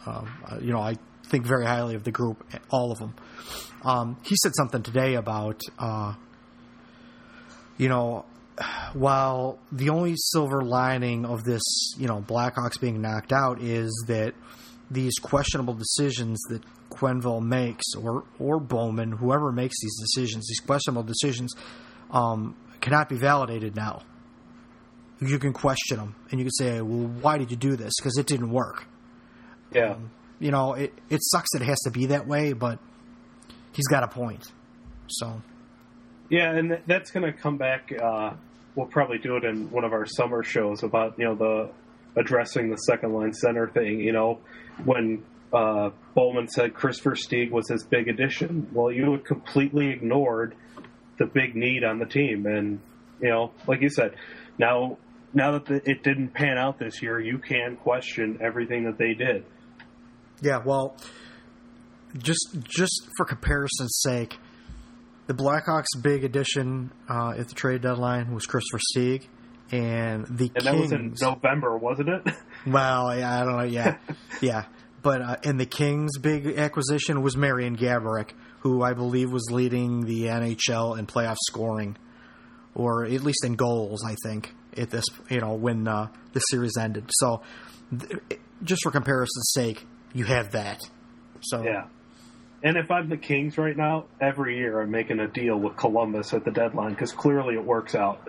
Um, 0.06 0.32
uh, 0.50 0.58
you 0.60 0.72
know, 0.72 0.80
I 0.80 0.96
think 1.26 1.46
very 1.46 1.66
highly 1.66 1.94
of 1.94 2.04
the 2.04 2.10
group, 2.10 2.44
all 2.70 2.90
of 2.90 2.98
them. 2.98 3.14
Um, 3.84 4.16
he 4.24 4.36
said 4.42 4.52
something 4.56 4.82
today 4.82 5.14
about, 5.14 5.60
uh, 5.78 6.14
you 7.78 7.88
know, 7.88 8.24
while 8.92 9.58
the 9.70 9.88
only 9.90 10.14
silver 10.16 10.62
lining 10.62 11.24
of 11.24 11.44
this, 11.44 11.62
you 11.98 12.06
know, 12.06 12.20
Blackhawks 12.20 12.80
being 12.80 13.00
knocked 13.00 13.32
out 13.32 13.60
is 13.60 14.04
that 14.08 14.34
these 14.90 15.14
questionable 15.20 15.74
decisions 15.74 16.40
that 16.50 16.62
Quenneville 16.92 17.42
makes, 17.42 17.94
or 17.94 18.24
or 18.38 18.60
Bowman, 18.60 19.12
whoever 19.12 19.52
makes 19.52 19.74
these 19.80 19.98
decisions, 20.00 20.46
these 20.48 20.60
questionable 20.60 21.02
decisions, 21.02 21.54
um, 22.10 22.56
cannot 22.80 23.08
be 23.08 23.16
validated 23.16 23.74
now. 23.76 24.02
You 25.20 25.38
can 25.38 25.52
question 25.52 25.98
them, 25.98 26.16
and 26.30 26.40
you 26.40 26.44
can 26.44 26.52
say, 26.52 26.80
"Well, 26.80 27.08
why 27.20 27.38
did 27.38 27.50
you 27.50 27.56
do 27.56 27.76
this? 27.76 27.92
Because 27.98 28.18
it 28.18 28.26
didn't 28.26 28.50
work." 28.50 28.86
Yeah. 29.72 29.96
You 30.38 30.50
know, 30.50 30.74
it 30.74 30.92
it 31.08 31.20
sucks 31.22 31.48
that 31.52 31.62
it 31.62 31.66
has 31.66 31.78
to 31.80 31.90
be 31.90 32.06
that 32.06 32.26
way, 32.26 32.52
but 32.52 32.78
he's 33.72 33.86
got 33.86 34.02
a 34.02 34.08
point. 34.08 34.50
So 35.08 35.42
Yeah, 36.28 36.52
and 36.52 36.80
that's 36.86 37.10
going 37.10 37.30
to 37.30 37.32
come 37.32 37.58
back. 37.58 37.92
Uh, 37.92 38.32
we'll 38.74 38.86
probably 38.86 39.18
do 39.18 39.36
it 39.36 39.44
in 39.44 39.70
one 39.70 39.84
of 39.84 39.92
our 39.92 40.06
summer 40.06 40.42
shows 40.42 40.82
about 40.82 41.18
you 41.18 41.24
know 41.24 41.34
the 41.34 41.70
addressing 42.20 42.70
the 42.70 42.76
second 42.76 43.12
line 43.12 43.32
center 43.32 43.68
thing. 43.68 44.00
You 44.00 44.12
know, 44.12 44.40
when 44.84 45.22
uh, 45.52 45.90
Bowman 46.14 46.48
said 46.48 46.74
Kris 46.74 47.00
Versteeg 47.00 47.50
was 47.50 47.68
his 47.68 47.84
big 47.84 48.08
addition, 48.08 48.68
well, 48.72 48.90
you 48.90 49.18
completely 49.18 49.90
ignored 49.90 50.54
the 51.18 51.26
big 51.26 51.54
need 51.54 51.84
on 51.84 51.98
the 51.98 52.06
team, 52.06 52.46
and 52.46 52.80
you 53.20 53.28
know, 53.28 53.52
like 53.66 53.80
you 53.80 53.90
said, 53.90 54.14
now 54.58 54.98
now 55.34 55.52
that 55.52 55.66
the, 55.66 55.90
it 55.90 56.02
didn't 56.02 56.34
pan 56.34 56.58
out 56.58 56.78
this 56.78 57.02
year, 57.02 57.20
you 57.20 57.38
can 57.38 57.76
question 57.76 58.38
everything 58.42 58.84
that 58.84 58.98
they 58.98 59.14
did. 59.14 59.44
Yeah, 60.40 60.60
well, 60.64 60.96
just 62.16 62.58
just 62.64 63.08
for 63.16 63.24
comparison's 63.24 64.00
sake, 64.02 64.38
the 65.26 65.34
Blackhawks' 65.34 66.00
big 66.00 66.24
addition 66.24 66.92
uh, 67.08 67.34
at 67.38 67.48
the 67.48 67.54
trade 67.54 67.82
deadline 67.82 68.34
was 68.34 68.46
Kris 68.46 68.64
Versteeg, 68.72 69.26
and 69.70 70.26
the 70.26 70.50
And 70.54 70.66
that 70.66 70.76
was 70.76 70.92
in 70.92 71.14
November, 71.20 71.76
wasn't 71.76 72.08
it? 72.08 72.34
well, 72.66 73.16
yeah, 73.16 73.40
I 73.40 73.44
don't 73.44 73.56
know, 73.56 73.64
yeah, 73.64 73.96
yeah, 74.40 74.64
but 75.02 75.20
uh, 75.22 75.36
and 75.44 75.58
the 75.60 75.66
Kings' 75.66 76.18
big 76.18 76.46
acquisition 76.46 77.22
was 77.22 77.36
Marian 77.36 77.76
Gaborik, 77.76 78.30
who 78.60 78.82
I 78.82 78.92
believe 78.94 79.30
was 79.32 79.48
leading 79.50 80.02
the 80.06 80.24
NHL 80.24 80.98
in 80.98 81.06
playoff 81.06 81.36
scoring, 81.46 81.96
or 82.74 83.04
at 83.04 83.22
least 83.22 83.44
in 83.44 83.54
goals. 83.54 84.04
I 84.04 84.14
think 84.24 84.54
at 84.76 84.90
this, 84.90 85.04
you 85.28 85.40
know, 85.40 85.54
when 85.54 85.86
uh, 85.88 86.08
the 86.32 86.40
series 86.40 86.76
ended. 86.78 87.04
So, 87.10 87.42
th- 87.98 88.20
just 88.64 88.82
for 88.84 88.90
comparison's 88.90 89.50
sake, 89.54 89.84
you 90.12 90.24
have 90.24 90.52
that. 90.52 90.80
So 91.42 91.62
Yeah. 91.64 91.86
And 92.64 92.76
if 92.76 92.92
I'm 92.92 93.08
the 93.08 93.16
Kings 93.16 93.58
right 93.58 93.76
now, 93.76 94.04
every 94.20 94.56
year 94.56 94.80
I'm 94.80 94.90
making 94.92 95.18
a 95.18 95.26
deal 95.26 95.56
with 95.58 95.76
Columbus 95.76 96.32
at 96.32 96.44
the 96.44 96.52
deadline 96.52 96.90
because 96.90 97.10
clearly 97.10 97.54
it 97.56 97.64
works 97.64 97.96
out. 97.96 98.28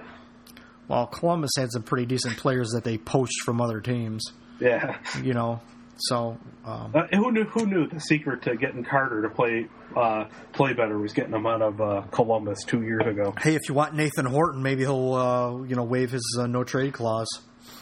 Well, 0.87 1.05
Columbus 1.05 1.51
had 1.55 1.71
some 1.71 1.83
pretty 1.83 2.07
decent 2.07 2.37
players 2.37 2.69
that 2.71 2.83
they 2.83 2.97
poached 2.97 3.41
from 3.45 3.61
other 3.61 3.79
teams, 3.79 4.23
Yeah. 4.59 4.97
you 5.21 5.33
know. 5.35 5.61
So, 5.97 6.37
um, 6.65 6.91
Uh, 6.95 7.03
who 7.11 7.31
knew? 7.31 7.43
Who 7.45 7.65
knew 7.65 7.87
the 7.87 7.99
secret 7.99 8.41
to 8.43 8.55
getting 8.55 8.83
Carter 8.83 9.21
to 9.21 9.29
play 9.29 9.67
uh, 9.95 10.25
play 10.53 10.73
better 10.73 10.97
was 10.97 11.13
getting 11.13 11.33
him 11.33 11.45
out 11.45 11.61
of 11.61 11.79
uh, 11.79 12.01
Columbus 12.11 12.63
two 12.65 12.81
years 12.81 13.05
ago. 13.05 13.33
hey, 13.39 13.53
if 13.55 13.61
you 13.69 13.75
want 13.75 13.93
Nathan 13.93 14.25
Horton, 14.25 14.63
maybe 14.63 14.81
he'll, 14.81 15.13
uh, 15.13 15.61
you 15.63 15.75
know, 15.75 15.83
waive 15.83 16.11
his 16.11 16.37
uh, 16.41 16.47
no 16.47 16.63
trade 16.63 16.93
clause. 16.93 17.27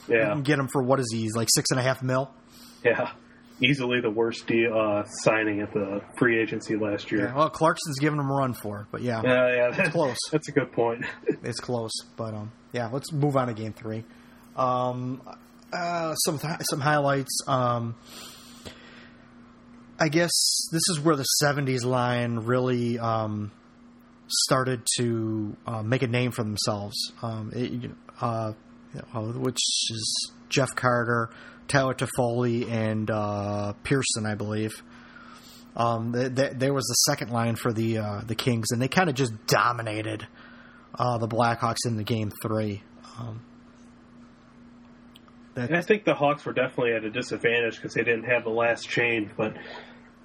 You 0.09 0.18
Yeah. 0.18 0.32
can 0.34 0.41
get 0.43 0.59
him 0.59 0.68
for 0.68 0.84
what 0.84 0.99
is 0.99 1.09
he? 1.14 1.30
Like 1.34 1.47
six 1.53 1.72
and 1.72 1.80
a 1.80 1.84
half 1.84 2.03
mil. 2.03 2.30
Yeah. 2.84 3.12
Easily 3.64 4.01
the 4.01 4.09
worst 4.09 4.47
deal, 4.47 4.76
uh, 4.78 5.03
signing 5.05 5.62
at 5.62 5.72
the 5.72 6.01
free 6.18 6.39
agency 6.41 6.76
last 6.76 7.12
year. 7.12 7.26
Yeah, 7.28 7.36
well, 7.36 7.49
Clarkson's 7.51 7.99
giving 7.99 8.20
him 8.20 8.26
a 8.30 8.34
run 8.34 8.53
for 8.55 8.82
it, 8.82 8.88
but 8.91 9.01
yeah, 9.03 9.22
Yeah, 9.24 9.53
yeah, 9.55 9.70
that's 9.70 9.89
close. 9.91 10.18
That's 10.32 10.49
a 10.49 10.51
good 10.51 10.72
point. 10.72 11.05
it's 11.43 11.59
close. 11.59 11.91
But 12.18 12.34
um, 12.34 12.51
yeah, 12.74 12.89
let's 12.91 13.14
move 13.14 13.38
on 13.38 13.47
to 13.47 13.53
game 13.53 13.74
three. 13.74 14.03
Um, 14.55 15.22
uh, 15.74 16.15
some 16.15 16.39
some 16.69 16.80
highlights. 16.80 17.41
Um, 17.47 17.95
I 19.99 20.09
guess 20.09 20.32
this 20.72 20.82
is 20.89 20.99
where 20.99 21.15
the 21.15 21.26
'70s 21.43 21.86
line 21.86 22.38
really 22.38 22.97
um, 22.99 23.51
started 24.28 24.82
to 24.97 25.55
uh, 25.67 25.84
make 25.84 26.01
a 26.01 26.07
name 26.07 26.32
for 26.32 26.43
themselves. 26.43 26.95
Um, 27.22 27.51
it, 27.53 27.91
uh, 28.19 28.53
which 29.13 29.59
is 29.89 30.32
Jeff 30.49 30.76
Carter, 30.76 31.30
Tyler 31.67 31.93
Toffoli, 31.93 32.69
and 32.69 33.09
uh, 33.09 33.74
Pearson, 33.84 34.26
I 34.26 34.36
believe. 34.36 34.84
Um, 35.76 36.11
th- 36.11 36.36
th- 36.36 36.51
there 36.55 36.74
was 36.74 36.86
the 36.86 37.11
second 37.11 37.32
line 37.32 37.55
for 37.55 37.72
the 37.72 37.99
uh, 37.99 38.22
the 38.26 38.36
Kings, 38.36 38.67
and 38.72 38.82
they 38.82 38.89
kind 38.89 39.09
of 39.09 39.15
just 39.15 39.34
dominated 39.47 40.28
uh, 40.97 41.17
the 41.17 41.28
Blackhawks 41.28 41.86
in 41.86 41.95
the 41.95 42.03
game 42.03 42.32
three. 42.41 42.84
Um, 43.17 43.41
that, 45.56 45.70
And 45.70 45.78
I 45.78 45.82
think 45.82 46.06
the 46.06 46.14
Hawks 46.14 46.45
were 46.45 46.54
definitely 46.54 46.93
at 46.93 47.04
a 47.04 47.10
disadvantage 47.10 47.76
because 47.76 47.93
they 47.93 48.04
didn't 48.04 48.24
have 48.24 48.43
the 48.43 48.49
last 48.52 48.88
change. 48.88 49.32
But 49.36 49.56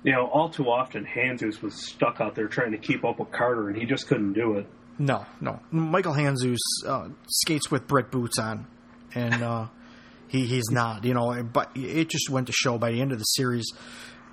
you 0.03 0.12
know, 0.12 0.27
all 0.27 0.49
too 0.49 0.68
often, 0.70 1.05
Handzus 1.05 1.61
was 1.61 1.74
stuck 1.74 2.20
out 2.20 2.35
there 2.35 2.47
trying 2.47 2.72
to 2.72 2.79
keep 2.79 3.05
up 3.05 3.18
with 3.18 3.33
Carter, 3.33 3.68
and 3.68 3.77
he 3.77 3.87
just 3.87 4.07
couldn't 4.07 4.35
do 4.35 4.59
it. 4.59 4.66
no, 4.99 5.27
no. 5.41 5.61
Michael 5.70 6.14
Handzus 6.14 6.59
uh, 6.87 7.09
skates 7.29 7.70
with 7.70 7.87
Brett 7.89 8.11
boots 8.11 8.39
on, 8.39 8.66
and 9.14 9.43
uh, 9.43 9.66
he 10.29 10.47
he's 10.47 10.70
not. 10.70 11.05
You 11.05 11.14
know, 11.14 11.43
but 11.43 11.70
it 11.74 12.09
just 12.09 12.31
went 12.31 12.47
to 12.47 12.53
show 12.53 12.79
by 12.79 12.93
the 12.93 13.01
end 13.01 13.12
of 13.12 13.18
the 13.18 13.24
series. 13.24 13.66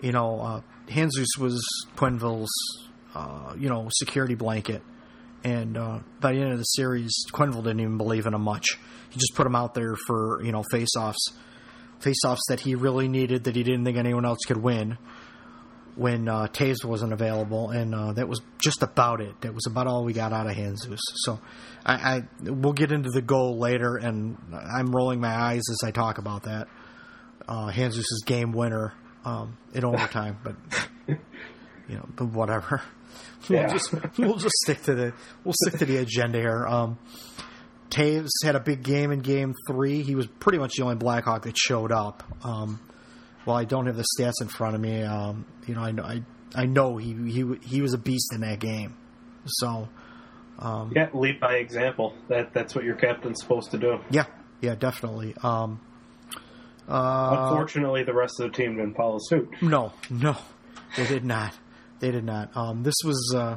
You 0.01 0.11
know, 0.11 0.39
uh, 0.39 0.61
Handzus 0.91 1.39
was 1.39 1.63
Quenneville's, 1.95 2.51
uh, 3.15 3.55
you 3.57 3.69
know, 3.69 3.87
security 3.91 4.35
blanket. 4.35 4.81
And 5.43 5.77
uh, 5.77 5.99
by 6.21 6.33
the 6.33 6.39
end 6.39 6.53
of 6.53 6.57
the 6.57 6.63
series, 6.63 7.11
Quenneville 7.31 7.63
didn't 7.63 7.81
even 7.81 7.97
believe 7.97 8.25
in 8.25 8.33
him 8.33 8.41
much. 8.41 8.65
He 9.09 9.19
just 9.19 9.33
put 9.35 9.45
him 9.45 9.55
out 9.55 9.73
there 9.73 9.95
for 10.07 10.41
you 10.43 10.51
know 10.51 10.63
face-offs, 10.71 11.33
face-offs 11.99 12.41
that 12.49 12.61
he 12.61 12.75
really 12.75 13.07
needed 13.07 13.43
that 13.43 13.55
he 13.55 13.63
didn't 13.63 13.83
think 13.85 13.97
anyone 13.97 14.25
else 14.25 14.39
could 14.47 14.57
win. 14.57 14.97
when 15.95 16.27
uh, 16.27 16.47
Toews 16.47 16.83
wasn't 16.83 17.13
available, 17.13 17.69
and 17.69 17.93
uh, 17.93 18.13
that 18.13 18.27
was 18.27 18.41
just 18.59 18.81
about 18.81 19.21
it. 19.21 19.41
That 19.41 19.53
was 19.53 19.67
about 19.67 19.85
all 19.87 20.03
we 20.03 20.13
got 20.13 20.33
out 20.33 20.47
of 20.47 20.55
Handzus. 20.55 20.99
So, 21.25 21.39
I, 21.85 21.93
I 21.93 22.23
we'll 22.41 22.73
get 22.73 22.91
into 22.91 23.09
the 23.09 23.21
goal 23.21 23.59
later, 23.59 23.97
and 23.97 24.37
I'm 24.75 24.95
rolling 24.95 25.19
my 25.21 25.35
eyes 25.35 25.61
as 25.69 25.79
I 25.85 25.91
talk 25.91 26.17
about 26.17 26.43
that. 26.43 26.67
Uh, 27.47 27.69
Handzus' 27.71 28.05
game 28.25 28.53
winner 28.53 28.93
um, 29.25 29.57
in 29.73 29.83
overtime, 29.85 30.37
but 30.43 30.55
you 31.07 31.95
know, 31.95 32.07
but 32.15 32.25
whatever. 32.27 32.81
We'll 33.49 33.59
Yeah. 33.59 33.67
just 33.73 33.93
we'll 34.17 34.37
just 34.37 34.55
stick 34.63 34.81
to 34.83 34.93
the 34.95 35.13
we'll 35.43 35.55
stick 35.65 35.79
to 35.79 35.85
the 35.85 35.97
agenda 35.97 36.39
here. 36.39 36.65
Um, 36.67 36.97
Toews 37.89 38.29
had 38.43 38.55
a 38.55 38.59
big 38.59 38.81
game 38.83 39.11
in 39.11 39.19
Game 39.19 39.53
Three. 39.67 40.01
He 40.01 40.15
was 40.15 40.25
pretty 40.27 40.57
much 40.57 40.73
the 40.77 40.83
only 40.83 40.95
Blackhawk 40.95 41.43
that 41.43 41.57
showed 41.57 41.91
up. 41.91 42.23
Um, 42.43 42.79
well, 43.45 43.55
I 43.55 43.65
don't 43.65 43.85
have 43.87 43.95
the 43.97 44.05
stats 44.17 44.41
in 44.41 44.47
front 44.47 44.73
of 44.75 44.81
me. 44.81 45.03
Um, 45.03 45.45
you 45.67 45.75
know, 45.75 45.81
I 45.81 45.91
know 45.91 46.03
I, 46.03 46.21
I 46.55 46.65
know 46.65 46.97
he 46.97 47.13
he 47.29 47.45
he 47.63 47.81
was 47.81 47.93
a 47.93 47.97
beast 47.97 48.33
in 48.33 48.41
that 48.41 48.59
game. 48.59 48.95
So 49.45 49.89
Yeah, 50.95 51.09
lead 51.13 51.39
by 51.39 51.55
example. 51.55 52.15
That 52.29 52.53
that's 52.53 52.73
what 52.73 52.83
your 52.85 52.95
captain's 52.95 53.41
supposed 53.41 53.71
to 53.71 53.77
do. 53.77 53.99
yeah, 54.09 54.25
yeah, 54.61 54.75
definitely. 54.75 55.35
Um, 55.43 55.79
uh, 56.87 57.47
Unfortunately, 57.49 58.03
the 58.03 58.13
rest 58.13 58.39
of 58.39 58.51
the 58.51 58.57
team 58.57 58.75
didn't 58.77 58.95
follow 58.95 59.17
suit. 59.21 59.49
No, 59.61 59.93
no, 60.09 60.35
they 60.97 61.05
did 61.05 61.23
not. 61.25 61.53
They 62.03 62.11
did 62.11 62.25
not. 62.25 62.51
Um, 62.57 62.83
this 62.83 62.95
was 63.05 63.33
uh, 63.33 63.55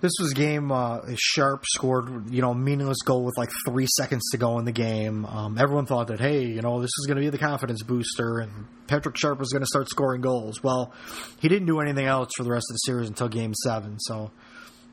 this 0.00 0.10
was 0.20 0.32
game. 0.34 0.72
Uh, 0.72 0.98
Sharp 1.16 1.64
scored, 1.66 2.30
you 2.32 2.42
know, 2.42 2.52
meaningless 2.52 2.98
goal 3.04 3.24
with 3.24 3.38
like 3.38 3.50
three 3.64 3.86
seconds 3.96 4.24
to 4.32 4.38
go 4.38 4.58
in 4.58 4.64
the 4.64 4.72
game. 4.72 5.24
Um, 5.24 5.56
everyone 5.56 5.86
thought 5.86 6.08
that, 6.08 6.18
hey, 6.18 6.42
you 6.44 6.62
know, 6.62 6.80
this 6.80 6.90
is 6.98 7.06
going 7.06 7.14
to 7.16 7.22
be 7.22 7.30
the 7.30 7.38
confidence 7.38 7.84
booster, 7.84 8.40
and 8.40 8.66
Patrick 8.88 9.16
Sharp 9.16 9.38
was 9.38 9.50
going 9.52 9.60
to 9.62 9.66
start 9.68 9.88
scoring 9.88 10.20
goals. 10.20 10.64
Well, 10.64 10.92
he 11.40 11.48
didn't 11.48 11.66
do 11.68 11.78
anything 11.78 12.06
else 12.06 12.30
for 12.36 12.42
the 12.42 12.50
rest 12.50 12.66
of 12.70 12.74
the 12.74 12.78
series 12.78 13.08
until 13.08 13.28
Game 13.28 13.54
Seven. 13.54 14.00
So 14.00 14.32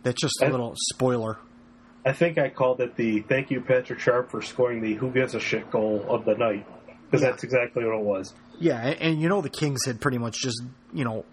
that's 0.03 0.21
just 0.21 0.39
a 0.43 0.49
little 0.49 0.75
spoiler. 0.91 1.39
I 2.05 2.11
think 2.13 2.37
I 2.37 2.49
called 2.49 2.79
it 2.79 2.95
the 2.95 3.21
"Thank 3.21 3.49
you, 3.49 3.59
Patrick 3.61 3.99
Sharp, 3.99 4.29
for 4.29 4.43
scoring 4.43 4.81
the 4.81 4.93
who 4.93 5.09
gives 5.09 5.33
a 5.33 5.39
shit 5.39 5.71
goal 5.71 6.05
of 6.07 6.25
the 6.25 6.35
night" 6.35 6.67
because 7.09 7.23
Yeah. 7.23 7.31
that's 7.31 7.43
exactly 7.43 7.83
what 7.83 7.95
it 7.97 8.03
was. 8.03 8.35
Yeah, 8.59 8.79
and, 8.79 9.01
and 9.01 9.21
you 9.21 9.29
know 9.29 9.41
the 9.41 9.49
Kings 9.49 9.83
had 9.87 9.99
pretty 9.99 10.19
much 10.19 10.37
just 10.41 10.61
you 10.93 11.03
know 11.05 11.25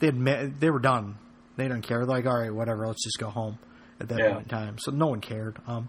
they 0.00 0.06
had 0.06 0.16
met, 0.16 0.60
they 0.60 0.70
were 0.70 0.78
done. 0.80 1.16
They 1.56 1.68
don't 1.68 1.82
care. 1.82 2.04
Like, 2.04 2.26
all 2.26 2.38
right, 2.38 2.52
whatever. 2.52 2.86
Let's 2.86 3.02
just 3.02 3.18
go 3.18 3.30
home 3.30 3.58
at 4.00 4.08
that 4.08 4.18
Yeah. 4.18 4.32
point 4.34 4.42
in 4.44 4.48
time. 4.48 4.78
So 4.78 4.90
no 4.90 5.06
one 5.06 5.20
cared. 5.20 5.58
Um, 5.66 5.88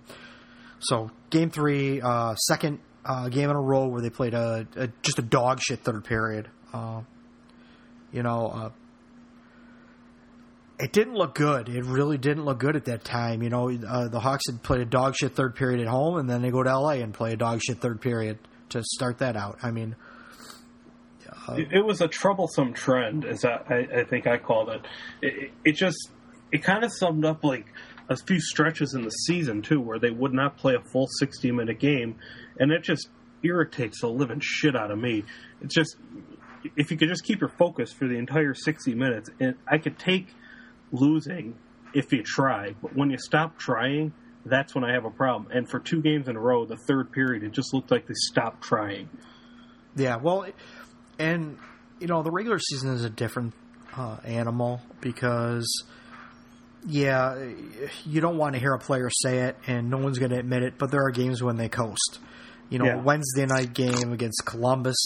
so 0.79 1.11
game 1.29 1.49
three, 1.49 1.99
uh, 2.01 2.35
second 2.35 2.79
uh, 3.05 3.29
game 3.29 3.49
in 3.49 3.55
a 3.55 3.61
row 3.61 3.87
where 3.87 4.01
they 4.01 4.09
played 4.09 4.33
a, 4.33 4.67
a 4.75 4.87
just 5.01 5.19
a 5.19 5.21
dog 5.21 5.59
shit 5.61 5.79
third 5.79 6.03
period. 6.05 6.49
Uh, 6.73 7.01
you 8.11 8.23
know, 8.23 8.47
uh, 8.47 8.69
it 10.79 10.93
didn't 10.93 11.15
look 11.15 11.33
good. 11.33 11.69
It 11.69 11.83
really 11.85 12.17
didn't 12.17 12.45
look 12.45 12.59
good 12.59 12.75
at 12.75 12.85
that 12.85 13.03
time. 13.03 13.41
You 13.41 13.49
know, 13.49 13.69
uh, 13.69 14.07
the 14.09 14.19
Hawks 14.19 14.43
had 14.49 14.61
played 14.61 14.81
a 14.81 14.85
dog 14.85 15.15
shit 15.15 15.35
third 15.35 15.55
period 15.55 15.81
at 15.81 15.87
home, 15.87 16.17
and 16.17 16.29
then 16.29 16.41
they 16.41 16.51
go 16.51 16.61
to 16.63 16.69
LA 16.77 17.01
and 17.01 17.13
play 17.13 17.33
a 17.33 17.37
dog 17.37 17.61
shit 17.65 17.79
third 17.79 17.99
period 18.01 18.37
to 18.69 18.83
start 18.83 19.19
that 19.19 19.35
out. 19.35 19.57
I 19.63 19.71
mean. 19.71 19.95
It, 21.55 21.85
was 21.85 22.01
a 22.01 22.07
troublesome 22.07 22.73
trend, 22.73 23.25
as 23.25 23.45
I, 23.45 23.87
I, 23.95 24.03
think 24.03 24.27
I 24.27 24.37
called 24.37 24.69
it. 24.69 24.81
It, 25.21 25.33
it, 25.43 25.51
it 25.65 25.71
just 25.73 26.09
it 26.51 26.63
kind 26.63 26.83
of 26.83 26.91
summed 26.93 27.25
up 27.25 27.43
like 27.43 27.65
a 28.09 28.15
few 28.15 28.39
stretches 28.39 28.93
in 28.93 29.03
the 29.03 29.09
season 29.09 29.61
too, 29.61 29.79
where 29.79 29.99
they 29.99 30.09
would 30.09 30.33
not 30.33 30.57
play 30.57 30.75
a 30.75 30.81
full 30.81 31.07
sixty 31.19 31.51
minute 31.51 31.79
game, 31.79 32.15
and 32.59 32.71
it 32.71 32.83
just 32.83 33.09
irritates 33.43 34.01
the 34.01 34.07
living 34.07 34.41
shit 34.41 34.75
out 34.75 34.91
of 34.91 34.97
me. 34.97 35.23
It's 35.61 35.73
just 35.73 35.97
if 36.75 36.91
you 36.91 36.97
could 36.97 37.09
just 37.09 37.23
keep 37.23 37.39
your 37.39 37.51
focus 37.57 37.93
for 37.93 38.07
the 38.07 38.15
entire 38.17 38.53
sixty 38.53 38.93
minutes, 38.93 39.29
and 39.39 39.55
I 39.69 39.77
could 39.77 39.97
take 39.97 40.27
losing 40.91 41.55
if 41.93 42.11
you 42.11 42.23
try, 42.23 42.75
but 42.81 42.95
when 42.95 43.09
you 43.09 43.17
stop 43.17 43.57
trying. 43.57 44.13
That's 44.45 44.73
when 44.73 44.85
I 44.85 44.93
have 44.93 45.03
a 45.03 45.09
problem. 45.09 45.51
And 45.51 45.69
for 45.69 45.77
two 45.77 46.01
games 46.01 46.29
in 46.29 46.37
a 46.37 46.39
row, 46.39 46.65
the 46.65 46.77
third 46.77 47.11
period, 47.11 47.43
it 47.43 47.51
just 47.51 47.73
looked 47.73 47.91
like 47.91 48.07
they 48.07 48.13
stopped 48.13 48.63
trying. 48.63 49.09
Yeah, 49.97 50.15
well, 50.17 50.45
and 51.19 51.57
you 51.99 52.07
know 52.07 52.23
the 52.23 52.31
regular 52.31 52.59
season 52.59 52.93
is 52.93 53.03
a 53.03 53.09
different 53.09 53.53
uh, 53.95 54.17
animal 54.23 54.81
because, 55.01 55.83
yeah, 56.85 57.49
you 58.05 58.21
don't 58.21 58.37
want 58.37 58.53
to 58.53 58.59
hear 58.59 58.73
a 58.73 58.79
player 58.79 59.09
say 59.11 59.39
it, 59.39 59.57
and 59.65 59.89
no 59.89 59.97
one's 59.97 60.19
going 60.19 60.31
to 60.31 60.37
admit 60.37 60.63
it. 60.63 60.77
But 60.77 60.91
there 60.91 61.03
are 61.05 61.11
games 61.11 61.41
when 61.41 61.57
they 61.57 61.69
coast. 61.69 62.19
You 62.69 62.79
know, 62.79 62.85
Yeah. 62.85 63.01
Wednesday 63.01 63.45
night 63.45 63.73
game 63.73 64.11
against 64.11 64.45
Columbus, 64.45 64.97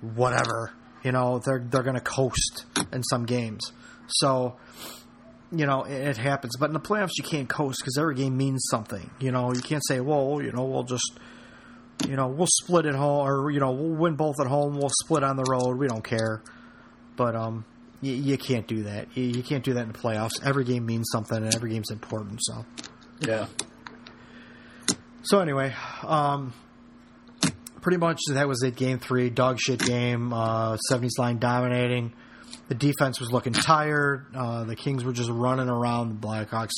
whatever. 0.00 0.72
You 1.04 1.12
know, 1.12 1.40
they're 1.44 1.58
they're 1.64 1.82
going 1.82 1.96
to 1.96 2.00
coast 2.00 2.64
in 2.92 3.02
some 3.02 3.24
games. 3.26 3.72
So, 4.08 4.56
you 5.50 5.66
know, 5.66 5.84
it, 5.84 5.92
it 5.92 6.16
happens. 6.16 6.56
But 6.56 6.66
in 6.66 6.74
the 6.74 6.80
playoffs, 6.80 7.10
you 7.18 7.24
can't 7.24 7.48
coast 7.48 7.80
because 7.80 7.98
every 7.98 8.14
game 8.14 8.36
means 8.36 8.64
something. 8.70 9.10
You 9.18 9.32
know, 9.32 9.52
you 9.52 9.60
can't 9.60 9.82
say, 9.86 10.00
"Well, 10.00 10.40
you 10.42 10.52
know, 10.52 10.64
we'll 10.64 10.84
just." 10.84 11.18
You 12.08 12.16
know, 12.16 12.28
we'll 12.28 12.46
split 12.48 12.86
at 12.86 12.94
home, 12.94 13.26
or 13.28 13.50
you 13.50 13.60
know, 13.60 13.72
we'll 13.72 13.96
win 13.96 14.14
both 14.16 14.36
at 14.40 14.46
home. 14.46 14.76
We'll 14.76 14.90
split 15.04 15.22
on 15.22 15.36
the 15.36 15.44
road. 15.44 15.76
We 15.78 15.86
don't 15.88 16.04
care. 16.04 16.42
But 17.16 17.34
um, 17.36 17.64
you, 18.00 18.12
you 18.14 18.38
can't 18.38 18.66
do 18.66 18.84
that. 18.84 19.08
You, 19.16 19.24
you 19.24 19.42
can't 19.42 19.62
do 19.64 19.74
that 19.74 19.82
in 19.82 19.92
the 19.92 19.98
playoffs. 19.98 20.44
Every 20.44 20.64
game 20.64 20.86
means 20.86 21.08
something, 21.12 21.36
and 21.36 21.54
every 21.54 21.70
game's 21.70 21.90
important. 21.90 22.40
So, 22.42 22.64
Yeah. 23.20 23.46
so 25.22 25.40
anyway, 25.40 25.74
um, 26.02 26.52
pretty 27.80 27.98
much 27.98 28.18
that 28.30 28.48
was 28.48 28.62
it. 28.62 28.76
Game 28.76 28.98
three, 28.98 29.30
dog 29.30 29.58
shit 29.60 29.80
game. 29.80 30.32
Uh, 30.32 30.76
70s 30.90 31.18
line 31.18 31.38
dominating. 31.38 32.12
The 32.68 32.74
defense 32.74 33.20
was 33.20 33.30
looking 33.32 33.52
tired. 33.52 34.26
Uh, 34.34 34.64
the 34.64 34.76
Kings 34.76 35.04
were 35.04 35.12
just 35.12 35.30
running 35.30 35.68
around 35.68 36.20
the 36.20 36.26
Blackhawks. 36.26 36.70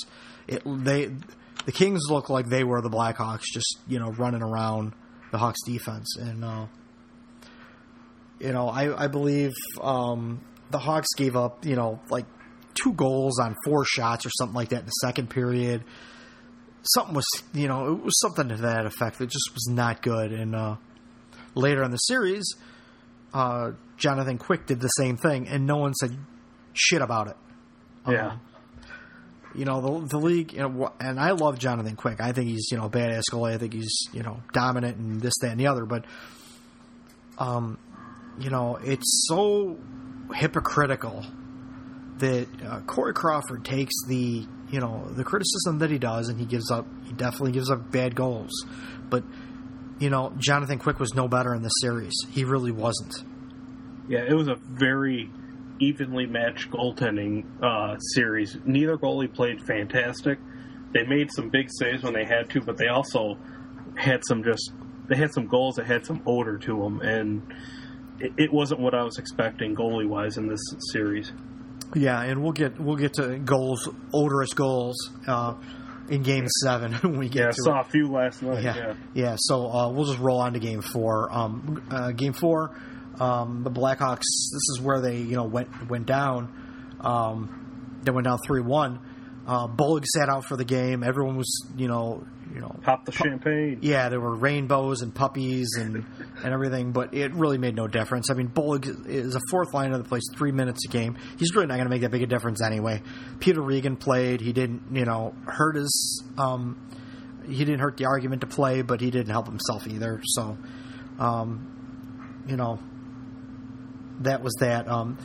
It 0.48 0.62
they 0.66 1.10
the 1.66 1.72
Kings 1.72 2.02
looked 2.10 2.28
like 2.30 2.46
they 2.46 2.64
were 2.64 2.80
the 2.82 2.90
Blackhawks, 2.90 3.42
just 3.52 3.78
you 3.86 3.98
know 3.98 4.10
running 4.10 4.42
around 4.42 4.92
the 5.34 5.38
Hawks 5.38 5.62
defense, 5.66 6.16
and 6.16 6.44
uh, 6.44 6.66
you 8.38 8.52
know 8.52 8.68
I 8.68 9.04
I 9.04 9.08
believe 9.08 9.50
um, 9.80 10.40
the 10.70 10.78
Hawks 10.78 11.08
gave 11.16 11.34
up 11.34 11.66
you 11.66 11.74
know 11.74 11.98
like 12.08 12.24
two 12.74 12.92
goals 12.92 13.40
on 13.40 13.56
four 13.64 13.84
shots 13.84 14.24
or 14.24 14.30
something 14.38 14.54
like 14.54 14.68
that 14.68 14.80
in 14.80 14.86
the 14.86 14.92
second 15.02 15.30
period. 15.30 15.82
Something 16.82 17.16
was 17.16 17.26
you 17.52 17.66
know 17.66 17.92
it 17.94 18.00
was 18.04 18.16
something 18.20 18.48
to 18.50 18.56
that 18.62 18.86
effect. 18.86 19.18
that 19.18 19.28
just 19.28 19.50
was 19.54 19.66
not 19.68 20.02
good, 20.02 20.30
and 20.30 20.54
uh, 20.54 20.76
later 21.56 21.82
in 21.82 21.90
the 21.90 21.96
series, 21.96 22.44
uh, 23.32 23.72
Jonathan 23.96 24.38
Quick 24.38 24.66
did 24.66 24.78
the 24.78 24.88
same 24.88 25.16
thing, 25.16 25.48
and 25.48 25.66
no 25.66 25.78
one 25.78 25.94
said 25.94 26.16
shit 26.74 27.02
about 27.02 27.26
it. 27.26 27.36
Yeah. 28.08 28.36
You 29.54 29.64
know 29.64 29.80
the 29.80 30.08
the 30.08 30.18
league, 30.18 30.52
you 30.52 30.58
know, 30.60 30.92
and 30.98 31.18
I 31.20 31.30
love 31.30 31.58
Jonathan 31.58 31.94
Quick. 31.96 32.20
I 32.20 32.32
think 32.32 32.48
he's 32.48 32.68
you 32.70 32.78
know 32.78 32.88
badass 32.88 33.22
goalie. 33.30 33.54
I 33.54 33.58
think 33.58 33.72
he's 33.72 34.08
you 34.12 34.22
know 34.22 34.42
dominant 34.52 34.96
and 34.96 35.20
this, 35.20 35.34
that, 35.40 35.50
and 35.50 35.60
the 35.60 35.68
other. 35.68 35.84
But, 35.84 36.04
um, 37.38 37.78
you 38.38 38.50
know, 38.50 38.76
it's 38.82 39.26
so 39.28 39.78
hypocritical 40.34 41.24
that 42.18 42.46
uh, 42.66 42.80
Corey 42.80 43.14
Crawford 43.14 43.64
takes 43.64 43.94
the 44.08 44.46
you 44.70 44.80
know 44.80 45.08
the 45.10 45.24
criticism 45.24 45.78
that 45.78 45.90
he 45.90 45.98
does, 45.98 46.28
and 46.28 46.38
he 46.38 46.46
gives 46.46 46.70
up. 46.70 46.86
He 47.04 47.12
definitely 47.12 47.52
gives 47.52 47.70
up 47.70 47.90
bad 47.90 48.14
goals, 48.14 48.66
but 49.08 49.22
you 50.00 50.10
know 50.10 50.32
Jonathan 50.38 50.78
Quick 50.78 50.98
was 50.98 51.14
no 51.14 51.28
better 51.28 51.54
in 51.54 51.62
this 51.62 51.74
series. 51.80 52.14
He 52.30 52.44
really 52.44 52.72
wasn't. 52.72 53.14
Yeah, 54.08 54.24
it 54.28 54.34
was 54.34 54.48
a 54.48 54.56
very 54.56 55.30
evenly 55.80 56.26
matched 56.26 56.70
goaltending 56.70 57.44
uh, 57.62 57.98
series. 57.98 58.56
Neither 58.64 58.96
goalie 58.96 59.32
played 59.32 59.60
fantastic. 59.62 60.38
They 60.92 61.04
made 61.04 61.30
some 61.32 61.50
big 61.50 61.68
saves 61.70 62.02
when 62.02 62.14
they 62.14 62.24
had 62.24 62.50
to, 62.50 62.60
but 62.60 62.76
they 62.76 62.86
also 62.88 63.36
had 63.96 64.22
some 64.26 64.44
just 64.44 64.72
they 65.08 65.16
had 65.16 65.32
some 65.32 65.46
goals 65.46 65.74
that 65.76 65.86
had 65.86 66.06
some 66.06 66.22
odor 66.26 66.56
to 66.58 66.78
them, 66.82 67.00
and 67.00 67.42
it, 68.20 68.32
it 68.38 68.52
wasn't 68.52 68.80
what 68.80 68.94
I 68.94 69.02
was 69.02 69.18
expecting 69.18 69.74
goalie 69.74 70.08
wise 70.08 70.36
in 70.38 70.48
this 70.48 70.60
series. 70.92 71.32
Yeah, 71.94 72.22
and 72.22 72.42
we'll 72.42 72.52
get 72.52 72.80
we'll 72.80 72.96
get 72.96 73.14
to 73.14 73.38
goals, 73.38 73.88
odorous 74.12 74.52
goals 74.54 74.96
uh, 75.26 75.54
in 76.08 76.22
Game 76.22 76.46
Seven 76.62 76.92
when 77.02 77.18
we 77.18 77.28
get 77.28 77.40
Yeah, 77.42 77.48
I 77.48 77.52
saw 77.52 77.80
it. 77.80 77.86
a 77.86 77.90
few 77.90 78.10
last 78.10 78.42
night. 78.42 78.62
Yeah, 78.62 78.76
Yeah, 78.76 78.94
yeah. 79.14 79.36
So 79.38 79.66
uh, 79.70 79.90
we'll 79.90 80.06
just 80.06 80.18
roll 80.20 80.38
on 80.38 80.52
to 80.54 80.58
Game 80.60 80.80
Four. 80.82 81.32
Um, 81.32 81.82
uh, 81.90 82.12
game 82.12 82.32
Four, 82.32 82.76
um, 83.20 83.62
the 83.64 83.70
Blackhawks. 83.70 84.22
This 84.52 84.68
is 84.72 84.80
where 84.80 85.00
they 85.00 85.18
you 85.18 85.36
know 85.36 85.44
went 85.44 85.88
went 85.88 86.06
down. 86.06 86.52
Um, 87.00 88.00
they 88.02 88.10
went 88.10 88.26
down 88.26 88.38
three 88.46 88.60
one. 88.62 89.00
Uh, 89.46 89.68
Bollig 89.68 90.06
sat 90.06 90.30
out 90.30 90.46
for 90.46 90.56
the 90.56 90.64
game. 90.64 91.02
Everyone 91.02 91.36
was 91.36 91.66
you 91.76 91.86
know 91.86 92.26
you 92.52 92.60
know 92.60 92.74
pop 92.82 93.04
the 93.04 93.12
champagne. 93.12 93.78
yeah, 93.82 94.08
there 94.08 94.20
were 94.20 94.34
rainbows 94.34 95.02
and 95.02 95.14
puppies 95.14 95.76
and, 95.78 96.04
and 96.42 96.52
everything, 96.52 96.92
but 96.92 97.14
it 97.14 97.32
really 97.34 97.58
made 97.58 97.74
no 97.74 97.86
difference. 97.86 98.30
I 98.30 98.34
mean, 98.34 98.48
Bollig 98.48 99.06
is 99.06 99.34
a 99.34 99.40
fourth 99.50 99.74
liner 99.74 99.98
that 99.98 100.08
plays 100.08 100.22
three 100.34 100.52
minutes 100.52 100.84
a 100.86 100.88
game. 100.88 101.16
He's 101.38 101.54
really 101.54 101.66
not 101.66 101.74
going 101.74 101.86
to 101.86 101.90
make 101.90 102.02
that 102.02 102.10
big 102.10 102.22
a 102.22 102.26
difference 102.26 102.62
anyway. 102.62 103.02
Peter 103.40 103.60
Regin 103.60 103.96
played. 103.96 104.40
He 104.40 104.52
didn't, 104.52 104.82
you 104.92 105.04
know, 105.04 105.34
hurt 105.46 105.76
his. 105.76 106.24
Um, 106.38 106.88
he 107.46 107.64
didn't 107.64 107.80
hurt 107.80 107.96
the 107.96 108.06
argument 108.06 108.40
to 108.42 108.46
play, 108.46 108.82
but 108.82 109.00
he 109.00 109.10
didn't 109.10 109.30
help 109.30 109.46
himself 109.46 109.86
either. 109.86 110.20
So, 110.24 110.56
um, 111.18 112.42
you 112.48 112.56
know, 112.56 112.78
that 114.20 114.42
was 114.42 114.54
that. 114.60 114.88
Um, 114.88 115.18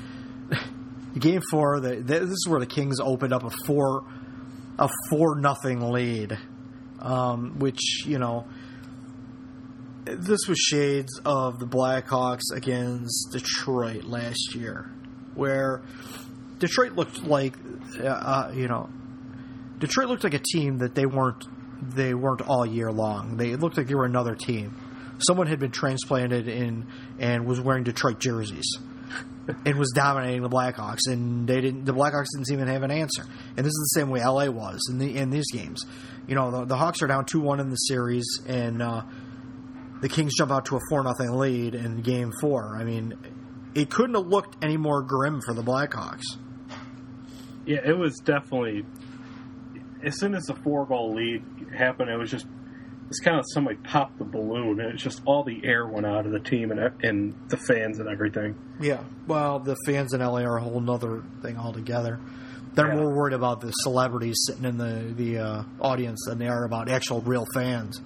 game 1.19 1.41
four, 1.51 1.79
the, 1.79 1.95
this 1.97 2.23
is 2.23 2.45
where 2.47 2.59
the 2.59 2.65
Kings 2.65 2.99
opened 2.99 3.33
up 3.33 3.43
a 3.43 3.51
four 3.65 4.03
a 4.77 4.89
four 5.09 5.35
nothing 5.35 5.81
lead, 5.91 6.37
um, 6.99 7.59
which 7.59 8.05
you 8.05 8.17
know 8.17 8.45
this 10.05 10.47
was 10.47 10.57
shades 10.57 11.19
of 11.25 11.59
the 11.59 11.67
Blackhawks 11.67 12.55
against 12.55 13.31
Detroit 13.31 14.05
last 14.05 14.55
year, 14.55 14.91
where 15.35 15.81
Detroit 16.59 16.93
looked 16.93 17.23
like 17.23 17.55
uh, 17.99 18.07
uh, 18.07 18.51
you 18.55 18.67
know 18.67 18.89
Detroit 19.79 20.07
looked 20.07 20.23
like 20.23 20.33
a 20.33 20.39
team 20.39 20.79
that 20.79 20.95
they 20.95 21.05
weren't 21.05 21.45
they 21.81 22.13
weren't 22.13 22.41
all 22.41 22.65
year 22.65 22.91
long. 22.91 23.37
They 23.37 23.55
looked 23.55 23.77
like 23.77 23.87
they 23.87 23.95
were 23.95 24.05
another 24.05 24.35
team. 24.35 24.75
Someone 25.19 25.47
had 25.47 25.59
been 25.59 25.71
transplanted 25.71 26.47
in 26.47 26.87
and 27.19 27.45
was 27.45 27.59
wearing 27.59 27.83
Detroit 27.83 28.19
jerseys 28.19 28.77
and 29.65 29.77
was 29.77 29.91
dominating 29.91 30.41
the 30.41 30.49
Blackhawks, 30.49 31.07
and 31.07 31.47
they 31.47 31.61
didn't. 31.61 31.85
The 31.85 31.93
Blackhawks 31.93 32.27
didn't 32.35 32.51
even 32.51 32.67
have 32.67 32.83
an 32.83 32.91
answer. 32.91 33.23
And 33.23 33.57
this 33.57 33.71
is 33.71 33.91
the 33.93 33.99
same 33.99 34.09
way 34.09 34.23
LA 34.23 34.45
was 34.47 34.79
in 34.89 34.97
the 34.97 35.17
in 35.17 35.29
these 35.29 35.51
games. 35.51 35.85
You 36.27 36.35
know, 36.35 36.51
the, 36.51 36.65
the 36.65 36.77
Hawks 36.77 37.01
are 37.01 37.07
down 37.07 37.25
two 37.25 37.39
one 37.39 37.59
in 37.59 37.69
the 37.69 37.75
series, 37.75 38.25
and 38.47 38.81
uh, 38.81 39.03
the 40.01 40.09
Kings 40.09 40.35
jump 40.37 40.51
out 40.51 40.65
to 40.65 40.77
a 40.77 40.79
four 40.89 41.03
nothing 41.03 41.31
lead 41.31 41.75
in 41.75 42.01
Game 42.01 42.31
Four. 42.39 42.77
I 42.77 42.83
mean, 42.83 43.15
it 43.73 43.89
couldn't 43.89 44.15
have 44.15 44.27
looked 44.27 44.63
any 44.63 44.77
more 44.77 45.01
grim 45.01 45.41
for 45.45 45.53
the 45.53 45.63
Blackhawks. 45.63 46.23
Yeah, 47.65 47.79
it 47.85 47.97
was 47.97 48.17
definitely. 48.17 48.85
As 50.01 50.17
soon 50.17 50.33
as 50.33 50.43
the 50.45 50.55
four 50.55 50.85
goal 50.85 51.13
lead 51.13 51.43
happened, 51.77 52.09
it 52.09 52.17
was 52.17 52.31
just 52.31 52.45
it's 53.09 53.19
kind 53.19 53.37
of 53.37 53.45
somebody 53.53 53.75
popped 53.77 54.17
the 54.19 54.23
balloon, 54.25 54.79
and 54.79 54.93
it's 54.93 55.03
just 55.03 55.21
all 55.25 55.43
the 55.43 55.59
air 55.65 55.85
went 55.87 56.05
out 56.05 56.25
of 56.25 56.31
the 56.31 56.39
team 56.39 56.71
and 56.71 56.79
and 57.03 57.35
the 57.49 57.57
fans 57.57 57.99
and 57.99 58.07
everything. 58.07 58.55
Yeah, 58.79 59.03
well, 59.27 59.59
the 59.59 59.75
fans 59.85 60.13
in 60.13 60.21
LA 60.21 60.41
are 60.43 60.57
a 60.57 60.61
whole 60.61 60.89
other 60.89 61.23
thing 61.41 61.57
altogether. 61.57 62.19
They're 62.75 62.87
Yeah. 62.89 62.95
more 63.01 63.13
worried 63.15 63.33
about 63.33 63.61
the 63.61 63.71
celebrities 63.71 64.37
sitting 64.47 64.63
in 64.65 64.77
the 64.77 65.13
the 65.15 65.37
uh, 65.39 65.63
audience 65.81 66.23
than 66.27 66.37
they 66.37 66.47
are 66.47 66.63
about 66.65 66.87
actual 66.89 67.21
real 67.21 67.45
fans. 67.53 67.99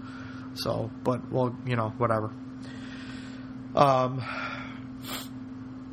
So, 0.55 0.89
but 1.03 1.31
well, 1.31 1.55
you 1.65 1.75
know, 1.75 1.89
whatever. 1.97 2.31
Um, 3.75 4.21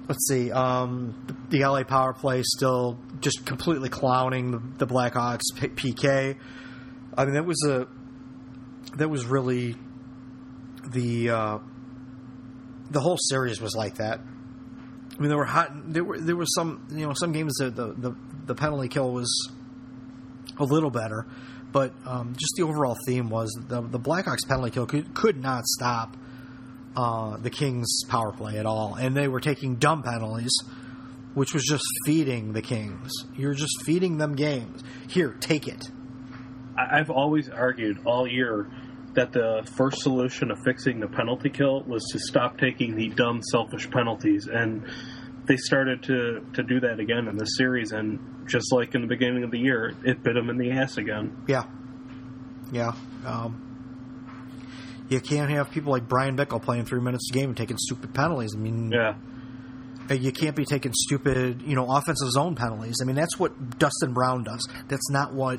let's 0.08 0.28
see. 0.28 0.50
Um, 0.52 1.14
the, 1.48 1.60
LA 1.64 1.82
power 1.84 2.12
play 2.12 2.42
still 2.44 2.98
just 3.20 3.46
completely 3.46 3.88
clowning 3.88 4.50
the, 4.50 4.84
the 4.84 4.86
Blackhawks 4.86 5.40
PK. 5.56 6.36
I 7.16 7.24
mean, 7.24 7.34
that 7.34 7.44
was 7.46 7.62
a 7.66 7.86
that 8.96 9.08
was 9.08 9.24
really 9.24 9.76
the 10.86 11.30
uh, 11.30 11.58
the 12.90 13.00
whole 13.00 13.18
series 13.18 13.60
was 13.60 13.74
like 13.74 13.96
that. 13.96 14.20
I 14.20 15.20
mean, 15.20 15.28
there 15.28 15.38
were 15.38 15.44
hot. 15.44 15.70
There 15.92 16.04
were 16.04 16.18
there 16.18 16.36
was 16.36 16.54
some 16.54 16.86
you 16.90 17.06
know 17.06 17.14
some 17.14 17.32
games 17.32 17.54
that 17.56 17.76
the 17.76 17.92
the, 17.92 18.16
the 18.46 18.54
penalty 18.54 18.88
kill 18.88 19.12
was 19.12 19.50
a 20.58 20.64
little 20.64 20.90
better, 20.90 21.26
but 21.72 21.92
um, 22.06 22.34
just 22.38 22.54
the 22.56 22.62
overall 22.62 22.96
theme 23.06 23.28
was 23.28 23.50
the 23.68 23.80
the 23.82 24.00
Blackhawks 24.00 24.46
penalty 24.48 24.72
kill 24.72 24.86
could 24.86 25.14
could 25.14 25.36
not 25.36 25.64
stop 25.66 26.16
uh, 26.96 27.36
the 27.36 27.50
Kings 27.50 28.02
power 28.08 28.32
play 28.32 28.58
at 28.58 28.66
all, 28.66 28.94
and 28.94 29.16
they 29.16 29.28
were 29.28 29.40
taking 29.40 29.76
dumb 29.76 30.02
penalties, 30.02 30.56
which 31.34 31.54
was 31.54 31.64
just 31.64 31.84
feeding 32.06 32.52
the 32.52 32.62
Kings. 32.62 33.10
You're 33.36 33.54
just 33.54 33.82
feeding 33.84 34.18
them 34.18 34.34
games. 34.34 34.82
Here, 35.08 35.36
take 35.40 35.68
it. 35.68 35.90
I've 36.76 37.10
always 37.10 37.48
argued 37.48 37.98
all 38.06 38.26
year 38.26 38.70
that 39.14 39.32
the 39.32 39.68
first 39.76 40.02
solution 40.02 40.50
of 40.50 40.58
fixing 40.64 41.00
the 41.00 41.08
penalty 41.08 41.50
kill 41.50 41.82
was 41.82 42.04
to 42.12 42.18
stop 42.18 42.58
taking 42.58 42.94
the 42.96 43.08
dumb, 43.08 43.42
selfish 43.50 43.90
penalties, 43.90 44.46
and 44.46 44.84
they 45.46 45.56
started 45.56 46.02
to 46.04 46.46
to 46.54 46.62
do 46.62 46.80
that 46.80 47.00
again 47.00 47.26
in 47.28 47.36
this 47.36 47.56
series. 47.56 47.92
And 47.92 48.18
just 48.48 48.72
like 48.72 48.94
in 48.94 49.00
the 49.02 49.08
beginning 49.08 49.42
of 49.42 49.50
the 49.50 49.58
year, 49.58 49.94
it 50.04 50.22
bit 50.22 50.34
them 50.34 50.48
in 50.50 50.58
the 50.58 50.70
ass 50.70 50.96
again. 50.96 51.36
Yeah, 51.48 51.64
yeah. 52.72 52.92
Um, 53.26 53.66
you 55.08 55.20
can't 55.20 55.50
have 55.50 55.70
people 55.72 55.90
like 55.92 56.06
Bryan 56.08 56.36
Bickell 56.36 56.62
playing 56.62 56.84
three 56.84 57.00
minutes 57.00 57.28
a 57.30 57.34
game 57.34 57.48
and 57.50 57.56
taking 57.56 57.76
stupid 57.78 58.14
penalties. 58.14 58.54
I 58.54 58.58
mean, 58.60 58.92
Yeah, 58.92 59.14
Uh, 60.08 60.14
you 60.14 60.30
can't 60.30 60.54
be 60.54 60.64
taking 60.64 60.92
stupid, 60.94 61.62
you 61.62 61.74
know, 61.74 61.86
offensive 61.90 62.30
zone 62.30 62.54
penalties. 62.54 62.96
I 63.02 63.04
mean, 63.04 63.16
that's 63.16 63.36
what 63.38 63.78
Dustin 63.78 64.12
Brown 64.12 64.44
does. 64.44 64.66
That's 64.86 65.10
not 65.10 65.34
what, 65.34 65.58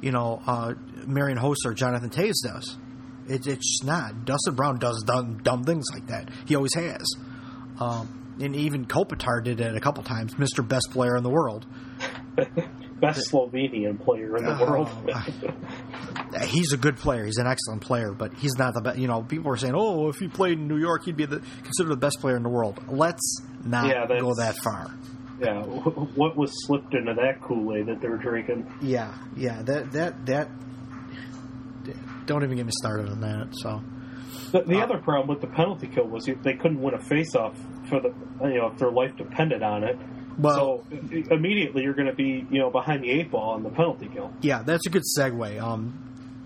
you 0.00 0.12
know, 0.12 0.40
uh, 0.46 0.74
Marian 1.06 1.38
Hossa 1.38 1.66
or 1.66 1.74
Jonathan 1.74 2.10
Toews 2.10 2.34
does. 2.44 2.78
It, 3.28 3.46
it's 3.46 3.82
not. 3.82 4.24
Dustin 4.24 4.54
Brown 4.54 4.78
does 4.78 5.02
dumb, 5.06 5.38
dumb 5.42 5.64
things 5.64 5.84
like 5.92 6.06
that. 6.08 6.28
He 6.46 6.54
always 6.56 6.74
has. 6.74 7.04
Um, 7.80 8.36
and 8.40 8.54
even 8.56 8.84
Kopitar 8.86 9.42
did 9.42 9.60
it 9.60 9.76
a 9.76 9.80
couple 9.80 10.02
times. 10.02 10.34
Mr. 10.34 10.66
Best 10.66 10.90
Player 10.90 11.16
in 11.16 11.22
the 11.22 11.30
world. 11.30 11.66
best 13.00 13.30
Slovenian 13.30 14.00
player 14.02 14.36
in 14.36 14.44
the 14.44 14.58
Oh, 14.58 14.64
world. 14.70 14.88
Uh, 15.12 16.44
He's 16.46 16.72
a 16.72 16.76
good 16.76 16.96
player. 16.96 17.24
He's 17.24 17.36
an 17.38 17.46
excellent 17.46 17.82
player, 17.82 18.12
but 18.12 18.34
he's 18.34 18.56
not 18.58 18.74
the 18.74 18.80
best. 18.80 18.98
You 18.98 19.06
know, 19.06 19.22
people 19.22 19.52
are 19.52 19.56
saying, 19.56 19.74
"Oh, 19.76 20.08
if 20.08 20.16
he 20.16 20.26
played 20.28 20.58
in 20.58 20.66
New 20.66 20.78
York, 20.78 21.04
he'd 21.04 21.16
be 21.16 21.26
the, 21.26 21.40
considered 21.62 21.90
the 21.90 21.96
best 21.96 22.20
player 22.20 22.36
in 22.36 22.42
the 22.42 22.48
world." 22.48 22.82
Let's 22.88 23.40
not 23.64 23.86
Yeah, 23.88 24.06
go 24.18 24.34
that 24.34 24.56
far. 24.64 24.92
yeah, 25.40 25.62
what 25.62 26.36
was 26.36 26.50
slipped 26.66 26.92
into 26.94 27.14
that 27.14 27.40
Kool 27.40 27.74
Aid 27.76 27.86
that 27.86 28.00
they 28.00 28.08
were 28.08 28.16
drinking? 28.16 28.66
Yeah, 28.82 29.14
yeah. 29.36 29.62
That 29.62 29.92
that 29.92 30.26
that. 30.26 30.48
Don't 32.26 32.42
even 32.44 32.56
get 32.56 32.66
me 32.66 32.72
started 32.74 33.08
on 33.08 33.20
that. 33.20 33.48
So 33.52 33.82
The, 34.52 34.62
the 34.62 34.80
other 34.80 34.98
problem 34.98 35.28
with 35.28 35.40
the 35.40 35.46
penalty 35.48 35.86
kill 35.88 36.06
was 36.06 36.24
they 36.26 36.54
couldn't 36.54 36.80
win 36.80 36.94
a 36.94 36.98
face-off 37.02 37.56
for 37.88 38.00
the 38.00 38.14
you 38.48 38.58
know 38.58 38.68
if 38.72 38.78
their 38.78 38.90
life 38.90 39.16
depended 39.16 39.62
on 39.62 39.84
it. 39.84 39.98
Well- 40.38 40.84
so 40.90 40.96
immediately 41.30 41.82
you're 41.82 41.94
going 41.94 42.08
to 42.08 42.14
be 42.14 42.46
you 42.50 42.58
know 42.60 42.70
behind 42.70 43.04
the 43.04 43.10
eight 43.10 43.30
ball 43.30 43.50
on 43.50 43.62
the 43.62 43.70
penalty 43.70 44.08
kill. 44.12 44.32
yeah, 44.40 44.62
that's 44.62 44.86
a 44.86 44.90
good 44.90 45.02
segue. 45.18 45.60
Um, 45.62 46.00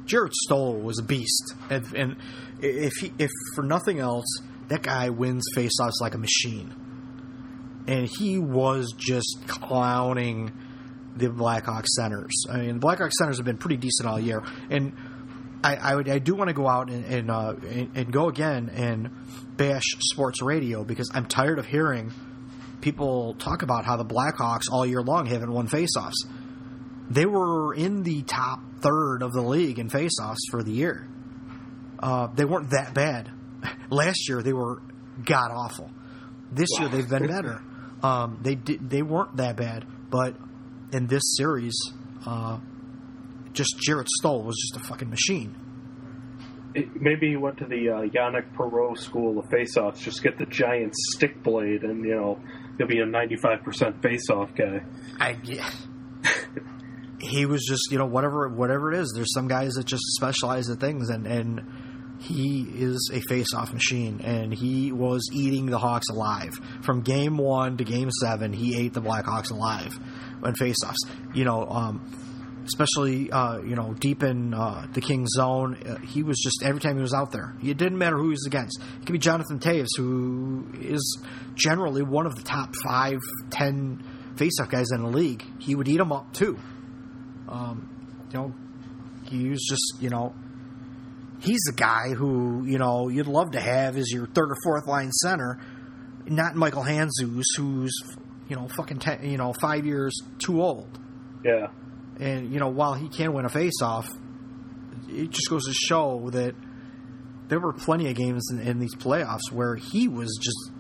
Jarret 0.07 0.33
Stoll 0.33 0.79
was 0.81 0.99
a 0.99 1.03
beast, 1.03 1.55
and, 1.69 1.85
and 1.95 2.17
if 2.61 2.95
he, 2.95 3.13
if 3.19 3.31
for 3.55 3.63
nothing 3.63 3.99
else, 3.99 4.25
that 4.69 4.83
guy 4.83 5.11
wins 5.11 5.45
faceoffs 5.55 6.01
like 6.01 6.15
a 6.15 6.19
machine, 6.19 6.75
and 7.87 8.09
he 8.19 8.39
was 8.39 8.95
just 8.97 9.39
clowning 9.47 10.53
the 11.17 11.27
Blackhawks 11.29 11.89
centers. 11.97 12.33
I 12.51 12.59
mean, 12.59 12.79
the 12.79 12.87
Blackhawks 12.87 13.13
centers 13.19 13.37
have 13.39 13.45
been 13.45 13.59
pretty 13.59 13.77
decent 13.77 14.09
all 14.09 14.19
year, 14.21 14.43
and 14.71 14.93
I 15.63 15.77
I, 15.77 15.95
would, 15.95 16.09
I 16.09 16.19
do 16.19 16.35
want 16.35 16.49
to 16.49 16.55
go 16.55 16.69
out 16.69 16.91
and 16.91 17.05
and, 17.05 17.31
uh, 17.31 17.55
and 17.69 17.97
and 17.97 18.13
go 18.13 18.29
again 18.29 18.71
and 18.75 19.11
bash 19.57 19.85
sports 20.01 20.43
radio 20.43 20.85
because 20.85 21.11
I'm 21.15 21.27
tired 21.27 21.59
of 21.59 21.67
hearing 21.67 22.13
people 22.81 23.35
talk 23.35 23.63
about 23.63 23.85
how 23.85 23.97
the 23.97 24.05
Blackhawks 24.05 24.71
all 24.71 24.87
year 24.87 25.03
long 25.03 25.27
haven't 25.27 25.53
won 25.53 25.69
faceoffs 25.69 26.15
they 27.11 27.27
were 27.27 27.75
in 27.75 28.03
the 28.03 28.23
top 28.23 28.61
third 28.81 29.23
of 29.23 29.33
the 29.33 29.43
league 29.43 29.79
in 29.79 29.89
faceoffs 29.89 30.51
for 30.51 30.63
the 30.63 30.73
year. 30.73 31.09
Uh, 31.99 32.29
they 32.29 32.45
weren't 32.45 32.71
that 32.71 32.95
bad. 32.95 33.31
Last 33.91 34.29
year 34.29 34.43
they 34.43 34.53
were 34.53 34.83
god 35.25 35.51
awful. 35.51 35.91
This 36.53 36.69
year 36.79 36.89
they've 36.89 37.09
been 37.09 37.27
better. 37.27 37.63
Um, 38.03 38.39
they 38.43 38.55
did, 38.55 38.89
they 38.89 39.03
weren't 39.03 39.37
that 39.37 39.57
bad, 39.57 39.85
but 40.11 40.37
in 40.93 41.07
this 41.07 41.37
series, 41.37 41.75
uh, 42.25 42.59
just 43.53 43.77
Jarret 43.87 44.09
Stoll 44.19 44.43
was 44.43 44.57
just 44.57 44.83
a 44.83 44.89
fucking 44.89 45.11
machine. 45.11 45.57
It, 46.75 46.89
maybe 47.01 47.31
he 47.31 47.37
went 47.37 47.59
to 47.59 47.65
the 47.65 47.89
uh, 47.89 48.01
Yanic 48.03 48.55
Perreault 48.55 48.99
school 48.99 49.39
of 49.39 49.49
face-offs. 49.51 50.01
Just 50.01 50.23
get 50.23 50.39
the 50.39 50.47
giant 50.47 50.95
stick 50.95 51.43
blade, 51.43 51.83
and 51.83 52.05
you 52.05 52.15
know 52.15 52.41
he'll 52.77 52.87
be 52.87 53.01
a 53.01 53.07
95% 53.07 54.03
face-off 54.03 54.55
guy. 54.55 54.83
I 55.19 55.37
yeah. 55.43 55.71
he 57.21 57.47
was 57.47 57.65
just 57.65 57.91
you 57.91 57.99
know 57.99 58.07
whatever 58.07 58.49
whatever 58.49 58.93
it 58.93 59.01
is. 59.01 59.13
There's 59.15 59.33
some 59.33 59.49
guys 59.49 59.73
that 59.75 59.87
just 59.87 60.05
specialize 60.17 60.69
at 60.69 60.79
things, 60.79 61.09
and 61.09 61.27
and 61.27 61.63
he 62.21 62.67
is 62.75 63.11
a 63.15 63.21
face-off 63.29 63.73
machine, 63.73 64.21
and 64.23 64.53
he 64.53 64.93
was 64.93 65.29
eating 65.33 65.67
the 65.67 65.79
Hawks 65.79 66.09
alive 66.11 66.59
from 66.83 67.01
game 67.01 67.39
one 67.39 67.77
to 67.79 67.85
game 67.85 68.11
seven. 68.11 68.53
He 68.53 68.79
ate 68.79 68.93
the 68.93 69.01
Blackhawks 69.01 69.51
alive 69.51 69.99
on 70.43 70.55
face-offs. 70.55 70.99
You 71.35 71.45
know. 71.45 71.67
Um, 71.67 72.25
Especially, 72.69 73.31
uh, 73.31 73.59
you 73.59 73.75
know, 73.75 73.95
deep 73.95 74.23
in 74.23 74.53
uh, 74.53 74.87
the 74.93 75.01
King's 75.01 75.31
zone, 75.35 75.77
uh, 75.87 75.97
he 75.99 76.23
was 76.23 76.39
just 76.39 76.63
every 76.63 76.81
time 76.81 76.97
he 76.97 77.03
was 77.03 77.15
out 77.15 77.33
there. 77.33 77.55
It 77.63 77.77
didn't 77.79 77.99
matter 77.99 78.17
who 78.17 78.25
he 78.25 78.31
was 78.31 78.47
against. 78.47 78.81
It 78.81 79.07
could 79.07 79.13
be 79.13 79.19
Jonathan 79.19 79.59
Toews, 79.59 79.89
who 79.97 80.67
is 80.81 81.23
generally 81.55 82.03
one 82.03 82.27
of 82.27 82.35
the 82.37 82.43
top 82.43 82.75
five, 82.87 83.19
ten 83.51 84.03
faceoff 84.37 84.71
guys 84.71 84.91
in 84.93 85.03
the 85.03 85.09
league. 85.09 85.45
He 85.59 85.75
would 85.75 85.89
eat 85.89 85.97
them 85.97 86.13
up 86.13 86.33
too. 86.33 86.59
Um, 87.49 87.89
you 88.33 88.39
know, 88.39 88.55
he 89.25 89.49
was 89.49 89.65
just 89.69 90.03
you 90.03 90.11
know, 90.11 90.35
he's 91.41 91.61
the 91.67 91.75
guy 91.75 92.11
who 92.15 92.65
you 92.67 92.79
know 92.79 93.09
you'd 93.09 93.27
love 93.27 93.53
to 93.53 93.61
have 93.61 93.97
as 93.97 94.11
your 94.11 94.27
third 94.27 94.51
or 94.51 94.57
fourth 94.63 94.87
line 94.87 95.11
center, 95.13 95.61
not 96.27 96.55
Michael 96.55 96.83
Handzus, 96.85 97.45
who's 97.57 97.93
you 98.49 98.57
know 98.57 98.69
fucking 98.69 98.99
ten, 98.99 99.29
you 99.29 99.39
know 99.39 99.53
five 99.61 99.87
years 99.87 100.15
too 100.39 100.63
old. 100.63 100.99
Yeah, 101.45 101.69
And 102.21 102.53
you 102.53 102.59
know, 102.59 102.69
while 102.69 102.95
he 102.95 103.09
can 103.09 103.33
win 103.33 103.45
a 103.45 103.49
faceoff, 103.49 104.09
it 105.09 105.31
just 105.31 105.49
goes 105.49 105.65
to 105.67 105.73
show 105.73 106.31
that 106.31 106.55
there 107.49 107.61
were 107.61 107.73
plenty 107.73 108.09
of 108.09 108.17
games 108.17 108.49
in, 108.51 108.61
in 108.61 108.79
these 108.79 108.95
playoffs 108.95 109.51
where 109.53 109.77
he 109.77 110.09
was 110.09 110.39
just 110.41 110.71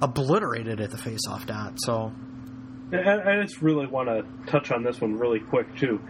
obliterated 0.00 0.80
at 0.80 0.90
the 0.90 0.96
faceoff 0.96 1.46
dot. 1.46 1.74
So, 1.76 2.12
I, 2.92 3.38
I 3.38 3.42
just 3.42 3.60
really 3.60 3.86
want 3.86 4.08
to 4.08 4.50
touch 4.50 4.70
on 4.70 4.82
this 4.82 5.00
one 5.00 5.14
really 5.14 5.40
quick 5.40 5.76
too. 5.76 6.00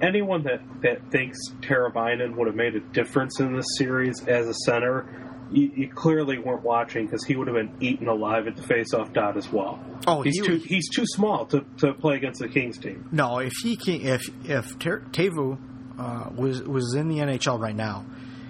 Anyone 0.00 0.42
that 0.42 0.60
that 0.82 1.10
thinks 1.10 1.38
Teravainen 1.62 2.36
would 2.36 2.46
have 2.46 2.56
made 2.56 2.74
a 2.76 2.80
difference 2.92 3.40
in 3.40 3.54
this 3.54 3.66
series 3.78 4.22
as 4.26 4.46
a 4.46 4.54
center, 4.66 5.25
you, 5.50 5.70
you 5.74 5.88
clearly 5.88 6.38
weren't 6.38 6.62
watching 6.62 7.06
because 7.06 7.24
he 7.24 7.36
would 7.36 7.46
have 7.46 7.56
been 7.56 7.76
eaten 7.80 8.08
alive 8.08 8.46
at 8.48 8.56
the 8.56 8.62
face-off 8.62 9.12
dot 9.12 9.36
as 9.36 9.50
well. 9.52 9.78
Oh, 10.06 10.22
he's 10.22 10.36
he 10.40 10.46
too 10.46 10.52
was- 10.54 10.64
he's 10.64 10.88
too 10.88 11.04
small 11.06 11.46
to, 11.46 11.64
to 11.78 11.92
play 11.94 12.16
against 12.16 12.40
the 12.40 12.48
Kings 12.48 12.78
team. 12.78 13.08
No, 13.12 13.38
if 13.38 13.52
he 13.62 13.76
can, 13.76 14.00
if 14.00 14.22
if 14.44 14.78
Teuvo 14.78 15.58
uh, 15.98 16.30
was 16.34 16.62
was 16.62 16.94
in 16.94 17.08
the 17.08 17.18
NHL 17.18 17.58
right 17.60 17.76
now, 17.76 18.04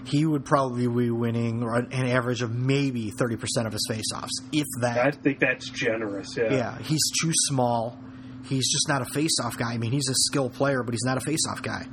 he 0.05 0.25
would 0.25 0.45
probably 0.45 0.87
be 0.89 1.11
winning 1.11 1.63
an 1.63 2.07
average 2.07 2.43
of 2.43 2.51
maybe 2.53 3.11
thirty 3.19 3.37
percent 3.37 3.67
of 3.67 3.73
his 3.73 3.87
faceoffs, 3.91 4.31
if 4.53 4.67
that. 4.81 4.99
I 4.99 5.11
think 5.11 5.39
that's 5.41 5.69
generous. 5.69 6.37
Yeah. 6.37 6.53
yeah, 6.53 6.79
he's 6.79 7.03
too 7.23 7.33
small. 7.49 7.99
He's 8.45 8.71
just 8.71 8.89
not 8.89 9.03
a 9.03 9.07
faceoff 9.07 9.57
guy. 9.57 9.73
I 9.73 9.79
mean, 9.79 9.91
he's 9.93 10.09
a 10.09 10.15
skill 10.15 10.49
player, 10.49 10.83
but 10.85 10.95
he's 10.95 11.03
not 11.05 11.17
a 11.19 11.21
faceoff 11.21 11.63
guy. 11.63 11.87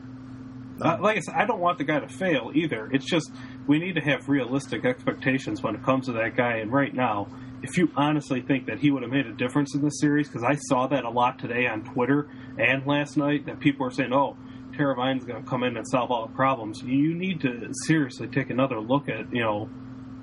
Uh, 0.81 0.97
like 0.99 1.17
I 1.17 1.19
said, 1.21 1.35
I 1.35 1.45
don't 1.45 1.59
want 1.59 1.77
the 1.77 1.83
guy 1.83 1.99
to 1.99 2.07
fail 2.07 2.51
either. 2.53 2.89
It's 2.91 3.05
just 3.05 3.31
we 3.67 3.79
need 3.79 3.95
to 3.95 4.01
have 4.01 4.27
realistic 4.27 4.85
expectations 4.85 5.61
when 5.61 5.75
it 5.75 5.83
comes 5.83 6.07
to 6.07 6.13
that 6.13 6.35
guy. 6.35 6.57
And 6.57 6.71
right 6.71 6.93
now, 6.93 7.27
if 7.61 7.77
you 7.77 7.89
honestly 7.95 8.41
think 8.41 8.65
that 8.67 8.79
he 8.79 8.91
would 8.91 9.03
have 9.03 9.11
made 9.11 9.25
a 9.25 9.33
difference 9.33 9.73
in 9.73 9.81
this 9.81 9.99
series, 9.99 10.27
because 10.27 10.43
I 10.43 10.55
saw 10.55 10.87
that 10.87 11.05
a 11.05 11.09
lot 11.09 11.39
today 11.39 11.65
on 11.67 11.83
Twitter 11.83 12.27
and 12.57 12.85
last 12.85 13.15
night, 13.15 13.45
that 13.45 13.59
people 13.59 13.85
are 13.87 13.91
saying, 13.91 14.11
"Oh, 14.13 14.35
Teravainen's 14.73 15.23
going 15.23 15.41
to 15.41 15.49
come 15.49 15.63
in 15.63 15.77
and 15.77 15.87
solve 15.87 16.11
all 16.11 16.27
the 16.27 16.33
problems." 16.33 16.81
You 16.83 17.15
need 17.15 17.39
to 17.41 17.69
seriously 17.85 18.27
take 18.27 18.49
another 18.49 18.81
look 18.81 19.07
at 19.07 19.31
you 19.33 19.41
know 19.41 19.69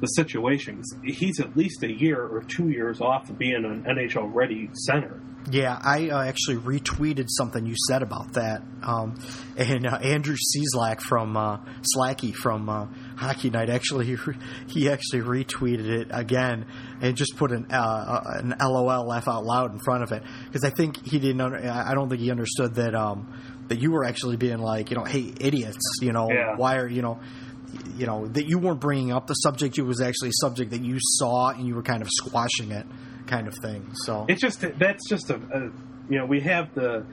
the 0.01 0.07
situation. 0.07 0.82
He's 1.05 1.40
at 1.40 1.57
least 1.57 1.82
a 1.82 1.92
year 1.92 2.22
or 2.24 2.42
two 2.42 2.68
years 2.70 3.01
off 3.01 3.28
of 3.30 3.38
being 3.38 3.64
an 3.64 3.84
NHL 3.84 4.30
ready 4.34 4.70
center. 4.72 5.20
Yeah, 5.51 5.78
I 5.82 6.11
uh, 6.11 6.22
actually 6.22 6.57
retweeted 6.59 7.24
something 7.28 7.64
you 7.64 7.74
said 7.88 8.03
about 8.03 8.34
that, 8.34 8.61
um, 8.82 9.18
and 9.57 9.86
uh, 9.86 9.96
Andrew 9.96 10.36
Cieslak 10.36 11.01
from 11.01 11.34
uh, 11.34 11.57
Slacky 11.96 12.34
from 12.34 12.68
uh, 12.68 12.86
Hockey 13.16 13.48
Night 13.48 13.70
actually 13.70 14.05
he, 14.05 14.16
he 14.68 14.90
actually 14.90 15.22
retweeted 15.22 15.88
it 15.88 16.09
again 16.11 16.66
and 17.01 17.16
just 17.16 17.36
put 17.38 17.53
an 17.53 17.66
uh, 17.72 18.20
an 18.34 18.55
LOL 18.61 19.07
laugh 19.07 19.28
out 19.28 19.44
loud 19.44 19.72
in 19.72 19.78
front 19.78 20.03
of 20.03 20.12
it 20.12 20.22
because 20.44 20.62
I 20.62 20.70
think 20.70 21.07
he 21.07 21.18
didn't. 21.18 21.40
Under, 21.40 21.57
I 21.57 21.94
don't 21.94 22.11
think 22.11 22.20
he 22.20 22.30
understood 22.30 22.74
that 22.74 22.94
um, 22.94 23.32
that 23.68 23.80
you 23.80 23.92
were 23.92 24.05
actually 24.05 24.36
being 24.36 24.59
like 24.59 24.90
you 24.90 24.96
know 24.98 25.05
hey 25.05 25.32
idiots 25.40 25.80
you 26.03 26.12
know 26.12 26.28
Yeah. 26.30 26.57
why 26.57 26.76
are 26.76 26.86
you 26.86 27.01
know 27.01 27.18
you 27.96 28.06
know 28.06 28.26
that 28.28 28.46
you 28.48 28.58
weren't 28.58 28.80
bringing 28.80 29.12
up 29.12 29.26
the 29.26 29.34
subject 29.34 29.78
it 29.78 29.82
was 29.82 30.00
actually 30.00 30.30
a 30.30 30.40
subject 30.40 30.70
that 30.70 30.82
you 30.82 30.98
saw 31.00 31.50
and 31.50 31.66
you 31.66 31.74
were 31.74 31.82
kind 31.82 32.02
of 32.02 32.08
squashing 32.10 32.70
it 32.70 32.86
kind 33.26 33.46
of 33.46 33.54
thing 33.62 33.88
so 34.04 34.26
It's 34.28 34.40
just 34.40 34.64
that's 34.78 35.08
just 35.08 35.30
a, 35.30 35.36
a 35.36 35.60
you 36.10 36.18
know 36.18 36.26
we 36.26 36.40
have 36.40 36.74
the 36.74 37.04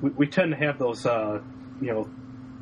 we, 0.00 0.10
we 0.10 0.26
tend 0.26 0.52
to 0.52 0.56
have 0.56 0.78
those 0.78 1.04
uh, 1.06 1.40
you 1.80 1.92
know 1.92 2.08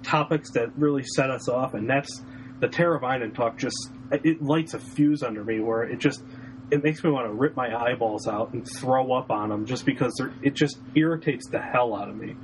topics 0.03 0.51
that 0.53 0.76
really 0.76 1.03
set 1.03 1.30
us 1.30 1.49
off, 1.49 1.74
and 1.74 1.88
that's 1.88 2.22
the 2.61 2.68
Teravainen 2.68 3.34
talk. 3.34 3.59
Just 3.59 3.90
it 4.11 4.42
lights 4.42 4.74
a 4.74 4.78
fuse 4.78 5.22
under 5.22 5.42
me 5.42 5.61
where 5.61 5.82
it 5.82 5.99
just 5.99 6.22
it 6.70 6.82
makes 6.82 7.03
me 7.05 7.11
want 7.11 7.26
to 7.26 7.32
rip 7.32 7.57
my 7.57 7.74
eyeballs 7.74 8.26
out 8.26 8.53
and 8.53 8.66
throw 8.66 9.12
up 9.12 9.30
on 9.30 9.51
them 9.51 9.66
just 9.66 9.84
because 9.84 10.12
they're, 10.18 10.32
it 10.42 10.55
just 10.55 10.78
irritates 10.95 11.49
the 11.49 11.61
hell 11.61 11.95
out 11.95 12.09
of 12.09 12.16
me. 12.16 12.36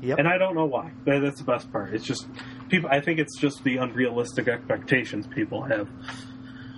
Yep. 0.00 0.18
And 0.18 0.28
I 0.28 0.38
don't 0.38 0.54
know 0.54 0.66
why. 0.66 0.92
That, 1.06 1.20
that's 1.22 1.38
the 1.38 1.44
best 1.44 1.72
part. 1.72 1.94
It's 1.94 2.04
just 2.04 2.26
people. 2.68 2.88
I 2.92 3.00
think 3.00 3.18
it's 3.18 3.38
just 3.38 3.62
the 3.64 3.76
unrealistic 3.78 4.48
expectations 4.48 5.26
people 5.26 5.62
have. 5.64 5.88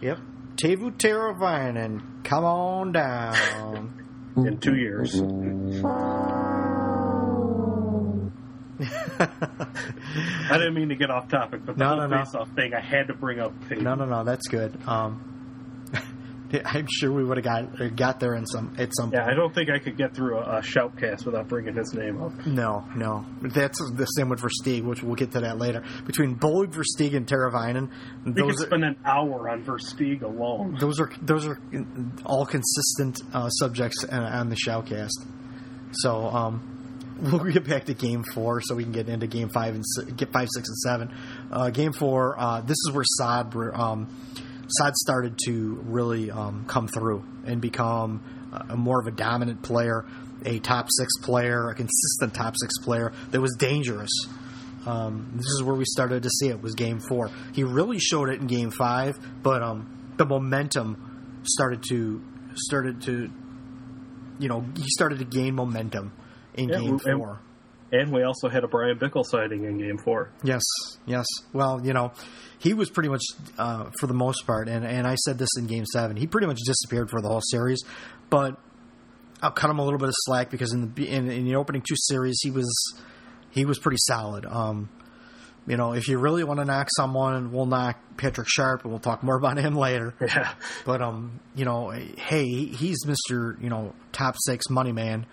Yep. 0.02 0.18
Teuvo 0.56 0.90
Teravainen, 0.92 2.24
come 2.24 2.44
on 2.44 2.92
down. 2.92 4.02
In 4.36 4.58
two 4.58 4.76
years, 4.76 5.14
I 8.78 10.58
didn't 10.58 10.74
mean 10.74 10.88
to 10.90 10.94
get 10.96 11.10
off 11.10 11.28
topic, 11.28 11.64
but 11.64 11.76
the 11.76 11.84
No, 11.84 11.88
whole 11.90 11.96
no, 11.98 12.06
no. 12.06 12.18
face-off 12.24 12.50
thing, 12.50 12.74
I 12.74 12.80
had 12.80 13.08
to 13.08 13.14
bring 13.14 13.40
up. 13.40 13.52
Tatum. 13.68 13.84
no, 13.84 13.94
no, 13.94 14.04
no, 14.04 14.24
that's 14.24 14.46
good. 14.48 14.78
Um, 14.86 15.35
I'm 16.64 16.86
sure 16.88 17.12
we 17.12 17.24
would 17.24 17.38
have 17.38 17.44
got 17.44 17.80
uh, 17.80 17.88
got 17.88 18.20
there 18.20 18.34
in 18.34 18.46
some 18.46 18.74
at 18.78 18.90
some. 18.96 19.12
Yeah, 19.12 19.20
point. 19.20 19.32
I 19.32 19.34
don't 19.34 19.54
think 19.54 19.70
I 19.70 19.78
could 19.78 19.96
get 19.96 20.14
through 20.14 20.38
a, 20.38 20.58
a 20.58 20.60
shoutcast 20.60 21.26
without 21.26 21.48
bringing 21.48 21.74
his 21.74 21.92
name 21.94 22.22
up. 22.22 22.46
No, 22.46 22.86
no, 22.94 23.24
that's 23.42 23.78
the 23.94 24.06
same 24.06 24.28
with 24.28 24.40
Versteeg, 24.40 24.84
which 24.84 25.02
we'll 25.02 25.16
get 25.16 25.32
to 25.32 25.40
that 25.40 25.58
later. 25.58 25.82
Between 26.06 26.36
Bollig, 26.36 26.72
Versteeg, 26.72 27.16
and 27.16 27.26
Teravainen, 27.26 27.90
We 28.24 28.32
could 28.32 28.50
are, 28.50 28.66
spend 28.66 28.84
an 28.84 28.96
hour 29.04 29.48
on 29.48 29.64
Versteeg 29.64 30.22
alone. 30.22 30.76
those 30.78 31.00
are 31.00 31.10
those 31.20 31.46
are 31.46 31.58
all 32.24 32.46
consistent 32.46 33.20
uh, 33.32 33.48
subjects 33.48 34.04
on, 34.04 34.22
on 34.22 34.48
the 34.48 34.56
Shoutcast. 34.56 35.26
So 35.92 36.26
um, 36.26 37.16
we'll 37.20 37.44
get 37.52 37.66
back 37.66 37.86
to 37.86 37.94
Game 37.94 38.24
Four, 38.34 38.60
so 38.60 38.74
we 38.74 38.84
can 38.84 38.92
get 38.92 39.08
into 39.08 39.26
Game 39.26 39.48
Five 39.48 39.74
and 39.74 40.16
get 40.16 40.32
five, 40.32 40.48
six, 40.52 40.68
and 40.68 40.78
seven. 40.78 41.14
Uh, 41.50 41.70
game 41.70 41.92
Four, 41.92 42.38
uh, 42.38 42.60
this 42.60 42.76
is 42.86 42.92
where 42.92 43.04
Saad 43.18 43.54
um, 43.74 44.08
Saad 44.68 44.94
started 44.96 45.38
to 45.46 45.80
really 45.84 46.30
um, 46.30 46.64
come 46.66 46.88
through 46.88 47.24
and 47.44 47.60
become 47.60 48.22
a, 48.52 48.72
a 48.72 48.76
more 48.76 49.00
of 49.00 49.06
a 49.06 49.10
dominant 49.10 49.62
player, 49.62 50.04
a 50.44 50.58
top 50.58 50.88
six 50.90 51.16
player, 51.22 51.68
a 51.68 51.74
consistent 51.74 52.34
top 52.34 52.54
six 52.60 52.78
player 52.78 53.12
that 53.30 53.40
was 53.40 53.54
dangerous. 53.58 54.10
Um, 54.84 55.32
this 55.34 55.46
is 55.46 55.62
where 55.62 55.74
we 55.74 55.84
started 55.84 56.22
to 56.22 56.30
see 56.30 56.48
it 56.48 56.62
was 56.62 56.74
game 56.74 57.00
four. 57.00 57.30
He 57.52 57.64
really 57.64 57.98
showed 57.98 58.28
it 58.28 58.40
in 58.40 58.46
game 58.46 58.70
five, 58.70 59.18
but 59.42 59.62
um, 59.62 60.14
the 60.16 60.24
momentum 60.24 61.42
started 61.42 61.82
to 61.88 62.22
started 62.54 63.02
to 63.02 63.30
you 64.38 64.48
know 64.48 64.64
he 64.76 64.88
started 64.88 65.18
to 65.18 65.24
gain 65.24 65.54
momentum 65.54 66.12
in 66.54 66.68
Yeah, 66.68 66.78
game 66.78 66.98
four. 66.98 67.40
And 67.92 68.12
we 68.12 68.24
also 68.24 68.48
had 68.48 68.64
a 68.64 68.68
Bryan 68.68 68.98
Bickell 68.98 69.24
sighting 69.24 69.64
in 69.64 69.78
Game 69.78 69.98
Four. 69.98 70.30
Yes, 70.42 70.62
yes. 71.06 71.24
Well, 71.52 71.80
you 71.84 71.92
know, 71.92 72.12
he 72.58 72.74
was 72.74 72.90
pretty 72.90 73.08
much 73.08 73.22
uh, 73.58 73.90
for 74.00 74.06
the 74.06 74.14
most 74.14 74.46
part, 74.46 74.68
and 74.68 74.84
and 74.84 75.06
I 75.06 75.14
said 75.14 75.38
this 75.38 75.50
in 75.56 75.66
Game 75.66 75.84
Seven. 75.86 76.16
He 76.16 76.26
pretty 76.26 76.46
much 76.48 76.58
disappeared 76.66 77.10
for 77.10 77.20
the 77.20 77.28
whole 77.28 77.42
series, 77.42 77.82
but 78.28 78.58
I'll 79.40 79.52
cut 79.52 79.70
him 79.70 79.78
a 79.78 79.84
little 79.84 79.98
bit 79.98 80.08
of 80.08 80.14
slack 80.18 80.50
because 80.50 80.72
in 80.72 80.92
the 80.94 81.08
in, 81.08 81.30
in 81.30 81.44
the 81.44 81.54
opening 81.56 81.82
two 81.82 81.94
series 81.96 82.38
he 82.42 82.50
was 82.50 82.68
he 83.50 83.64
was 83.64 83.78
pretty 83.78 83.98
solid. 84.00 84.46
Um, 84.46 84.88
you 85.66 85.76
know, 85.76 85.92
if 85.92 86.08
you 86.08 86.18
really 86.18 86.44
want 86.44 86.60
to 86.60 86.64
knock 86.64 86.88
someone, 86.96 87.50
we'll 87.52 87.66
knock 87.66 87.98
Patrick 88.16 88.46
Sharp, 88.48 88.82
and 88.82 88.90
we'll 88.90 89.00
talk 89.00 89.22
more 89.22 89.36
about 89.36 89.58
him 89.58 89.74
later. 89.76 90.14
Yeah, 90.20 90.54
But 90.84 91.02
um, 91.02 91.40
you 91.54 91.64
know, 91.64 91.90
hey, 91.90 92.46
he's 92.46 93.04
Mister, 93.06 93.56
you 93.60 93.68
know, 93.68 93.94
top 94.12 94.36
six 94.38 94.70
money 94.70 94.92
man. 94.92 95.26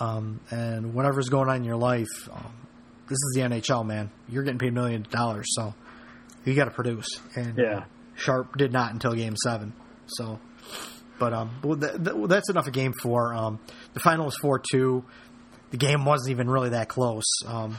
Um, 0.00 0.40
and 0.50 0.94
whatever's 0.94 1.28
going 1.28 1.48
on 1.48 1.56
in 1.56 1.64
your 1.64 1.76
life, 1.76 2.08
um, 2.32 2.52
this 3.08 3.16
is 3.16 3.32
the 3.34 3.42
NHL, 3.42 3.86
man. 3.86 4.10
You're 4.28 4.42
getting 4.44 4.58
paid 4.58 4.72
millions 4.72 5.06
of 5.06 5.12
dollars, 5.12 5.46
so 5.50 5.74
you 6.44 6.54
got 6.54 6.64
to 6.64 6.70
produce. 6.70 7.08
And 7.36 7.58
yeah. 7.58 7.84
Sharp 8.14 8.56
did 8.56 8.72
not 8.72 8.92
until 8.92 9.12
Game 9.14 9.36
Seven. 9.36 9.72
So, 10.06 10.38
but 11.18 11.32
um, 11.32 11.50
well, 11.62 11.78
th- 11.78 12.02
th- 12.02 12.28
that's 12.28 12.50
enough 12.50 12.66
of 12.66 12.72
Game 12.72 12.92
Four. 13.02 13.34
Um, 13.34 13.60
the 13.94 14.00
final 14.00 14.26
was 14.26 14.36
four 14.36 14.60
two. 14.72 15.04
The 15.70 15.76
game 15.76 16.04
wasn't 16.04 16.30
even 16.32 16.48
really 16.48 16.70
that 16.70 16.88
close. 16.88 17.24
Um, 17.46 17.78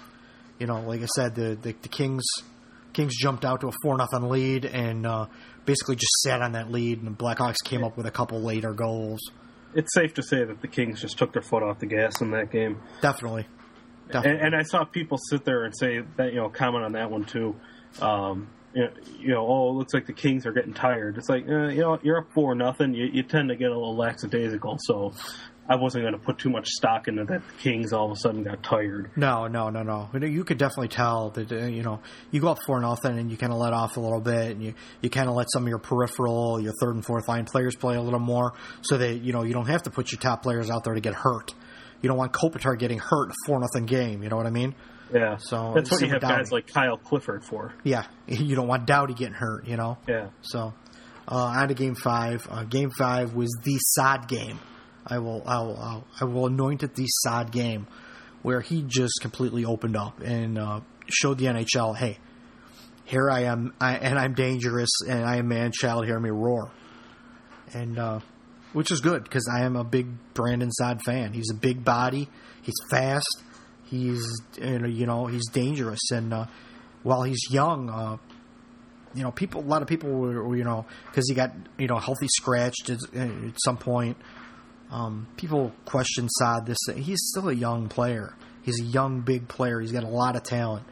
you 0.60 0.68
know, 0.68 0.82
like 0.82 1.02
I 1.02 1.08
said, 1.08 1.36
the 1.36 1.56
the, 1.56 1.76
the 1.82 1.90
Kings 1.90 2.24
Kings 2.94 3.16
jumped 3.18 3.46
out 3.46 3.62
to 3.62 3.68
a 3.68 3.72
four 3.82 3.98
nothing 3.98 4.30
lead 4.30 4.66
and 4.66 5.06
uh, 5.06 5.26
basically 5.66 5.96
just 5.96 6.12
sat 6.22 6.42
on 6.42 6.54
that 6.54 6.72
lead, 6.72 7.00
and 7.00 7.08
the 7.08 7.12
Blackhawks 7.12 7.64
came 7.64 7.84
up 7.84 7.98
with 7.98 8.06
a 8.06 8.12
couple 8.12 8.42
later 8.42 8.74
goals. 8.74 9.20
It's 9.74 9.94
safe 9.94 10.14
to 10.16 10.24
say 10.24 10.44
that 10.44 10.62
the 10.62 10.68
Kings 10.68 11.02
just 11.02 11.18
took 11.18 11.34
their 11.34 11.42
foot 11.42 11.64
off 11.64 11.80
the 11.80 11.86
gas 11.86 12.22
in 12.22 12.32
that 12.32 12.52
game. 12.52 12.82
Definitely, 13.02 13.46
And, 14.06 14.12
definitely. 14.14 14.46
and 14.48 14.56
I 14.56 14.64
saw 14.64 14.84
people 14.84 15.18
sit 15.30 15.46
there 15.46 15.64
and 15.64 15.74
say 15.78 16.02
that 16.18 16.34
you 16.34 16.40
know 16.40 16.50
comment 16.50 16.84
on 16.86 16.92
that 16.94 17.10
one 17.10 17.26
too. 17.26 17.56
Um, 18.02 18.50
you, 18.74 19.34
know, 19.34 19.46
oh, 19.46 19.70
it 19.70 19.74
looks 19.74 19.94
like 19.94 20.06
the 20.06 20.14
Kings 20.14 20.46
are 20.46 20.54
getting 20.54 20.74
tired. 20.74 21.18
It's 21.18 21.28
like 21.28 21.46
uh, 21.48 21.68
you 21.68 21.82
know, 21.82 22.00
you're 22.04 22.20
up 22.20 22.32
four 22.34 22.56
nothing. 22.56 22.94
You, 22.94 23.06
you 23.12 23.24
tend 23.24 23.50
to 23.50 23.56
get 23.56 23.70
a 23.70 23.76
little 23.78 23.96
lackadaisical. 23.98 24.78
So 24.80 25.14
I 25.72 25.76
wasn't 25.76 26.04
going 26.04 26.14
to 26.14 26.20
put 26.20 26.38
too 26.38 26.50
much 26.50 26.68
stock 26.68 27.08
into 27.08 27.24
that. 27.24 27.42
The 27.48 27.54
Kings 27.62 27.94
all 27.94 28.08
of 28.08 28.12
a 28.12 28.16
sudden 28.18 28.44
got 28.44 28.62
tired. 28.62 29.10
No, 29.16 29.48
no, 29.48 29.70
no, 29.70 29.84
no. 29.84 30.10
You 30.14 30.28
You 30.28 30.44
could 30.44 30.58
definitely 30.58 30.90
tell 30.90 31.30
that 31.30 31.50
uh, 31.50 31.66
you 31.68 31.82
know 31.82 32.02
you 32.30 32.42
go 32.42 32.50
up 32.50 32.60
four 32.66 32.82
nothing 32.82 33.18
and 33.18 33.32
you 33.32 33.38
kind 33.38 33.54
of 33.54 33.58
let 33.58 33.72
off 33.72 33.96
a 33.96 34.02
little 34.02 34.20
bit, 34.20 34.52
and 34.52 34.62
you 34.62 34.74
you 35.00 35.10
kind 35.10 35.30
of 35.30 35.36
let 35.36 35.48
some 35.50 35.64
of 35.64 35.70
your 35.70 35.80
peripheral, 35.80 36.60
your 36.60 36.74
third 36.82 36.96
and 36.96 37.06
fourth 37.06 37.30
line 37.30 37.46
players 37.46 37.74
play 37.78 37.96
a 37.96 38.02
little 38.02 38.20
more, 38.20 38.52
so 38.82 38.98
that 38.98 39.22
you 39.22 39.32
know 39.32 39.44
you 39.44 39.54
don't 39.54 39.68
have 39.68 39.84
to 39.84 39.90
put 39.90 40.12
your 40.12 40.20
top 40.20 40.44
players 40.44 40.70
out 40.70 40.84
there 40.84 40.94
to 40.94 41.00
get 41.00 41.14
hurt. 41.14 41.54
You 42.02 42.10
don't 42.10 42.18
want 42.18 42.34
Kopitar 42.34 42.78
getting 42.78 43.00
hurt 43.00 43.28
in 43.28 43.32
a 43.32 43.36
four 43.48 43.60
nothing 43.62 43.86
game. 43.86 44.24
You 44.24 44.30
know 44.30 44.36
what 44.36 44.48
I 44.48 44.52
mean? 44.52 44.76
Yeah, 45.14 45.38
So, 45.38 45.74
that's 45.76 45.92
what 45.92 46.02
you 46.02 46.08
have 46.08 46.22
with 46.22 46.30
guys 46.30 46.52
like 46.52 46.68
Kyle 46.68 46.98
Clifford 46.98 47.44
for. 47.44 47.74
Yeah, 47.84 48.06
you 48.28 48.56
don't 48.56 48.68
want 48.68 48.86
Doughty 48.88 49.14
getting 49.14 49.36
hurt. 49.36 49.68
You 49.68 49.78
know. 49.78 49.98
Yeah, 50.08 50.30
So, 50.42 50.74
uh, 51.28 51.36
on 51.36 51.68
to 51.70 51.74
game 51.74 51.96
five. 51.96 52.46
Uh, 52.50 52.64
game 52.64 52.92
five 52.98 53.34
was 53.34 53.50
the 53.64 53.78
Saad 53.78 54.28
game. 54.28 54.60
I 55.06 55.20
will, 55.20 55.44
I 55.46 55.60
will, 55.62 56.06
I'll, 56.20 56.46
anoint 56.46 56.84
it 56.84 56.96
the 56.96 57.08
Saad 57.08 57.52
game, 57.52 57.88
where 58.42 58.62
he 58.62 58.84
just 58.86 59.20
completely 59.22 59.66
opened 59.66 59.98
up 59.98 60.20
and 60.22 60.58
uh, 60.58 60.82
showed 61.08 61.38
the 61.38 61.46
NHL, 61.46 61.98
hey, 61.98 62.18
here 63.06 63.30
I 63.30 63.42
am, 63.42 63.74
I, 63.82 63.96
and 63.98 64.18
I'm 64.18 64.34
dangerous, 64.34 64.90
and 65.08 65.26
I 65.26 65.38
am 65.38 65.48
man 65.48 65.72
child. 65.74 66.06
Hear 66.06 66.20
me 66.20 66.30
roar. 66.30 66.72
And 67.74 67.98
uh, 67.98 68.20
which 68.74 68.92
is 68.92 69.02
good 69.02 69.24
because 69.24 69.50
I 69.54 69.64
am 69.66 69.76
a 69.76 69.84
big 69.84 70.08
Brandon 70.34 70.72
Saad 70.72 71.02
fan. 71.06 71.34
He's 71.34 71.50
a 71.52 71.56
big 71.56 71.84
body. 71.84 72.30
He's 72.62 72.76
fast. 72.90 73.44
He's 73.86 74.26
you 74.58 75.06
know 75.06 75.26
he's 75.26 75.50
dangerous, 75.50 76.12
and 76.12 76.34
uh, 76.34 76.46
while 77.04 77.24
he's 77.24 77.50
young, 77.52 77.90
uh, 77.90 78.18
you 79.14 79.24
know 79.24 79.32
people 79.32 79.62
a 79.62 79.68
lot 79.68 79.82
of 79.82 79.88
people 79.90 80.10
were 80.10 80.56
you 80.56 80.64
know 80.64 80.86
because 81.08 81.28
he 81.28 81.36
got 81.36 81.52
you 81.78 81.88
know 81.88 81.98
healthy 81.98 82.28
scratched 82.30 82.90
at, 82.90 83.00
at 83.14 83.56
some 83.64 83.78
point. 83.78 84.16
Um, 84.92 85.28
people 85.38 85.72
question 85.86 86.28
Saad. 86.30 86.66
This 86.66 86.78
he's 86.96 87.20
still 87.32 87.50
a 87.50 87.54
young 87.54 87.88
player. 87.88 88.36
He's 88.62 88.80
a 88.80 88.84
young 88.84 89.22
big 89.22 89.48
player. 89.48 89.80
He's 89.80 89.92
got 89.92 90.04
a 90.04 90.10
lot 90.10 90.36
of 90.36 90.44
talent 90.44 90.86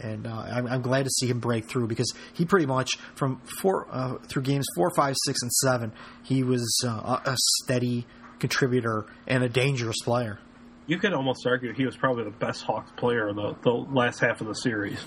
and 0.00 0.26
uh, 0.26 0.30
I'm, 0.30 0.66
I'm, 0.66 0.82
glad 0.82 1.04
to 1.04 1.10
see 1.10 1.26
him 1.26 1.40
break 1.40 1.68
through 1.68 1.86
because 1.86 2.12
he 2.34 2.44
pretty 2.44 2.66
much 2.66 2.90
from 3.14 3.40
four 3.60 3.86
uh, 3.90 4.16
through 4.28 4.42
games 4.42 4.66
four, 4.74 4.90
five, 4.94 5.14
six, 5.24 5.40
and 5.42 5.52
seven, 5.52 5.92
he 6.22 6.42
was 6.42 6.84
uh, 6.86 7.20
a 7.24 7.36
steady 7.62 8.06
contributor 8.38 9.06
and 9.26 9.42
a 9.42 9.48
dangerous 9.48 9.96
player. 10.02 10.38
You 10.86 10.98
could 10.98 11.12
almost 11.12 11.46
argue 11.46 11.72
he 11.72 11.84
was 11.84 11.96
probably 11.96 12.24
the 12.24 12.30
best 12.30 12.62
Hawks 12.62 12.92
player 12.96 13.28
in 13.28 13.36
the, 13.36 13.56
the 13.62 13.70
last 13.70 14.20
half 14.20 14.40
of 14.40 14.46
the 14.46 14.54
series. 14.54 15.00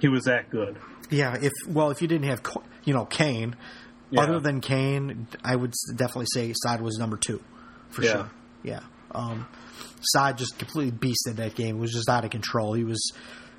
He 0.00 0.08
was 0.08 0.24
that 0.24 0.50
good. 0.50 0.78
Yeah, 1.10 1.36
if 1.40 1.52
well, 1.68 1.90
if 1.90 2.00
you 2.00 2.08
didn't 2.08 2.28
have 2.28 2.42
you 2.84 2.94
know 2.94 3.04
Kane, 3.04 3.56
yeah. 4.10 4.22
other 4.22 4.40
than 4.40 4.60
Kane, 4.60 5.26
I 5.44 5.54
would 5.56 5.74
definitely 5.96 6.26
say 6.32 6.52
Saad 6.64 6.80
was 6.80 6.96
number 6.98 7.16
two 7.16 7.42
for 7.92 8.02
yeah. 8.02 8.12
sure. 8.12 8.30
Yeah. 8.62 8.80
Um, 9.12 9.46
Saad 10.00 10.38
just 10.38 10.58
completely 10.58 10.92
beasted 10.92 11.36
that 11.36 11.54
game. 11.54 11.76
It 11.76 11.80
was 11.80 11.92
just 11.92 12.08
out 12.08 12.24
of 12.24 12.30
control. 12.30 12.72
He 12.72 12.84
was 12.84 13.12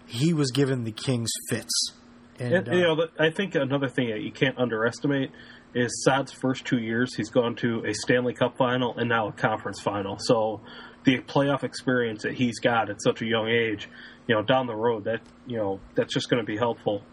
he 0.05 0.33
was 0.33 0.51
given 0.51 0.83
the 0.83 0.91
Kings 0.91 1.31
fits. 1.49 1.93
And, 2.39 2.53
and 2.53 2.67
you 2.67 2.85
uh, 2.85 2.95
know, 2.95 3.07
I 3.19 3.29
think 3.29 3.55
another 3.55 3.87
thing 3.87 4.09
that 4.09 4.21
you 4.21 4.31
can't 4.31 4.57
underestimate 4.57 5.31
is 5.75 6.03
Saad's 6.03 6.31
first 6.31 6.65
two 6.65 6.79
years. 6.79 7.15
He's 7.15 7.29
gone 7.29 7.55
to 7.57 7.83
a 7.85 7.93
Stanley 7.93 8.33
Cup 8.33 8.57
final 8.57 8.97
and 8.97 9.09
now 9.09 9.27
a 9.27 9.31
conference 9.31 9.79
final. 9.79 10.17
So 10.19 10.61
the 11.03 11.19
playoff 11.19 11.63
experience 11.63 12.23
that 12.23 12.33
he's 12.33 12.59
got 12.59 12.89
at 12.89 13.01
such 13.01 13.21
a 13.21 13.25
young 13.25 13.47
age, 13.47 13.89
you 14.27 14.35
know, 14.35 14.41
down 14.41 14.67
the 14.67 14.75
road, 14.75 15.05
that 15.05 15.21
you 15.47 15.57
know, 15.57 15.79
that's 15.95 16.13
just 16.13 16.29
going 16.29 16.41
to 16.41 16.45
be 16.45 16.57
helpful. 16.57 17.03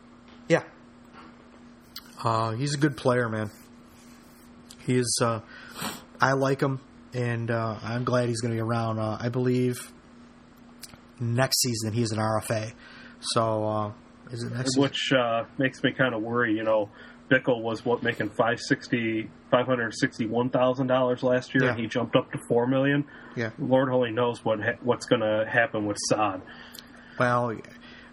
Yeah, 0.48 0.62
uh, 2.22 2.52
he's 2.52 2.74
a 2.74 2.78
good 2.78 2.96
player, 2.96 3.28
man. 3.28 3.50
He 4.86 4.96
is. 4.96 5.20
Uh, 5.22 5.40
I 6.20 6.32
like 6.32 6.60
him, 6.60 6.80
and 7.14 7.50
uh, 7.50 7.76
I'm 7.82 8.04
glad 8.04 8.28
he's 8.28 8.40
going 8.40 8.52
to 8.52 8.56
be 8.56 8.60
around. 8.60 8.98
Uh, 8.98 9.18
I 9.20 9.28
believe 9.28 9.92
next 11.18 11.60
season 11.60 11.92
he's 11.92 12.12
an 12.12 12.18
RFA. 12.18 12.72
So 13.20 13.64
uh, 13.64 13.92
is 14.30 14.42
it 14.42 14.52
next? 14.52 14.78
Which 14.78 15.12
uh, 15.12 15.44
makes 15.58 15.82
me 15.82 15.92
kind 15.92 16.14
of 16.14 16.22
worry. 16.22 16.54
You 16.56 16.64
know, 16.64 16.90
Bickell 17.30 17.60
was 17.62 17.84
what 17.84 18.02
making 18.02 18.30
five 18.30 18.60
sixty 18.60 19.28
five 19.50 19.66
hundred 19.66 19.94
sixty 19.94 20.26
one 20.26 20.50
thousand 20.50 20.86
dollars 20.86 21.22
last 21.22 21.54
year, 21.54 21.64
yeah. 21.64 21.70
and 21.70 21.80
he 21.80 21.86
jumped 21.86 22.16
up 22.16 22.30
to 22.32 22.38
four 22.48 22.66
million. 22.66 23.04
Yeah, 23.36 23.50
Lord 23.58 23.90
only 23.90 24.10
knows 24.10 24.44
what 24.44 24.60
ha- 24.60 24.78
what's 24.82 25.06
going 25.06 25.20
to 25.20 25.44
happen 25.48 25.86
with 25.86 25.98
Saad. 26.08 26.42
Well, 27.18 27.56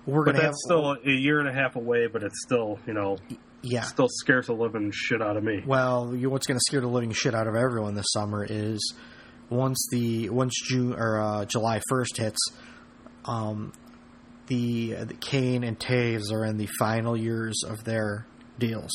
we're 0.05 0.23
going 0.25 0.37
to 0.37 0.43
have 0.43 0.55
still 0.55 0.91
a 0.91 1.09
year 1.09 1.39
and 1.39 1.47
a 1.47 1.53
half 1.53 1.75
away, 1.75 2.07
but 2.07 2.23
it's 2.23 2.41
still 2.43 2.79
you 2.85 2.93
know. 2.93 3.17
Yeah, 3.63 3.81
still 3.81 4.07
scares 4.09 4.47
the 4.47 4.53
living 4.53 4.91
shit 4.93 5.21
out 5.21 5.35
of 5.35 5.43
me. 5.43 5.63
Well, 5.65 6.15
you, 6.15 6.29
what's 6.29 6.47
going 6.47 6.57
to 6.57 6.63
scare 6.67 6.81
the 6.81 6.87
living 6.87 7.11
shit 7.11 7.33
out 7.33 7.47
of 7.47 7.55
everyone 7.55 7.95
this 7.95 8.05
summer 8.13 8.45
is 8.47 8.93
once 9.49 9.87
the 9.91 10.29
once 10.29 10.53
June 10.63 10.93
or 10.93 11.19
uh, 11.19 11.45
July 11.45 11.81
first 11.89 12.17
hits, 12.17 12.39
um, 13.25 13.73
the, 14.47 14.93
the 14.93 15.13
Kane 15.13 15.63
and 15.63 15.77
Toews 15.77 16.31
are 16.31 16.45
in 16.45 16.57
the 16.57 16.67
final 16.79 17.17
years 17.17 17.63
of 17.67 17.83
their 17.83 18.25
deals. 18.57 18.91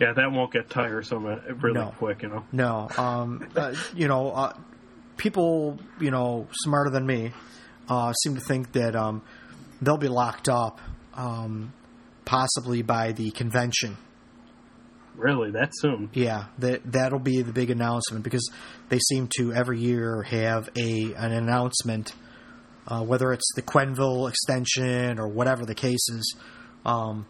Yeah, 0.00 0.12
that 0.12 0.30
won't 0.30 0.52
get 0.52 0.70
tiresome 0.70 1.24
really 1.24 1.74
no. 1.74 1.92
quick, 1.98 2.22
you 2.22 2.28
know. 2.28 2.44
No, 2.52 2.88
um, 2.96 3.48
uh, 3.56 3.74
you 3.94 4.06
know, 4.06 4.30
uh, 4.30 4.52
people, 5.16 5.78
you 6.00 6.10
know, 6.10 6.46
smarter 6.52 6.90
than 6.90 7.04
me, 7.04 7.32
uh, 7.88 8.12
seem 8.12 8.36
to 8.36 8.40
think 8.40 8.72
that 8.72 8.94
um, 8.94 9.22
they'll 9.82 9.96
be 9.98 10.08
locked 10.08 10.48
up, 10.48 10.80
um, 11.14 11.72
possibly 12.28 12.82
by 12.82 13.12
the 13.12 13.30
convention. 13.30 13.96
Really, 15.16 15.50
that 15.52 15.70
soon? 15.72 16.10
Yeah, 16.12 16.44
that 16.58 16.92
that'll 16.92 17.18
be 17.18 17.42
the 17.42 17.52
big 17.52 17.70
announcement 17.70 18.22
because 18.22 18.48
they 18.88 18.98
seem 18.98 19.28
to 19.38 19.52
every 19.52 19.80
year 19.80 20.22
have 20.22 20.68
a 20.76 21.14
an 21.14 21.32
announcement 21.32 22.12
uh, 22.88 23.02
whether 23.02 23.32
it's 23.32 23.52
the 23.54 23.62
Quenneville 23.62 24.28
extension 24.28 25.18
or 25.18 25.28
whatever 25.28 25.64
the 25.64 25.74
case 25.74 26.08
is. 26.08 26.36
Um, 26.84 27.26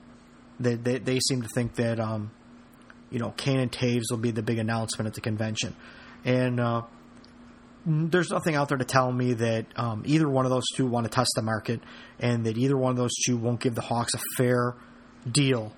they, 0.60 0.76
they, 0.76 0.98
they 0.98 1.18
seem 1.20 1.42
to 1.42 1.48
think 1.48 1.74
that 1.76 1.98
um, 2.00 2.30
you 3.10 3.18
know 3.18 3.30
Kane 3.36 3.58
and 3.58 3.70
Toews 3.70 4.04
will 4.10 4.18
be 4.18 4.30
the 4.30 4.42
big 4.42 4.58
announcement 4.58 5.08
at 5.08 5.14
the 5.14 5.20
convention, 5.20 5.74
and 6.24 6.60
uh, 6.60 6.82
there's 7.84 8.30
nothing 8.30 8.54
out 8.54 8.68
there 8.68 8.78
to 8.78 8.84
tell 8.84 9.10
me 9.10 9.34
that 9.34 9.66
um, 9.76 10.02
either 10.06 10.28
one 10.28 10.44
of 10.44 10.50
those 10.50 10.66
two 10.74 10.86
want 10.86 11.04
to 11.04 11.10
test 11.10 11.30
the 11.34 11.42
market, 11.42 11.80
and 12.20 12.44
that 12.46 12.56
either 12.56 12.76
one 12.76 12.92
of 12.92 12.96
those 12.96 13.14
two 13.26 13.36
won't 13.36 13.60
give 13.60 13.74
the 13.74 13.80
Hawks 13.80 14.14
a 14.14 14.20
fair 14.36 14.74
deal 15.30 15.72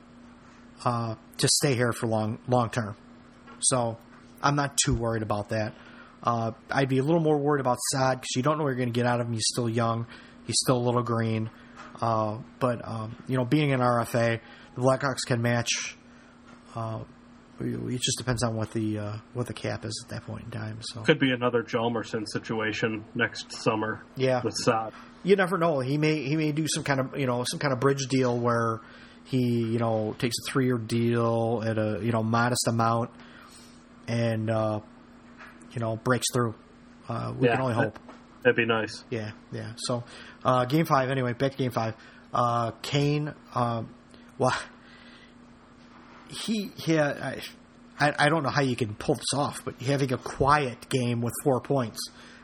uh, 0.84 1.14
to 1.38 1.48
stay 1.48 1.74
here 1.74 1.92
for 1.92 2.06
long 2.06 2.38
long 2.48 2.70
term. 2.70 2.96
So 3.60 3.98
I'm 4.42 4.56
not 4.56 4.76
too 4.76 4.94
worried 4.94 5.22
about 5.22 5.50
that. 5.50 5.74
Uh, 6.22 6.52
I'd 6.70 6.88
be 6.88 6.98
a 6.98 7.02
little 7.02 7.20
more 7.20 7.38
worried 7.38 7.60
about 7.60 7.78
Saad 7.92 8.20
because 8.20 8.36
you 8.36 8.42
don't 8.42 8.58
know 8.58 8.64
what 8.64 8.70
you're 8.70 8.76
going 8.76 8.92
to 8.92 8.98
get 8.98 9.06
out 9.06 9.20
of 9.20 9.26
him. 9.26 9.32
He's 9.32 9.46
still 9.46 9.68
young. 9.68 10.06
He's 10.46 10.56
still 10.58 10.76
a 10.76 10.84
little 10.84 11.02
green. 11.02 11.50
Uh, 12.00 12.38
but, 12.58 12.86
um, 12.86 13.16
you 13.26 13.36
know, 13.36 13.44
being 13.44 13.72
an 13.72 13.80
RFA, 13.80 14.40
the 14.74 14.80
Blackhawks 14.80 15.26
can 15.26 15.42
match. 15.42 15.96
Uh, 16.74 17.00
it 17.60 18.00
just 18.00 18.16
depends 18.16 18.42
on 18.42 18.54
what 18.56 18.70
the 18.72 18.98
uh, 18.98 19.16
what 19.34 19.46
the 19.46 19.52
cap 19.52 19.84
is 19.84 20.02
at 20.04 20.10
that 20.10 20.24
point 20.24 20.44
in 20.44 20.50
time. 20.50 20.78
So 20.80 21.02
could 21.02 21.18
be 21.18 21.30
another 21.30 21.62
Hjalmarsson 21.62 22.24
situation 22.26 23.04
next 23.14 23.52
summer. 23.52 24.02
Yeah, 24.16 24.40
with 24.42 24.54
Saad. 24.54 24.94
You 25.24 25.36
never 25.36 25.58
know. 25.58 25.80
He 25.80 25.98
may 25.98 26.22
he 26.22 26.36
may 26.36 26.52
do 26.52 26.66
some 26.66 26.84
kind 26.84 27.00
of 27.00 27.18
you 27.18 27.26
know 27.26 27.44
some 27.46 27.58
kind 27.58 27.74
of 27.74 27.80
bridge 27.80 28.06
deal 28.08 28.38
where 28.38 28.80
he 29.30 29.62
you 29.62 29.78
know 29.78 30.16
takes 30.18 30.34
a 30.38 30.50
three 30.50 30.66
year 30.66 30.76
deal 30.76 31.62
at 31.64 31.78
a 31.78 32.00
you 32.02 32.10
know 32.10 32.22
modest 32.22 32.66
amount 32.66 33.10
and 34.08 34.50
uh, 34.50 34.80
you 35.72 35.80
know 35.80 35.96
breaks 35.96 36.26
through. 36.32 36.54
Uh, 37.08 37.32
we 37.38 37.46
yeah, 37.46 37.54
can 37.54 37.62
only 37.62 37.74
hope. 37.74 37.98
That'd 38.42 38.56
be 38.56 38.66
nice. 38.66 39.04
Yeah, 39.10 39.32
yeah. 39.52 39.72
So, 39.76 40.02
uh, 40.44 40.64
game 40.64 40.86
five. 40.86 41.10
Anyway, 41.10 41.32
back 41.34 41.52
to 41.52 41.58
game 41.58 41.70
five. 41.70 41.94
Uh, 42.32 42.72
Kane. 42.82 43.32
Uh, 43.54 43.84
well, 44.38 44.56
he 46.28 46.72
he. 46.76 46.98
I, 46.98 47.40
I 47.98 48.28
don't 48.30 48.42
know 48.42 48.50
how 48.50 48.62
you 48.62 48.76
can 48.76 48.94
pull 48.94 49.14
this 49.14 49.34
off, 49.34 49.62
but 49.64 49.80
having 49.82 50.12
a 50.12 50.18
quiet 50.18 50.88
game 50.88 51.20
with 51.20 51.34
four 51.44 51.60
points, 51.60 52.00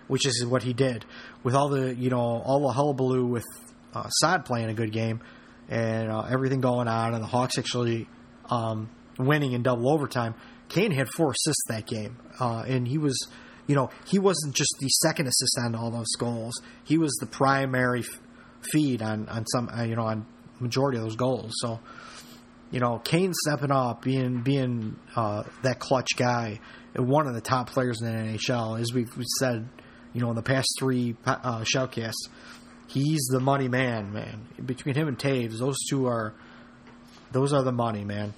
which 0.07 0.27
is 0.27 0.45
what 0.45 0.63
he 0.63 0.73
did, 0.73 1.05
with 1.43 1.55
all 1.55 1.69
the 1.69 1.95
you 1.95 2.11
know 2.11 2.21
all 2.21 2.61
the 2.61 2.73
hullabaloo 2.73 3.27
with 3.27 3.47
uh, 3.95 4.09
Saad 4.09 4.45
playing 4.45 4.69
a 4.69 4.75
good 4.75 4.93
game 4.93 5.21
and 5.69 6.11
uh, 6.11 6.27
everything 6.31 6.61
going 6.61 6.89
on, 6.89 7.15
and 7.15 7.23
the 7.23 7.29
Hawks 7.29 7.59
actually 7.59 8.09
um, 8.51 8.91
winning 9.19 9.53
in 9.53 9.63
double 9.63 9.91
overtime. 9.91 10.35
Kane 10.69 10.91
had 10.91 11.09
four 11.09 11.31
assists 11.31 11.65
that 11.69 11.87
game, 11.87 12.19
uh, 12.41 12.65
and 12.67 12.87
he 12.87 12.99
was, 12.99 13.29
you 13.67 13.75
know, 13.75 13.91
he 14.07 14.19
wasn't 14.19 14.55
just 14.55 14.75
the 14.81 14.89
second 14.89 15.27
assist 15.27 15.59
on 15.65 15.75
all 15.75 15.91
those 15.91 16.13
goals. 16.19 16.55
He 16.85 16.99
was 16.99 17.13
the 17.21 17.27
primary 17.27 18.01
f- 18.01 18.21
feed 18.73 19.03
on 19.03 19.29
on 19.29 19.47
some, 19.47 19.69
uh, 19.69 19.83
you 19.83 19.97
know, 19.97 20.07
on 20.07 20.27
majority 20.61 20.99
of 20.99 21.05
those 21.05 21.17
goals. 21.17 21.53
So, 21.57 21.81
you 22.71 22.81
know, 22.81 22.99
Kane 22.99 23.33
stepping 23.33 23.71
up, 23.71 24.03
being 24.03 24.43
being 24.43 24.97
uh, 25.15 25.45
that 25.63 25.79
clutch 25.79 26.11
guy, 26.17 26.61
one 26.97 27.27
of 27.27 27.35
the 27.35 27.41
top 27.41 27.71
players 27.71 28.01
in 28.01 28.07
the 28.07 28.13
NHL, 28.13 28.81
as 28.81 28.93
we've, 28.93 29.15
we've 29.17 29.27
said, 29.39 29.69
you 30.13 30.21
know, 30.21 30.31
in 30.31 30.37
the 30.37 30.43
past 30.43 30.69
three 30.79 31.17
uh, 31.27 31.61
shoutcasts, 31.61 32.29
he's 32.89 33.27
the 33.31 33.41
money 33.41 33.69
man, 33.69 34.13
man. 34.13 34.49
Between 34.65 34.95
him 34.95 35.09
and 35.09 35.19
Toews, 35.19 35.59
those 35.59 35.79
two 35.89 36.07
are, 36.07 36.35
those 37.33 37.53
are 37.53 37.63
the 37.63 37.73
money, 37.73 38.05
man 38.05 38.35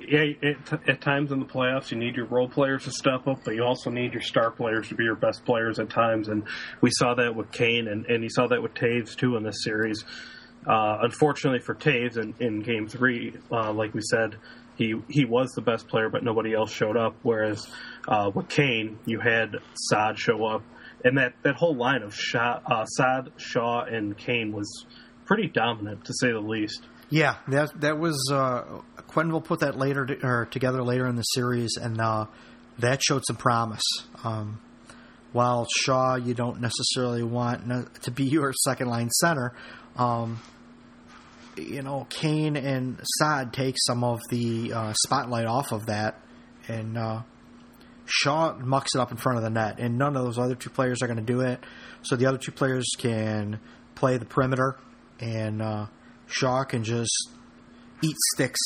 yeah, 0.00 0.24
it, 0.42 0.56
at 0.86 1.00
times 1.00 1.32
in 1.32 1.40
the 1.40 1.46
playoffs, 1.46 1.90
you 1.90 1.98
need 1.98 2.16
your 2.16 2.26
role 2.26 2.48
players 2.48 2.84
to 2.84 2.90
step 2.90 3.26
up, 3.26 3.40
but 3.44 3.54
you 3.54 3.62
also 3.64 3.90
need 3.90 4.12
your 4.12 4.22
star 4.22 4.50
players 4.50 4.88
to 4.88 4.94
be 4.94 5.04
your 5.04 5.16
best 5.16 5.44
players 5.44 5.78
at 5.78 5.90
times. 5.90 6.28
And 6.28 6.44
we 6.80 6.90
saw 6.92 7.14
that 7.14 7.34
with 7.34 7.50
Kane, 7.52 7.88
and, 7.88 8.06
and 8.06 8.22
you 8.22 8.30
saw 8.30 8.46
that 8.48 8.62
with 8.62 8.74
Toews 8.74 9.16
too 9.16 9.36
in 9.36 9.42
this 9.42 9.64
series. 9.64 10.04
Uh, 10.66 10.98
unfortunately 11.02 11.60
for 11.60 11.74
Toews, 11.74 12.18
in, 12.18 12.34
in 12.40 12.60
Game 12.60 12.88
Three, 12.88 13.34
uh, 13.50 13.72
like 13.72 13.94
we 13.94 14.02
said, 14.02 14.36
he 14.76 14.94
he 15.08 15.24
was 15.24 15.50
the 15.52 15.62
best 15.62 15.88
player, 15.88 16.08
but 16.08 16.22
nobody 16.22 16.54
else 16.54 16.72
showed 16.72 16.96
up. 16.96 17.16
Whereas 17.22 17.66
uh, 18.06 18.30
with 18.34 18.48
Kane, 18.48 18.98
you 19.06 19.20
had 19.20 19.56
Saad 19.74 20.18
show 20.18 20.44
up, 20.44 20.62
and 21.04 21.18
that, 21.18 21.34
that 21.42 21.56
whole 21.56 21.74
line 21.74 22.02
of 22.02 22.14
Shaw, 22.14 22.60
uh, 22.66 22.84
Saad, 22.84 23.32
Shaw, 23.36 23.84
and 23.84 24.16
Kane 24.16 24.52
was 24.52 24.86
pretty 25.24 25.48
dominant 25.48 26.04
to 26.06 26.12
say 26.14 26.32
the 26.32 26.40
least. 26.40 26.82
Yeah, 27.10 27.36
that 27.48 27.80
that 27.80 27.98
was 27.98 28.30
uh, 28.30 28.82
Quenneville 29.08 29.44
put 29.44 29.60
that 29.60 29.78
later 29.78 30.04
to, 30.04 30.26
or 30.26 30.46
together 30.46 30.82
later 30.82 31.06
in 31.06 31.16
the 31.16 31.22
series, 31.22 31.76
and 31.80 31.98
uh, 32.00 32.26
that 32.78 33.02
showed 33.02 33.24
some 33.26 33.36
promise. 33.36 33.82
Um, 34.24 34.60
while 35.32 35.66
Shaw, 35.82 36.16
you 36.16 36.34
don't 36.34 36.60
necessarily 36.60 37.22
want 37.22 37.66
to 38.02 38.10
be 38.10 38.24
your 38.30 38.52
second 38.52 38.88
line 38.88 39.10
center. 39.10 39.54
Um, 39.96 40.40
you 41.56 41.82
know, 41.82 42.06
Kane 42.10 42.56
and 42.56 43.00
Saad 43.18 43.52
take 43.52 43.76
some 43.86 44.04
of 44.04 44.20
the 44.30 44.72
uh, 44.72 44.92
spotlight 45.04 45.46
off 45.46 45.72
of 45.72 45.86
that, 45.86 46.20
and 46.68 46.98
uh, 46.98 47.22
Shaw 48.10 48.54
mucks 48.54 48.94
it 48.94 49.00
up 49.00 49.10
in 49.10 49.18
front 49.18 49.36
of 49.36 49.44
the 49.44 49.50
net, 49.50 49.78
and 49.78 49.98
none 49.98 50.16
of 50.16 50.24
those 50.24 50.38
other 50.38 50.54
two 50.54 50.70
players 50.70 51.02
are 51.02 51.06
going 51.06 51.18
to 51.18 51.22
do 51.22 51.40
it. 51.40 51.60
So 52.02 52.16
the 52.16 52.26
other 52.26 52.38
two 52.38 52.52
players 52.52 52.88
can 52.96 53.60
play 53.94 54.16
the 54.16 54.24
perimeter, 54.24 54.78
and 55.20 55.60
uh, 55.60 55.86
Shaw 56.26 56.64
can 56.64 56.84
just 56.84 57.30
eat 58.02 58.16
sticks 58.34 58.60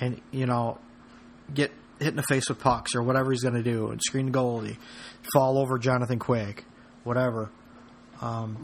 and 0.00 0.20
you 0.32 0.46
know 0.46 0.78
get 1.52 1.70
hit 2.00 2.08
in 2.08 2.16
the 2.16 2.22
face 2.24 2.48
with 2.48 2.58
pucks 2.58 2.94
or 2.94 3.02
whatever 3.02 3.30
he's 3.30 3.42
going 3.42 3.54
to 3.54 3.62
do, 3.62 3.90
and 3.90 4.02
screen 4.02 4.32
goalie, 4.32 4.76
fall 5.32 5.58
over 5.58 5.78
Jonathan 5.78 6.18
Quick, 6.18 6.64
whatever. 7.04 7.50
Um, 8.20 8.58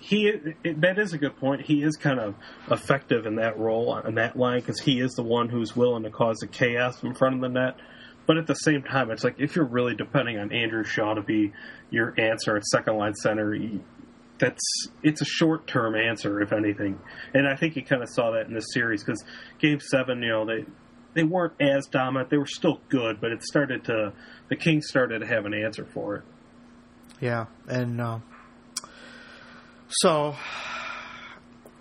he 0.00 0.26
it, 0.26 0.80
that 0.80 0.98
is 0.98 1.12
a 1.12 1.18
good 1.18 1.36
point. 1.36 1.62
He 1.62 1.82
is 1.82 1.96
kind 1.96 2.18
of 2.18 2.34
effective 2.70 3.24
in 3.24 3.36
that 3.36 3.58
role 3.58 3.96
in 3.98 4.16
that 4.16 4.36
line 4.36 4.60
because 4.60 4.80
he 4.80 5.00
is 5.00 5.12
the 5.12 5.22
one 5.22 5.48
who's 5.48 5.76
willing 5.76 6.02
to 6.02 6.10
cause 6.10 6.38
the 6.38 6.46
chaos 6.48 7.02
in 7.02 7.14
front 7.14 7.36
of 7.36 7.40
the 7.40 7.48
net. 7.48 7.76
But 8.26 8.38
at 8.38 8.46
the 8.46 8.54
same 8.54 8.82
time, 8.82 9.10
it's 9.10 9.22
like 9.22 9.36
if 9.38 9.54
you're 9.54 9.66
really 9.66 9.94
depending 9.94 10.38
on 10.38 10.52
Andrew 10.52 10.84
Shaw 10.84 11.14
to 11.14 11.22
be 11.22 11.52
your 11.90 12.18
answer 12.18 12.56
at 12.56 12.64
second 12.64 12.96
line 12.96 13.14
center, 13.14 13.56
that's 14.38 14.88
it's 15.02 15.20
a 15.20 15.26
short 15.26 15.66
term 15.66 15.94
answer 15.94 16.40
if 16.40 16.52
anything. 16.52 16.98
And 17.34 17.46
I 17.46 17.56
think 17.56 17.76
you 17.76 17.84
kind 17.84 18.02
of 18.02 18.08
saw 18.08 18.32
that 18.32 18.46
in 18.46 18.54
this 18.54 18.72
series 18.72 19.04
because 19.04 19.22
Game 19.58 19.80
Seven, 19.80 20.22
you 20.22 20.30
know, 20.30 20.46
they 20.46 20.64
they 21.14 21.22
weren't 21.22 21.54
as 21.60 21.86
dominant. 21.86 22.30
They 22.30 22.38
were 22.38 22.46
still 22.46 22.80
good, 22.88 23.20
but 23.20 23.30
it 23.30 23.42
started 23.42 23.84
to 23.84 24.12
the 24.48 24.56
Kings 24.56 24.86
started 24.88 25.20
to 25.20 25.26
have 25.26 25.44
an 25.46 25.54
answer 25.54 25.84
for 25.84 26.16
it. 26.16 26.22
Yeah, 27.20 27.46
and 27.68 28.00
uh, 28.00 28.18
so 29.88 30.34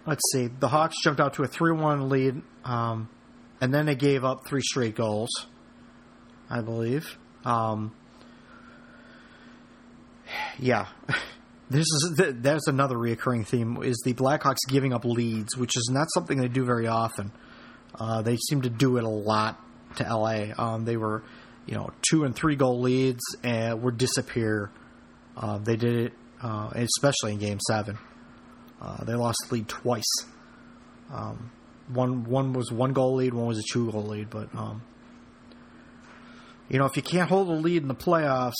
let's 0.05 0.21
see. 0.31 0.47
The 0.47 0.67
Hawks 0.67 0.95
jumped 1.03 1.19
out 1.19 1.33
to 1.35 1.43
a 1.43 1.47
three-one 1.47 2.09
lead, 2.09 2.41
um, 2.63 3.09
and 3.59 3.73
then 3.73 3.85
they 3.85 3.95
gave 3.95 4.23
up 4.23 4.45
three 4.45 4.61
straight 4.61 4.95
goals. 4.95 5.29
I 6.53 6.61
believe. 6.61 7.17
Um, 7.45 7.95
yeah, 10.59 10.85
this 11.71 11.87
is 11.87 12.21
that's 12.35 12.67
another 12.67 12.95
reoccurring 12.95 13.47
theme 13.47 13.81
is 13.81 13.99
the 14.05 14.13
Blackhawks 14.13 14.59
giving 14.67 14.93
up 14.93 15.03
leads, 15.03 15.57
which 15.57 15.75
is 15.75 15.89
not 15.91 16.09
something 16.13 16.39
they 16.39 16.47
do 16.47 16.63
very 16.63 16.85
often. 16.85 17.31
Uh, 17.99 18.21
they 18.21 18.37
seem 18.37 18.61
to 18.61 18.69
do 18.69 18.97
it 18.97 19.03
a 19.03 19.09
lot 19.09 19.59
to 19.95 20.03
LA. 20.03 20.53
Um, 20.55 20.85
they 20.85 20.95
were, 20.95 21.23
you 21.65 21.73
know, 21.73 21.89
two 22.07 22.23
and 22.23 22.35
three 22.35 22.55
goal 22.55 22.81
leads 22.81 23.23
and 23.43 23.81
would 23.81 23.97
disappear. 23.97 24.69
Uh, 25.35 25.57
they 25.57 25.75
did 25.75 25.95
it, 25.95 26.13
uh, 26.43 26.69
especially 26.75 27.33
in 27.33 27.39
Game 27.39 27.59
Seven. 27.67 27.97
Uh, 28.79 29.03
they 29.05 29.15
lost 29.15 29.39
the 29.49 29.55
lead 29.55 29.67
twice. 29.67 30.25
Um, 31.11 31.51
one 31.87 32.25
one 32.25 32.53
was 32.53 32.71
one 32.71 32.93
goal 32.93 33.15
lead, 33.15 33.33
one 33.33 33.47
was 33.47 33.57
a 33.57 33.63
two 33.73 33.91
goal 33.91 34.03
lead, 34.03 34.29
but 34.29 34.53
um, 34.53 34.83
you 36.69 36.79
know, 36.79 36.85
if 36.85 36.95
you 36.95 37.03
can't 37.03 37.29
hold 37.29 37.49
a 37.49 37.53
lead 37.53 37.81
in 37.81 37.87
the 37.87 37.95
playoffs, 37.95 38.53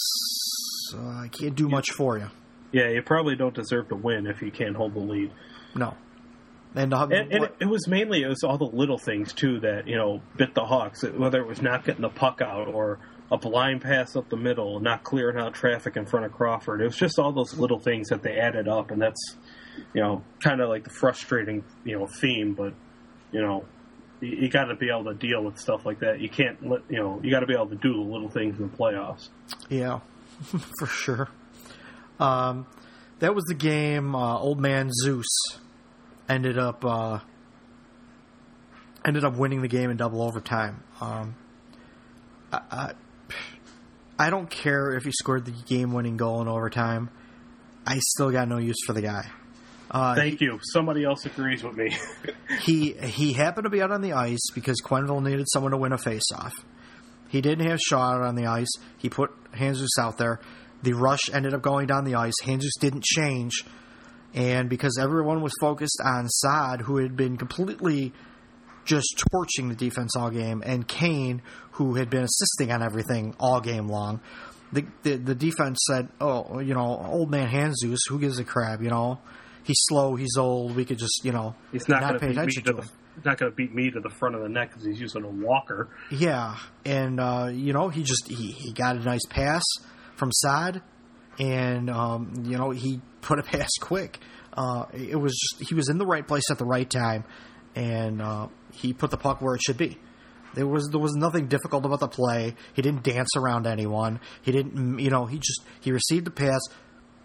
uh, 0.94 0.98
I 0.98 1.28
can't 1.28 1.54
do 1.54 1.68
much 1.68 1.90
for 1.90 2.18
you. 2.18 2.30
Yeah, 2.72 2.88
you 2.90 3.02
probably 3.02 3.36
don't 3.36 3.54
deserve 3.54 3.88
to 3.88 3.96
win 3.96 4.26
if 4.26 4.42
you 4.42 4.50
can't 4.50 4.76
hold 4.76 4.94
the 4.94 5.00
lead. 5.00 5.30
No. 5.74 5.94
And, 6.74 6.92
uh, 6.92 7.04
and, 7.04 7.32
and 7.32 7.44
it, 7.44 7.56
it, 7.60 7.66
was 7.66 7.86
mainly 7.86 8.22
it 8.22 8.28
was 8.28 8.42
all 8.42 8.58
the 8.58 8.64
little 8.64 8.98
things 8.98 9.32
too 9.32 9.60
that 9.60 9.86
you 9.86 9.96
know 9.96 10.20
bit 10.36 10.54
the 10.54 10.64
Hawks. 10.64 11.04
Whether 11.04 11.40
it 11.40 11.46
was 11.46 11.62
not 11.62 11.84
getting 11.84 12.02
the 12.02 12.08
puck 12.08 12.40
out 12.42 12.66
or 12.66 12.98
a 13.30 13.38
blind 13.38 13.80
pass 13.80 14.16
up 14.16 14.28
the 14.28 14.36
middle, 14.36 14.80
not 14.80 15.04
clearing 15.04 15.38
out 15.38 15.54
traffic 15.54 15.96
in 15.96 16.04
front 16.04 16.26
of 16.26 16.32
Crawford. 16.32 16.80
It 16.80 16.84
was 16.84 16.96
just 16.96 17.18
all 17.18 17.32
those 17.32 17.56
little 17.56 17.78
things 17.78 18.08
that 18.08 18.22
they 18.22 18.38
added 18.38 18.66
up, 18.66 18.90
and 18.90 19.00
that's 19.00 19.36
you 19.94 20.02
know 20.02 20.24
kind 20.42 20.60
of 20.60 20.68
like 20.68 20.82
the 20.82 20.90
frustrating 20.90 21.62
you 21.84 21.96
know 21.96 22.08
theme. 22.08 22.54
But 22.54 22.74
you 23.30 23.40
know 23.40 23.66
you, 24.20 24.28
you 24.28 24.48
got 24.48 24.64
to 24.64 24.76
be 24.76 24.90
able 24.90 25.04
to 25.04 25.14
deal 25.14 25.42
with 25.42 25.58
stuff 25.58 25.84
like 25.84 26.00
that. 26.00 26.20
You 26.20 26.28
can't 26.28 26.68
let 26.68 26.82
you 26.88 26.98
know. 26.98 27.20
You 27.22 27.30
got 27.30 27.40
to 27.40 27.46
be 27.46 27.54
able 27.54 27.68
to 27.68 27.76
do 27.76 27.92
the 27.92 28.00
little 28.00 28.28
things 28.28 28.58
in 28.58 28.70
the 28.70 28.76
playoffs. 28.76 29.28
Yeah, 29.68 30.00
for 30.78 30.86
sure. 30.86 31.28
Um, 32.18 32.66
that 33.18 33.34
was 33.34 33.44
the 33.44 33.54
game. 33.54 34.14
Uh, 34.14 34.38
old 34.38 34.60
man 34.60 34.90
Zeus 34.92 35.26
ended 36.28 36.58
up 36.58 36.84
uh, 36.84 37.20
ended 39.04 39.24
up 39.24 39.36
winning 39.36 39.62
the 39.62 39.68
game 39.68 39.90
in 39.90 39.96
double 39.96 40.22
overtime. 40.22 40.82
Um, 41.00 41.36
I, 42.52 42.60
I, 42.70 42.92
I 44.18 44.30
don't 44.30 44.48
care 44.48 44.92
if 44.96 45.04
he 45.04 45.12
scored 45.12 45.44
the 45.44 45.50
game 45.50 45.92
winning 45.92 46.16
goal 46.16 46.40
in 46.40 46.48
overtime. 46.48 47.10
I 47.86 47.98
still 47.98 48.30
got 48.30 48.48
no 48.48 48.58
use 48.58 48.78
for 48.86 48.92
the 48.92 49.02
guy. 49.02 49.30
Uh, 49.90 50.14
Thank 50.14 50.40
you. 50.40 50.58
Somebody 50.62 51.04
else 51.04 51.24
agrees 51.26 51.62
with 51.62 51.76
me. 51.76 51.96
he 52.60 52.92
he 52.92 53.32
happened 53.32 53.64
to 53.64 53.70
be 53.70 53.82
out 53.82 53.92
on 53.92 54.00
the 54.00 54.12
ice 54.12 54.50
because 54.54 54.80
Quenneville 54.82 55.22
needed 55.22 55.46
someone 55.52 55.72
to 55.72 55.78
win 55.78 55.92
a 55.92 55.98
faceoff. 55.98 56.52
He 57.28 57.40
didn't 57.40 57.68
have 57.68 57.78
Shaw 57.80 58.14
out 58.14 58.22
on 58.22 58.34
the 58.34 58.46
ice. 58.46 58.70
He 58.98 59.08
put 59.08 59.30
Handzus 59.52 59.98
out 60.00 60.18
there. 60.18 60.40
The 60.82 60.92
rush 60.92 61.30
ended 61.32 61.54
up 61.54 61.62
going 61.62 61.86
down 61.86 62.04
the 62.04 62.14
ice. 62.14 62.34
Handzus 62.44 62.78
didn't 62.80 63.04
change, 63.04 63.64
and 64.34 64.68
because 64.68 64.98
everyone 65.00 65.42
was 65.42 65.52
focused 65.60 66.00
on 66.04 66.28
Saad, 66.28 66.82
who 66.82 66.98
had 66.98 67.16
been 67.16 67.36
completely 67.36 68.12
just 68.84 69.22
torching 69.32 69.68
the 69.68 69.74
defense 69.74 70.14
all 70.16 70.30
game, 70.30 70.62
and 70.64 70.86
Kane, 70.86 71.42
who 71.72 71.94
had 71.94 72.10
been 72.10 72.24
assisting 72.24 72.70
on 72.70 72.82
everything 72.82 73.34
all 73.40 73.60
game 73.60 73.88
long. 73.88 74.20
The, 74.72 74.86
the, 75.02 75.16
the 75.16 75.34
defense 75.34 75.78
said, 75.88 76.08
"Oh, 76.20 76.58
you 76.58 76.74
know, 76.74 77.04
old 77.06 77.30
man 77.30 77.48
Handzus, 77.48 78.00
who 78.08 78.18
gives 78.18 78.38
a 78.38 78.44
crap? 78.44 78.82
You 78.82 78.90
know, 78.90 79.20
he's 79.64 79.78
slow, 79.88 80.14
he's 80.14 80.36
old. 80.36 80.76
We 80.76 80.84
could 80.84 80.98
just 80.98 81.24
you 81.24 81.32
know 81.32 81.54
he's 81.72 81.88
not, 81.88 82.02
not 82.02 82.20
pay 82.20 82.30
attention 82.30 82.62
to, 82.64 82.72
to 82.72 82.78
him. 82.78 82.88
He's 83.16 83.24
not 83.24 83.38
going 83.38 83.52
to 83.52 83.56
beat 83.56 83.72
me 83.72 83.90
to 83.90 84.00
the 84.00 84.10
front 84.10 84.34
of 84.34 84.42
the 84.42 84.48
neck 84.48 84.70
because 84.70 84.84
he's 84.84 85.00
using 85.00 85.22
a 85.22 85.28
walker. 85.28 85.88
Yeah, 86.10 86.56
and 86.84 87.20
uh, 87.20 87.50
you 87.52 87.72
know 87.72 87.88
he 87.88 88.02
just 88.02 88.28
he, 88.28 88.52
he 88.52 88.72
got 88.72 88.96
a 88.96 89.00
nice 89.00 89.24
pass 89.28 89.62
from 90.16 90.30
Saad, 90.32 90.82
and 91.38 91.90
um, 91.90 92.44
you 92.44 92.56
know 92.56 92.70
he 92.70 93.00
put 93.20 93.38
a 93.38 93.42
pass 93.42 93.70
quick. 93.80 94.18
Uh, 94.52 94.86
it 94.92 95.16
was 95.16 95.32
just 95.32 95.68
he 95.68 95.74
was 95.74 95.88
in 95.88 95.98
the 95.98 96.06
right 96.06 96.26
place 96.26 96.44
at 96.50 96.58
the 96.58 96.64
right 96.64 96.88
time, 96.88 97.24
and 97.74 98.22
uh, 98.22 98.48
he 98.72 98.92
put 98.92 99.10
the 99.10 99.16
puck 99.16 99.40
where 99.40 99.54
it 99.54 99.62
should 99.62 99.78
be. 99.78 99.98
There 100.54 100.66
was 100.66 100.88
there 100.90 101.00
was 101.00 101.14
nothing 101.14 101.48
difficult 101.48 101.84
about 101.84 102.00
the 102.00 102.08
play. 102.08 102.54
He 102.74 102.82
didn't 102.82 103.02
dance 103.02 103.30
around 103.36 103.66
anyone. 103.66 104.20
He 104.42 104.52
didn't 104.52 104.98
you 105.00 105.10
know 105.10 105.26
he 105.26 105.38
just 105.38 105.62
he 105.80 105.90
received 105.90 106.26
the 106.26 106.30
pass, 106.30 106.60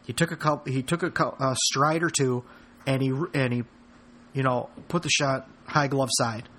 he 0.09 0.13
took 0.13 0.31
a 0.31 0.35
couple, 0.35 0.73
he 0.73 0.81
took 0.81 1.03
a, 1.03 1.23
a 1.23 1.55
stride 1.65 2.01
or 2.01 2.09
two, 2.09 2.43
and 2.87 2.99
he 2.99 3.13
and 3.35 3.53
he, 3.53 3.63
you 4.33 4.41
know, 4.41 4.71
put 4.87 5.03
the 5.03 5.09
shot 5.11 5.47
high 5.67 5.85
glove 5.85 6.09
side. 6.13 6.49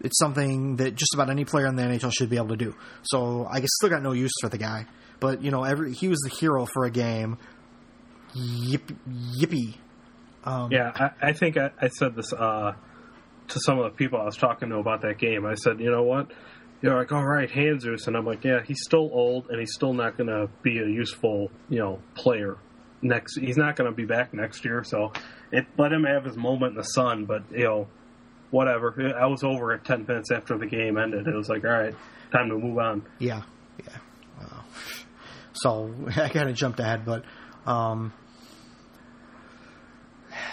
It's 0.00 0.18
something 0.18 0.76
that 0.76 0.94
just 0.94 1.12
about 1.12 1.28
any 1.28 1.44
player 1.44 1.66
in 1.66 1.76
the 1.76 1.82
NHL 1.82 2.10
should 2.14 2.30
be 2.30 2.38
able 2.38 2.48
to 2.48 2.56
do. 2.56 2.74
So 3.02 3.46
I 3.46 3.60
still 3.62 3.90
got 3.90 4.02
no 4.02 4.12
use 4.12 4.32
for 4.40 4.48
the 4.48 4.56
guy, 4.56 4.86
but 5.20 5.42
you 5.42 5.50
know, 5.50 5.64
every 5.64 5.92
he 5.92 6.08
was 6.08 6.18
the 6.20 6.30
hero 6.30 6.64
for 6.64 6.86
a 6.86 6.90
game. 6.90 7.36
Yip, 8.32 8.90
yippee. 9.06 9.74
Um, 10.44 10.72
yeah, 10.72 10.90
I, 10.94 11.28
I 11.28 11.32
think 11.34 11.58
I, 11.58 11.72
I, 11.78 11.88
said 11.88 12.16
this 12.16 12.32
uh, 12.32 12.72
to 13.48 13.60
some 13.66 13.78
of 13.80 13.84
the 13.84 13.90
people 13.98 14.18
I 14.18 14.24
was 14.24 14.38
talking 14.38 14.70
to 14.70 14.76
about 14.76 15.02
that 15.02 15.18
game. 15.18 15.44
I 15.44 15.56
said, 15.56 15.78
you 15.78 15.90
know 15.90 16.04
what? 16.04 16.30
You're 16.80 16.96
like, 16.96 17.12
all 17.12 17.24
right, 17.24 17.50
Handzus, 17.50 18.06
and 18.06 18.16
I'm 18.16 18.24
like, 18.24 18.44
yeah, 18.44 18.62
he's 18.66 18.80
still 18.82 19.10
old, 19.12 19.50
and 19.50 19.60
he's 19.60 19.74
still 19.74 19.92
not 19.92 20.16
going 20.16 20.28
to 20.28 20.48
be 20.62 20.78
a 20.78 20.86
useful, 20.86 21.50
you 21.68 21.78
know, 21.78 22.00
player 22.14 22.56
next. 23.04 23.38
He's 23.38 23.56
not 23.56 23.76
going 23.76 23.90
to 23.90 23.94
be 23.94 24.04
back 24.04 24.34
next 24.34 24.64
year, 24.64 24.82
so 24.84 25.12
it 25.52 25.66
let 25.78 25.92
him 25.92 26.04
have 26.04 26.24
his 26.24 26.36
moment 26.36 26.72
in 26.72 26.76
the 26.76 26.84
sun. 26.84 27.26
But 27.26 27.44
you 27.52 27.64
know, 27.64 27.88
whatever. 28.50 28.94
I 29.20 29.26
was 29.26 29.44
over 29.44 29.72
at 29.72 29.84
ten 29.84 30.06
minutes 30.06 30.30
after 30.32 30.58
the 30.58 30.66
game 30.66 30.98
ended. 30.98 31.26
It 31.26 31.34
was 31.34 31.48
like, 31.48 31.64
all 31.64 31.70
right, 31.70 31.94
time 32.32 32.48
to 32.48 32.56
move 32.56 32.78
on. 32.78 33.02
Yeah, 33.18 33.42
yeah. 33.78 33.96
Wow. 34.40 34.64
So 35.52 35.94
I 36.16 36.28
kind 36.28 36.48
of 36.48 36.56
jumped 36.56 36.80
ahead, 36.80 37.04
but 37.04 37.24
um, 37.66 38.12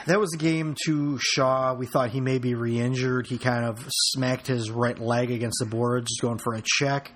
that 0.05 0.19
was 0.19 0.33
a 0.33 0.37
game 0.37 0.75
to 0.85 1.17
Shaw. 1.19 1.73
We 1.73 1.85
thought 1.85 2.09
he 2.09 2.21
may 2.21 2.39
be 2.39 2.55
re-injured. 2.55 3.27
He 3.27 3.37
kind 3.37 3.65
of 3.65 3.87
smacked 3.89 4.47
his 4.47 4.69
right 4.69 4.97
leg 4.97 5.31
against 5.31 5.59
the 5.59 5.65
boards, 5.65 6.09
going 6.21 6.39
for 6.39 6.53
a 6.53 6.61
check. 6.63 7.11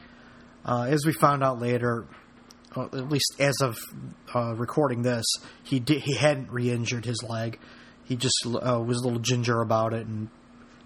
Uh, 0.63 0.87
as 0.89 1.05
we 1.05 1.13
found 1.13 1.43
out 1.43 1.59
later, 1.59 2.07
well, 2.75 2.89
at 2.91 3.09
least 3.09 3.35
as 3.39 3.55
of 3.61 3.77
uh, 4.33 4.53
recording 4.55 5.01
this, 5.01 5.25
he 5.63 5.79
did, 5.79 6.01
he 6.01 6.15
hadn't 6.15 6.51
re-injured 6.51 7.05
his 7.05 7.23
leg. 7.23 7.59
He 8.03 8.15
just 8.15 8.35
uh, 8.45 8.79
was 8.79 9.01
a 9.01 9.05
little 9.05 9.19
ginger 9.19 9.61
about 9.61 9.93
it, 9.93 10.05
and 10.05 10.29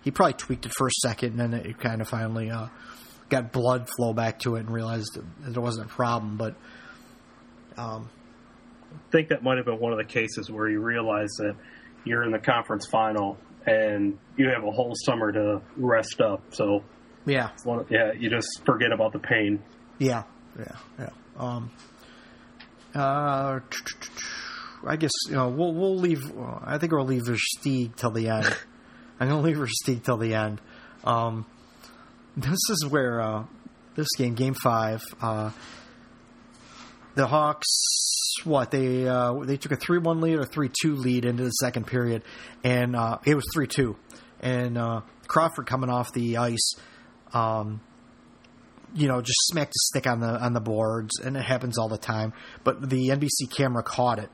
he 0.03 0.11
probably 0.11 0.33
tweaked 0.33 0.65
it 0.65 0.73
for 0.77 0.87
a 0.87 0.91
second, 1.01 1.39
and 1.39 1.53
then 1.53 1.65
it 1.65 1.79
kind 1.79 2.01
of 2.01 2.07
finally 2.07 2.49
uh, 2.49 2.67
got 3.29 3.51
blood 3.51 3.89
flow 3.97 4.13
back 4.13 4.39
to 4.39 4.55
it, 4.55 4.61
and 4.61 4.71
realized 4.71 5.15
that 5.15 5.57
it 5.57 5.59
wasn't 5.59 5.87
a 5.87 5.93
problem. 5.93 6.37
But 6.37 6.55
um, 7.77 8.09
I 8.93 9.11
think 9.11 9.29
that 9.29 9.43
might 9.43 9.57
have 9.57 9.65
been 9.65 9.79
one 9.79 9.91
of 9.91 9.97
the 9.97 10.05
cases 10.05 10.49
where 10.49 10.69
you 10.69 10.79
realize 10.79 11.29
that 11.39 11.55
you're 12.05 12.23
in 12.23 12.31
the 12.31 12.39
conference 12.39 12.87
final 12.89 13.37
and 13.65 14.17
you 14.37 14.49
have 14.49 14.63
a 14.63 14.71
whole 14.71 14.93
summer 15.05 15.31
to 15.31 15.61
rest 15.77 16.21
up. 16.21 16.41
So 16.51 16.83
yeah, 17.25 17.49
yeah, 17.89 18.13
you 18.17 18.29
just 18.29 18.47
forget 18.65 18.91
about 18.91 19.13
the 19.13 19.19
pain. 19.19 19.61
Yeah, 19.99 20.23
yeah, 20.57 20.75
yeah. 20.97 21.09
Um, 21.39 21.71
uh, 22.93 23.59
I 24.85 24.95
guess 24.95 25.11
you 25.27 25.35
know 25.35 25.49
we'll 25.49 25.73
we'll 25.73 25.97
leave. 25.97 26.31
I 26.63 26.77
think 26.77 26.91
we'll 26.91 27.05
leave 27.05 27.23
Versteeg 27.23 27.95
till 27.95 28.11
the 28.11 28.29
end. 28.29 28.45
I'm 29.19 29.29
gonna 29.29 29.41
leave 29.41 29.57
Versteeg 29.57 30.03
till 30.03 30.17
the 30.17 30.33
end. 30.33 30.61
Um, 31.03 31.45
this 32.35 32.59
is 32.69 32.85
where 32.87 33.21
uh, 33.21 33.45
this 33.95 34.07
game, 34.17 34.35
Game 34.35 34.53
Five, 34.53 35.01
uh, 35.21 35.51
the 37.15 37.27
Hawks, 37.27 37.67
what 38.43 38.71
they 38.71 39.07
uh, 39.07 39.33
they 39.43 39.57
took 39.57 39.71
a 39.71 39.75
three 39.75 39.99
one 39.99 40.21
lead 40.21 40.39
or 40.39 40.45
three 40.45 40.69
two 40.81 40.95
lead 40.95 41.25
into 41.25 41.43
the 41.43 41.49
second 41.49 41.87
period, 41.87 42.23
and 42.63 42.95
uh, 42.95 43.17
it 43.25 43.35
was 43.35 43.45
three 43.53 43.67
two, 43.67 43.97
and 44.39 44.77
uh, 44.77 45.01
Crawford 45.27 45.67
coming 45.67 45.89
off 45.89 46.13
the 46.13 46.37
ice, 46.37 46.73
um, 47.33 47.81
you 48.95 49.07
know, 49.07 49.21
just 49.21 49.39
smacked 49.47 49.73
his 49.73 49.87
stick 49.87 50.07
on 50.07 50.19
the 50.19 50.27
on 50.27 50.53
the 50.53 50.61
boards, 50.61 51.19
and 51.19 51.37
it 51.37 51.43
happens 51.43 51.77
all 51.77 51.89
the 51.89 51.97
time. 51.97 52.33
But 52.63 52.89
the 52.89 53.09
NBC 53.09 53.51
camera 53.55 53.83
caught 53.83 54.19
it, 54.19 54.29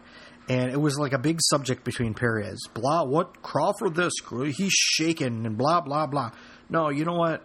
and 0.47 0.71
it 0.71 0.79
was 0.79 0.97
like 0.97 1.13
a 1.13 1.19
big 1.19 1.39
subject 1.41 1.83
between 1.83 2.13
periods. 2.13 2.67
Blah, 2.73 3.03
what 3.03 3.41
Crawford 3.41 3.95
this? 3.95 4.13
He's 4.55 4.73
shaking 4.73 5.45
and 5.45 5.57
blah 5.57 5.81
blah 5.81 6.07
blah. 6.07 6.31
No, 6.69 6.89
you 6.89 7.05
know 7.05 7.15
what? 7.15 7.43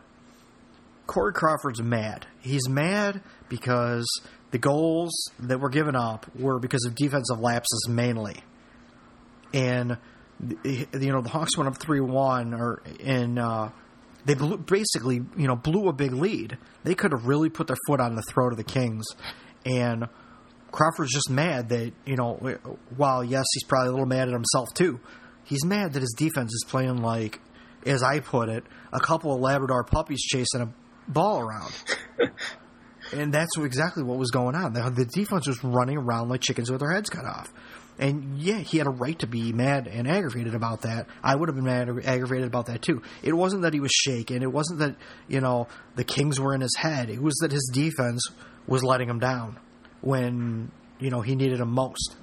Corey 1.06 1.32
Crawford's 1.32 1.82
mad. 1.82 2.26
He's 2.40 2.68
mad 2.68 3.20
because 3.48 4.06
the 4.52 4.58
goals 4.58 5.12
that 5.40 5.58
were 5.58 5.68
given 5.68 5.96
up 5.96 6.26
were 6.36 6.58
because 6.60 6.84
of 6.84 6.94
defensive 6.94 7.40
lapses 7.40 7.88
mainly, 7.88 8.36
and 9.52 9.98
you 10.64 10.86
know 11.12 11.20
the 11.20 11.28
Hawks 11.28 11.56
went 11.56 11.68
up 11.68 11.80
three 11.80 12.00
one, 12.00 12.54
or 12.54 12.82
in 13.00 13.38
uh, 13.38 13.70
they 14.24 14.34
blew, 14.34 14.58
basically 14.58 15.16
you 15.36 15.46
know 15.46 15.56
blew 15.56 15.88
a 15.88 15.92
big 15.92 16.12
lead. 16.12 16.58
They 16.84 16.94
could 16.94 17.12
have 17.12 17.26
really 17.26 17.50
put 17.50 17.66
their 17.66 17.76
foot 17.86 18.00
on 18.00 18.14
the 18.14 18.22
throat 18.22 18.52
of 18.52 18.56
the 18.56 18.64
Kings, 18.64 19.06
and 19.64 20.08
Crawford's 20.70 21.12
just 21.12 21.30
mad 21.30 21.68
that 21.70 21.92
you 22.04 22.16
know 22.16 22.34
while 22.96 23.24
yes 23.24 23.44
he's 23.54 23.64
probably 23.64 23.88
a 23.88 23.92
little 23.92 24.06
mad 24.06 24.28
at 24.28 24.34
himself 24.34 24.72
too. 24.74 25.00
He's 25.44 25.64
mad 25.64 25.94
that 25.94 26.00
his 26.00 26.14
defense 26.16 26.52
is 26.52 26.64
playing 26.68 26.98
like, 26.98 27.40
as 27.84 28.02
I 28.02 28.20
put 28.20 28.48
it, 28.48 28.62
a 28.92 29.00
couple 29.00 29.34
of 29.34 29.40
Labrador 29.40 29.82
puppies 29.82 30.20
chasing 30.20 30.60
a 30.60 30.72
ball 31.08 31.40
around. 31.40 31.72
and 33.12 33.32
that's 33.32 33.56
exactly 33.58 34.02
what 34.02 34.18
was 34.18 34.30
going 34.30 34.54
on. 34.54 34.72
The, 34.72 34.90
the 34.90 35.06
defense 35.06 35.48
was 35.48 35.62
running 35.64 35.96
around 35.96 36.28
like 36.28 36.40
chickens 36.40 36.70
with 36.70 36.80
their 36.80 36.92
heads 36.92 37.10
cut 37.10 37.24
off. 37.24 37.52
And 38.00 38.38
yeah, 38.38 38.58
he 38.58 38.78
had 38.78 38.86
a 38.86 38.90
right 38.90 39.18
to 39.18 39.26
be 39.26 39.52
mad 39.52 39.86
and 39.86 40.08
aggravated 40.08 40.54
about 40.54 40.82
that. 40.82 41.06
I 41.22 41.36
would 41.36 41.50
have 41.50 41.54
been 41.54 41.66
mad 41.66 41.90
or 41.90 42.00
aggravated 42.00 42.46
about 42.46 42.66
that 42.66 42.80
too. 42.80 43.02
It 43.22 43.34
wasn't 43.34 43.62
that 43.62 43.74
he 43.74 43.80
was 43.80 43.92
shaken. 43.92 44.42
It 44.42 44.50
wasn't 44.50 44.78
that, 44.78 44.96
you 45.28 45.42
know, 45.42 45.68
the 45.96 46.04
Kings 46.04 46.40
were 46.40 46.54
in 46.54 46.62
his 46.62 46.74
head. 46.76 47.10
It 47.10 47.20
was 47.20 47.34
that 47.42 47.52
his 47.52 47.70
defense 47.72 48.26
was 48.66 48.82
letting 48.82 49.08
him 49.08 49.18
down 49.18 49.58
when, 50.00 50.72
you 50.98 51.10
know, 51.10 51.20
he 51.20 51.34
needed 51.36 51.60
him 51.60 51.72
most. 51.72 52.16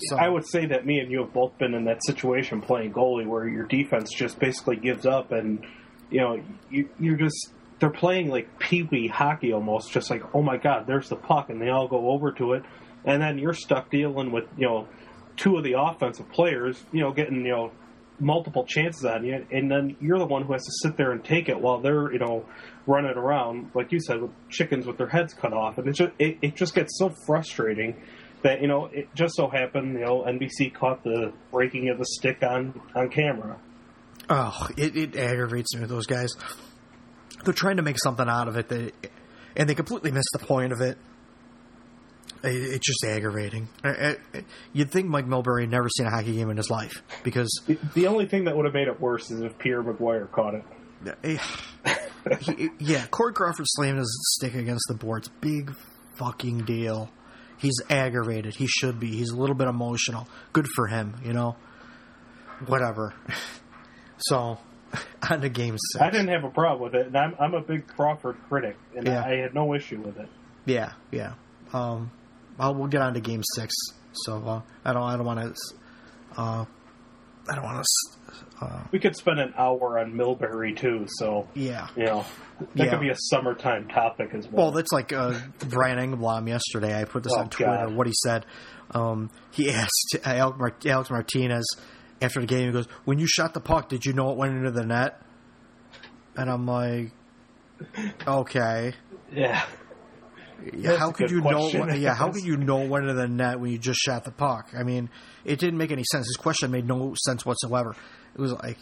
So. 0.00 0.16
I 0.16 0.28
would 0.28 0.46
say 0.46 0.66
that 0.66 0.84
me 0.84 1.00
and 1.00 1.10
you 1.10 1.22
have 1.22 1.32
both 1.32 1.56
been 1.58 1.72
in 1.72 1.86
that 1.86 2.04
situation 2.04 2.60
playing 2.60 2.92
goalie 2.92 3.26
where 3.26 3.48
your 3.48 3.64
defense 3.64 4.12
just 4.14 4.38
basically 4.38 4.76
gives 4.76 5.06
up 5.06 5.32
and, 5.32 5.64
you 6.10 6.20
know, 6.20 6.42
you, 6.70 6.90
you're 7.00 7.16
just 7.16 7.52
they're 7.80 7.90
playing 7.90 8.28
like 8.28 8.58
pee 8.58 8.82
wee 8.82 9.08
hockey 9.08 9.52
almost, 9.52 9.92
just 9.92 10.10
like, 10.10 10.22
oh 10.34 10.42
my 10.42 10.56
god, 10.56 10.86
there's 10.86 11.08
the 11.08 11.16
puck, 11.16 11.48
and 11.48 11.60
they 11.60 11.70
all 11.70 11.88
go 11.88 12.10
over 12.10 12.32
to 12.32 12.52
it, 12.52 12.64
and 13.04 13.22
then 13.22 13.38
you're 13.38 13.54
stuck 13.54 13.90
dealing 13.90 14.32
with 14.32 14.44
you 14.56 14.66
know 14.66 14.88
two 15.36 15.56
of 15.56 15.64
the 15.64 15.74
offensive 15.78 16.30
players, 16.30 16.84
you 16.92 17.00
know, 17.00 17.12
getting 17.12 17.44
you 17.44 17.52
know 17.52 17.72
multiple 18.20 18.64
chances 18.64 19.04
on 19.04 19.24
you, 19.24 19.46
and 19.52 19.70
then 19.70 19.96
you're 20.00 20.18
the 20.18 20.26
one 20.26 20.42
who 20.42 20.52
has 20.52 20.64
to 20.64 20.72
sit 20.82 20.96
there 20.96 21.12
and 21.12 21.24
take 21.24 21.48
it 21.48 21.60
while 21.60 21.80
they're 21.80 22.12
you 22.12 22.18
know 22.18 22.44
running 22.86 23.16
around 23.16 23.70
like 23.74 23.92
you 23.92 24.00
said 24.00 24.20
with 24.20 24.30
chickens 24.48 24.86
with 24.86 24.96
their 24.96 25.08
heads 25.08 25.34
cut 25.34 25.52
off, 25.52 25.78
and 25.78 25.88
it 25.88 25.92
just 25.92 26.10
it, 26.18 26.38
it 26.42 26.56
just 26.56 26.74
gets 26.74 26.98
so 26.98 27.12
frustrating 27.26 27.96
that 28.42 28.60
you 28.60 28.68
know 28.68 28.86
it 28.86 29.08
just 29.14 29.34
so 29.34 29.48
happened 29.48 29.94
you 29.94 30.04
know 30.04 30.22
NBC 30.22 30.74
caught 30.74 31.02
the 31.04 31.32
breaking 31.52 31.88
of 31.88 31.98
the 31.98 32.06
stick 32.06 32.42
on 32.42 32.80
on 32.94 33.08
camera. 33.10 33.58
Oh, 34.30 34.68
it, 34.76 34.94
it 34.94 35.16
aggravates 35.16 35.74
me 35.74 35.80
with 35.80 35.88
those 35.88 36.04
guys 36.04 36.34
they're 37.44 37.54
trying 37.54 37.76
to 37.76 37.82
make 37.82 37.98
something 38.02 38.28
out 38.28 38.48
of 38.48 38.56
it, 38.56 38.68
that, 38.68 38.92
and 39.56 39.68
they 39.68 39.74
completely 39.74 40.10
miss 40.10 40.24
the 40.32 40.38
point 40.40 40.72
of 40.72 40.80
it. 40.80 40.98
It's 42.42 42.86
just 42.86 43.04
aggravating. 43.04 43.68
You'd 44.72 44.90
think 44.90 45.06
Mike 45.06 45.26
Milbury 45.26 45.62
had 45.62 45.70
never 45.70 45.88
seen 45.88 46.06
a 46.06 46.10
hockey 46.10 46.34
game 46.34 46.50
in 46.50 46.56
his 46.56 46.70
life 46.70 47.02
because 47.24 47.62
the 47.94 48.06
only 48.06 48.26
thing 48.26 48.44
that 48.44 48.56
would 48.56 48.64
have 48.64 48.74
made 48.74 48.88
it 48.88 49.00
worse 49.00 49.30
is 49.30 49.40
if 49.40 49.58
Pierre 49.58 49.82
McGuire 49.82 50.30
caught 50.30 50.54
it. 50.54 51.40
he, 52.40 52.70
yeah, 52.78 53.06
Corey 53.06 53.32
Crawford 53.32 53.66
slammed 53.68 53.98
his 53.98 54.36
stick 54.36 54.54
against 54.54 54.84
the 54.88 54.94
boards. 54.94 55.28
Big 55.40 55.72
fucking 56.16 56.64
deal. 56.64 57.10
He's 57.58 57.80
aggravated. 57.90 58.54
He 58.54 58.66
should 58.66 59.00
be. 59.00 59.08
He's 59.08 59.30
a 59.30 59.36
little 59.36 59.56
bit 59.56 59.68
emotional. 59.68 60.28
Good 60.52 60.66
for 60.74 60.86
him, 60.86 61.16
you 61.24 61.32
know. 61.32 61.56
Whatever. 62.66 63.14
So 64.18 64.58
on 65.30 65.40
the 65.40 65.48
game 65.48 65.76
six. 65.78 66.02
I 66.02 66.10
didn't 66.10 66.28
have 66.28 66.44
a 66.44 66.50
problem 66.50 66.82
with 66.82 66.94
it, 66.94 67.06
and 67.08 67.16
I'm 67.16 67.34
I'm 67.38 67.54
a 67.54 67.60
big 67.60 67.86
Crawford 67.86 68.36
critic, 68.48 68.76
and 68.96 69.06
yeah. 69.06 69.24
I 69.24 69.36
had 69.36 69.54
no 69.54 69.74
issue 69.74 70.00
with 70.00 70.18
it. 70.18 70.28
Yeah, 70.66 70.92
yeah. 71.10 71.34
Um, 71.72 72.10
well, 72.58 72.74
we'll 72.74 72.88
get 72.88 73.00
on 73.00 73.14
to 73.14 73.20
game 73.20 73.42
six. 73.54 73.74
So 74.12 74.42
uh, 74.44 74.62
I 74.84 74.92
don't 74.92 75.02
I 75.02 75.16
don't 75.16 75.26
want 75.26 75.40
to. 75.40 76.40
Uh, 76.40 76.64
I 77.50 77.54
don't 77.54 77.64
want 77.64 77.84
to. 77.84 78.64
Uh, 78.64 78.82
we 78.90 78.98
could 78.98 79.16
spend 79.16 79.38
an 79.38 79.54
hour 79.56 79.98
on 79.98 80.12
Milbury 80.12 80.76
too. 80.76 81.06
So 81.08 81.48
yeah, 81.54 81.88
you 81.96 82.04
know. 82.04 82.24
That 82.58 82.68
yeah. 82.74 82.90
could 82.90 83.00
be 83.00 83.10
a 83.10 83.16
summertime 83.16 83.86
topic 83.86 84.34
as 84.34 84.48
well. 84.48 84.64
Well, 84.64 84.70
that's 84.72 84.90
like 84.90 85.12
uh, 85.12 85.38
Brian 85.68 85.98
Engblom 85.98 86.48
yesterday. 86.48 87.00
I 87.00 87.04
put 87.04 87.22
this 87.22 87.32
oh, 87.36 87.42
on 87.42 87.50
Twitter. 87.50 87.70
God. 87.86 87.94
What 87.94 88.08
he 88.08 88.12
said. 88.24 88.46
Um, 88.90 89.30
he 89.52 89.70
asked 89.72 90.16
Alec 90.24 90.58
Martinez 91.10 91.66
after 92.20 92.40
the 92.40 92.46
game, 92.46 92.66
he 92.66 92.72
goes, 92.72 92.88
"When 93.04 93.18
you 93.18 93.26
shot 93.26 93.54
the 93.54 93.60
puck, 93.60 93.88
did 93.88 94.04
you 94.04 94.12
know 94.12 94.30
it 94.30 94.36
went 94.36 94.56
into 94.56 94.70
the 94.70 94.84
net?" 94.84 95.20
And 96.36 96.50
I'm 96.50 96.66
like, 96.66 97.12
"Okay." 98.26 98.94
Yeah. 99.30 99.62
That's 100.72 100.98
how 100.98 101.12
could 101.12 101.30
you 101.30 101.40
question. 101.40 101.86
know? 101.86 101.94
Yeah, 101.94 102.14
how 102.14 102.28
could 102.32 102.44
you 102.44 102.56
know 102.56 102.84
went 102.86 103.04
into 103.04 103.14
the 103.14 103.28
net 103.28 103.60
when 103.60 103.70
you 103.70 103.78
just 103.78 104.00
shot 104.00 104.24
the 104.24 104.32
puck? 104.32 104.70
I 104.76 104.82
mean, 104.82 105.10
it 105.44 105.58
didn't 105.58 105.78
make 105.78 105.90
any 105.90 106.04
sense. 106.10 106.26
His 106.26 106.36
question 106.36 106.70
made 106.70 106.86
no 106.86 107.14
sense 107.26 107.46
whatsoever. 107.46 107.94
It 108.34 108.40
was 108.40 108.52
like, 108.52 108.78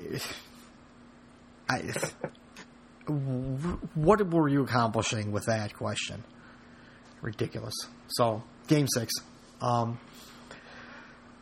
I, 1.68 1.78
what 3.94 4.26
were 4.30 4.48
you 4.48 4.62
accomplishing 4.62 5.32
with 5.32 5.46
that 5.46 5.74
question? 5.74 6.24
Ridiculous. 7.22 7.74
So, 8.08 8.42
game 8.68 8.86
six. 8.88 9.12
Um, 9.60 9.98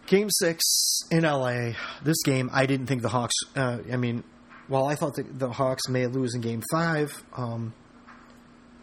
Game 0.06 0.28
six 0.30 1.00
in 1.10 1.22
LA. 1.22 1.72
This 2.02 2.22
game, 2.24 2.50
I 2.52 2.66
didn't 2.66 2.86
think 2.86 3.00
the 3.00 3.08
Hawks. 3.08 3.34
Uh, 3.56 3.78
I 3.90 3.96
mean, 3.96 4.22
while 4.68 4.86
I 4.86 4.96
thought 4.96 5.14
the, 5.14 5.22
the, 5.22 5.50
Hawks 5.50 5.88
may 5.88 6.06
lose 6.06 6.34
in 6.34 6.42
Game 6.42 6.62
five, 6.70 7.24
um, 7.36 7.72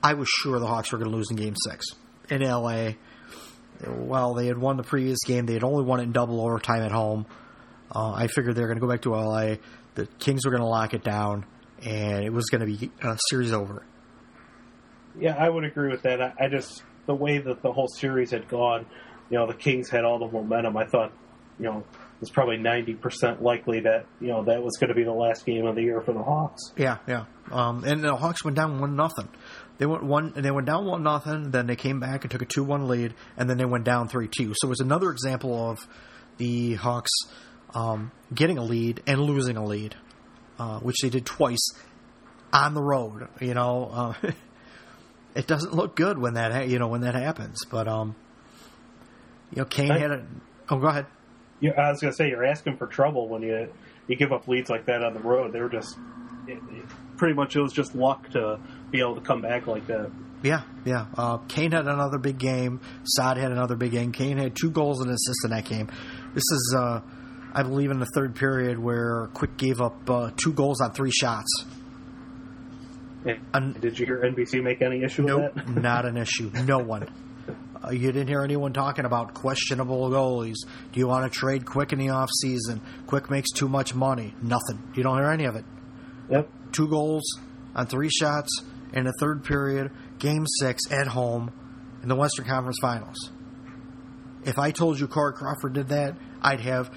I 0.03 0.13
was 0.13 0.27
sure 0.27 0.59
the 0.59 0.67
Hawks 0.67 0.91
were 0.91 0.97
going 0.97 1.11
to 1.11 1.15
lose 1.15 1.29
in 1.29 1.37
Game 1.37 1.55
six 1.57 1.85
in 2.29 2.41
LA. 2.41 2.91
Well, 3.87 4.33
they 4.33 4.47
had 4.47 4.57
won 4.57 4.77
the 4.77 4.83
previous 4.83 5.19
game. 5.25 5.45
They 5.45 5.53
had 5.53 5.63
only 5.63 5.83
won 5.83 5.99
it 5.99 6.03
in 6.03 6.11
double 6.11 6.41
overtime 6.41 6.83
at 6.83 6.91
home. 6.91 7.25
Uh, 7.93 8.11
I 8.11 8.27
figured 8.27 8.55
they 8.55 8.61
were 8.61 8.67
going 8.67 8.79
to 8.79 8.85
go 8.85 8.91
back 8.91 9.01
to 9.01 9.15
LA. 9.15 9.55
The 9.95 10.07
Kings 10.19 10.45
were 10.45 10.51
going 10.51 10.61
to 10.61 10.67
lock 10.67 10.93
it 10.93 11.03
down, 11.03 11.45
and 11.83 12.23
it 12.23 12.31
was 12.31 12.45
going 12.45 12.61
to 12.61 12.67
be 12.67 12.91
a 13.03 13.17
series 13.29 13.51
over. 13.51 13.85
Yeah, 15.19 15.35
I 15.35 15.49
would 15.49 15.65
agree 15.65 15.89
with 15.89 16.03
that. 16.03 16.21
I, 16.21 16.33
I 16.39 16.47
just 16.47 16.83
the 17.05 17.15
way 17.15 17.39
that 17.39 17.61
the 17.61 17.73
whole 17.73 17.87
series 17.87 18.31
had 18.31 18.47
gone 18.47 18.85
you 19.31 19.37
know 19.37 19.47
the 19.47 19.53
Kings 19.53 19.89
had 19.89 20.03
all 20.03 20.19
the 20.19 20.27
momentum. 20.27 20.77
I 20.77 20.85
thought, 20.85 21.11
you 21.57 21.65
know, 21.65 21.83
it's 22.21 22.29
probably 22.29 22.57
ninety 22.57 22.93
percent 22.93 23.41
likely 23.41 23.79
that 23.79 24.05
you 24.19 24.27
know 24.27 24.43
that 24.43 24.61
was 24.61 24.77
going 24.79 24.89
to 24.89 24.93
be 24.93 25.03
the 25.03 25.13
last 25.13 25.45
game 25.45 25.65
of 25.65 25.75
the 25.75 25.81
year 25.81 26.01
for 26.01 26.13
the 26.13 26.21
Hawks. 26.21 26.61
Yeah, 26.77 26.97
yeah. 27.07 27.25
Um, 27.49 27.83
and 27.85 28.03
the 28.03 28.15
Hawks 28.15 28.43
went 28.43 28.57
down 28.57 28.79
one 28.79 28.95
nothing. 28.95 29.29
They 29.77 29.85
went 29.85 30.03
one. 30.03 30.33
They 30.35 30.51
went 30.51 30.67
down 30.67 30.85
one 30.85 31.03
nothing. 31.03 31.51
Then 31.51 31.67
they 31.67 31.75
came 31.75 31.99
back 31.99 32.23
and 32.23 32.31
took 32.31 32.41
a 32.41 32.45
two 32.45 32.63
one 32.63 32.87
lead, 32.87 33.13
and 33.37 33.49
then 33.49 33.57
they 33.57 33.65
went 33.65 33.83
down 33.83 34.07
three 34.07 34.27
two. 34.27 34.53
So 34.55 34.67
it 34.67 34.69
was 34.69 34.79
another 34.79 35.09
example 35.11 35.69
of 35.69 35.87
the 36.37 36.75
Hawks 36.75 37.11
um, 37.73 38.11
getting 38.33 38.57
a 38.57 38.63
lead 38.63 39.01
and 39.07 39.21
losing 39.21 39.57
a 39.57 39.65
lead, 39.65 39.95
uh, 40.59 40.79
which 40.79 40.97
they 41.01 41.09
did 41.09 41.25
twice 41.25 41.67
on 42.53 42.73
the 42.73 42.83
road. 42.83 43.27
You 43.39 43.53
know, 43.53 43.89
uh, 44.23 44.31
it 45.35 45.47
doesn't 45.47 45.73
look 45.73 45.95
good 45.95 46.17
when 46.17 46.35
that 46.35 46.51
ha- 46.51 46.63
you 46.63 46.79
know 46.79 46.87
when 46.87 47.01
that 47.01 47.15
happens, 47.15 47.65
but 47.65 47.87
um, 47.87 48.15
you 49.51 49.61
know, 49.61 49.65
Kane 49.65 49.89
had 49.89 50.11
a. 50.11 50.25
Oh, 50.69 50.77
go 50.77 50.87
ahead. 50.87 51.05
Yeah, 51.59 51.71
I 51.71 51.91
was 51.91 52.01
going 52.01 52.11
to 52.11 52.15
say 52.15 52.29
you're 52.29 52.45
asking 52.45 52.77
for 52.77 52.87
trouble 52.87 53.27
when 53.27 53.41
you 53.41 53.71
you 54.07 54.15
give 54.15 54.31
up 54.31 54.47
leads 54.47 54.69
like 54.69 54.85
that 54.85 55.03
on 55.03 55.13
the 55.13 55.19
road. 55.19 55.53
They 55.53 55.59
were 55.59 55.69
just 55.69 55.97
it, 56.47 56.53
it, 56.71 56.85
pretty 57.17 57.35
much 57.35 57.55
it 57.55 57.61
was 57.61 57.73
just 57.73 57.95
luck 57.95 58.29
to 58.31 58.59
be 58.91 58.99
able 58.99 59.15
to 59.15 59.21
come 59.21 59.41
back 59.41 59.67
like 59.67 59.87
that. 59.87 60.11
Yeah, 60.43 60.63
yeah. 60.85 61.05
Uh, 61.15 61.37
Kane 61.37 61.71
had 61.71 61.87
another 61.87 62.17
big 62.17 62.37
game. 62.37 62.81
Saad 63.03 63.37
had 63.37 63.51
another 63.51 63.75
big 63.75 63.91
game. 63.91 64.11
Kane 64.11 64.37
had 64.37 64.55
two 64.55 64.71
goals 64.71 64.99
and 64.99 65.09
an 65.09 65.15
assist 65.15 65.45
in 65.45 65.51
that 65.51 65.65
game. 65.65 65.87
This 66.33 66.43
is, 66.51 66.75
uh, 66.77 67.01
I 67.53 67.63
believe, 67.63 67.91
in 67.91 67.99
the 67.99 68.07
third 68.15 68.35
period 68.35 68.79
where 68.79 69.29
Quick 69.33 69.57
gave 69.57 69.81
up 69.81 70.09
uh, 70.09 70.31
two 70.35 70.53
goals 70.53 70.81
on 70.81 70.93
three 70.93 71.11
shots. 71.11 71.65
And, 73.53 73.79
Did 73.79 73.99
you 73.99 74.07
hear 74.07 74.21
NBC 74.21 74.63
make 74.63 74.81
any 74.81 75.03
issue 75.03 75.23
nope, 75.23 75.53
with 75.55 75.65
that? 75.65 75.67
not 75.81 76.05
an 76.05 76.17
issue. 76.17 76.49
No 76.65 76.79
one. 76.79 77.07
Uh, 77.83 77.91
you 77.91 78.11
didn't 78.11 78.27
hear 78.27 78.41
anyone 78.41 78.73
talking 78.73 79.05
about 79.05 79.35
questionable 79.35 80.09
goalies. 80.09 80.57
Do 80.91 80.99
you 80.99 81.07
want 81.07 81.31
to 81.31 81.39
trade 81.39 81.65
Quick 81.65 81.93
in 81.93 81.99
the 81.99 82.09
off 82.09 82.29
season? 82.41 82.81
Quick 83.05 83.29
makes 83.29 83.51
too 83.51 83.67
much 83.69 83.93
money. 83.93 84.33
Nothing. 84.41 84.81
You 84.95 85.03
don't 85.03 85.17
hear 85.17 85.29
any 85.29 85.45
of 85.45 85.55
it. 85.55 85.65
Yep. 86.29 86.49
Two 86.71 86.87
goals 86.87 87.23
on 87.75 87.85
three 87.87 88.09
shots, 88.09 88.63
in 88.93 89.05
the 89.05 89.13
third 89.19 89.43
period, 89.43 89.91
game 90.19 90.45
six 90.59 90.83
at 90.91 91.07
home 91.07 91.51
in 92.03 92.09
the 92.09 92.15
Western 92.15 92.45
Conference 92.45 92.77
Finals. 92.81 93.31
If 94.43 94.57
I 94.57 94.71
told 94.71 94.99
you 94.99 95.07
Corey 95.07 95.33
Crawford 95.33 95.73
did 95.73 95.89
that, 95.89 96.15
I'd 96.41 96.61
have, 96.61 96.91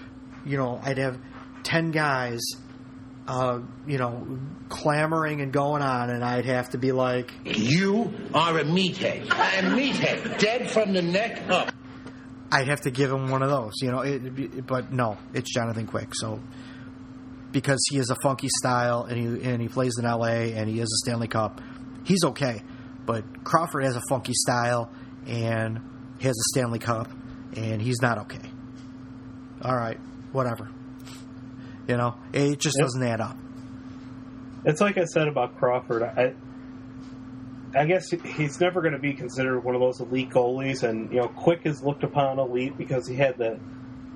you 0.47 0.57
know, 0.57 0.81
I'd 0.83 0.99
have 0.99 1.19
10 1.65 1.91
guys, 1.91 2.41
uh, 3.27 3.61
you 3.87 3.99
know, 3.99 4.39
clamoring 4.69 5.41
and 5.41 5.53
going 5.53 5.83
on, 5.83 6.11
and 6.11 6.25
I'd 6.25 6.47
have 6.47 6.71
to 6.71 6.79
be 6.79 6.93
like, 6.93 7.33
You 7.45 8.13
are 8.33 8.59
a 8.59 8.65
meathead. 8.65 9.25
A 9.25 9.63
meathead. 9.63 10.39
Dead 10.39 10.71
from 10.71 10.95
the 10.95 11.03
neck 11.03 11.49
up. 11.51 11.73
I'd 12.51 12.69
have 12.69 12.83
to 12.83 12.91
give 12.91 13.11
him 13.11 13.31
one 13.31 13.43
of 13.43 13.51
those, 13.51 13.73
you 13.83 13.91
know. 13.91 14.01
It, 14.01 14.67
but 14.67 14.93
no, 14.93 15.19
it's 15.33 15.53
Jonathan 15.53 15.87
Quick. 15.87 16.15
So 16.15 16.41
because 17.51 17.81
he 17.91 17.97
has 17.97 18.11
a 18.11 18.17
funky 18.17 18.49
style 18.49 19.05
and 19.05 19.19
he 19.19 19.49
and 19.49 19.61
he 19.61 19.69
plays 19.69 19.99
in 19.99 20.05
LA 20.05 20.53
and 20.55 20.69
he 20.69 20.79
has 20.79 20.89
a 20.89 20.99
Stanley 20.99 21.27
Cup, 21.27 21.61
he's 22.05 22.25
okay. 22.25 22.63
But 23.07 23.45
Crawford 23.45 23.85
has 23.85 23.97
a 23.97 24.03
funky 24.09 24.33
style 24.35 24.91
and 25.27 25.81
he 26.19 26.27
has 26.27 26.37
a 26.37 26.47
Stanley 26.51 26.79
Cup 26.79 27.11
and 27.57 27.81
he's 27.81 28.01
not 28.01 28.19
okay. 28.19 28.51
All 29.63 29.77
right, 29.77 29.99
whatever. 30.33 30.71
You 31.89 31.97
know, 31.97 32.17
it 32.33 32.59
just 32.59 32.77
doesn't 32.79 33.03
add 33.03 33.21
up. 33.21 33.37
It's 34.65 34.81
like 34.81 34.97
I 34.97 35.05
said 35.05 35.29
about 35.29 35.59
Crawford. 35.59 36.03
I, 36.03 36.35
I 37.77 37.85
guess 37.85 38.09
he's 38.11 38.61
never 38.61 38.81
going 38.81 38.95
to 38.95 38.99
be 38.99 39.13
considered 39.13 39.61
one 39.61 39.75
of 39.75 39.81
those 39.81 40.01
elite 40.01 40.31
goalies. 40.31 40.83
And 40.83 41.11
you 41.13 41.21
know, 41.21 41.29
Quick 41.29 41.61
is 41.65 41.83
looked 41.83 42.05
upon 42.05 42.39
elite 42.39 42.79
because 42.79 43.07
he 43.07 43.15
had 43.15 43.37
the 43.37 43.59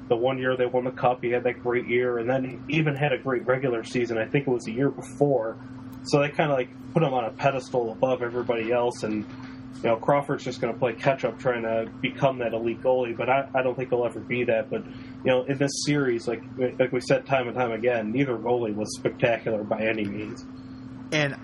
the 0.08 0.16
one 0.16 0.38
year 0.38 0.56
they 0.56 0.64
won 0.64 0.84
the 0.84 0.90
cup. 0.90 1.22
He 1.22 1.30
had 1.30 1.44
that 1.44 1.60
great 1.60 1.86
year, 1.86 2.18
and 2.18 2.28
then 2.28 2.62
he 2.68 2.78
even 2.78 2.94
had 2.94 3.12
a 3.12 3.18
great 3.18 3.46
regular 3.46 3.84
season. 3.84 4.16
I 4.16 4.24
think 4.24 4.46
it 4.46 4.50
was 4.50 4.64
the 4.64 4.72
year 4.72 4.90
before. 4.90 5.58
So 6.08 6.20
they 6.20 6.28
kind 6.30 6.50
of 6.50 6.56
like 6.56 6.70
put 6.92 7.02
him 7.02 7.12
on 7.14 7.24
a 7.24 7.30
pedestal 7.30 7.92
above 7.92 8.22
everybody 8.22 8.72
else. 8.72 9.02
And 9.02 9.24
you 9.82 9.90
know, 9.90 9.96
Crawford's 9.96 10.44
just 10.44 10.60
going 10.60 10.72
to 10.72 10.78
play 10.78 10.94
catch 10.94 11.24
up, 11.24 11.38
trying 11.38 11.62
to 11.62 11.90
become 12.00 12.38
that 12.38 12.52
elite 12.52 12.82
goalie. 12.82 13.16
But 13.16 13.28
I, 13.28 13.48
I 13.54 13.62
don't 13.62 13.76
think 13.76 13.90
he'll 13.90 14.04
ever 14.04 14.20
be 14.20 14.44
that. 14.44 14.70
But 14.70 14.84
you 14.86 15.30
know, 15.30 15.44
in 15.44 15.58
this 15.58 15.70
series, 15.84 16.26
like 16.26 16.42
like 16.78 16.92
we 16.92 17.00
said 17.00 17.26
time 17.26 17.46
and 17.46 17.56
time 17.56 17.72
again, 17.72 18.12
neither 18.12 18.36
goalie 18.36 18.74
was 18.74 18.94
spectacular 18.96 19.62
by 19.62 19.82
any 19.82 20.04
means. 20.04 20.44
And 21.12 21.36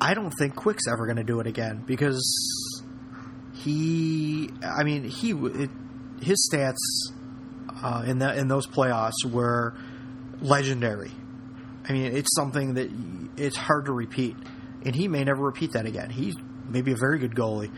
I 0.00 0.14
don't 0.14 0.32
think 0.38 0.56
Quick's 0.56 0.84
ever 0.88 1.06
going 1.06 1.16
to 1.16 1.24
do 1.24 1.40
it 1.40 1.46
again 1.46 1.82
because 1.86 2.22
he, 3.54 4.50
I 4.62 4.84
mean, 4.84 5.04
he 5.04 5.30
it, 5.30 5.70
his 6.20 6.50
stats 6.52 6.76
uh, 7.82 8.04
in 8.06 8.18
that 8.18 8.36
in 8.38 8.48
those 8.48 8.66
playoffs 8.66 9.24
were 9.24 9.74
legendary. 10.40 11.12
I 11.88 11.92
mean, 11.92 12.16
it's 12.16 12.34
something 12.34 12.74
that 12.74 12.90
it's 13.36 13.56
hard 13.56 13.86
to 13.86 13.92
repeat, 13.92 14.36
and 14.84 14.94
he 14.94 15.08
may 15.08 15.24
never 15.24 15.42
repeat 15.42 15.72
that 15.72 15.86
again. 15.86 16.10
He's 16.10 16.34
maybe 16.68 16.92
a 16.92 16.96
very 16.96 17.18
good 17.18 17.34
goalie. 17.34 17.70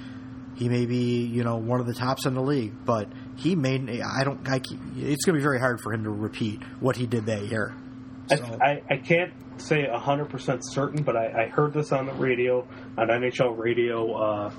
He 0.56 0.68
may 0.68 0.86
be, 0.86 1.24
you 1.24 1.44
know, 1.44 1.56
one 1.56 1.78
of 1.80 1.86
the 1.86 1.94
tops 1.94 2.26
in 2.26 2.34
the 2.34 2.42
league, 2.42 2.84
but 2.84 3.08
he 3.36 3.54
may. 3.54 3.76
I 4.02 4.24
don't. 4.24 4.46
I, 4.48 4.56
it's 4.56 5.24
going 5.24 5.34
to 5.34 5.38
be 5.38 5.40
very 5.40 5.60
hard 5.60 5.80
for 5.80 5.92
him 5.92 6.04
to 6.04 6.10
repeat 6.10 6.62
what 6.80 6.96
he 6.96 7.06
did 7.06 7.26
that 7.26 7.44
year. 7.46 7.74
So- 8.28 8.58
I, 8.60 8.66
I, 8.66 8.82
I 8.90 8.96
can't 8.96 9.32
say 9.58 9.86
100% 9.86 10.60
certain, 10.62 11.02
but 11.02 11.16
I, 11.16 11.44
I 11.44 11.48
heard 11.48 11.72
this 11.72 11.92
on 11.92 12.06
the 12.06 12.12
radio, 12.12 12.66
on 12.96 13.08
NHL 13.08 13.56
radio, 13.56 14.12
uh, 14.14 14.52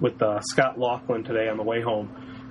with 0.00 0.20
uh, 0.22 0.40
Scott 0.42 0.78
Laughlin 0.78 1.24
today 1.24 1.48
on 1.48 1.56
the 1.56 1.62
way 1.62 1.80
home. 1.80 2.10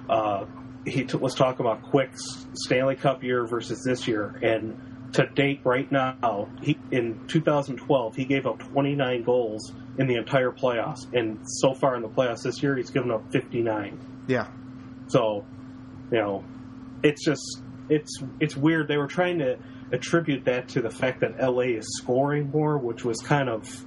Uh, 0.10 0.46
he 0.86 1.04
t- 1.04 1.18
was 1.18 1.36
talking 1.36 1.66
about 1.66 1.82
Quick's 1.84 2.22
Stanley 2.54 2.96
Cup 2.96 3.24
year 3.24 3.46
versus 3.46 3.84
this 3.86 4.08
year, 4.08 4.40
and 4.42 4.80
to 5.14 5.26
date, 5.28 5.62
right 5.64 5.90
now, 5.92 6.50
he 6.62 6.78
in 6.92 7.20
2012 7.28 8.16
he 8.16 8.26
gave 8.26 8.46
up 8.46 8.60
29 8.60 9.24
goals 9.24 9.72
in 9.98 10.08
the 10.08 10.16
entire 10.16 10.52
playoffs, 10.52 11.12
and 11.14 11.40
so 11.44 11.74
far 11.74 11.96
in 11.96 12.02
the 12.02 12.10
playoffs 12.10 12.44
this 12.44 12.62
year, 12.62 12.76
he's 12.76 12.90
given 12.92 13.12
up 13.12 13.32
59. 13.32 14.00
yeah, 14.28 14.48
So, 15.08 15.46
you 16.12 16.20
know, 16.20 16.44
it's 17.04 17.24
just 17.24 17.62
it's 17.90 18.20
it's 18.40 18.56
weird. 18.56 18.88
They 18.88 18.98
were 18.98 19.08
trying 19.08 19.40
to 19.40 19.58
attribute 19.92 20.46
that 20.46 20.68
to 20.70 20.82
the 20.82 20.90
fact 20.90 21.22
that 21.22 21.40
LA 21.40 21.78
is 21.78 21.86
scoring 21.98 22.50
more, 22.52 22.78
which 22.78 23.06
was 23.06 23.18
kind 23.22 23.50
of 23.50 23.86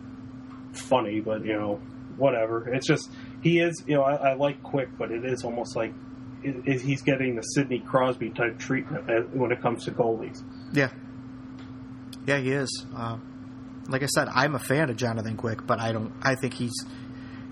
funny, 0.73 1.21
but 1.21 1.45
you 1.45 1.53
know, 1.53 1.81
whatever. 2.17 2.73
It's 2.73 2.87
just 2.87 3.11
he 3.43 3.61
is. 3.61 3.83
You 3.87 3.97
know, 3.97 4.03
I, 4.03 4.31
I 4.31 4.35
like 4.35 4.63
Quick, 4.63 4.89
but 4.99 5.11
it 5.11 5.25
is 5.25 5.45
almost 5.45 5.77
like 5.77 5.93
it, 6.43 6.57
it, 6.67 6.81
he's 6.81 7.03
getting 7.03 7.37
the 7.37 7.43
Sidney 7.43 7.81
Crosby 7.81 8.31
type 8.31 8.59
treatment 8.59 9.35
when 9.35 9.53
it 9.53 9.61
comes 9.61 9.85
to 9.85 9.91
goalies. 9.91 10.43
Yeah. 10.73 10.91
Yeah, 12.27 12.39
he 12.39 12.51
is. 12.51 12.87
Uh, 12.95 13.19
like 13.89 14.03
I 14.03 14.07
said, 14.07 14.29
I'm 14.29 14.55
a 14.55 14.59
fan 14.59 14.91
of 14.91 14.97
Jonathan 14.97 15.37
Quick, 15.37 15.67
but 15.67 15.81
I 15.81 15.93
don't. 15.93 16.13
I 16.23 16.35
think 16.35 16.55
he's 16.55 16.75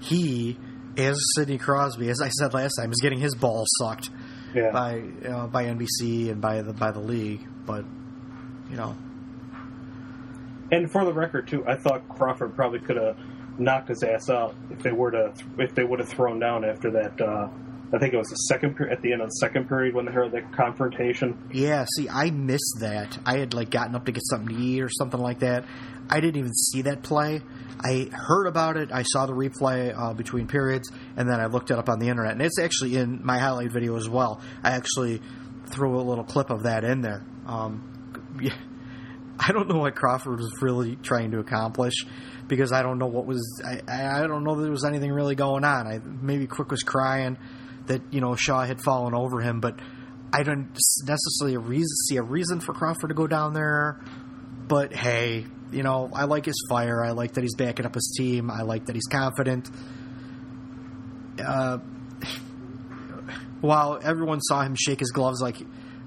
he, 0.01 0.57
is 0.97 1.33
Sidney 1.37 1.59
Crosby, 1.59 2.09
as 2.09 2.21
I 2.21 2.29
said 2.29 2.55
last 2.55 2.75
time, 2.75 2.91
is 2.91 3.01
getting 3.01 3.19
his 3.19 3.35
ball 3.35 3.65
sucked 3.81 4.11
Yeah, 4.55 4.71
by 4.71 5.03
uh, 5.27 5.47
by 5.47 5.65
NBC 5.65 6.31
and 6.31 6.41
by 6.41 6.63
the 6.63 6.73
by 6.73 6.93
the 6.93 7.01
league. 7.01 7.47
But 7.67 7.85
you 8.71 8.77
know, 8.77 8.97
and 10.71 10.91
for 10.91 11.05
the 11.05 11.13
record 11.13 11.49
too, 11.49 11.65
I 11.67 11.77
thought 11.77 12.09
Crawford 12.09 12.55
probably 12.55 12.81
could 12.81 12.97
have 12.97 13.17
knocked 13.59 13.89
his 13.89 14.03
ass 14.03 14.31
out 14.31 14.55
if 14.71 14.81
they 14.81 14.93
were 14.93 15.11
to 15.11 15.33
if 15.59 15.75
they 15.75 15.85
would 15.85 15.99
have 15.99 16.09
thrown 16.09 16.39
down 16.39 16.65
after 16.65 16.91
that. 16.93 17.21
Uh, 17.21 17.49
I 17.93 17.99
think 17.99 18.13
it 18.13 18.19
was 18.19 18.29
the 18.29 18.37
second 18.37 18.77
per- 18.77 18.89
at 18.89 19.01
the 19.01 19.13
end 19.13 19.23
of 19.23 19.29
the 19.29 19.37
second 19.37 19.69
period 19.69 19.95
when 19.95 20.05
they 20.05 20.13
had 20.13 20.33
that 20.33 20.53
confrontation. 20.53 21.39
yeah. 21.53 21.87
See, 21.97 22.09
I 22.09 22.31
missed 22.31 22.79
that. 22.81 23.19
I 23.25 23.39
had 23.39 23.55
like 23.55 23.71
gotten 23.71 23.95
up 23.95 24.05
to 24.07 24.13
get 24.13 24.23
something 24.27 24.55
to 24.57 24.63
eat 24.63 24.83
or 24.83 24.91
something 24.91 25.21
like 25.21 25.41
that. 25.41 25.65
I 26.11 26.21
didn't 26.21 26.37
even 26.37 26.55
see 26.55 26.83
that 26.83 27.03
play. 27.03 27.41
I 27.81 28.09
heard 28.13 28.47
about 28.47 28.77
it. 28.77 28.91
I 28.93 29.03
saw 29.03 29.27
the 29.27 29.33
replay 29.33 29.95
uh, 29.97 30.13
between 30.13 30.49
periods, 30.49 30.91
and 31.17 31.29
then 31.29 31.41
I 31.41 31.47
looked 31.47 31.71
it 31.71 31.79
up 31.79 31.89
on 31.89 31.99
the 31.99 32.09
internet. 32.09 32.33
And 32.33 32.43
it's 32.43 32.59
actually 32.59 32.97
in 32.97 33.25
my 33.25 33.39
highlight 33.39 33.71
video 33.71 33.97
as 33.97 34.09
well. 34.09 34.41
I 34.63 34.71
actually 34.73 35.23
threw 35.71 35.99
a 35.99 36.03
little 36.03 36.25
clip 36.25 36.51
of 36.51 36.65
that 36.65 36.85
in 36.85 37.03
there. 37.03 37.25
Um, 37.47 38.37
yeah, 38.41 38.57
I 39.39 39.53
don't 39.53 39.69
know 39.69 39.79
what 39.79 39.95
Crawford 39.95 40.39
was 40.39 40.53
really 40.61 40.97
trying 40.97 41.31
to 41.31 41.39
accomplish 41.39 41.95
because 42.49 42.73
I 42.73 42.83
don't 42.83 42.99
know 42.99 43.07
what 43.07 43.27
was. 43.27 43.63
I, 43.65 43.81
I 43.87 44.25
I 44.25 44.27
don't 44.27 44.45
know 44.45 44.57
that 44.57 44.63
there 44.63 44.71
was 44.71 44.85
anything 44.85 45.13
really 45.13 45.37
going 45.37 45.65
on. 45.65 45.87
I 45.87 46.01
maybe 46.05 46.47
Quick 46.47 46.71
was 46.71 46.83
crying 46.83 47.39
that 47.89 48.03
you 48.11 48.21
know 48.21 48.35
Shaw 48.37 48.65
had 48.65 48.81
fallen 48.81 49.15
over 49.15 49.41
him, 49.41 49.61
but 49.61 49.79
I 50.33 50.43
don't 50.43 50.69
necessarily 51.07 51.55
a 51.57 51.59
reason, 51.59 51.95
see 52.07 52.17
a 52.17 52.23
reason 52.23 52.61
for 52.61 52.73
Crawford 52.73 53.09
to 53.09 53.15
go 53.15 53.27
down 53.27 53.53
there. 53.55 54.01
But 54.69 54.95
hey, 54.95 55.47
you 55.73 55.83
know 55.83 56.11
I 56.15 56.25
like 56.25 56.45
his 56.47 56.63
fire. 56.71 57.03
I 57.05 57.11
like 57.11 57.35
that 57.35 57.43
he's 57.43 57.55
backing 57.57 57.85
up 57.87 57.95
his 57.95 58.15
team. 58.17 58.51
I 58.51 58.63
like 58.63 58.87
that 58.87 58.95
he's 58.95 59.07
confident. 59.07 59.69
Uh, 61.45 61.79
while 63.61 63.99
everyone 64.03 64.41
saw 64.41 64.63
him 64.63 64.75
shake 64.79 65.01
his 65.01 65.11
gloves 65.11 65.41
like 65.41 65.57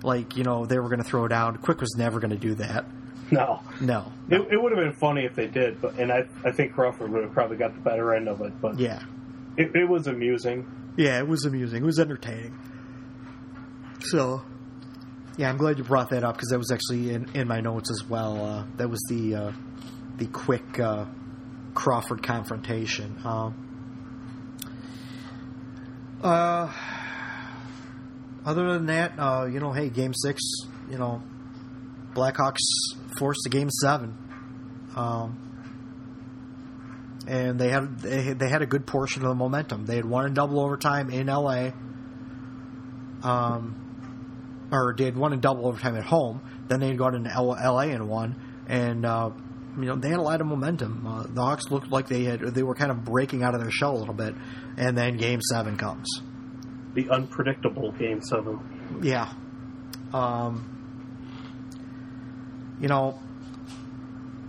like 0.03 0.36
you 0.38 0.44
know 0.44 0.66
they 0.66 0.80
were 0.80 0.90
going 0.90 1.02
to 1.03 1.08
throw 1.08 1.28
down, 1.28 1.58
Quick 1.58 1.80
was 1.82 1.95
never 1.98 2.20
going 2.20 2.32
to 2.32 2.38
do 2.38 2.56
that. 2.56 2.86
No, 3.32 3.62
No. 3.80 4.12
it, 4.30 4.41
it 4.52 4.62
would 4.62 4.74
have 4.74 4.84
been 4.84 4.94
funny 4.99 5.24
if 5.24 5.36
they 5.36 5.48
did, 5.48 5.80
but 5.82 5.98
and 5.98 6.12
I 6.12 6.24
I 6.44 6.52
think 6.52 6.74
Crawford 6.74 7.12
would 7.12 7.24
have 7.24 7.32
probably 7.34 7.56
got 7.58 7.74
the 7.74 7.80
better 7.82 8.14
end 8.14 8.28
of 8.28 8.41
it. 8.41 8.52
But 8.62 8.78
Yeah. 8.78 9.02
it, 9.58 9.74
it 9.76 9.88
was 9.88 10.08
amusing. 10.08 10.66
Yeah, 10.97 11.19
it 11.19 11.27
was 11.27 11.45
amusing. 11.45 11.84
It 11.84 11.85
was 11.85 11.99
entertaining. 11.99 12.57
So, 14.01 14.43
yeah, 15.38 15.49
I'm 15.49 15.57
glad 15.57 15.77
you 15.77 15.84
brought 15.84 16.09
that 16.09 16.23
up 16.23 16.35
because 16.35 16.49
that 16.49 16.57
was 16.57 16.72
actually 16.72 17.13
in, 17.13 17.30
in 17.34 17.47
my 17.47 17.61
notes 17.61 17.89
as 17.91 18.07
well. 18.07 18.43
Uh, 18.43 18.65
that 18.77 18.89
was 18.89 19.01
the 19.09 19.35
uh, 19.35 19.51
the 20.18 20.27
quick 20.27 20.80
uh, 20.80 21.05
Crawford 21.73 22.23
confrontation. 22.23 23.18
Um, 23.23 23.68
uh, 26.22 26.72
other 28.45 28.73
than 28.73 28.88
that, 28.88 29.13
uh, 29.18 29.45
you 29.45 29.59
know, 29.59 29.72
hey, 29.72 29.89
Game 29.89 30.13
Six, 30.13 30.41
you 30.89 30.97
know, 30.97 31.22
Blackhawks 32.13 32.59
forced 33.18 33.45
a 33.45 33.49
Game 33.49 33.69
Seven. 33.69 34.18
Um, 34.95 35.51
and 37.27 37.60
they 37.60 37.69
had 37.69 37.99
they, 37.99 38.22
had- 38.23 38.39
they 38.39 38.49
had 38.49 38.61
a 38.61 38.65
good 38.65 38.85
portion 38.85 39.22
of 39.23 39.30
the 39.30 39.35
momentum. 39.35 39.85
They 39.85 39.95
had 39.95 40.06
won 40.06 40.26
in 40.26 40.34
double 40.34 40.60
overtime 40.60 41.10
in 41.10 41.27
LA, 41.27 41.69
um, 43.23 44.68
or 44.72 44.93
did 44.93 45.15
one 45.18 45.34
in 45.34 45.39
double 45.39 45.68
overtime 45.68 45.95
at 45.95 46.03
home. 46.06 46.41
Then 46.68 46.80
they 46.80 46.88
had 46.88 46.98
gone 46.98 47.15
into 47.15 47.31
L- 47.31 47.48
LA 47.61 47.89
and 47.93 48.07
won, 48.07 48.35
and 48.68 49.06
uh, 49.06 49.31
you 49.77 49.85
know 49.85 49.95
they 49.95 50.10
had 50.10 50.19
a 50.19 50.23
lot 50.23 50.41
of 50.41 50.48
momentum. 50.48 51.06
Uh, 51.06 51.23
the 51.27 51.41
Hawks 51.41 51.69
looked 51.69 51.91
like 51.91 52.07
they 52.07 52.23
had 52.23 52.39
they 52.41 52.64
were 52.64 52.76
kind 52.76 52.91
of 52.91 53.03
breaking 53.03 53.43
out 53.43 53.53
of 53.56 53.61
their 53.61 53.72
shell 53.72 53.95
a 53.95 53.99
little 53.99 54.14
bit, 54.14 54.34
and 54.77 54.98
then 54.98 55.18
Game 55.18 55.41
Seven 55.41 55.77
comes. 55.77 56.07
The 56.93 57.10
unpredictable 57.10 57.91
game 57.93 58.19
seven. 58.22 58.60
Yeah. 59.02 59.31
Um, 60.14 60.68
you 62.81 62.89
know, 62.89 63.18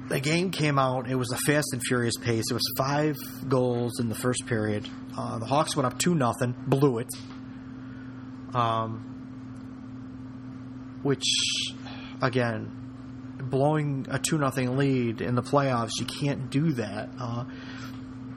the 0.09 0.21
game 0.21 0.51
came 0.51 0.79
out. 0.79 1.09
It 1.09 1.15
was 1.15 1.33
a 1.33 1.39
fast 1.47 1.73
and 1.73 1.83
furious 1.83 2.17
pace. 2.17 2.45
It 2.51 2.55
was 2.55 2.75
five 2.77 3.17
goals 3.49 4.01
in 4.01 4.09
the 4.09 4.15
first 4.15 4.47
period. 4.47 4.89
Uh, 5.17 5.39
the 5.39 5.47
Hawks 5.47 5.77
went 5.77 5.87
up 5.87 5.99
two 5.99 6.15
nothing, 6.15 6.55
blew 6.67 6.99
it. 6.99 7.09
Um, 8.55 9.09
which, 11.03 11.25
again, 12.21 12.71
blowing 13.39 14.07
a 14.11 14.19
two 14.19 14.39
nothing 14.39 14.77
lead 14.77 15.21
in 15.21 15.35
the 15.35 15.43
playoffs, 15.43 15.93
you 15.99 16.07
can't 16.07 16.51
do 16.51 16.73
that. 16.73 17.09
Uh, 17.19 17.45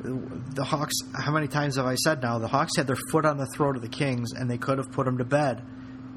the 0.04 0.64
Hawks. 0.64 0.94
How 1.14 1.32
many 1.32 1.48
times 1.48 1.78
have 1.78 1.86
I 1.86 1.96
said 1.96 2.22
now? 2.22 2.38
The 2.40 2.48
Hawks 2.48 2.74
had 2.78 2.88
their 2.88 2.98
foot 3.12 3.26
on 3.26 3.38
the 3.38 3.48
throat 3.48 3.76
of 3.76 3.82
the 3.82 3.90
Kings, 3.90 4.34
and 4.34 4.50
they 4.50 4.58
could 4.58 4.78
have 4.78 4.92
put 4.92 5.06
them 5.06 5.18
to 5.18 5.26
bed, 5.26 5.64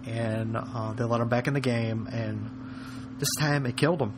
and 0.07 0.57
uh, 0.57 0.93
they 0.93 1.05
let 1.05 1.19
them 1.19 1.29
back 1.29 1.47
in 1.47 1.55
the 1.55 1.61
game, 1.61 2.07
and 2.13 2.51
this 3.19 3.31
time 3.39 3.67
it 3.67 3.77
killed 3.77 3.99
them. 3.99 4.15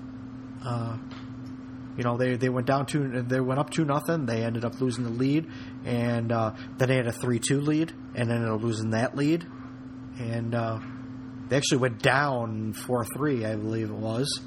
You 1.97 2.05
know, 2.05 2.17
they 2.17 2.37
they 2.37 2.49
went 2.49 2.67
down 2.67 2.87
two, 2.87 3.23
they 3.23 3.41
went 3.41 3.61
up 3.61 3.71
two 3.71 3.85
nothing. 3.85 4.27
They 4.27 4.43
ended 4.43 4.65
up 4.65 4.81
losing 4.81 5.05
the 5.05 5.11
lead, 5.11 5.47
and 5.85 6.33
uh, 6.33 6.53
then 6.79 6.89
they 6.89 6.97
had 6.97 7.07
a 7.07 7.13
three 7.13 7.39
two 7.39 7.61
lead, 7.61 7.93
and 8.15 8.31
ended 8.31 8.49
up 8.49 8.63
losing 8.63 8.91
that 8.91 9.17
lead, 9.17 9.47
and 10.19 10.55
uh, 10.55 10.79
they 11.49 11.57
actually 11.57 11.79
went 11.79 12.01
down 12.01 12.73
four 12.73 13.05
three, 13.05 13.45
I 13.45 13.57
believe 13.57 13.91
it 13.91 13.97
was. 13.97 14.41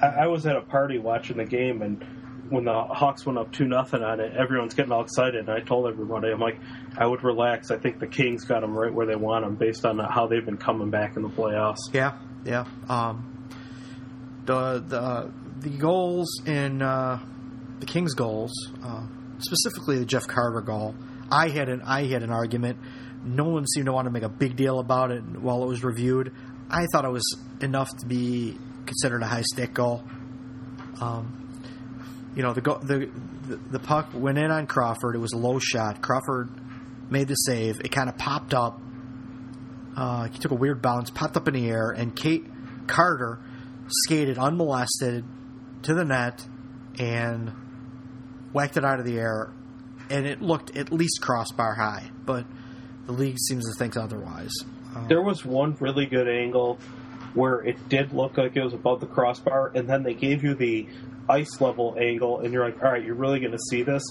I, 0.00 0.06
I 0.06 0.26
was 0.26 0.46
at 0.46 0.56
a 0.56 0.62
party 0.62 0.98
watching 0.98 1.36
the 1.36 1.44
game, 1.44 1.82
and 1.82 2.04
when 2.48 2.64
the 2.64 2.72
Hawks 2.72 3.26
went 3.26 3.38
up 3.38 3.52
two 3.52 3.66
nothing 3.66 4.02
on 4.02 4.20
it, 4.20 4.32
everyone's 4.36 4.74
getting 4.74 4.92
all 4.92 5.02
excited. 5.02 5.48
And 5.48 5.50
I 5.50 5.60
told 5.60 5.86
everybody, 5.86 6.28
I'm 6.30 6.40
like, 6.40 6.58
I 6.96 7.06
would 7.06 7.24
relax. 7.24 7.70
I 7.70 7.76
think 7.76 7.98
the 7.98 8.06
Kings 8.06 8.44
got 8.44 8.60
them 8.60 8.76
right 8.76 8.92
where 8.92 9.06
they 9.06 9.16
want 9.16 9.44
them, 9.44 9.56
based 9.56 9.84
on 9.84 9.98
how 9.98 10.26
they've 10.26 10.44
been 10.44 10.56
coming 10.56 10.90
back 10.90 11.16
in 11.16 11.22
the 11.22 11.28
playoffs. 11.28 11.76
Yeah, 11.92 12.18
yeah. 12.44 12.64
Um, 12.88 13.48
the 14.44 14.82
the 14.86 15.32
the 15.60 15.70
goals 15.70 16.40
in 16.46 16.82
uh, 16.82 17.18
the 17.80 17.86
Kings' 17.86 18.14
goals, 18.14 18.52
uh, 18.82 19.06
specifically 19.38 19.98
the 19.98 20.04
Jeff 20.04 20.26
Carter 20.26 20.60
goal, 20.60 20.94
I 21.30 21.48
had 21.48 21.68
an 21.68 21.82
I 21.82 22.04
had 22.06 22.22
an 22.22 22.30
argument. 22.30 22.78
No 23.24 23.44
one 23.44 23.66
seemed 23.66 23.86
to 23.86 23.92
want 23.92 24.06
to 24.06 24.10
make 24.10 24.22
a 24.22 24.28
big 24.28 24.56
deal 24.56 24.78
about 24.78 25.10
it 25.10 25.22
while 25.22 25.62
it 25.62 25.66
was 25.66 25.82
reviewed. 25.82 26.32
I 26.70 26.86
thought 26.92 27.04
it 27.04 27.10
was 27.10 27.38
enough 27.60 27.88
to 28.00 28.06
be 28.06 28.56
considered 28.86 29.22
a 29.22 29.26
high 29.26 29.42
stick 29.42 29.74
goal. 29.74 30.04
Um, 31.00 31.42
you 32.36 32.42
know, 32.42 32.52
the, 32.52 32.60
go- 32.60 32.78
the 32.78 33.10
the 33.48 33.56
the 33.56 33.78
puck 33.78 34.10
went 34.14 34.38
in 34.38 34.50
on 34.50 34.66
Crawford. 34.66 35.16
It 35.16 35.18
was 35.18 35.32
a 35.32 35.38
low 35.38 35.58
shot. 35.58 36.02
Crawford 36.02 36.50
made 37.10 37.28
the 37.28 37.34
save. 37.34 37.80
It 37.80 37.90
kind 37.90 38.08
of 38.08 38.16
popped 38.16 38.54
up. 38.54 38.80
Uh, 39.96 40.28
he 40.28 40.38
took 40.38 40.50
a 40.50 40.54
weird 40.56 40.82
bounce, 40.82 41.10
popped 41.10 41.36
up 41.36 41.48
in 41.48 41.54
the 41.54 41.68
air, 41.68 41.90
and 41.90 42.14
Kate 42.14 42.44
Carter 42.86 43.40
skated 43.88 44.38
unmolested 44.38 45.24
to 45.86 45.94
the 45.94 46.04
net 46.04 46.46
and 46.98 47.52
whacked 48.52 48.76
it 48.76 48.84
out 48.84 49.00
of 49.00 49.06
the 49.06 49.18
air. 49.18 49.52
And 50.08 50.26
it 50.26 50.40
looked 50.40 50.76
at 50.76 50.92
least 50.92 51.20
crossbar 51.20 51.74
high, 51.74 52.10
but 52.24 52.44
the 53.06 53.12
league 53.12 53.38
seems 53.38 53.64
to 53.64 53.76
think 53.78 53.96
otherwise. 53.96 54.52
Uh, 54.94 55.06
There 55.08 55.22
was 55.22 55.44
one 55.44 55.76
really 55.80 56.06
good 56.06 56.28
angle 56.28 56.78
where 57.34 57.60
it 57.60 57.88
did 57.88 58.12
look 58.12 58.38
like 58.38 58.56
it 58.56 58.62
was 58.62 58.72
above 58.72 59.00
the 59.00 59.06
crossbar, 59.06 59.72
and 59.74 59.88
then 59.88 60.02
they 60.02 60.14
gave 60.14 60.42
you 60.42 60.54
the 60.54 60.86
ice 61.28 61.60
level 61.60 61.96
angle, 62.00 62.40
and 62.40 62.52
you're 62.52 62.64
like, 62.64 62.82
all 62.82 62.92
right, 62.92 63.04
you're 63.04 63.14
really 63.16 63.40
going 63.40 63.52
to 63.52 63.58
see 63.70 63.82
this. 63.82 64.02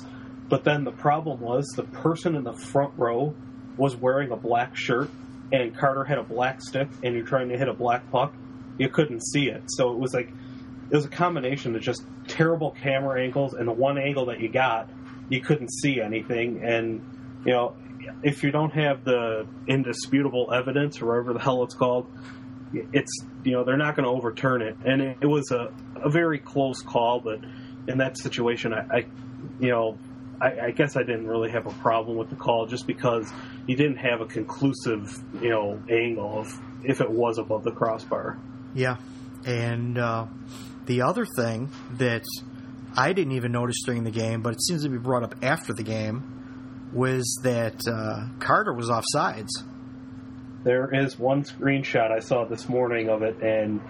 But 0.48 0.64
then 0.64 0.84
the 0.84 0.92
problem 0.92 1.40
was 1.40 1.66
the 1.76 1.84
person 1.84 2.36
in 2.36 2.44
the 2.44 2.54
front 2.54 2.94
row 2.98 3.34
was 3.78 3.96
wearing 3.96 4.32
a 4.32 4.36
black 4.36 4.76
shirt, 4.76 5.10
and 5.52 5.76
Carter 5.76 6.04
had 6.04 6.18
a 6.18 6.24
black 6.24 6.62
stick, 6.62 6.88
and 7.04 7.16
you're 7.16 7.26
trying 7.26 7.50
to 7.50 7.58
hit 7.58 7.68
a 7.68 7.74
black 7.74 8.12
puck. 8.12 8.34
You 8.78 8.90
couldn't 8.90 9.22
see 9.26 9.50
it. 9.50 9.64
So 9.68 9.92
it 9.92 9.98
was 9.98 10.14
like, 10.14 10.30
it 10.90 10.96
was 10.96 11.06
a 11.06 11.10
combination 11.10 11.76
of 11.76 11.82
just 11.82 12.04
terrible 12.28 12.72
camera 12.72 13.22
angles, 13.22 13.54
and 13.54 13.68
the 13.68 13.74
one 13.74 13.98
angle 13.98 14.28
that 14.28 14.40
you 14.40 14.50
got, 14.50 14.90
you 15.30 15.42
couldn't 15.42 15.70
see 15.72 16.00
anything. 16.00 16.64
And, 16.64 17.02
you 17.46 17.54
know, 17.54 17.76
if 18.24 18.44
you 18.44 18.52
don't 18.52 18.74
have 18.74 19.04
the 19.04 19.48
indisputable 19.68 20.54
evidence, 20.54 21.02
or 21.02 21.08
whatever 21.08 21.34
the 21.34 21.40
hell 21.40 21.64
it's 21.64 21.74
called, 21.74 22.08
it's 22.74 23.26
you 23.44 23.54
know 23.54 23.64
they're 23.64 23.78
not 23.78 23.96
going 23.96 24.06
to 24.06 24.12
overturn 24.12 24.62
it, 24.62 24.76
and 24.86 25.02
it, 25.02 25.18
it 25.22 25.28
was 25.28 25.52
a, 25.52 25.72
a 25.96 26.10
very 26.10 26.40
close 26.40 26.82
call. 26.82 27.20
But 27.20 27.40
in 27.88 28.00
that 28.00 28.18
situation, 28.18 28.74
I, 28.74 28.98
I 28.98 29.06
you 29.60 29.70
know 29.70 29.98
I, 30.42 30.60
I 30.60 30.72
guess 30.72 30.96
I 30.96 31.02
didn't 31.02 31.28
really 31.28 31.52
have 31.52 31.66
a 31.66 31.72
problem 31.74 32.18
with 32.18 32.30
the 32.30 32.36
call 32.36 32.66
just 32.66 32.88
because 32.88 33.32
you 33.68 33.76
didn't 33.76 33.98
have 33.98 34.22
a 34.22 34.26
conclusive 34.26 35.22
you 35.42 35.50
know 35.50 35.82
angle 35.90 36.40
of 36.40 36.60
if 36.84 37.02
it 37.02 37.10
was 37.10 37.38
above 37.38 37.64
the 37.64 37.72
crossbar. 37.72 38.38
Yeah, 38.74 38.98
and 39.46 39.98
uh, 39.98 40.26
the 40.86 41.02
other 41.02 41.26
thing 41.38 41.72
that 41.94 42.24
I 42.96 43.14
didn't 43.14 43.34
even 43.34 43.52
notice 43.52 43.78
during 43.86 44.04
the 44.04 44.12
game, 44.12 44.42
but 44.42 44.54
it 44.54 44.62
seems 44.62 44.84
to 44.84 44.90
be 44.90 44.98
brought 44.98 45.24
up 45.24 45.36
after 45.42 45.74
the 45.74 45.84
game, 45.84 46.90
was 46.94 47.40
that 47.44 47.82
uh, 47.88 48.28
Carter 48.40 48.74
was 48.74 48.90
off 48.90 49.04
sides. 49.08 49.52
There 50.64 50.90
is 50.94 51.20
one 51.20 51.44
screenshot 51.44 52.12
I 52.12 52.20
saw 52.20 52.46
this 52.46 52.70
morning 52.70 53.10
of 53.10 53.22
it, 53.22 53.42
and 53.42 53.82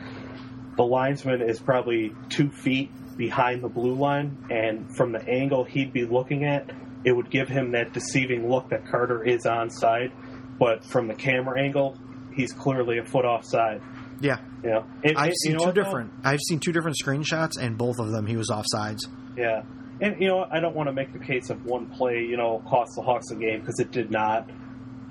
the 0.76 0.84
linesman 0.84 1.42
is 1.42 1.60
probably 1.60 2.14
two 2.30 2.50
feet 2.50 2.92
behind 3.16 3.64
the 3.64 3.70
blue 3.70 3.94
line, 3.94 4.38
and 4.50 4.94
from 4.98 5.12
the 5.12 5.26
angle 5.28 5.64
he'd 5.64 5.94
be 5.94 6.06
looking 6.06 6.46
at, 6.46 6.72
it 7.06 7.12
would 7.12 7.30
give 7.30 7.48
him 7.48 7.72
that 7.72 7.94
deceiving 7.94 8.50
look 8.50 8.70
that 8.70 8.88
Carter 8.88 9.24
is 9.24 9.46
onside. 9.46 10.12
But 10.58 10.84
from 10.84 11.08
the 11.08 11.14
camera 11.14 11.62
angle, 11.62 11.98
he's 12.34 12.52
clearly 12.52 12.98
a 12.98 13.06
foot 13.06 13.26
offside. 13.26 13.82
Yeah, 14.20 14.40
You 14.66 14.72
know, 14.72 14.84
And- 15.04 15.16
I've 15.18 15.28
and 15.28 15.38
seen 15.38 15.52
you 15.52 15.58
know 15.58 15.60
two 15.60 15.66
what, 15.68 15.76
though? 15.76 15.84
different. 15.84 16.12
I've 16.24 16.40
seen 16.42 16.60
two 16.60 16.72
different 16.74 16.98
screenshots, 17.02 17.52
and 17.62 17.78
both 17.78 18.00
of 18.00 18.12
them 18.12 18.26
he 18.26 18.36
was 18.36 18.50
off 18.50 18.66
sides. 18.68 19.08
Yeah, 19.38 19.62
and 20.02 20.20
you 20.20 20.28
know, 20.28 20.46
I 20.52 20.60
don't 20.60 20.76
want 20.76 20.88
to 20.90 20.94
make 20.94 21.14
the 21.14 21.20
case 21.20 21.50
of 21.52 21.64
one 21.66 21.86
play, 21.86 22.22
you 22.22 22.36
know, 22.36 22.64
cost 22.68 22.94
the 22.96 23.04
Hawks 23.04 23.30
the 23.30 23.36
game 23.36 23.60
because 23.60 23.80
it 23.80 23.92
did 23.92 24.10
not. 24.10 24.50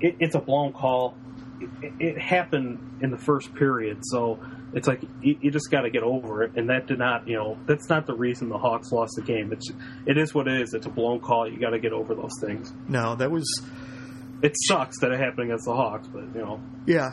It, 0.01 0.17
it's 0.19 0.35
a 0.35 0.39
blown 0.39 0.73
call. 0.73 1.15
It, 1.81 1.93
it 1.99 2.17
happened 2.21 2.97
in 3.01 3.11
the 3.11 3.17
first 3.17 3.55
period, 3.55 3.99
so 4.03 4.39
it's 4.73 4.89
like 4.89 5.01
you, 5.21 5.37
you 5.39 5.51
just 5.51 5.71
got 5.71 5.81
to 5.83 5.89
get 5.89 6.03
over 6.03 6.43
it. 6.43 6.51
And 6.57 6.69
that 6.69 6.85
did 6.87 6.99
not, 6.99 7.25
you 7.29 7.37
know, 7.37 7.57
that's 7.65 7.87
not 7.87 8.05
the 8.07 8.13
reason 8.13 8.49
the 8.49 8.57
Hawks 8.57 8.91
lost 8.91 9.13
the 9.15 9.21
game. 9.21 9.53
It's 9.53 9.71
it 10.05 10.17
is 10.17 10.33
what 10.33 10.49
it 10.49 10.59
is. 10.61 10.73
It's 10.73 10.85
a 10.85 10.89
blown 10.89 11.21
call. 11.21 11.49
You 11.49 11.57
got 11.61 11.69
to 11.69 11.79
get 11.79 11.93
over 11.93 12.13
those 12.13 12.33
things. 12.41 12.73
No, 12.89 13.15
that 13.15 13.31
was 13.31 13.45
It 14.41 14.51
sucks 14.67 14.99
that 14.99 15.13
it 15.13 15.19
happened 15.19 15.45
against 15.47 15.63
the 15.65 15.73
Hawks, 15.75 16.09
but 16.09 16.23
you 16.35 16.41
know, 16.41 16.59
yeah, 16.85 17.11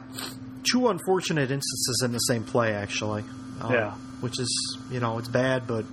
two 0.64 0.88
unfortunate 0.88 1.50
instances 1.50 2.02
in 2.04 2.12
the 2.12 2.18
same 2.18 2.44
play 2.44 2.72
actually. 2.74 3.24
Uh, 3.60 3.68
Yeah. 3.72 3.90
which 4.20 4.38
is 4.40 4.78
you 4.90 5.00
know 5.00 5.18
it's 5.18 5.28
bad, 5.28 5.66
but 5.66 5.84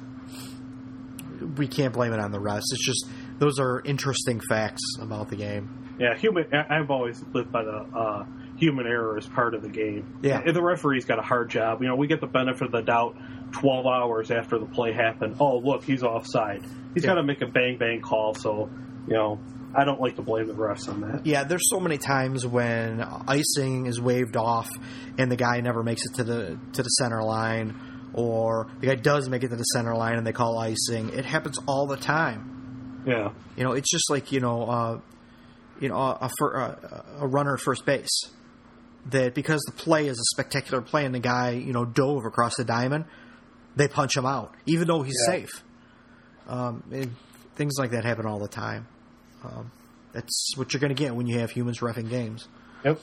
we 1.57 1.67
can't 1.67 1.93
blame 1.93 2.13
it 2.13 2.19
on 2.19 2.31
the 2.31 2.39
rest. 2.39 2.65
It's 2.73 2.85
just 2.85 3.07
those 3.39 3.59
are 3.59 3.81
interesting 3.85 4.41
facts 4.49 4.81
about 5.01 5.29
the 5.29 5.35
game. 5.35 5.69
Yeah, 5.99 6.15
human. 6.17 6.45
I've 6.53 6.91
always 6.91 7.23
lived 7.33 7.51
by 7.51 7.63
the 7.63 7.71
uh, 7.93 8.25
human 8.57 8.85
error 8.87 9.17
as 9.17 9.25
part 9.27 9.53
of 9.53 9.61
the 9.61 9.69
game. 9.69 10.19
Yeah. 10.21 10.41
And 10.45 10.55
the 10.55 10.61
referee's 10.61 11.05
got 11.05 11.19
a 11.19 11.21
hard 11.21 11.49
job. 11.49 11.81
You 11.81 11.87
know, 11.89 11.95
we 11.95 12.07
get 12.07 12.21
the 12.21 12.27
benefit 12.27 12.63
of 12.67 12.71
the 12.71 12.81
doubt. 12.81 13.15
Twelve 13.51 13.85
hours 13.87 14.29
after 14.31 14.59
the 14.59 14.67
play 14.67 14.93
happened, 14.93 15.37
oh 15.39 15.57
look, 15.57 15.83
he's 15.83 16.03
offside. 16.03 16.61
He's 16.93 17.03
Yeah. 17.03 17.11
got 17.11 17.15
to 17.15 17.23
make 17.23 17.41
a 17.41 17.47
bang 17.47 17.77
bang 17.79 17.99
call. 18.01 18.35
So, 18.35 18.69
you 19.07 19.13
know, 19.13 19.39
I 19.75 19.83
don't 19.85 20.01
like 20.01 20.15
to 20.15 20.21
blame 20.23 20.47
the 20.47 20.53
refs 20.53 20.89
on 20.89 21.01
that. 21.01 21.25
Yeah, 21.25 21.43
there's 21.43 21.69
so 21.69 21.79
many 21.79 21.97
times 21.99 22.45
when 22.45 23.01
icing 23.27 23.85
is 23.85 24.01
waved 24.01 24.35
off 24.35 24.67
and 25.17 25.31
the 25.31 25.35
guy 25.35 25.61
never 25.61 25.83
makes 25.83 26.01
it 26.05 26.15
to 26.15 26.23
the 26.23 26.59
to 26.73 26.81
the 26.83 26.89
center 26.89 27.21
line, 27.21 27.79
or 28.13 28.67
the 28.79 28.87
guy 28.87 28.95
does 28.95 29.29
make 29.29 29.43
it 29.43 29.49
to 29.49 29.55
the 29.55 29.63
center 29.63 29.95
line 29.95 30.17
and 30.17 30.25
they 30.25 30.33
call 30.33 30.57
icing. 30.57 31.09
It 31.09 31.25
happens 31.25 31.59
all 31.67 31.85
the 31.87 31.97
time. 31.97 33.03
Yeah, 33.05 33.31
You 33.55 33.63
know, 33.63 33.71
it's 33.73 33.89
just 33.89 34.09
like 34.09 34.31
you 34.31 34.39
know, 34.41 34.63
uh, 34.63 34.99
you 35.79 35.87
know, 35.87 35.95
a, 35.97 36.29
a, 36.41 36.45
a, 36.57 37.05
a 37.21 37.27
runner 37.27 37.53
at 37.53 37.59
first 37.61 37.85
base. 37.85 38.09
That 39.11 39.33
because 39.33 39.61
the 39.61 39.71
play 39.71 40.07
is 40.07 40.17
a 40.19 40.25
spectacular 40.35 40.81
play 40.81 41.05
and 41.05 41.15
the 41.15 41.19
guy 41.19 41.51
you 41.51 41.71
know 41.73 41.85
dove 41.85 42.25
across 42.25 42.55
the 42.57 42.65
diamond, 42.65 43.05
they 43.75 43.87
punch 43.87 44.17
him 44.17 44.25
out 44.25 44.53
even 44.65 44.87
though 44.87 45.01
he's 45.03 45.15
Yeah. 45.27 45.33
safe. 45.33 45.63
Um, 46.47 46.83
and 46.91 47.15
things 47.55 47.75
like 47.79 47.91
that 47.91 48.03
happen 48.03 48.25
all 48.25 48.39
the 48.39 48.47
time. 48.49 48.87
Um, 49.43 49.71
that's 50.13 50.51
what 50.55 50.73
you're 50.73 50.79
going 50.79 50.95
to 50.95 51.01
get 51.01 51.15
when 51.15 51.27
you 51.27 51.39
have 51.39 51.51
humans 51.51 51.79
refing 51.79 52.09
games. 52.09 52.47
yep. 52.83 52.99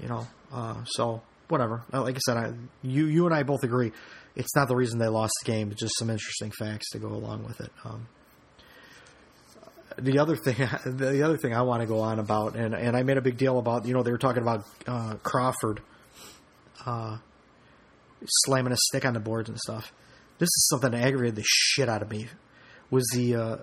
You 0.00 0.08
know, 0.08 0.26
uh, 0.52 0.84
so 0.84 1.22
whatever. 1.48 1.82
Uh, 1.92 2.02
Like 2.02 2.14
I 2.14 2.18
said, 2.18 2.36
I, 2.36 2.52
you 2.82 3.06
you 3.06 3.26
and 3.26 3.34
I 3.34 3.42
both 3.42 3.64
agree. 3.64 3.92
It's 4.36 4.54
not 4.54 4.68
the 4.68 4.76
reason 4.76 4.98
they 4.98 5.08
lost 5.08 5.32
the 5.44 5.50
game. 5.50 5.72
It's 5.72 5.80
just 5.80 5.98
some 5.98 6.10
interesting 6.10 6.52
facts 6.52 6.90
to 6.90 6.98
go 6.98 7.08
along 7.08 7.44
with 7.44 7.60
it. 7.60 7.72
Um, 7.84 8.06
the 9.98 10.20
other 10.20 10.36
thing, 10.36 10.54
the 10.86 11.22
other 11.22 11.36
thing 11.36 11.54
I 11.54 11.62
want 11.62 11.82
to 11.82 11.86
go 11.88 11.98
on 12.00 12.18
about, 12.20 12.54
and 12.54 12.74
and 12.74 12.96
I 12.96 13.02
made 13.02 13.16
a 13.16 13.22
big 13.22 13.36
deal 13.36 13.58
about. 13.58 13.86
You 13.86 13.94
know, 13.94 14.02
they 14.02 14.12
were 14.12 14.18
talking 14.18 14.42
about 14.42 14.64
uh, 14.86 15.14
Crawford 15.22 15.80
uh, 16.86 17.18
slamming 18.24 18.72
a 18.72 18.76
stick 18.76 19.04
on 19.04 19.14
the 19.14 19.20
boards 19.20 19.48
and 19.48 19.58
stuff. 19.58 19.92
This 20.38 20.46
is 20.46 20.68
something 20.70 20.92
that 20.92 21.04
aggravated 21.04 21.34
the 21.34 21.44
shit 21.44 21.88
out 21.88 22.02
of 22.02 22.10
me. 22.10 22.28
Was 22.90 23.04
the 23.12 23.34
uh, 23.34 23.56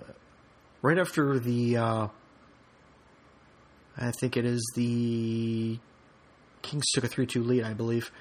right 0.82 0.98
after 0.98 1.40
the 1.40 1.78
uh, 1.78 2.08
I 3.98 4.12
think 4.20 4.38
it 4.38 4.46
is 4.46 4.62
the 4.76 5.80
Kings 6.62 6.86
took 6.94 7.04
a 7.04 7.08
three-two 7.08 7.44
lead, 7.44 7.64
I 7.64 7.74
believe, 7.74 8.12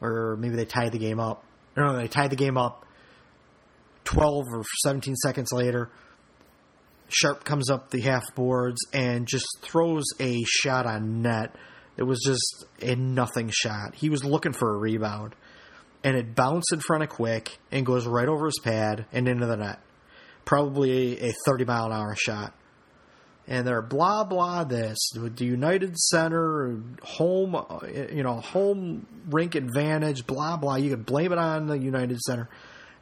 or 0.00 0.36
maybe 0.36 0.56
they 0.56 0.64
tied 0.64 0.92
the 0.92 0.98
game 0.98 1.20
up. 1.20 1.44
No, 1.76 1.96
they 1.96 2.08
tied 2.08 2.30
the 2.30 2.36
game 2.36 2.56
up. 2.56 2.84
Twelve 4.04 4.44
or 4.52 4.62
seventeen 4.82 5.16
seconds 5.16 5.52
later, 5.52 5.90
Sharp 7.08 7.44
comes 7.44 7.70
up 7.70 7.90
the 7.90 8.00
half 8.00 8.34
boards 8.34 8.78
and 8.92 9.26
just 9.26 9.46
throws 9.60 10.04
a 10.18 10.42
shot 10.44 10.86
on 10.86 11.22
net. 11.22 11.54
It 11.96 12.04
was 12.04 12.20
just 12.24 12.64
a 12.80 12.94
nothing 12.94 13.50
shot. 13.52 13.94
He 13.94 14.08
was 14.08 14.24
looking 14.24 14.52
for 14.52 14.74
a 14.74 14.78
rebound, 14.78 15.34
and 16.04 16.16
it 16.16 16.34
bounced 16.34 16.72
in 16.72 16.80
front 16.80 17.02
of 17.02 17.08
Quick 17.08 17.58
and 17.70 17.84
goes 17.84 18.06
right 18.06 18.28
over 18.28 18.46
his 18.46 18.60
pad 18.62 19.06
and 19.12 19.28
into 19.28 19.46
the 19.46 19.56
net. 19.56 19.80
Probably 20.48 21.20
a, 21.20 21.28
a 21.28 21.32
30 21.44 21.66
mile 21.66 21.86
an 21.86 21.92
hour 21.92 22.16
shot. 22.16 22.54
And 23.46 23.66
they're 23.66 23.82
blah 23.82 24.24
blah 24.24 24.64
this 24.64 24.98
with 25.14 25.36
the 25.36 25.44
United 25.44 25.96
Center 25.96 26.82
home, 27.02 27.56
you 28.12 28.22
know, 28.22 28.40
home 28.40 29.06
rink 29.30 29.54
advantage, 29.54 30.26
blah 30.26 30.56
blah. 30.56 30.76
You 30.76 30.90
could 30.90 31.06
blame 31.06 31.32
it 31.32 31.38
on 31.38 31.66
the 31.66 31.78
United 31.78 32.18
Center, 32.20 32.48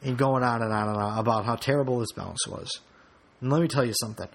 and 0.02 0.16
going 0.16 0.44
on 0.44 0.62
and 0.62 0.73
on 0.73 0.89
and 0.89 0.97
on 0.97 1.18
about 1.18 1.44
how 1.47 1.56
terrible 1.56 1.98
this 1.98 2.12
bounce 2.12 2.47
was. 2.47 2.70
And 3.40 3.51
let 3.51 3.60
me 3.60 3.66
tell 3.66 3.85
you 3.85 3.94
something: 4.01 4.28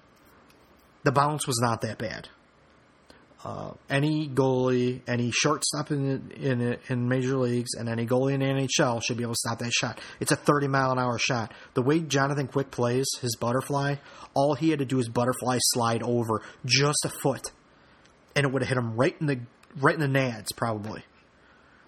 the 1.04 1.14
bounce 1.14 1.48
was 1.48 1.60
not 1.62 1.80
that 1.82 1.98
bad. 1.98 2.28
Uh, 3.44 3.72
any 3.90 4.30
goalie, 4.30 5.02
any 5.08 5.32
shortstop 5.32 5.90
in, 5.90 6.30
in 6.32 6.78
in 6.90 7.10
major 7.10 7.38
leagues, 7.38 7.74
and 7.74 7.90
any 7.90 8.06
goalie 8.06 8.34
in 8.34 8.40
the 8.42 8.46
NHL 8.46 9.02
should 9.04 9.18
be 9.18 9.24
able 9.24 9.34
to 9.34 9.40
stop 9.40 9.58
that 9.60 9.72
shot. 9.74 10.00
It's 10.20 10.32
a 10.32 10.36
30 10.36 10.68
mile 10.68 10.92
an 10.92 11.00
hour 11.00 11.18
shot. 11.18 11.52
The 11.74 11.82
way 11.82 12.02
Jonathan 12.02 12.48
Quick 12.48 12.70
plays 12.70 13.08
his 13.20 13.36
butterfly, 13.38 13.96
all 14.36 14.54
he 14.54 14.70
had 14.70 14.78
to 14.78 14.86
do 14.86 15.00
is 15.00 15.10
butterfly 15.10 15.58
slide 15.60 16.04
over 16.04 16.44
just 16.66 17.04
a 17.04 17.10
foot, 17.10 17.52
and 18.36 18.46
it 18.46 18.54
would 18.54 18.62
have 18.62 18.70
hit 18.70 18.78
him 18.78 18.96
right 18.96 19.16
in 19.20 19.26
the 19.26 19.40
right 19.80 19.96
in 19.96 20.02
the 20.02 20.20
nads 20.20 20.56
probably. 20.56 21.04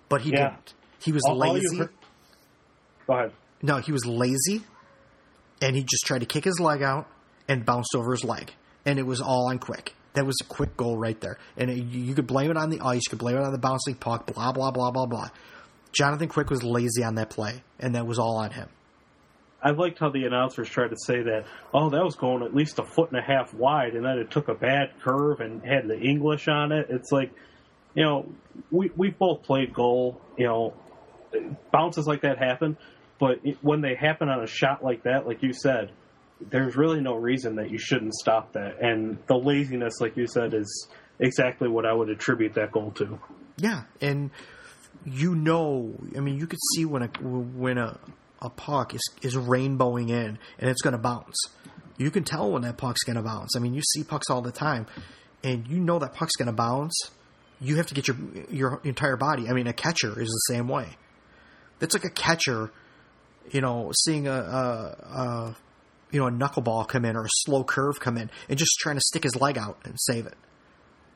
But 0.09 0.21
he 0.21 0.31
Yeah. 0.31 0.49
didn't. 0.49 0.73
He 1.03 1.11
was 1.11 1.21
All- 1.27 1.37
lazy. 1.37 1.77
Go 1.77 3.13
ahead. 3.13 3.31
No, 3.61 3.77
he 3.77 3.91
was 3.91 4.05
lazy, 4.07 4.63
and 5.61 5.75
he 5.75 5.83
just 5.83 6.03
tried 6.05 6.19
to 6.21 6.25
kick 6.25 6.45
his 6.45 6.59
leg 6.59 6.81
out 6.81 7.05
and 7.47 7.63
bounced 7.63 7.93
over 7.95 8.11
his 8.11 8.23
leg, 8.23 8.51
and 8.87 8.97
it 8.97 9.03
was 9.05 9.21
all 9.21 9.49
on 9.49 9.59
quick. 9.59 9.93
That 10.13 10.25
was 10.25 10.35
a 10.41 10.45
quick 10.45 10.77
goal 10.77 10.97
right 10.97 11.19
there, 11.19 11.37
and 11.57 11.71
you 11.91 12.13
could 12.13 12.27
blame 12.27 12.51
it 12.51 12.57
on 12.57 12.69
the 12.69 12.79
ice, 12.81 13.01
you 13.05 13.09
could 13.09 13.19
blame 13.19 13.37
it 13.37 13.43
on 13.43 13.51
the 13.51 13.57
bouncing 13.57 13.95
puck, 13.95 14.27
blah 14.27 14.51
blah 14.51 14.71
blah 14.71 14.91
blah 14.91 15.07
blah. 15.07 15.29
Jonathan 15.91 16.27
Quick 16.27 16.49
was 16.49 16.63
lazy 16.63 17.03
on 17.03 17.15
that 17.15 17.29
play, 17.29 17.63
and 17.79 17.95
that 17.95 18.05
was 18.05 18.19
all 18.19 18.37
on 18.37 18.51
him. 18.51 18.67
I 19.61 19.71
liked 19.71 19.99
how 19.99 20.09
the 20.09 20.25
announcers 20.25 20.67
tried 20.67 20.89
to 20.89 20.97
say 20.97 21.21
that, 21.21 21.45
oh, 21.73 21.89
that 21.89 22.03
was 22.03 22.15
going 22.15 22.43
at 22.43 22.53
least 22.53 22.79
a 22.79 22.83
foot 22.83 23.11
and 23.11 23.19
a 23.19 23.23
half 23.23 23.53
wide, 23.53 23.93
and 23.93 24.03
then 24.03 24.17
it 24.17 24.29
took 24.29 24.49
a 24.49 24.53
bad 24.53 24.91
curve 25.01 25.39
and 25.39 25.63
had 25.63 25.87
the 25.87 25.97
English 25.97 26.47
on 26.49 26.73
it. 26.73 26.87
It's 26.89 27.11
like, 27.11 27.31
you 27.95 28.03
know, 28.03 28.27
we 28.71 28.91
we 28.95 29.09
both 29.09 29.43
played 29.43 29.73
goal. 29.73 30.19
You 30.37 30.47
know, 30.47 30.73
bounces 31.71 32.07
like 32.07 32.21
that 32.21 32.39
happen, 32.39 32.77
but 33.19 33.39
it, 33.43 33.57
when 33.61 33.81
they 33.81 33.95
happen 33.95 34.27
on 34.29 34.43
a 34.43 34.47
shot 34.47 34.83
like 34.83 35.03
that, 35.03 35.25
like 35.25 35.41
you 35.41 35.53
said, 35.53 35.91
there's 36.49 36.75
really 36.75 37.01
no 37.01 37.15
reason 37.15 37.55
that 37.55 37.69
you 37.71 37.77
shouldn't 37.77 38.13
stop 38.13 38.53
that. 38.53 38.79
And 38.81 39.17
the 39.27 39.35
laziness, 39.35 39.99
like 39.99 40.17
you 40.17 40.27
said, 40.27 40.53
is 40.53 40.87
exactly 41.19 41.67
what 41.67 41.85
I 41.85 41.93
would 41.93 42.09
attribute 42.09 42.55
that 42.55 42.71
goal 42.71 42.91
to. 42.91 43.19
Yeah, 43.57 43.83
and 44.01 44.31
you 45.05 45.35
know, 45.35 45.93
I 46.15 46.19
mean, 46.19 46.37
you 46.37 46.47
could 46.47 46.59
see 46.75 46.85
when 46.85 47.03
a 47.03 47.07
when 47.07 47.77
a 47.77 47.99
a 48.41 48.49
puck 48.49 48.93
is 48.93 49.01
is 49.21 49.35
rainbowing 49.37 50.09
in 50.09 50.37
and 50.59 50.69
it's 50.69 50.81
going 50.81 50.93
to 50.93 50.97
bounce. 50.99 51.35
You 51.97 52.09
can 52.11 52.23
tell 52.23 52.51
when 52.51 52.63
that 52.63 52.77
puck's 52.77 53.03
going 53.03 53.15
to 53.15 53.21
bounce. 53.21 53.55
I 53.55 53.59
mean, 53.59 53.73
you 53.73 53.81
see 53.81 54.03
pucks 54.03 54.29
all 54.29 54.41
the 54.41 54.51
time, 54.51 54.87
and 55.43 55.67
you 55.67 55.79
know 55.79 55.99
that 55.99 56.13
puck's 56.13 56.35
going 56.35 56.47
to 56.47 56.53
bounce. 56.53 57.11
You 57.59 57.77
have 57.77 57.87
to 57.87 57.93
get 57.93 58.07
your 58.07 58.17
your 58.49 58.81
entire 58.83 59.17
body. 59.17 59.47
I 59.47 59.53
mean, 59.53 59.67
a 59.67 59.73
catcher 59.73 60.19
is 60.19 60.29
the 60.29 60.53
same 60.53 60.67
way. 60.67 60.89
It's 61.79 61.93
like 61.93 62.05
a 62.05 62.09
catcher, 62.09 62.71
you 63.51 63.61
know, 63.61 63.91
seeing 64.05 64.27
a, 64.27 64.31
a, 64.31 65.17
a 65.21 65.55
you 66.13 66.19
know 66.19 66.27
a 66.27 66.31
knuckleball 66.31 66.87
come 66.87 67.03
in 67.03 67.17
or 67.17 67.25
a 67.25 67.29
slow 67.39 67.63
curve 67.65 67.99
come 67.99 68.17
in 68.17 68.31
and 68.47 68.57
just 68.57 68.71
trying 68.79 68.95
to 68.95 69.01
stick 69.01 69.23
his 69.23 69.35
leg 69.35 69.57
out 69.57 69.79
and 69.83 69.95
save 69.99 70.25
it. 70.27 70.35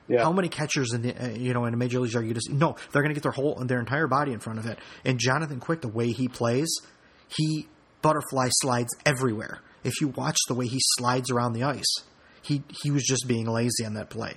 Yeah. 0.09 0.23
How 0.23 0.31
many 0.31 0.49
catchers 0.49 0.93
in 0.93 1.01
the 1.03 1.15
uh, 1.15 1.29
you 1.29 1.53
know 1.53 1.65
in 1.65 1.71
the 1.71 1.77
major 1.77 1.99
leagues 1.99 2.15
are 2.15 2.23
you 2.23 2.33
just? 2.33 2.49
No, 2.49 2.75
they're 2.91 3.01
going 3.01 3.13
to 3.13 3.13
get 3.13 3.23
their 3.23 3.31
whole 3.31 3.55
their 3.55 3.79
entire 3.79 4.07
body 4.07 4.33
in 4.33 4.39
front 4.39 4.59
of 4.59 4.65
it. 4.65 4.79
And 5.05 5.19
Jonathan 5.19 5.59
Quick, 5.59 5.81
the 5.81 5.87
way 5.87 6.11
he 6.11 6.27
plays, 6.27 6.69
he 7.27 7.67
butterfly 8.01 8.49
slides 8.51 8.89
everywhere. 9.05 9.59
If 9.83 10.01
you 10.01 10.09
watch 10.09 10.37
the 10.47 10.55
way 10.55 10.65
he 10.65 10.79
slides 10.97 11.29
around 11.29 11.53
the 11.53 11.63
ice, 11.63 11.93
he 12.41 12.63
he 12.83 12.91
was 12.91 13.03
just 13.03 13.27
being 13.27 13.45
lazy 13.45 13.85
on 13.85 13.93
that 13.93 14.09
play. 14.09 14.33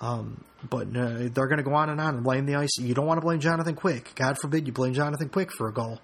Um, 0.00 0.44
but 0.68 0.88
uh, 0.96 1.28
they're 1.32 1.46
going 1.46 1.58
to 1.58 1.62
go 1.62 1.74
on 1.74 1.90
and 1.90 2.00
on 2.00 2.16
and 2.16 2.24
blame 2.24 2.46
the 2.46 2.56
ice. 2.56 2.76
You 2.78 2.94
don't 2.94 3.06
want 3.06 3.18
to 3.18 3.24
blame 3.24 3.40
Jonathan 3.40 3.74
Quick. 3.74 4.12
God 4.14 4.36
forbid 4.40 4.66
you 4.66 4.72
blame 4.72 4.94
Jonathan 4.94 5.28
Quick 5.28 5.50
for 5.52 5.68
a 5.68 5.72
goal. 5.72 6.00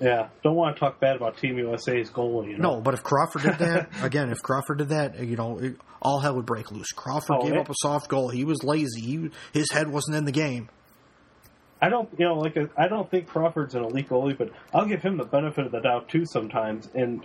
Yeah, 0.00 0.28
don't 0.42 0.56
want 0.56 0.74
to 0.76 0.80
talk 0.80 0.98
bad 0.98 1.16
about 1.16 1.36
Team 1.38 1.58
USA's 1.58 2.10
goalie. 2.10 2.50
You 2.50 2.58
know? 2.58 2.74
No, 2.76 2.80
but 2.80 2.94
if 2.94 3.02
Crawford 3.04 3.42
did 3.42 3.58
that 3.58 3.88
again, 4.02 4.30
if 4.30 4.38
Crawford 4.42 4.78
did 4.78 4.88
that, 4.88 5.18
you 5.20 5.36
know, 5.36 5.58
it, 5.58 5.76
all 6.00 6.18
hell 6.18 6.34
would 6.34 6.46
break 6.46 6.70
loose. 6.72 6.90
Crawford 6.92 7.36
Oh, 7.38 7.42
gave 7.42 7.52
it- 7.52 7.58
up 7.58 7.70
a 7.70 7.74
soft 7.76 8.08
goal. 8.08 8.28
He 8.28 8.44
was 8.44 8.64
lazy. 8.64 9.00
He, 9.00 9.30
his 9.52 9.70
head 9.70 9.88
wasn't 9.88 10.16
in 10.16 10.24
the 10.24 10.32
game. 10.32 10.68
I 11.80 11.88
don't, 11.88 12.08
you 12.16 12.24
know, 12.26 12.34
like 12.34 12.56
I 12.76 12.86
don't 12.88 13.10
think 13.10 13.26
Crawford's 13.28 13.74
an 13.74 13.82
elite 13.84 14.08
goalie, 14.08 14.38
but 14.38 14.50
I'll 14.72 14.86
give 14.86 15.02
him 15.02 15.16
the 15.16 15.24
benefit 15.24 15.66
of 15.66 15.72
the 15.72 15.80
doubt 15.80 16.08
too 16.08 16.24
sometimes. 16.26 16.88
And 16.94 17.24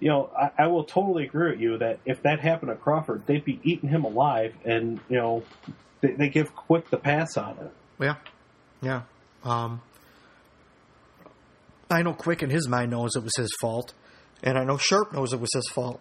you 0.00 0.08
know, 0.08 0.30
I, 0.36 0.64
I 0.64 0.66
will 0.66 0.82
totally 0.84 1.24
agree 1.26 1.52
with 1.52 1.60
you 1.60 1.78
that 1.78 2.00
if 2.04 2.22
that 2.22 2.40
happened 2.40 2.70
to 2.70 2.76
Crawford, 2.76 3.22
they'd 3.26 3.44
be 3.44 3.60
eating 3.62 3.88
him 3.88 4.04
alive, 4.04 4.54
and 4.64 4.98
you 5.08 5.16
know, 5.18 5.44
they, 6.00 6.12
they 6.12 6.28
give 6.28 6.52
Quick 6.56 6.90
the 6.90 6.96
pass 6.96 7.36
on 7.36 7.56
it. 7.58 7.70
Yeah, 8.00 8.14
yeah. 8.80 9.02
Um, 9.44 9.80
I 11.92 12.02
know 12.02 12.14
Quick 12.14 12.42
in 12.42 12.48
his 12.48 12.68
mind 12.68 12.90
knows 12.90 13.16
it 13.16 13.22
was 13.22 13.36
his 13.36 13.54
fault, 13.60 13.92
and 14.42 14.56
I 14.56 14.64
know 14.64 14.78
Sharp 14.78 15.12
knows 15.12 15.32
it 15.32 15.40
was 15.40 15.50
his 15.52 15.68
fault. 15.72 16.00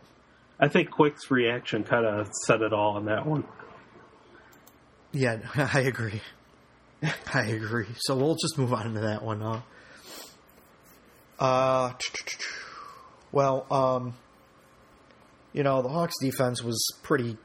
I 0.57 0.69
think 0.69 0.89
Quick's 0.89 1.29
reaction 1.29 1.83
kind 1.83 2.05
of 2.05 2.29
said 2.45 2.61
it 2.61 2.71
all 2.71 2.95
on 2.95 3.05
that 3.05 3.25
one. 3.25 3.43
Yeah, 5.11 5.39
I 5.73 5.81
agree. 5.81 6.21
I 7.33 7.41
agree. 7.47 7.87
So 7.97 8.15
we'll 8.15 8.35
just 8.35 8.57
move 8.57 8.73
on 8.73 8.93
to 8.93 9.01
that 9.01 9.21
one. 9.21 9.41
Uh, 9.41 9.61
uh, 11.39 11.93
well, 13.33 13.65
um, 13.69 14.13
you 15.51 15.63
know, 15.63 15.81
the 15.81 15.89
Hawks 15.89 16.15
defense 16.21 16.63
was 16.63 16.81
pretty, 17.03 17.37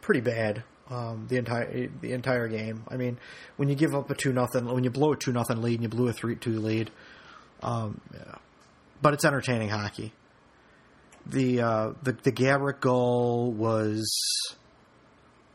pretty 0.00 0.20
bad. 0.20 0.64
Um, 0.88 1.26
the 1.28 1.36
entire 1.36 1.88
the 2.00 2.12
entire 2.12 2.48
game. 2.48 2.84
I 2.88 2.96
mean, 2.96 3.18
when 3.56 3.68
you 3.68 3.74
give 3.74 3.94
up 3.94 4.10
a 4.10 4.14
two 4.14 4.32
nothing, 4.32 4.66
when 4.66 4.84
you 4.84 4.90
blow 4.90 5.12
a 5.12 5.16
two 5.16 5.32
nothing 5.32 5.62
lead, 5.62 5.74
and 5.74 5.82
you 5.82 5.88
blew 5.88 6.08
a 6.08 6.12
three 6.12 6.36
two 6.36 6.58
lead. 6.58 6.90
Um, 7.62 8.00
yeah. 8.12 8.34
but 9.00 9.14
it's 9.14 9.24
entertaining 9.24 9.68
hockey. 9.68 10.12
The 11.26 11.60
uh, 11.60 11.92
the 12.02 12.12
the 12.12 12.32
Gaborik 12.32 12.80
goal 12.80 13.52
was, 13.52 14.12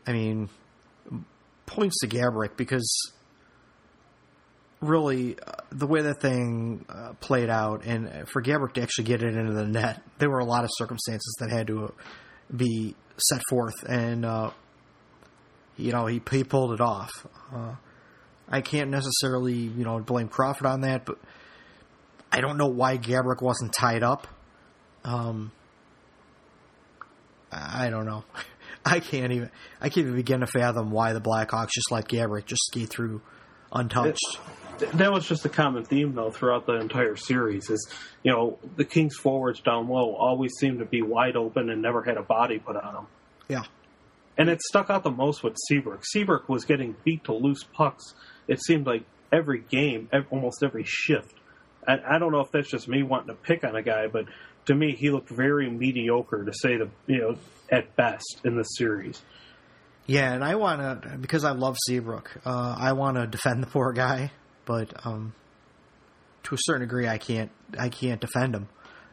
I 0.06 0.12
mean, 0.12 0.48
points 1.66 1.98
to 2.00 2.08
Gaborik 2.08 2.56
because 2.56 3.12
really 4.80 5.36
uh, 5.38 5.52
the 5.70 5.86
way 5.86 6.02
that 6.02 6.20
thing 6.20 6.84
uh, 6.88 7.12
played 7.20 7.50
out, 7.50 7.84
and 7.84 8.28
for 8.28 8.42
Gaborik 8.42 8.74
to 8.74 8.82
actually 8.82 9.04
get 9.04 9.22
it 9.22 9.36
into 9.36 9.52
the 9.52 9.66
net, 9.66 10.02
there 10.18 10.30
were 10.30 10.38
a 10.38 10.44
lot 10.44 10.64
of 10.64 10.70
circumstances 10.74 11.36
that 11.40 11.50
had 11.50 11.66
to 11.66 11.92
be 12.54 12.94
set 13.18 13.42
forth, 13.48 13.82
and 13.88 14.24
uh, 14.24 14.50
you 15.76 15.92
know 15.92 16.06
he 16.06 16.20
he 16.30 16.44
pulled 16.44 16.72
it 16.72 16.80
off. 16.80 17.26
Uh, 17.52 17.74
I 18.48 18.60
can't 18.62 18.90
necessarily 18.90 19.54
you 19.54 19.84
know 19.84 19.98
blame 20.00 20.28
Crawford 20.28 20.66
on 20.66 20.80
that, 20.82 21.04
but 21.04 21.18
I 22.30 22.40
don't 22.40 22.56
know 22.58 22.66
why 22.68 22.98
Gaborik 22.98 23.40
wasn't 23.42 23.72
tied 23.72 24.02
up. 24.02 24.26
Um, 25.04 25.50
I 27.50 27.90
don't 27.90 28.06
know. 28.06 28.24
I 28.84 29.00
can't 29.00 29.32
even. 29.32 29.50
I 29.80 29.88
can't 29.88 30.06
even 30.06 30.14
begin 30.16 30.40
to 30.40 30.46
fathom 30.46 30.90
why 30.90 31.12
the 31.12 31.20
Blackhawks 31.20 31.70
just 31.74 31.90
let 31.90 32.08
Gaborik 32.08 32.46
just 32.46 32.62
skate 32.66 32.88
through 32.90 33.20
untouched. 33.72 34.38
Th- 34.78 34.90
That 34.92 35.12
was 35.12 35.26
just 35.26 35.44
a 35.44 35.48
common 35.48 35.84
theme 35.84 36.14
though 36.14 36.30
throughout 36.30 36.66
the 36.66 36.74
entire 36.74 37.16
series. 37.16 37.68
Is 37.70 37.90
you 38.22 38.32
know 38.32 38.58
the 38.76 38.84
Kings 38.84 39.16
forwards 39.16 39.60
down 39.60 39.88
low 39.88 40.14
always 40.14 40.52
seemed 40.58 40.78
to 40.78 40.84
be 40.84 41.02
wide 41.02 41.36
open 41.36 41.68
and 41.70 41.82
never 41.82 42.02
had 42.02 42.16
a 42.16 42.22
body 42.22 42.58
put 42.58 42.76
on 42.76 42.94
them. 42.94 43.06
Yeah, 43.48 43.62
And 44.36 44.50
it 44.50 44.60
stuck 44.60 44.90
out 44.90 45.02
the 45.04 45.10
most 45.10 45.42
with 45.42 45.56
Seabrook. 45.68 46.04
Seabrook 46.04 46.48
was 46.50 46.66
getting 46.66 46.94
beat 47.02 47.24
to 47.24 47.32
loose 47.34 47.64
pucks. 47.64 48.14
It 48.46 48.62
seemed 48.62 48.86
like 48.86 49.04
every 49.32 49.60
game, 49.60 50.10
almost 50.30 50.62
every 50.62 50.84
shift. 50.86 51.34
And 51.86 52.02
I 52.04 52.18
don't 52.18 52.32
know 52.32 52.40
if 52.40 52.50
that's 52.50 52.68
just 52.68 52.88
me 52.88 53.02
wanting 53.02 53.28
to 53.28 53.34
pick 53.34 53.64
on 53.64 53.74
a 53.76 53.82
guy, 53.82 54.08
but 54.08 54.26
to 54.66 54.74
me, 54.74 54.94
he 54.94 55.10
looked 55.10 55.30
very 55.30 55.70
mediocre 55.70 56.44
to 56.44 56.52
say 56.52 56.76
the 56.76 56.88
you 57.06 57.18
know 57.18 57.38
at 57.70 57.96
best 57.96 58.40
in 58.44 58.56
this 58.56 58.68
series. 58.76 59.20
yeah, 60.06 60.32
and 60.32 60.44
I 60.44 60.54
want 60.56 61.02
to 61.02 61.18
because 61.18 61.44
I 61.44 61.52
love 61.52 61.76
Seabrook. 61.86 62.30
Uh, 62.44 62.76
I 62.78 62.92
want 62.92 63.16
to 63.16 63.26
defend 63.26 63.62
the 63.62 63.66
poor 63.66 63.92
guy, 63.92 64.32
but 64.66 64.92
um, 65.06 65.34
to 66.44 66.54
a 66.54 66.58
certain 66.60 66.82
degree, 66.82 67.06
I 67.08 67.18
can't. 67.18 67.50
I 67.78 67.88
can't 67.88 68.20
defend 68.20 68.54
him. 68.54 68.68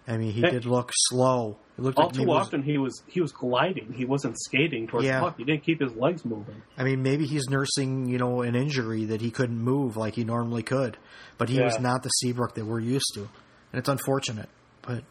I 0.07 0.17
mean, 0.17 0.31
he 0.31 0.41
did 0.41 0.65
look 0.65 0.91
slow. 0.95 1.57
It 1.77 1.81
looked 1.81 1.97
All 1.97 2.05
like 2.05 2.13
too 2.13 2.23
was- 2.25 2.45
often, 2.47 2.61
he 2.63 2.77
was 2.77 3.01
he 3.07 3.21
was 3.21 3.31
gliding. 3.31 3.91
He 3.93 4.05
wasn't 4.05 4.39
skating 4.39 4.87
towards 4.87 5.05
Yeah. 5.07 5.19
the 5.19 5.25
puck. 5.25 5.37
He 5.37 5.43
didn't 5.43 5.63
keep 5.63 5.81
his 5.81 5.93
legs 5.95 6.23
moving. 6.23 6.61
I 6.77 6.83
mean, 6.83 7.01
maybe 7.01 7.25
he's 7.25 7.49
nursing, 7.49 8.07
you 8.07 8.17
know, 8.19 8.41
an 8.41 8.55
injury 8.55 9.05
that 9.05 9.19
he 9.21 9.31
couldn't 9.31 9.59
move 9.59 9.97
like 9.97 10.13
he 10.15 10.23
normally 10.23 10.61
could. 10.63 10.97
But 11.37 11.49
he 11.49 11.59
was 11.59 11.79
not 11.79 12.03
the 12.03 12.09
Seabrook 12.09 12.53
that 12.55 12.65
we're 12.65 12.79
used 12.79 13.11
to, 13.15 13.21
and 13.21 13.79
it's 13.79 13.89
unfortunate. 13.89 14.47
But 14.83 15.03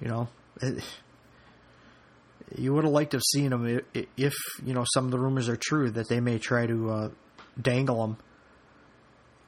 you 0.00 0.08
know, 0.08 0.28
it, 0.60 0.84
you 2.56 2.72
would 2.74 2.84
have 2.84 2.92
liked 2.92 3.12
to 3.12 3.16
have 3.16 3.22
seen 3.32 3.52
him 3.52 3.80
if 4.16 4.34
you 4.64 4.74
know 4.74 4.84
some 4.94 5.06
of 5.06 5.10
the 5.10 5.18
rumors 5.18 5.48
are 5.48 5.56
true 5.56 5.90
that 5.92 6.08
they 6.08 6.20
may 6.20 6.38
try 6.38 6.66
to 6.66 6.90
uh, 6.90 7.08
dangle 7.60 8.04
him 8.04 8.16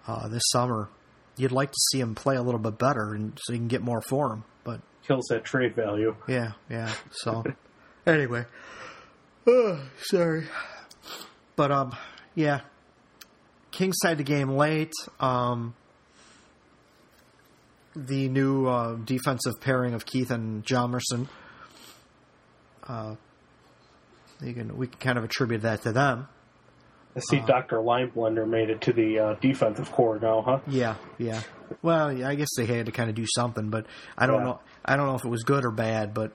uh, 0.07 0.29
this 0.29 0.43
summer 0.51 0.89
you'd 1.37 1.53
like 1.53 1.71
to 1.71 1.79
see 1.91 2.01
him 2.01 2.15
play 2.15 2.37
a 2.37 2.43
little 2.43 2.61
bit 2.61 2.79
better, 2.79 3.15
and 3.15 3.39
so 3.43 3.53
you 3.53 3.59
can 3.59 3.69
get 3.69 3.83
more 3.83 4.01
for 4.03 4.33
him. 4.33 4.45
But 4.65 4.81
Kills 5.07 5.27
that 5.31 5.45
trade 5.45 5.75
value. 5.75 6.15
yeah, 6.29 6.53
yeah. 6.71 6.93
So 7.11 7.45
anyway, 8.07 8.45
oh, 9.47 9.81
sorry, 10.03 10.47
but 11.57 11.71
um, 11.71 11.95
yeah. 12.35 12.61
Kings 13.71 13.97
tied 14.03 14.19
the 14.19 14.23
game 14.23 14.51
late. 14.51 14.93
Um, 15.19 15.75
the 17.97 18.29
new 18.29 18.67
uh, 18.67 18.97
defensive 18.97 19.55
pairing 19.63 19.95
of 19.95 20.05
Keith 20.05 20.31
and 20.31 20.63
Hjalmarsson. 20.65 21.27
Uh, 22.87 23.15
you 24.43 24.53
can 24.53 24.77
we 24.77 24.89
can 24.89 24.99
kind 24.99 25.17
of 25.19 25.25
attribute 25.25 25.63
that 25.63 25.83
to 25.83 25.93
them. 25.93 26.29
I 27.15 27.21
see 27.21 27.41
Dr. 27.41 27.77
Lineblender 27.77 28.49
made 28.49 28.71
it 28.71 28.81
to 28.83 28.93
the 28.93 29.19
uh, 29.19 29.35
defensive 29.41 29.91
corps 29.93 30.19
now, 30.21 30.41
huh? 30.43 30.59
Yeah, 30.67 30.97
yeah. 31.19 31.43
Well, 31.83 32.11
yeah, 32.13 32.29
I 32.29 32.35
guess 32.37 32.49
they 32.57 32.65
had 32.67 32.87
to 32.87 32.93
kind 32.93 33.11
of 33.11 33.15
do 33.17 33.27
something, 33.37 33.69
but 33.71 33.87
I 34.17 34.27
don't 34.27 34.39
Yeah. 34.41 34.45
know. 34.45 34.61
I 34.85 34.97
don't 34.97 35.07
know 35.07 35.15
if 35.17 35.25
it 35.25 35.29
was 35.29 35.43
good 35.43 35.65
or 35.65 35.71
bad, 35.71 36.15
but 36.15 36.33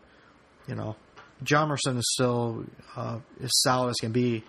you 0.67 0.75
know, 0.75 0.95
Hjalmarsson 1.43 1.97
is 1.97 2.07
still 2.13 2.65
uh, 2.95 3.19
as 3.43 3.49
solid 3.61 3.89
as 3.91 3.95
can 3.97 4.11
be. 4.11 4.43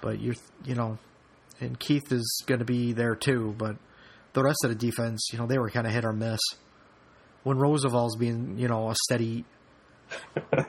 But 0.00 0.20
you're, 0.20 0.34
you 0.64 0.74
know, 0.74 0.98
and 1.60 1.78
Keith 1.78 2.10
is 2.12 2.42
going 2.46 2.60
to 2.60 2.64
be 2.64 2.92
there 2.92 3.14
too. 3.16 3.54
But 3.58 3.76
the 4.32 4.42
rest 4.42 4.58
of 4.64 4.70
the 4.70 4.76
defense, 4.76 5.28
you 5.32 5.38
know, 5.38 5.46
they 5.46 5.58
were 5.58 5.70
kind 5.70 5.86
of 5.86 5.92
hit 5.92 6.04
or 6.04 6.12
miss. 6.12 6.40
When 7.42 7.58
Rozsival's 7.58 8.16
being, 8.16 8.56
you 8.58 8.68
know, 8.68 8.90
a 8.90 8.94
steady, 9.06 9.44
a 10.36 10.64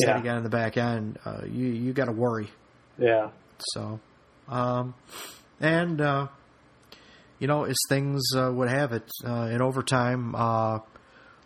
steady 0.00 0.18
Yeah. 0.18 0.20
guy 0.22 0.36
in 0.36 0.42
the 0.42 0.50
back 0.50 0.76
end, 0.76 1.18
uh, 1.24 1.42
you 1.44 1.66
you 1.66 1.92
got 1.92 2.06
to 2.06 2.12
worry. 2.12 2.50
Yeah. 2.98 3.30
So, 3.72 4.00
um, 4.48 4.94
and 5.60 6.00
uh, 6.00 6.28
you 7.38 7.46
know, 7.46 7.64
as 7.64 7.76
things 7.88 8.22
uh, 8.36 8.50
would 8.52 8.68
have 8.68 8.92
it, 8.92 9.10
uh, 9.26 9.48
in 9.50 9.60
overtime, 9.60 10.34
uh, 10.34 10.78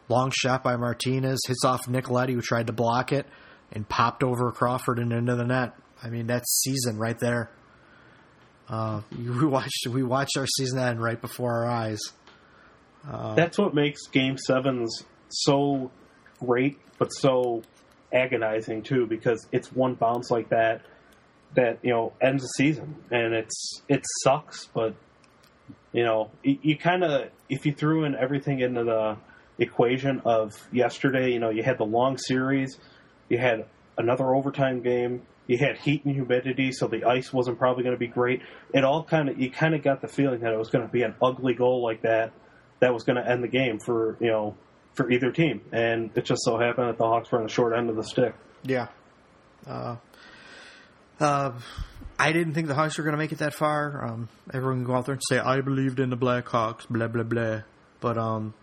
long 0.08 0.30
shot 0.34 0.62
by 0.62 0.76
Martinez 0.76 1.40
hits 1.46 1.64
off 1.64 1.88
Nick 1.88 2.10
Leddy, 2.10 2.34
who 2.34 2.40
tried 2.40 2.66
to 2.66 2.72
block 2.72 3.12
it 3.12 3.26
and 3.72 3.88
popped 3.88 4.22
over 4.22 4.52
Crawford 4.52 4.98
and 4.98 5.12
into 5.12 5.34
the 5.36 5.44
net. 5.44 5.74
I 6.02 6.10
mean, 6.10 6.26
that's 6.26 6.60
season 6.62 6.98
right 6.98 7.18
there. 7.18 7.50
Uh, 8.68 9.02
we 9.18 9.46
watched 9.46 9.86
we 9.88 10.02
watched 10.02 10.36
our 10.36 10.46
season 10.46 10.78
end 10.78 11.00
right 11.00 11.20
before 11.20 11.64
our 11.64 11.66
eyes. 11.66 12.00
That's 13.36 13.56
what 13.56 13.72
makes 13.74 14.08
Game 14.08 14.36
Sevens 14.36 15.04
so 15.28 15.90
great, 16.40 16.78
but 16.98 17.08
so 17.08 17.62
agonizing 18.12 18.82
too, 18.82 19.06
because 19.06 19.46
it's 19.52 19.72
one 19.72 19.94
bounce 19.94 20.30
like 20.30 20.48
that 20.50 20.82
that 21.56 21.78
you 21.82 21.90
know 21.90 22.12
ends 22.20 22.42
the 22.42 22.48
season, 22.48 22.94
and 23.10 23.34
it's 23.34 23.82
it 23.88 24.04
sucks, 24.22 24.66
but 24.72 24.94
you 25.92 26.04
know 26.04 26.30
you, 26.42 26.58
you 26.62 26.78
kind 26.78 27.02
of 27.02 27.30
if 27.48 27.66
you 27.66 27.72
threw 27.72 28.04
in 28.04 28.14
everything 28.14 28.60
into 28.60 28.84
the 28.84 29.16
equation 29.58 30.22
of 30.24 30.54
yesterday, 30.72 31.32
you 31.32 31.40
know 31.40 31.50
you 31.50 31.62
had 31.62 31.78
the 31.78 31.84
long 31.84 32.16
series, 32.16 32.78
you 33.28 33.38
had 33.38 33.66
another 33.98 34.34
overtime 34.34 34.82
game. 34.82 35.22
You 35.48 35.58
had 35.58 35.78
heat 35.78 36.04
and 36.04 36.12
humidity, 36.12 36.72
so 36.72 36.88
the 36.88 37.04
ice 37.04 37.32
wasn't 37.32 37.58
probably 37.58 37.84
going 37.84 37.94
to 37.94 38.00
be 38.00 38.08
great. 38.08 38.42
It 38.74 38.82
all 38.82 39.04
kind 39.04 39.28
of 39.28 39.40
you 39.40 39.50
kind 39.50 39.74
of 39.74 39.82
got 39.82 40.00
the 40.00 40.08
feeling 40.08 40.40
that 40.40 40.52
it 40.52 40.58
was 40.58 40.70
going 40.70 40.84
to 40.84 40.92
be 40.92 41.02
an 41.02 41.14
ugly 41.22 41.54
goal 41.54 41.84
like 41.84 42.02
that 42.02 42.32
that 42.80 42.92
was 42.92 43.04
going 43.04 43.22
to 43.22 43.28
end 43.28 43.44
the 43.44 43.48
game 43.48 43.78
for 43.78 44.16
you 44.20 44.28
know 44.28 44.56
for 44.94 45.10
either 45.10 45.30
team, 45.30 45.60
and 45.72 46.10
it 46.16 46.24
just 46.24 46.42
so 46.42 46.58
happened 46.58 46.88
that 46.88 46.98
the 46.98 47.04
Hawks 47.04 47.30
were 47.30 47.38
on 47.38 47.44
the 47.44 47.52
short 47.52 47.76
end 47.76 47.90
of 47.90 47.96
the 47.96 48.02
stick. 48.02 48.34
Yeah. 48.64 48.88
Uh, 49.66 49.96
uh, 51.20 51.52
I 52.18 52.32
didn't 52.32 52.54
think 52.54 52.68
the 52.68 52.74
Hawks 52.74 52.98
were 52.98 53.04
going 53.04 53.14
to 53.14 53.18
make 53.18 53.32
it 53.32 53.38
that 53.38 53.54
far. 53.54 54.06
Um, 54.06 54.28
everyone 54.52 54.78
can 54.78 54.84
go 54.84 54.94
out 54.94 55.06
there 55.06 55.14
and 55.14 55.22
say, 55.28 55.38
I 55.38 55.60
believed 55.60 56.00
in 56.00 56.10
the 56.10 56.16
Blackhawks, 56.16 56.88
blah, 56.88 57.08
blah, 57.08 57.22
blah. 57.22 57.62
But, 58.00 58.18
um, 58.18 58.54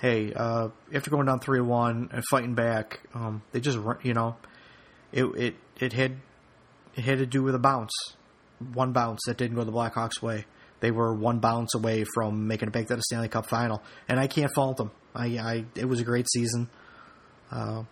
hey, 0.00 0.32
uh, 0.34 0.68
after 0.92 1.10
going 1.10 1.26
down 1.26 1.40
3 1.40 1.60
1 1.60 2.10
and 2.12 2.24
fighting 2.30 2.54
back, 2.54 3.00
um, 3.14 3.42
they 3.52 3.60
just, 3.60 3.78
you 4.02 4.14
know, 4.14 4.36
it, 5.12 5.24
it, 5.24 5.54
it 5.78 5.92
had 5.92 6.16
it 6.96 7.04
had 7.04 7.18
to 7.18 7.26
do 7.26 7.42
with 7.42 7.54
a 7.54 7.58
bounce. 7.58 7.92
One 8.72 8.92
bounce 8.92 9.20
that 9.26 9.36
didn't 9.36 9.56
go 9.56 9.64
the 9.64 9.72
Blackhawks' 9.72 10.22
way. 10.22 10.46
They 10.80 10.90
were 10.90 11.14
one 11.14 11.40
bounce 11.40 11.74
away 11.74 12.04
from 12.14 12.46
making 12.46 12.68
it 12.68 12.72
back 12.72 12.86
to 12.86 12.96
the 12.96 13.02
Stanley 13.02 13.28
Cup 13.28 13.46
final. 13.46 13.82
And 14.08 14.18
I 14.18 14.26
can't 14.26 14.52
fault 14.54 14.78
them. 14.78 14.90
I, 15.14 15.26
I 15.38 15.64
it 15.74 15.86
was 15.86 16.00
a 16.00 16.04
great 16.04 16.26
season. 16.30 16.68
Uh, 17.50 17.84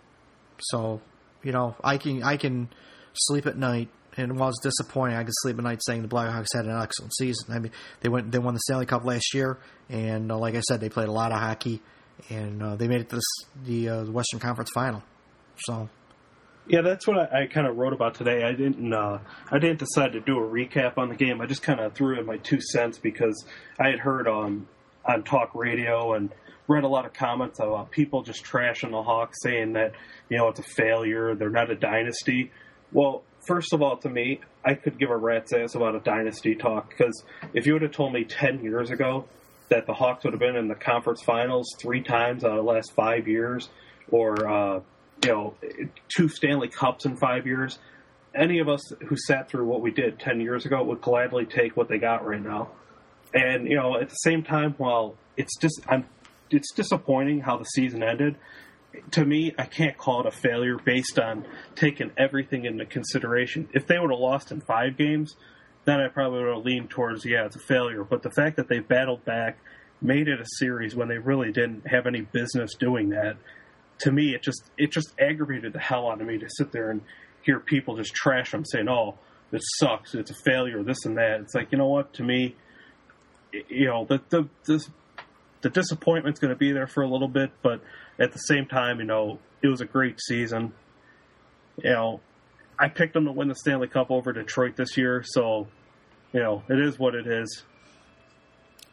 so, 0.59 1.01
you 1.43 1.51
know, 1.51 1.75
I 1.83 1.97
can 1.97 2.23
I 2.23 2.37
can 2.37 2.69
sleep 3.17 3.45
at 3.45 3.57
night, 3.57 3.89
and 4.17 4.37
while 4.39 4.49
it's 4.49 4.61
disappointing, 4.61 5.17
I 5.17 5.23
can 5.23 5.33
sleep 5.41 5.57
at 5.57 5.63
night 5.63 5.81
saying 5.83 6.01
the 6.01 6.07
Blackhawks 6.07 6.47
had 6.53 6.65
an 6.65 6.81
excellent 6.81 7.13
season. 7.15 7.53
I 7.53 7.59
mean, 7.59 7.71
they 8.01 8.09
went 8.09 8.31
they 8.31 8.39
won 8.39 8.53
the 8.53 8.59
Stanley 8.61 8.85
Cup 8.85 9.03
last 9.05 9.33
year, 9.33 9.57
and 9.89 10.31
uh, 10.31 10.37
like 10.37 10.55
I 10.55 10.61
said, 10.61 10.79
they 10.79 10.89
played 10.89 11.07
a 11.07 11.11
lot 11.11 11.31
of 11.31 11.39
hockey, 11.39 11.81
and 12.29 12.61
uh, 12.61 12.75
they 12.75 12.87
made 12.87 13.01
it 13.01 13.09
to 13.09 13.21
the 13.63 13.89
uh, 13.89 14.03
Western 14.05 14.39
Conference 14.39 14.69
Final. 14.73 15.03
So, 15.57 15.89
Yeah, 16.67 16.81
that's 16.81 17.07
what 17.07 17.17
I, 17.17 17.43
I 17.43 17.47
kind 17.47 17.67
of 17.67 17.77
wrote 17.77 17.93
about 17.93 18.15
today. 18.15 18.43
I 18.43 18.53
didn't 18.53 18.93
uh, 18.93 19.19
I 19.51 19.59
didn't 19.59 19.79
decide 19.79 20.13
to 20.13 20.19
do 20.19 20.37
a 20.37 20.47
recap 20.47 20.97
on 20.97 21.09
the 21.09 21.15
game. 21.15 21.41
I 21.41 21.45
just 21.45 21.61
kind 21.61 21.79
of 21.79 21.93
threw 21.93 22.17
in 22.19 22.25
my 22.25 22.37
two 22.37 22.61
cents 22.61 22.97
because 22.97 23.45
I 23.79 23.89
had 23.89 23.99
heard 23.99 24.27
on 24.27 24.67
on 25.05 25.23
talk 25.23 25.53
radio 25.53 26.13
and 26.13 26.31
read 26.67 26.83
a 26.83 26.87
lot 26.87 27.05
of 27.05 27.13
comments 27.13 27.59
about 27.59 27.91
people 27.91 28.23
just 28.23 28.43
trashing 28.43 28.91
the 28.91 29.03
Hawks, 29.03 29.37
saying 29.43 29.73
that 29.73 29.93
you 30.29 30.37
know 30.37 30.47
it's 30.47 30.59
a 30.59 30.63
failure, 30.63 31.35
they're 31.35 31.49
not 31.49 31.69
a 31.69 31.75
dynasty. 31.75 32.51
Well, 32.95 33.23
first 33.45 33.73
of 33.73 33.81
all, 33.81 33.97
to 33.97 34.09
me, 34.09 34.39
I 34.63 34.73
could 34.73 34.97
give 34.97 35.09
a 35.09 35.17
rat's 35.17 35.51
ass 35.51 35.75
about 35.75 35.95
a 35.95 35.99
dynasty 35.99 36.55
talk 36.55 36.87
because 36.87 37.25
if 37.53 37.67
you 37.67 37.73
would 37.73 37.81
have 37.81 37.91
told 37.91 38.13
me 38.13 38.23
ten 38.23 38.63
years 38.63 38.89
ago 38.89 39.25
that 39.67 39.85
the 39.85 39.93
Hawks 39.93 40.23
would 40.23 40.31
have 40.31 40.39
been 40.39 40.55
in 40.55 40.69
the 40.69 40.75
conference 40.75 41.21
finals 41.21 41.67
three 41.77 42.01
times 42.01 42.45
out 42.45 42.51
of 42.51 42.55
the 42.55 42.71
last 42.71 42.93
five 42.93 43.27
years, 43.27 43.67
or 44.11 44.49
uh, 44.49 44.79
you 45.25 45.29
know, 45.29 45.55
two 46.07 46.29
Stanley 46.29 46.69
Cups 46.69 47.05
in 47.05 47.17
five 47.17 47.45
years, 47.45 47.79
any 48.33 48.59
of 48.59 48.69
us 48.69 48.81
who 49.09 49.17
sat 49.17 49.49
through 49.49 49.65
what 49.65 49.81
we 49.81 49.91
did 49.91 50.17
ten 50.17 50.39
years 50.39 50.65
ago 50.65 50.81
would 50.81 51.01
gladly 51.01 51.45
take 51.45 51.75
what 51.75 51.89
they 51.89 51.97
got 51.97 52.25
right 52.25 52.41
now. 52.41 52.69
And 53.33 53.67
you 53.67 53.75
know, 53.75 53.99
at 53.99 54.07
the 54.07 54.15
same 54.15 54.41
time, 54.41 54.73
while 54.77 55.15
it's 55.35 55.57
just 55.59 55.81
I'm, 55.89 56.05
it's 56.49 56.71
disappointing 56.71 57.41
how 57.41 57.57
the 57.57 57.65
season 57.65 58.03
ended. 58.03 58.37
To 59.11 59.25
me, 59.25 59.53
I 59.57 59.65
can't 59.65 59.97
call 59.97 60.21
it 60.21 60.25
a 60.25 60.31
failure 60.31 60.77
based 60.77 61.19
on 61.19 61.45
taking 61.75 62.11
everything 62.17 62.65
into 62.65 62.85
consideration. 62.85 63.69
If 63.73 63.87
they 63.87 63.99
would 63.99 64.11
have 64.11 64.19
lost 64.19 64.51
in 64.51 64.61
five 64.61 64.97
games, 64.97 65.35
then 65.85 65.99
I 65.99 66.07
probably 66.07 66.43
would 66.43 66.55
have 66.55 66.65
leaned 66.65 66.89
towards 66.89 67.25
yeah, 67.25 67.45
it's 67.45 67.55
a 67.55 67.59
failure. 67.59 68.03
But 68.03 68.23
the 68.23 68.31
fact 68.31 68.57
that 68.57 68.67
they 68.67 68.79
battled 68.79 69.23
back, 69.25 69.59
made 70.01 70.27
it 70.27 70.39
a 70.39 70.45
series 70.59 70.95
when 70.95 71.07
they 71.07 71.17
really 71.17 71.51
didn't 71.51 71.87
have 71.87 72.05
any 72.05 72.21
business 72.21 72.75
doing 72.75 73.09
that, 73.09 73.37
to 73.99 74.11
me, 74.11 74.33
it 74.35 74.43
just 74.43 74.63
it 74.77 74.91
just 74.91 75.13
aggravated 75.19 75.73
the 75.73 75.79
hell 75.79 76.09
out 76.09 76.19
of 76.19 76.27
me 76.27 76.37
to 76.37 76.47
sit 76.49 76.71
there 76.71 76.89
and 76.89 77.01
hear 77.43 77.59
people 77.59 77.95
just 77.95 78.13
trash 78.13 78.51
them, 78.51 78.65
saying, 78.65 78.89
"Oh, 78.89 79.17
this 79.51 79.63
sucks, 79.77 80.15
it's 80.15 80.31
a 80.31 80.35
failure, 80.43 80.83
this 80.83 81.05
and 81.05 81.17
that." 81.17 81.41
It's 81.41 81.55
like 81.55 81.71
you 81.71 81.77
know 81.77 81.87
what? 81.87 82.13
To 82.15 82.23
me, 82.23 82.55
you 83.69 83.85
know 83.85 84.05
the 84.05 84.21
the 84.29 84.49
this, 84.65 84.89
the 85.61 85.69
disappointment's 85.69 86.39
going 86.39 86.53
to 86.53 86.57
be 86.57 86.71
there 86.71 86.87
for 86.87 87.03
a 87.03 87.09
little 87.09 87.27
bit, 87.27 87.51
but 87.61 87.81
at 88.19 88.31
the 88.31 88.39
same 88.39 88.65
time, 88.65 88.99
you 88.99 89.05
know, 89.05 89.39
it 89.61 89.67
was 89.67 89.81
a 89.81 89.85
great 89.85 90.19
season. 90.21 90.73
You 91.83 91.91
know, 91.91 92.21
I 92.79 92.87
picked 92.89 93.13
them 93.13 93.25
to 93.25 93.31
win 93.31 93.47
the 93.47 93.55
Stanley 93.55 93.87
Cup 93.87 94.11
over 94.11 94.31
Detroit 94.33 94.75
this 94.75 94.97
year, 94.97 95.23
so 95.25 95.67
you 96.33 96.39
know 96.41 96.63
it 96.69 96.79
is 96.79 96.97
what 96.99 97.15
it 97.15 97.27
is. 97.27 97.63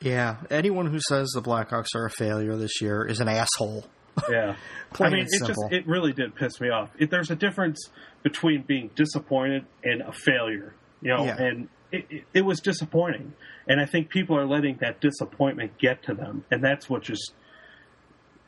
yeah, 0.00 0.36
anyone 0.50 0.86
who 0.86 0.98
says 1.08 1.30
the 1.34 1.42
Blackhawks 1.42 1.94
are 1.94 2.06
a 2.06 2.10
failure 2.10 2.56
this 2.56 2.80
year 2.80 3.04
is 3.06 3.20
an 3.20 3.28
asshole. 3.28 3.84
Yeah, 4.30 4.56
I 5.00 5.10
mean, 5.10 5.26
it 5.30 5.46
just 5.46 5.60
it 5.70 5.86
really 5.86 6.12
did 6.12 6.34
piss 6.34 6.60
me 6.60 6.70
off. 6.70 6.90
It, 6.98 7.10
there's 7.10 7.30
a 7.30 7.36
difference 7.36 7.88
between 8.22 8.62
being 8.62 8.90
disappointed 8.94 9.64
and 9.84 10.02
a 10.02 10.12
failure, 10.12 10.74
you 11.00 11.08
know, 11.16 11.24
Yeah. 11.24 11.36
and 11.42 11.68
it, 11.92 12.06
it, 12.10 12.24
it 12.34 12.42
was 12.42 12.60
disappointing, 12.60 13.32
and 13.68 13.80
I 13.80 13.86
think 13.86 14.08
people 14.10 14.36
are 14.36 14.46
letting 14.46 14.78
that 14.80 15.00
disappointment 15.00 15.78
get 15.78 16.02
to 16.04 16.14
them, 16.14 16.44
and 16.50 16.62
that's 16.64 16.88
what 16.90 17.02
just 17.02 17.32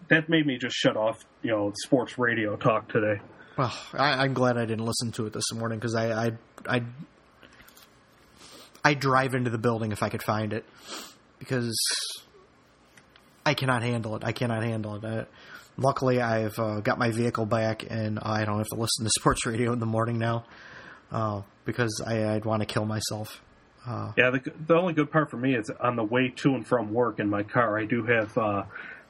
that 0.09 0.29
made 0.29 0.47
me 0.47 0.59
just 0.59 0.77
shut 0.77 0.97
off, 0.97 1.25
you 1.43 1.51
know, 1.51 1.73
sports 1.85 2.19
radio 2.19 2.57
talk 2.57 2.89
today. 2.89 3.21
Well, 3.57 3.73
I, 3.93 4.25
I'm 4.25 4.35
glad 4.35 4.57
I 4.57 4.67
didn't 4.67 4.85
listen 4.85 5.13
to 5.13 5.27
it 5.27 5.33
this 5.33 5.53
morning 5.53 5.79
because 5.79 5.95
I, 5.95 6.27
I, 6.27 6.33
I, 6.69 6.83
I 8.85 8.95
drive 8.95 9.35
into 9.35 9.51
the 9.51 9.59
building 9.59 9.93
if 9.93 10.03
I 10.03 10.09
could 10.09 10.23
find 10.23 10.53
it 10.53 10.65
because 11.39 11.77
I 13.47 13.55
cannot 13.55 13.83
handle 13.83 14.17
it. 14.17 14.25
I 14.25 14.33
cannot 14.33 14.63
handle 14.63 14.97
it. 14.97 15.05
Uh, 15.05 15.25
luckily, 15.77 16.21
I've 16.21 16.59
uh, 16.59 16.81
got 16.81 16.99
my 16.99 17.11
vehicle 17.11 17.47
back 17.47 17.85
and 17.89 18.19
I 18.19 18.45
don't 18.45 18.59
have 18.59 18.69
to 18.69 18.77
listen 18.77 19.05
to 19.05 19.11
sports 19.19 19.47
radio 19.47 19.73
in 19.73 19.79
the 19.79 19.87
morning 19.87 20.19
now 20.19 20.45
uh, 21.13 21.43
because 21.65 22.03
I, 22.05 22.35
I'd 22.35 22.45
want 22.45 22.61
to 22.61 22.67
kill 22.67 22.85
myself. 22.85 23.41
Uh, 23.87 24.13
Yeah, 24.17 24.31
the 24.31 24.53
the 24.67 24.75
only 24.75 24.95
good 24.95 25.11
part 25.11 25.31
for 25.31 25.37
me 25.37 25.55
is 25.55 25.71
on 25.79 25.95
the 25.97 26.05
way 26.05 26.31
to 26.37 26.55
and 26.55 26.67
from 26.67 26.93
work 26.93 27.21
in 27.21 27.29
my 27.29 27.43
car. 27.43 27.79
I 27.79 27.85
do 27.85 28.03
have 28.05 28.37
uh, 28.39 28.65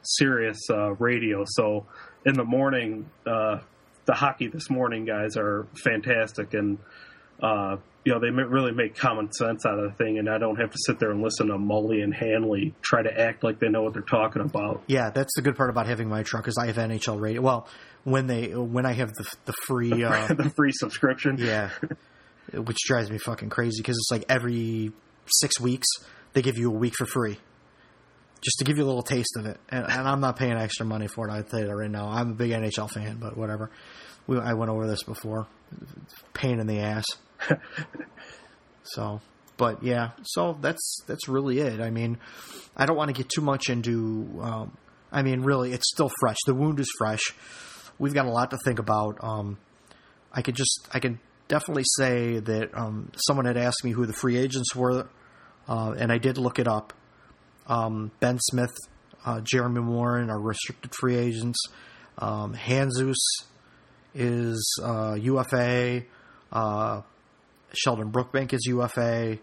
Sirius 0.05 0.59
uh, 0.69 0.93
radio, 0.93 1.43
so 1.45 1.85
in 2.25 2.33
the 2.33 2.43
morning, 2.43 3.09
uh, 3.25 3.59
the 4.05 4.13
hockey 4.13 4.47
this 4.47 4.69
morning 4.69 5.05
guys 5.05 5.37
are 5.37 5.67
fantastic, 5.83 6.53
and 6.53 6.77
uh, 7.41 7.77
you 8.03 8.13
know 8.13 8.19
they 8.19 8.29
really 8.29 8.71
make 8.71 8.95
common 8.95 9.31
sense 9.31 9.65
out 9.65 9.79
of 9.79 9.91
the 9.91 9.97
thing, 9.97 10.17
and 10.19 10.29
I 10.29 10.37
don't 10.37 10.57
have 10.57 10.71
to 10.71 10.77
sit 10.85 10.99
there 10.99 11.11
and 11.11 11.21
listen 11.21 11.47
to 11.47 11.55
Mully 11.55 12.03
and 12.03 12.13
Hanley 12.13 12.73
try 12.81 13.01
to 13.01 13.19
act 13.19 13.43
like 13.43 13.59
they 13.59 13.69
know 13.69 13.83
what 13.83 13.93
they're 13.93 14.01
talking 14.01 14.41
about. 14.41 14.83
Yeah, 14.87 15.09
that's 15.09 15.33
the 15.35 15.41
good 15.41 15.55
part 15.55 15.69
about 15.69 15.87
having 15.87 16.07
my 16.07 16.23
truck 16.23 16.47
is 16.47 16.57
I 16.57 16.67
have 16.67 16.75
NHL 16.75 17.19
radio. 17.19 17.41
Well, 17.41 17.67
when 18.03 18.27
they 18.27 18.55
when 18.55 18.85
I 18.85 18.93
have 18.93 19.11
the 19.13 19.25
the 19.45 19.53
free 19.65 20.03
uh, 20.03 20.27
the 20.33 20.51
free 20.55 20.71
subscription. 20.71 21.37
yeah, 21.39 21.71
which 22.53 22.77
drives 22.85 23.09
me 23.09 23.17
fucking 23.17 23.49
crazy 23.49 23.81
because 23.81 23.97
it's 23.97 24.11
like 24.11 24.25
every 24.29 24.91
six 25.27 25.59
weeks 25.59 25.87
they 26.33 26.41
give 26.41 26.57
you 26.57 26.69
a 26.69 26.73
week 26.73 26.93
for 26.97 27.05
free, 27.05 27.39
just 28.41 28.59
to 28.59 28.65
give 28.65 28.77
you 28.77 28.83
a 28.83 28.87
little 28.87 29.03
taste 29.03 29.35
of 29.37 29.45
it. 29.45 29.59
And, 29.69 29.83
and 29.85 30.07
I'm 30.07 30.19
not 30.19 30.37
paying 30.37 30.53
extra 30.53 30.85
money 30.85 31.07
for 31.07 31.27
it. 31.27 31.31
I 31.31 31.41
tell 31.41 31.59
you 31.59 31.67
that 31.67 31.75
right 31.75 31.89
now. 31.89 32.07
I'm 32.07 32.31
a 32.31 32.33
big 32.35 32.51
NHL 32.51 32.89
fan, 32.91 33.17
but 33.19 33.37
whatever. 33.37 33.71
We, 34.27 34.39
I 34.39 34.53
went 34.53 34.71
over 34.71 34.87
this 34.87 35.03
before. 35.03 35.47
Pain 36.33 36.59
in 36.59 36.67
the 36.67 36.79
ass. 36.79 37.05
so, 38.83 39.21
but 39.57 39.83
yeah, 39.83 40.11
so 40.23 40.57
that's 40.61 40.99
that's 41.07 41.27
really 41.27 41.59
it. 41.59 41.79
I 41.79 41.89
mean, 41.89 42.17
I 42.75 42.85
don't 42.85 42.97
want 42.97 43.09
to 43.09 43.13
get 43.13 43.29
too 43.29 43.41
much 43.41 43.69
into. 43.69 44.39
Um, 44.41 44.77
I 45.11 45.21
mean, 45.21 45.41
really, 45.41 45.71
it's 45.71 45.89
still 45.93 46.11
fresh. 46.19 46.37
The 46.45 46.53
wound 46.53 46.79
is 46.79 46.91
fresh. 46.97 47.21
We've 47.97 48.13
got 48.13 48.25
a 48.25 48.31
lot 48.31 48.51
to 48.51 48.57
think 48.65 48.79
about. 48.79 49.17
Um, 49.21 49.57
I 50.31 50.41
could 50.41 50.55
just, 50.55 50.87
I 50.91 50.99
can 50.99 51.19
definitely 51.47 51.85
say 51.97 52.39
that 52.39 52.77
um, 52.77 53.11
someone 53.27 53.45
had 53.45 53.55
asked 53.55 53.83
me 53.85 53.91
who 53.91 54.05
the 54.05 54.13
free 54.13 54.37
agents 54.37 54.75
were, 54.75 55.07
uh, 55.69 55.95
and 55.97 56.11
I 56.11 56.17
did 56.17 56.37
look 56.37 56.59
it 56.59 56.67
up. 56.67 56.93
Um, 57.67 58.11
ben 58.19 58.39
Smith, 58.39 58.75
uh, 59.25 59.41
Jeremy 59.41 59.81
Morin 59.81 60.29
are 60.29 60.39
restricted 60.39 60.93
free 60.93 61.15
agents. 61.15 61.59
Um, 62.17 62.53
Handzus 62.53 63.15
is 64.13 64.79
uh, 64.83 65.17
UFA. 65.19 66.03
Uh, 66.51 67.01
Sheldon 67.73 68.11
Brookbank 68.11 68.53
is 68.53 68.65
UFA. 68.65 69.37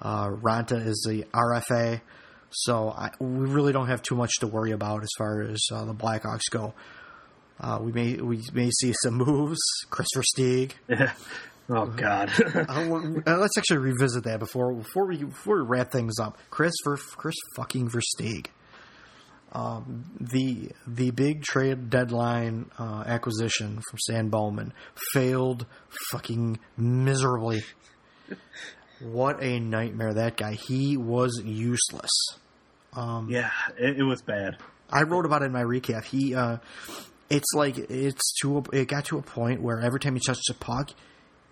Uh, 0.00 0.28
Raanta 0.28 0.84
is 0.84 1.06
the 1.08 1.24
RFA. 1.32 2.00
So 2.50 2.90
I, 2.90 3.10
we 3.18 3.48
really 3.48 3.72
don't 3.72 3.88
have 3.88 4.02
too 4.02 4.14
much 4.14 4.32
to 4.40 4.46
worry 4.46 4.72
about 4.72 5.02
as 5.02 5.10
far 5.16 5.42
as 5.42 5.60
uh, 5.72 5.84
the 5.84 5.94
Blackhawks 5.94 6.50
go. 6.50 6.74
Uh, 7.60 7.78
we 7.82 7.92
may 7.92 8.14
we 8.14 8.40
may 8.52 8.70
see 8.70 8.94
some 9.02 9.14
moves. 9.26 9.58
Kris 9.90 10.08
Versteeg. 10.16 10.72
oh 11.68 11.86
God. 11.86 12.30
uh, 12.54 13.38
let's 13.38 13.58
actually 13.58 13.78
revisit 13.78 14.24
that 14.24 14.38
before 14.38 14.74
before 14.74 15.06
we 15.06 15.24
before 15.24 15.62
we 15.62 15.68
wrap 15.68 15.90
things 15.90 16.18
up. 16.18 16.38
Kris 16.50 16.74
for 16.84 16.96
Kris 16.96 17.36
fucking 17.56 17.90
Versteeg. 17.90 18.46
Um, 19.52 20.04
the 20.20 20.70
the 20.86 21.10
big 21.10 21.42
trade 21.42 21.88
deadline 21.88 22.70
uh, 22.78 23.04
acquisition 23.06 23.80
from 23.88 23.98
Stan 23.98 24.28
Bowman 24.28 24.74
failed 25.12 25.66
fucking 26.10 26.58
miserably. 26.76 27.62
what 29.00 29.42
a 29.42 29.58
nightmare 29.58 30.14
that 30.14 30.36
guy. 30.36 30.52
He 30.52 30.96
was 30.96 31.40
useless. 31.42 32.10
Um, 32.94 33.28
yeah, 33.30 33.50
it, 33.78 34.00
it, 34.00 34.02
was 34.02 34.22
bad. 34.22 34.56
I 34.90 35.02
wrote 35.02 35.24
about 35.24 35.42
it 35.42 35.46
in 35.46 35.52
my 35.52 35.62
recap. 35.62 36.04
He, 36.04 36.34
uh, 36.34 36.58
it's 37.30 37.52
like 37.54 37.78
it's 37.78 38.34
to 38.40 38.58
a, 38.58 38.62
it 38.72 38.88
got 38.88 39.04
to 39.06 39.18
a 39.18 39.22
point 39.22 39.62
where 39.62 39.80
every 39.80 40.00
time 40.00 40.14
he 40.14 40.20
touched 40.26 40.48
a 40.50 40.54
puck, 40.54 40.90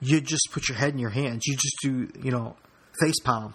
you 0.00 0.20
just 0.20 0.48
put 0.52 0.68
your 0.68 0.78
head 0.78 0.92
in 0.92 0.98
your 0.98 1.10
hands. 1.10 1.46
You 1.46 1.54
just 1.54 1.76
do 1.82 2.08
you 2.22 2.30
know 2.30 2.56
face 3.00 3.20
palm 3.20 3.54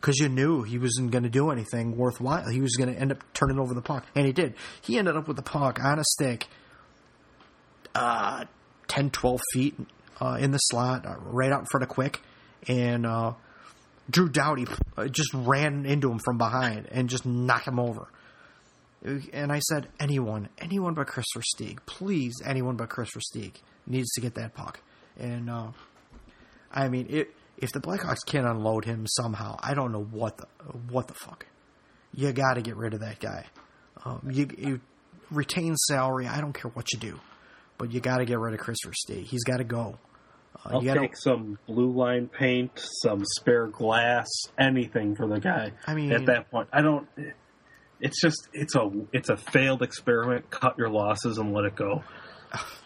because 0.00 0.18
you 0.18 0.28
knew 0.28 0.62
he 0.62 0.78
wasn't 0.78 1.10
going 1.10 1.24
to 1.24 1.30
do 1.30 1.50
anything 1.50 1.96
worthwhile. 1.96 2.46
He 2.50 2.60
was 2.60 2.76
going 2.76 2.92
to 2.92 3.00
end 3.00 3.10
up 3.10 3.24
turning 3.32 3.58
over 3.58 3.72
the 3.72 3.80
puck, 3.80 4.04
and 4.14 4.26
he 4.26 4.32
did. 4.32 4.54
He 4.82 4.98
ended 4.98 5.16
up 5.16 5.26
with 5.26 5.36
the 5.36 5.42
puck 5.42 5.82
on 5.82 5.98
a 5.98 6.04
stick, 6.04 6.46
uh, 7.94 8.44
10, 8.88 9.10
12 9.10 9.40
feet 9.54 9.74
uh, 10.20 10.36
in 10.38 10.50
the 10.50 10.58
slot, 10.58 11.06
uh, 11.06 11.16
right 11.20 11.50
out 11.50 11.60
in 11.60 11.66
front 11.66 11.84
of 11.84 11.88
Quick, 11.88 12.20
and 12.68 13.06
uh, 13.06 13.32
Drew 14.10 14.28
Doughty 14.28 14.66
uh, 14.98 15.08
just 15.08 15.32
ran 15.32 15.86
into 15.86 16.10
him 16.10 16.18
from 16.22 16.36
behind 16.36 16.86
and 16.90 17.08
just 17.08 17.24
knocked 17.24 17.66
him 17.66 17.80
over. 17.80 18.08
And 19.32 19.52
I 19.52 19.60
said, 19.60 19.88
anyone, 20.00 20.48
anyone 20.58 20.94
but 20.94 21.06
Kris 21.06 21.26
Versteeg, 21.36 21.78
please, 21.86 22.34
anyone 22.44 22.76
but 22.76 22.88
Kris 22.88 23.10
Versteeg 23.10 23.54
needs 23.86 24.10
to 24.12 24.20
get 24.20 24.34
that 24.34 24.54
puck. 24.54 24.80
And 25.18 25.48
uh, 25.48 25.68
I 26.72 26.88
mean, 26.88 27.06
it 27.08 27.34
if 27.58 27.72
the 27.72 27.80
Blackhawks 27.80 28.24
can't 28.26 28.46
unload 28.46 28.84
him 28.84 29.06
somehow, 29.06 29.56
I 29.62 29.74
don't 29.74 29.92
know 29.92 30.02
what 30.02 30.38
the 30.38 30.46
what 30.90 31.08
the 31.08 31.14
fuck. 31.14 31.46
You 32.12 32.32
got 32.32 32.54
to 32.54 32.62
get 32.62 32.76
rid 32.76 32.94
of 32.94 33.00
that 33.00 33.18
guy. 33.18 33.46
Um, 34.04 34.28
you, 34.30 34.48
you, 34.56 34.80
retain 35.30 35.74
salary. 35.76 36.28
I 36.28 36.40
don't 36.40 36.52
care 36.52 36.70
what 36.74 36.92
you 36.92 36.98
do, 36.98 37.18
but 37.78 37.92
you 37.92 38.00
got 38.00 38.18
to 38.18 38.24
get 38.24 38.38
rid 38.38 38.54
of 38.54 38.60
Kristopher 38.60 38.92
Versteeg. 38.92 39.24
He's 39.24 39.42
got 39.42 39.56
to 39.56 39.64
go. 39.64 39.98
Uh, 40.64 40.74
I'll 40.74 40.80
gotta, 40.80 41.00
take 41.00 41.16
some 41.16 41.58
blue 41.66 41.90
line 41.90 42.28
paint, 42.28 42.70
some 43.02 43.24
spare 43.24 43.66
glass, 43.66 44.28
anything 44.58 45.16
for 45.16 45.26
the 45.26 45.40
guy. 45.40 45.72
I 45.86 45.94
mean, 45.94 46.12
at 46.12 46.26
that 46.26 46.50
point, 46.50 46.68
I 46.72 46.82
don't. 46.82 47.08
It's 48.00 48.20
just 48.20 48.48
it's 48.52 48.76
a 48.76 48.90
it's 49.12 49.30
a 49.30 49.36
failed 49.36 49.82
experiment. 49.82 50.50
Cut 50.50 50.78
your 50.78 50.90
losses 50.90 51.38
and 51.38 51.52
let 51.52 51.64
it 51.64 51.74
go. 51.74 52.04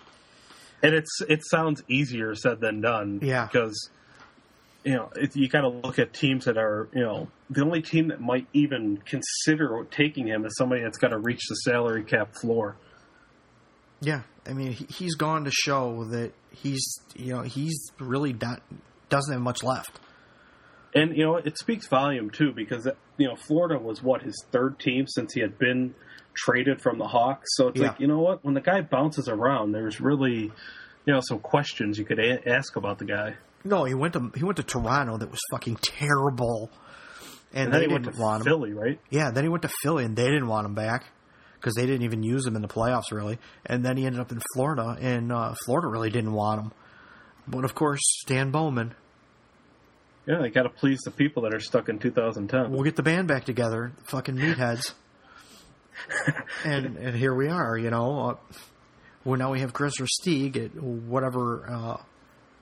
and 0.82 0.94
it's 0.94 1.20
it 1.28 1.40
sounds 1.50 1.82
easier 1.88 2.34
said 2.34 2.60
than 2.60 2.80
done. 2.80 3.20
Yeah, 3.22 3.46
because 3.46 3.90
you 4.84 4.94
know, 4.94 5.10
it, 5.16 5.36
you 5.36 5.48
got 5.48 5.62
to 5.62 5.68
look 5.68 5.98
at 5.98 6.14
teams 6.14 6.46
that 6.46 6.56
are, 6.56 6.88
you 6.94 7.02
know, 7.02 7.28
the 7.50 7.62
only 7.62 7.82
team 7.82 8.08
that 8.08 8.20
might 8.20 8.46
even 8.52 8.96
consider 9.04 9.86
taking 9.90 10.26
him 10.26 10.46
is 10.46 10.56
somebody 10.56 10.82
that's 10.82 10.98
got 10.98 11.08
to 11.08 11.18
reach 11.18 11.42
the 11.48 11.56
salary 11.56 12.04
cap 12.04 12.34
floor. 12.40 12.76
Yeah, 14.00 14.22
I 14.46 14.52
mean, 14.52 14.72
he, 14.72 14.86
he's 14.88 15.14
gone 15.14 15.44
to 15.44 15.50
show 15.50 16.04
that 16.04 16.32
he's, 16.52 17.00
you 17.16 17.34
know, 17.34 17.42
he's 17.42 17.90
really 17.98 18.32
not, 18.32 18.62
doesn't 19.08 19.32
have 19.32 19.42
much 19.42 19.62
left. 19.62 19.98
And 20.94 21.16
you 21.16 21.24
know, 21.24 21.36
it 21.36 21.58
speaks 21.58 21.86
volume 21.86 22.30
too 22.30 22.52
because 22.52 22.88
you 23.18 23.26
know 23.28 23.36
Florida 23.36 23.78
was 23.78 24.02
what 24.02 24.22
his 24.22 24.34
third 24.52 24.78
team 24.78 25.06
since 25.06 25.34
he 25.34 25.40
had 25.40 25.58
been 25.58 25.94
traded 26.34 26.80
from 26.80 26.98
the 26.98 27.06
Hawks. 27.06 27.48
So 27.56 27.68
it's 27.68 27.80
Yeah. 27.80 27.88
like 27.88 28.00
you 28.00 28.06
know 28.06 28.20
what, 28.20 28.44
when 28.44 28.54
the 28.54 28.60
guy 28.60 28.80
bounces 28.80 29.28
around, 29.28 29.72
there's 29.72 30.00
really, 30.00 30.52
you 31.04 31.12
know, 31.12 31.20
some 31.20 31.40
questions 31.40 31.98
you 31.98 32.04
could 32.04 32.18
a- 32.18 32.48
ask 32.48 32.76
about 32.76 32.98
the 32.98 33.04
guy. 33.04 33.34
No, 33.64 33.84
he 33.84 33.94
went 33.94 34.14
to 34.14 34.30
he 34.36 34.44
went 34.44 34.56
to 34.56 34.62
Toronto. 34.62 35.18
That 35.18 35.30
was 35.30 35.40
fucking 35.50 35.76
terrible, 35.82 36.70
and, 37.52 37.64
And 37.66 37.74
they 37.74 37.80
then 37.80 37.88
he 37.88 37.92
went 37.94 38.04
to 38.14 38.20
want 38.20 38.40
him. 38.42 38.44
Philly, 38.46 38.72
right? 38.72 38.98
Yeah, 39.10 39.30
then 39.30 39.44
he 39.44 39.48
went 39.50 39.62
to 39.62 39.70
Philly, 39.82 40.04
and 40.04 40.16
they 40.16 40.26
didn't 40.26 40.46
want 40.48 40.64
him 40.66 40.74
back 40.74 41.04
because 41.56 41.74
they 41.74 41.84
didn't 41.86 42.02
even 42.02 42.22
use 42.22 42.46
him 42.46 42.54
in 42.56 42.62
the 42.62 42.68
playoffs 42.68 43.10
really. 43.12 43.38
And 43.66 43.84
then 43.84 43.96
he 43.96 44.06
ended 44.06 44.20
up 44.20 44.30
in 44.32 44.40
Florida, 44.54 44.96
and 45.00 45.32
uh, 45.32 45.54
Florida 45.66 45.88
really 45.88 46.08
didn't 46.10 46.32
want 46.32 46.62
him. 46.62 46.72
But 47.46 47.64
of 47.64 47.74
course, 47.74 48.00
Stan 48.20 48.50
Bowman. 48.52 48.94
Yeah, 50.28 50.42
they 50.42 50.50
got 50.50 50.64
to 50.64 50.68
please 50.68 51.00
the 51.00 51.10
people 51.10 51.44
that 51.44 51.54
are 51.54 51.60
stuck 51.60 51.88
in 51.88 51.98
2010. 51.98 52.70
We'll 52.70 52.82
get 52.82 52.96
the 52.96 53.02
band 53.02 53.28
back 53.28 53.46
together, 53.46 53.92
fucking 54.04 54.36
meatheads. 54.36 54.92
and 56.64 56.98
and 56.98 57.16
here 57.16 57.34
we 57.34 57.48
are, 57.48 57.78
you 57.78 57.88
know. 57.88 58.28
Uh, 58.28 58.34
well, 59.24 59.38
now 59.38 59.50
we 59.50 59.60
have 59.60 59.72
Kris 59.72 59.94
Versteeg 59.98 60.56
at 60.56 60.82
whatever. 60.82 61.66
Uh, 61.68 61.96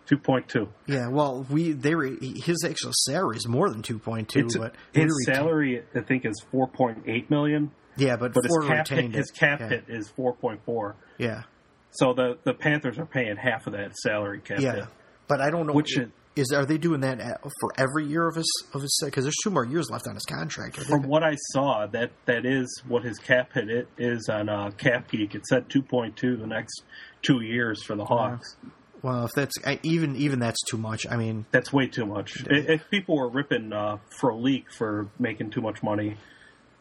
2.2. 0.08 0.68
yeah, 0.86 1.08
well, 1.08 1.44
we 1.50 1.72
they 1.72 1.96
were 1.96 2.06
his 2.06 2.64
actual 2.64 2.92
salary 2.94 3.36
is 3.36 3.48
more 3.48 3.68
than 3.68 3.82
two 3.82 3.98
point 3.98 4.28
two, 4.28 4.44
It's, 4.44 4.56
but 4.56 4.76
his 4.92 5.10
salary, 5.24 5.82
I 5.96 6.00
think, 6.02 6.24
is 6.24 6.40
4.8 6.52 7.28
million, 7.28 7.72
yeah, 7.96 8.14
but, 8.14 8.32
but 8.32 8.44
his 8.44 8.56
cap 8.68 8.86
hit, 8.86 9.12
his 9.12 9.32
cap 9.32 9.58
yeah. 9.58 9.68
hit 9.68 9.84
is 9.88 10.08
4.4. 10.16 10.94
Yeah, 11.18 11.42
So 11.90 12.14
the 12.14 12.38
the 12.44 12.54
Panthers 12.54 13.00
are 13.00 13.06
paying 13.06 13.36
half 13.36 13.66
of 13.66 13.72
that 13.72 13.96
salary 13.96 14.40
cap 14.40 14.60
yeah, 14.60 14.74
hit. 14.76 14.84
but 15.26 15.40
I 15.40 15.50
don't 15.50 15.66
know 15.66 15.72
Which 15.72 15.98
is 16.36 16.52
are 16.52 16.66
they 16.66 16.78
doing 16.78 17.00
that 17.00 17.18
at, 17.18 17.40
for 17.60 17.72
every 17.78 18.04
year 18.04 18.28
of 18.28 18.36
his 18.36 18.50
of 18.74 18.82
his 18.82 19.00
because 19.04 19.24
there's 19.24 19.36
two 19.42 19.50
more 19.50 19.64
years 19.64 19.90
left 19.90 20.06
on 20.06 20.14
his 20.14 20.24
contract. 20.24 20.76
From 20.76 21.08
what 21.08 21.24
I 21.24 21.34
saw, 21.52 21.86
that 21.86 22.12
that 22.26 22.44
is 22.44 22.82
what 22.86 23.02
his 23.02 23.18
cap 23.18 23.54
hit 23.54 23.70
it 23.70 23.88
is 23.98 24.28
on 24.28 24.48
uh, 24.48 24.70
CapGeek. 24.70 25.34
It 25.34 25.46
said 25.46 25.68
2.2 25.68 26.38
the 26.38 26.46
next 26.46 26.82
two 27.22 27.40
years 27.40 27.82
for 27.82 27.96
the 27.96 28.04
Hawks. 28.04 28.56
well, 29.02 29.24
if 29.24 29.32
that's 29.32 29.54
even 29.82 30.16
even 30.16 30.38
that's 30.38 30.62
too 30.68 30.76
much. 30.76 31.06
I 31.10 31.16
mean, 31.16 31.46
That's 31.50 31.72
way 31.72 31.86
too 31.86 32.06
much. 32.06 32.42
If, 32.48 32.68
if 32.68 32.90
people 32.90 33.16
were 33.16 33.28
ripping 33.28 33.72
uh, 33.72 33.98
Frolik 34.20 34.64
for 34.70 35.08
making 35.18 35.50
too 35.50 35.62
much 35.62 35.82
money, 35.82 36.16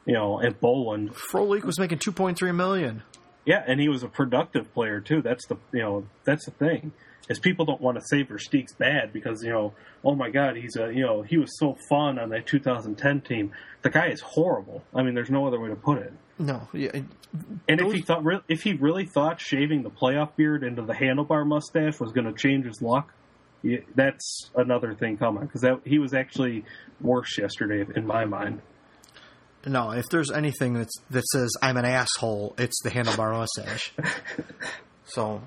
you 0.05 0.13
know, 0.13 0.41
at 0.41 0.59
Bolland, 0.59 1.13
Frolik 1.13 1.63
was 1.63 1.79
making 1.79 1.99
two 1.99 2.11
point 2.11 2.37
three 2.37 2.51
million. 2.51 3.03
yeah, 3.45 3.63
and 3.65 3.79
he 3.79 3.87
was 3.87 4.03
a 4.03 4.09
productive 4.09 4.73
player 4.73 4.99
too. 4.99 5.21
That's 5.21 5.47
the 5.47 5.55
you 5.71 5.81
know 5.81 6.05
that's 6.25 6.45
the 6.45 6.51
thing 6.51 6.91
is 7.29 7.39
people 7.39 7.65
don't 7.65 7.81
want 7.81 7.97
to 7.99 8.03
say 8.05 8.23
Versteeg's 8.23 8.73
bad 8.73 9.11
because 9.13 9.43
you 9.43 9.49
know 9.51 9.73
oh 10.03 10.13
my 10.15 10.29
god 10.29 10.55
he's 10.55 10.75
a 10.75 10.93
you 10.93 11.01
know 11.05 11.21
he 11.23 11.37
was 11.37 11.57
so 11.59 11.77
fun 11.89 12.19
on 12.19 12.29
that 12.29 12.45
2010 12.47 13.21
team. 13.21 13.51
The 13.81 13.89
guy 13.89 14.07
is 14.09 14.21
horrible. 14.21 14.83
I 14.95 15.03
mean, 15.03 15.13
there's 15.13 15.29
no 15.29 15.45
other 15.47 15.59
way 15.59 15.69
to 15.69 15.75
put 15.75 15.99
it. 15.99 16.13
No, 16.39 16.67
yeah, 16.73 16.89
it- 16.93 17.05
And 17.67 17.79
if 17.81 17.93
he 17.93 18.01
thought 18.01 18.23
re- 18.25 18.41
if 18.49 18.63
he 18.63 18.73
really 18.73 19.05
thought 19.05 19.39
shaving 19.39 19.83
the 19.83 19.89
playoff 19.91 20.35
beard 20.35 20.63
into 20.63 20.81
the 20.81 20.93
handlebar 20.93 21.45
mustache 21.45 21.99
was 21.99 22.11
going 22.11 22.25
to 22.25 22.33
change 22.33 22.65
his 22.65 22.81
luck, 22.81 23.13
yeah, 23.61 23.79
that's 23.95 24.49
another 24.55 24.93
thing 24.95 25.17
coming 25.17 25.45
because 25.45 25.65
he 25.85 25.97
was 25.99 26.13
actually 26.13 26.65
worse 27.01 27.37
yesterday 27.37 27.85
in 27.95 28.05
my 28.07 28.25
mind. 28.25 28.61
no. 29.65 29.91
If 29.91 30.05
there's 30.11 30.31
anything 30.31 30.73
that's 30.73 30.93
that 31.09 31.25
says 31.27 31.51
I'm 31.61 31.77
an 31.77 31.85
asshole, 31.85 32.53
it's 32.57 32.79
the 32.83 32.89
handlebar 32.91 33.31
mustache. 33.33 33.93
so, 35.05 35.41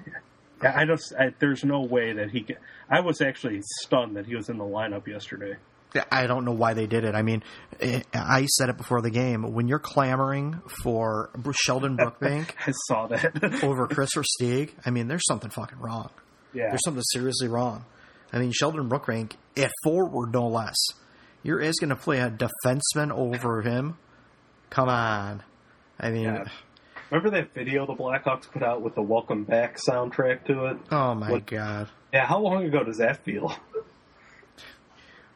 I 0.62 0.82
I 0.82 0.84
just 0.84 1.14
I, 1.18 1.34
there's 1.38 1.64
no 1.64 1.80
way 1.82 2.12
that 2.14 2.30
he. 2.30 2.42
Can, 2.42 2.56
I 2.90 3.00
was 3.00 3.20
actually 3.20 3.60
stunned 3.80 4.16
that 4.16 4.26
he 4.26 4.34
was 4.34 4.48
in 4.48 4.58
the 4.58 4.64
lineup 4.64 5.06
yesterday. 5.06 5.56
I 6.12 6.26
don't 6.26 6.44
know 6.44 6.52
why 6.52 6.74
they 6.74 6.86
did 6.86 7.04
it. 7.04 7.14
I 7.14 7.22
mean, 7.22 7.42
eh, 7.80 8.02
I 8.12 8.44
said 8.44 8.68
it 8.68 8.76
before 8.76 9.00
the 9.00 9.10
game. 9.10 9.54
When 9.54 9.68
you're 9.68 9.78
clamoring 9.78 10.60
for 10.82 11.30
Sheldon 11.52 11.96
Brookbank 11.96 12.50
I 12.66 12.72
saw 12.88 13.06
that. 13.06 13.62
over 13.64 13.86
Kris 13.86 14.10
Versteeg, 14.14 14.72
I 14.84 14.90
mean, 14.90 15.08
there's 15.08 15.24
something 15.26 15.50
fucking 15.50 15.78
wrong. 15.78 16.10
yeah, 16.52 16.68
There's 16.68 16.84
something 16.84 17.02
seriously 17.12 17.48
wrong. 17.48 17.86
I 18.32 18.38
mean, 18.38 18.52
Sheldon 18.52 18.90
Brookbank 18.90 19.32
at 19.56 19.70
forward, 19.82 20.32
no 20.32 20.46
less. 20.48 20.76
You're 21.42 21.62
asking 21.62 21.88
to 21.88 21.96
play 21.96 22.18
a 22.18 22.30
defenseman 22.30 23.10
over 23.10 23.62
him? 23.62 23.96
Come 24.68 24.90
on. 24.90 25.42
I 25.98 26.10
mean, 26.10 26.24
Yeah. 26.24 26.44
Remember 27.10 27.30
that 27.30 27.54
video 27.54 27.86
the 27.86 27.94
Blackhawks 27.94 28.50
put 28.50 28.62
out 28.62 28.82
with 28.82 28.94
the 28.94 29.02
"Welcome 29.02 29.44
Back" 29.44 29.78
soundtrack 29.78 30.44
to 30.46 30.66
it? 30.66 30.76
oh 30.90 31.14
my 31.14 31.30
What- 31.30 31.46
god. 31.46 31.88
Yeah, 32.12 32.26
how 32.26 32.38
long 32.38 32.64
ago 32.64 32.84
does 32.84 32.98
that 32.98 33.24
feel? 33.24 33.54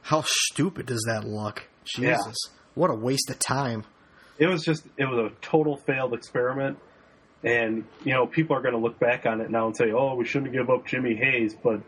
How 0.02 0.22
stupid 0.26 0.86
does 0.86 1.04
that 1.06 1.24
look? 1.24 1.68
Yeah. 1.98 2.16
Jesus. 2.16 2.36
What 2.74 2.90
a 2.90 2.94
waste 2.94 3.30
of 3.30 3.38
time. 3.38 3.84
It 4.38 4.46
was 4.46 4.64
just 4.64 4.84
it 4.96 5.04
was 5.04 5.18
a 5.18 5.34
total 5.40 5.76
failed 5.76 6.14
experiment, 6.14 6.78
and 7.44 7.84
you 8.04 8.12
know 8.12 8.26
people 8.26 8.56
are 8.56 8.62
going 8.62 8.74
to 8.74 8.80
look 8.80 8.98
back 8.98 9.26
on 9.26 9.40
it 9.40 9.50
now 9.50 9.66
and 9.66 9.76
say, 9.76 9.92
"Oh, 9.92 10.14
we 10.14 10.24
shouldn't 10.24 10.52
give 10.52 10.68
up 10.70 10.86
Jimmy 10.86 11.14
Hayes." 11.14 11.54
But 11.54 11.80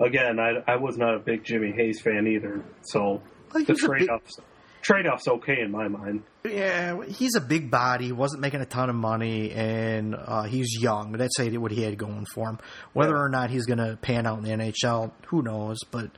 again, 0.00 0.38
I, 0.40 0.62
I 0.66 0.76
was 0.76 0.96
not 0.96 1.14
a 1.14 1.18
big 1.18 1.44
Jimmy 1.44 1.72
Hayes 1.72 2.00
fan 2.00 2.26
either, 2.26 2.62
so 2.82 3.00
Well, 3.02 3.20
the 3.52 3.58
he's 3.60 3.68
a 3.70 3.72
big- 3.74 3.78
trade 3.98 4.08
offs 4.10 4.38
trade 4.84 5.06
offs 5.06 5.26
okay 5.26 5.60
in 5.60 5.70
my 5.70 5.88
mind. 5.88 6.22
Yeah, 6.44 7.02
he's 7.06 7.34
a 7.34 7.40
big 7.40 7.70
body, 7.70 8.12
wasn't 8.12 8.42
making 8.42 8.60
a 8.60 8.66
ton 8.66 8.90
of 8.90 8.94
money, 8.94 9.50
and 9.50 10.14
uh, 10.14 10.42
he's 10.44 10.76
young. 10.80 11.12
That's 11.12 11.38
what 11.38 11.72
he 11.72 11.82
had 11.82 11.96
going 11.98 12.26
for 12.34 12.50
him. 12.50 12.58
Whether 12.92 13.14
Yeah. 13.14 13.22
or 13.22 13.28
not 13.30 13.50
he's 13.50 13.64
going 13.66 13.78
to 13.78 13.96
pan 14.00 14.26
out 14.26 14.38
in 14.38 14.44
the 14.44 14.50
NHL, 14.50 15.10
who 15.28 15.42
knows? 15.42 15.78
But, 15.90 16.10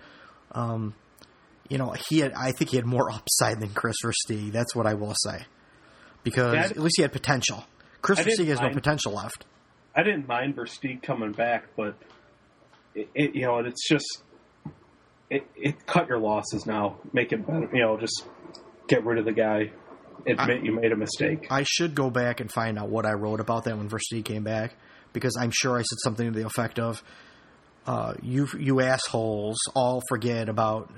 um, 0.53 0.95
you 1.69 1.79
know, 1.79 1.95
he 2.09 2.19
had. 2.19 2.33
I 2.35 2.51
think 2.53 2.71
he 2.71 2.77
had 2.77 2.87
more 2.87 3.11
upside 3.13 3.61
than 3.61 3.71
Kris 3.71 3.97
Versteeg. 4.05 4.53
That's 4.53 4.75
what 4.75 4.87
I 4.87 4.95
will 4.95 5.15
say, 5.17 5.45
because 6.25 6.55
Yeah, 6.55 6.65
at 6.65 6.79
least 6.79 6.95
he 6.97 7.03
had 7.03 7.13
potential. 7.13 7.65
Kris 8.03 8.19
Versteeg 8.21 8.49
has 8.49 8.61
no 8.61 8.71
potential 8.71 9.13
left. 9.13 9.47
I 9.95 10.03
didn't 10.03 10.29
mind 10.29 10.57
Versteeg 10.57 11.03
coming 11.03 11.33
back, 11.33 11.65
but 11.77 11.97
it, 12.95 13.09
it 13.15 13.35
you 13.35 13.43
know 13.47 13.59
it's 13.61 13.89
just 13.89 14.23
it, 15.31 15.45
it 15.57 15.87
cut 15.87 16.07
your 16.09 16.19
losses 16.19 16.67
now, 16.67 16.99
make 17.13 17.33
it 17.33 17.45
better. 17.47 17.69
You 17.73 17.83
know, 17.83 17.97
just 17.99 18.25
get 18.89 19.05
rid 19.05 19.19
of 19.19 19.25
the 19.25 19.33
guy. 19.33 19.71
Admit 20.27 20.65
you 20.65 20.73
made 20.73 20.93
a 20.93 20.97
mistake. 20.97 21.47
I 21.51 21.63
should 21.65 21.95
go 21.95 22.11
back 22.11 22.41
and 22.41 22.51
find 22.51 22.79
out 22.79 22.89
what 22.89 23.07
I 23.07 23.13
wrote 23.13 23.39
about 23.41 23.65
that 23.65 23.77
when 23.77 23.89
Versteeg 23.89 24.25
came 24.25 24.43
back, 24.43 24.75
because 25.13 25.37
I'm 25.41 25.53
sure 25.53 25.77
I 25.77 25.83
said 25.83 25.99
something 26.03 26.33
to 26.33 26.37
the 26.39 26.47
effect 26.47 26.79
of, 26.81 27.03
uh, 27.87 28.15
"You 28.23 28.49
you 28.59 28.81
assholes 28.81 29.59
all 29.75 30.03
forget 30.09 30.49
about 30.49 30.91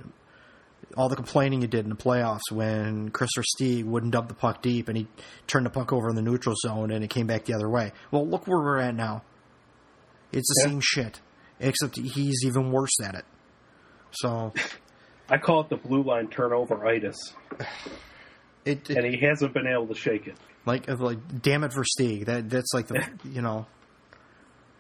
all 0.96 1.08
the 1.10 1.16
complaining 1.16 1.60
you 1.60 1.68
did 1.68 1.84
in 1.84 1.90
the 1.90 1.96
playoffs 1.96 2.50
when 2.50 3.10
Kris 3.10 3.28
Versteeg 3.36 3.84
wouldn't 3.84 4.12
dump 4.12 4.28
the 4.28 4.34
puck 4.34 4.62
deep 4.62 4.88
and 4.88 4.96
he 4.96 5.06
turned 5.46 5.66
the 5.66 5.70
puck 5.70 5.92
over 5.92 6.08
in 6.08 6.16
the 6.16 6.22
neutral 6.22 6.54
zone 6.66 6.90
and 6.90 7.04
it 7.04 7.10
came 7.10 7.26
back 7.26 7.44
the 7.44 7.52
other 7.54 7.68
way. 7.68 7.92
Well, 8.10 8.26
look 8.26 8.46
where 8.46 8.58
we're 8.58 8.78
at 8.78 8.94
now. 8.94 9.22
It's 10.32 10.48
the 10.48 10.62
Yeah. 10.64 10.70
same 10.70 10.80
shit, 10.82 11.20
except 11.60 11.96
he's 11.98 12.42
even 12.44 12.72
worse 12.72 12.98
at 13.04 13.14
it. 13.14 13.24
So 14.12 14.54
I 15.30 15.38
call 15.38 15.60
it 15.60 15.68
the 15.68 15.76
blue 15.76 16.02
line 16.02 16.28
turnover 16.28 16.86
itis, 16.86 17.16
it, 18.64 18.90
it 18.90 18.96
and 18.96 19.06
he 19.06 19.24
hasn't 19.24 19.52
been 19.52 19.66
able 19.66 19.86
to 19.88 19.94
shake 19.94 20.26
it. 20.26 20.36
like 20.66 20.88
like 20.88 21.42
damn 21.42 21.64
it 21.64 21.72
Versteeg. 21.72 22.26
That 22.26 22.48
that's 22.48 22.72
like 22.72 22.86
the 22.88 23.06
you 23.24 23.42
know 23.42 23.66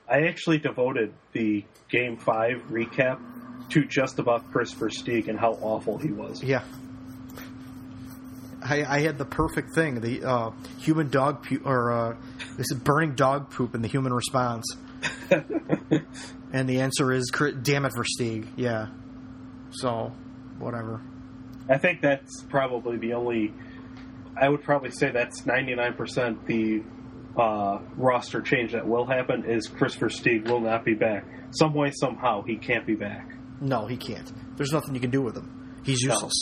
I 0.08 0.22
actually 0.22 0.58
devoted 0.58 1.12
the 1.32 1.64
game 1.90 2.16
five 2.16 2.62
recap 2.70 3.20
to 3.70 3.84
just 3.84 4.18
about 4.18 4.50
Kris 4.50 4.72
Versteeg 4.74 5.28
and 5.28 5.38
how 5.38 5.52
awful 5.60 5.98
he 5.98 6.10
was. 6.10 6.42
Yeah. 6.42 6.62
I, 8.62 8.84
I 8.84 9.00
had 9.00 9.18
the 9.18 9.24
perfect 9.24 9.74
thing: 9.74 10.00
the 10.00 10.24
uh, 10.24 10.50
human 10.78 11.10
dog 11.10 11.44
pu- 11.44 11.62
or 11.64 11.92
uh, 11.92 12.16
this 12.56 12.66
is 12.70 12.78
burning 12.78 13.14
dog 13.14 13.50
poop 13.50 13.74
in 13.74 13.82
the 13.82 13.88
human 13.88 14.12
response. 14.12 14.64
and 16.52 16.68
the 16.68 16.80
answer 16.80 17.12
is, 17.12 17.30
"Damn 17.30 17.84
it, 17.84 17.92
Versteeg." 17.92 18.48
Yeah. 18.56 18.88
So, 19.70 20.12
whatever. 20.58 21.00
I 21.68 21.78
think 21.78 22.00
that's 22.00 22.42
probably 22.48 22.96
the 22.96 23.12
only. 23.14 23.52
I 24.40 24.48
would 24.48 24.62
probably 24.62 24.90
say 24.90 25.10
that's 25.10 25.44
ninety 25.46 25.74
nine 25.74 25.94
percent 25.94 26.46
the 26.46 26.82
uh, 27.36 27.78
roster 27.96 28.40
change 28.40 28.72
that 28.72 28.86
will 28.86 29.06
happen 29.06 29.44
is 29.44 29.66
Kris 29.68 29.96
Versteeg 29.96 30.48
will 30.48 30.60
not 30.60 30.84
be 30.84 30.94
back. 30.94 31.24
Some 31.50 31.74
way, 31.74 31.90
somehow, 31.94 32.42
he 32.42 32.56
can't 32.56 32.86
be 32.86 32.94
back. 32.94 33.30
No, 33.60 33.86
he 33.86 33.96
can't. 33.96 34.30
There's 34.56 34.72
nothing 34.72 34.94
you 34.94 35.00
can 35.00 35.10
do 35.10 35.22
with 35.22 35.36
him. 35.36 35.80
He's 35.84 36.02
No. 36.04 36.14
useless. 36.14 36.34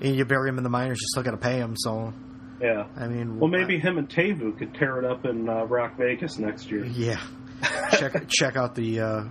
And 0.00 0.14
you 0.16 0.24
bury 0.24 0.48
him 0.48 0.58
in 0.58 0.64
the 0.64 0.70
minors, 0.70 0.98
you 1.00 1.06
still 1.08 1.22
got 1.22 1.30
to 1.30 1.36
pay 1.38 1.56
him. 1.58 1.74
So, 1.76 2.12
Yeah. 2.60 2.86
I 2.96 3.08
mean, 3.08 3.38
Well, 3.38 3.48
maybe 3.50 3.78
him 3.78 3.98
and 3.98 4.08
Teuvo 4.08 4.56
could 4.58 4.74
tear 4.74 4.98
it 4.98 5.04
up 5.04 5.24
in 5.24 5.48
uh, 5.48 5.64
Rock 5.64 5.96
Vegas 5.96 6.38
next 6.38 6.70
year. 6.70 6.84
yeah. 6.84 7.20
check 7.92 8.28
check 8.28 8.56
out 8.56 8.74
the 8.74 9.00
uh, 9.00 9.24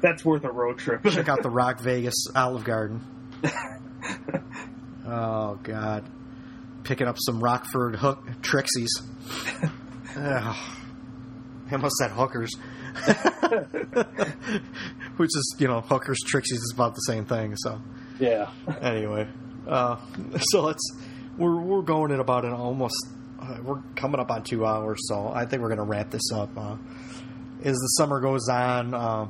That's 0.00 0.24
worth 0.24 0.44
a 0.44 0.50
road 0.52 0.78
trip. 0.78 1.02
check 1.04 1.28
out 1.28 1.42
the 1.42 1.50
Rock 1.62 1.80
Vegas 1.80 2.14
Olive 2.34 2.64
Garden. 2.64 3.00
oh 5.06 5.58
God, 5.62 6.04
picking 6.84 7.06
up 7.06 7.16
some 7.18 7.40
Rockford 7.40 7.96
hook 7.96 8.26
Trixies. 8.42 8.90
Ugh. 10.16 10.56
I 11.68 11.72
almost 11.72 11.96
said 11.96 12.12
hookers, 12.12 12.52
which 15.16 15.30
is 15.30 15.56
you 15.58 15.66
know 15.66 15.80
hookers 15.80 16.18
Trixies 16.24 16.58
is 16.58 16.72
about 16.74 16.94
the 16.94 17.00
same 17.00 17.24
thing. 17.24 17.56
So 17.56 17.80
yeah. 18.20 18.50
anyway, 18.80 19.26
uh, 19.66 19.96
so 20.38 20.62
let's 20.62 20.96
we're 21.36 21.60
we're 21.60 21.82
going 21.82 22.12
at 22.12 22.20
about 22.20 22.44
an 22.44 22.52
almost 22.52 22.94
uh, 23.40 23.56
we're 23.62 23.82
coming 23.96 24.20
up 24.20 24.30
on 24.30 24.44
two 24.44 24.64
hours, 24.64 24.98
so 25.08 25.28
I 25.28 25.46
think 25.46 25.62
we're 25.62 25.68
going 25.68 25.78
to 25.78 25.84
wrap 25.84 26.10
this 26.10 26.30
up. 26.32 26.56
Uh, 26.56 26.76
as 27.64 27.74
the 27.74 27.88
summer 27.98 28.20
goes 28.20 28.48
on, 28.48 28.94
uh, 28.94 29.26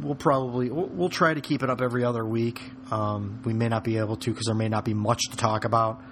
we'll 0.00 0.14
probably 0.14 0.70
we'll, 0.70 0.86
we'll 0.86 1.08
try 1.08 1.34
to 1.34 1.40
keep 1.40 1.62
it 1.62 1.70
up 1.70 1.80
every 1.80 2.04
other 2.04 2.24
week. 2.24 2.60
Um, 2.90 3.40
we 3.44 3.52
may 3.52 3.68
not 3.68 3.84
be 3.84 3.98
able 3.98 4.16
to 4.16 4.30
because 4.30 4.46
there 4.46 4.54
may 4.54 4.68
not 4.68 4.84
be 4.84 4.94
much 4.94 5.20
to 5.30 5.36
talk 5.36 5.64
about. 5.64 6.02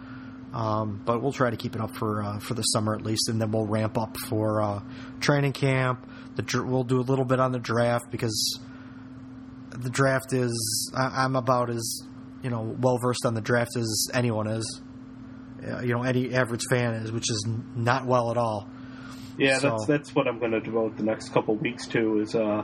Um, 0.53 1.03
but 1.05 1.21
we'll 1.21 1.33
try 1.33 1.51
to 1.51 1.57
keep 1.57 1.75
it 1.75 1.81
up 1.81 1.97
for 1.97 2.23
uh, 2.23 2.39
for 2.39 2.55
the 2.55 2.63
summer 2.63 2.95
at 2.95 3.03
least, 3.03 3.29
and 3.29 3.41
then 3.41 3.51
we'll 3.51 3.67
ramp 3.67 3.99
up 3.99 4.17
for 4.29 4.63
uh, 4.63 4.81
training 5.21 5.53
camp. 5.53 6.07
The 6.37 6.43
dr- 6.43 6.67
we'll 6.67 6.85
do 6.85 7.01
a 7.01 7.03
little 7.03 7.25
bit 7.25 7.41
on 7.41 7.51
the 7.51 7.59
draft 7.59 8.11
because 8.13 8.61
the 9.71 9.91
draft 9.91 10.33
is 10.33 10.93
I, 10.97 11.25
I'm 11.25 11.35
about 11.35 11.71
as 11.71 12.03
you 12.43 12.51
know 12.51 12.63
well 12.79 12.99
versed 12.99 13.27
on 13.27 13.35
the 13.35 13.41
draft 13.41 13.77
as 13.77 14.09
anyone 14.15 14.47
is. 14.47 14.81
Uh, 15.67 15.81
you 15.81 15.95
know, 15.95 16.03
any 16.03 16.33
average 16.35 16.63
fan 16.71 16.95
is, 16.95 17.11
which 17.11 17.31
is 17.31 17.43
n- 17.49 17.65
not 17.75 18.05
well 18.07 18.31
at 18.31 18.37
all. 18.37 18.69
Yeah, 19.39 19.59
So- 19.59 19.71
that's 19.71 19.87
that's 19.87 20.15
what 20.15 20.29
I'm 20.29 20.39
going 20.39 20.53
to 20.53 20.61
devote 20.61 20.97
the 20.97 21.03
next 21.05 21.31
couple 21.31 21.57
weeks 21.57 21.89
to 21.89 22.21
is 22.21 22.35
uh, 22.37 22.63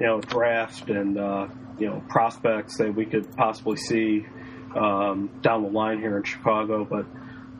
you 0.00 0.06
know 0.06 0.20
draft 0.20 0.90
and 0.90 1.18
uh, 1.18 1.46
you 1.78 1.86
know 1.86 2.02
prospects 2.08 2.78
that 2.78 2.94
we 2.94 3.06
could 3.06 3.34
possibly 3.36 3.76
see 3.76 4.26
um, 4.76 5.30
down 5.42 5.62
the 5.62 5.70
line 5.70 5.98
here 5.98 6.16
in 6.16 6.22
Chicago. 6.24 6.84
But 6.84 7.06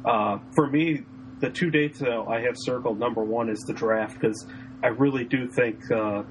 uh, 0.09 0.39
for 0.55 0.69
me, 0.69 1.03
the 1.41 1.51
two 1.51 1.71
dates 1.71 1.99
that 2.01 2.11
I 2.11 2.41
have 2.43 2.55
circled, 2.57 2.99
number 2.99 3.25
one 3.25 3.49
is 3.49 3.61
the 3.61 3.75
draft 3.75 4.21
because 4.21 4.47
I 4.83 4.89
really 4.89 5.25
do 5.25 5.49
think 5.49 5.81
uh, 5.91 6.23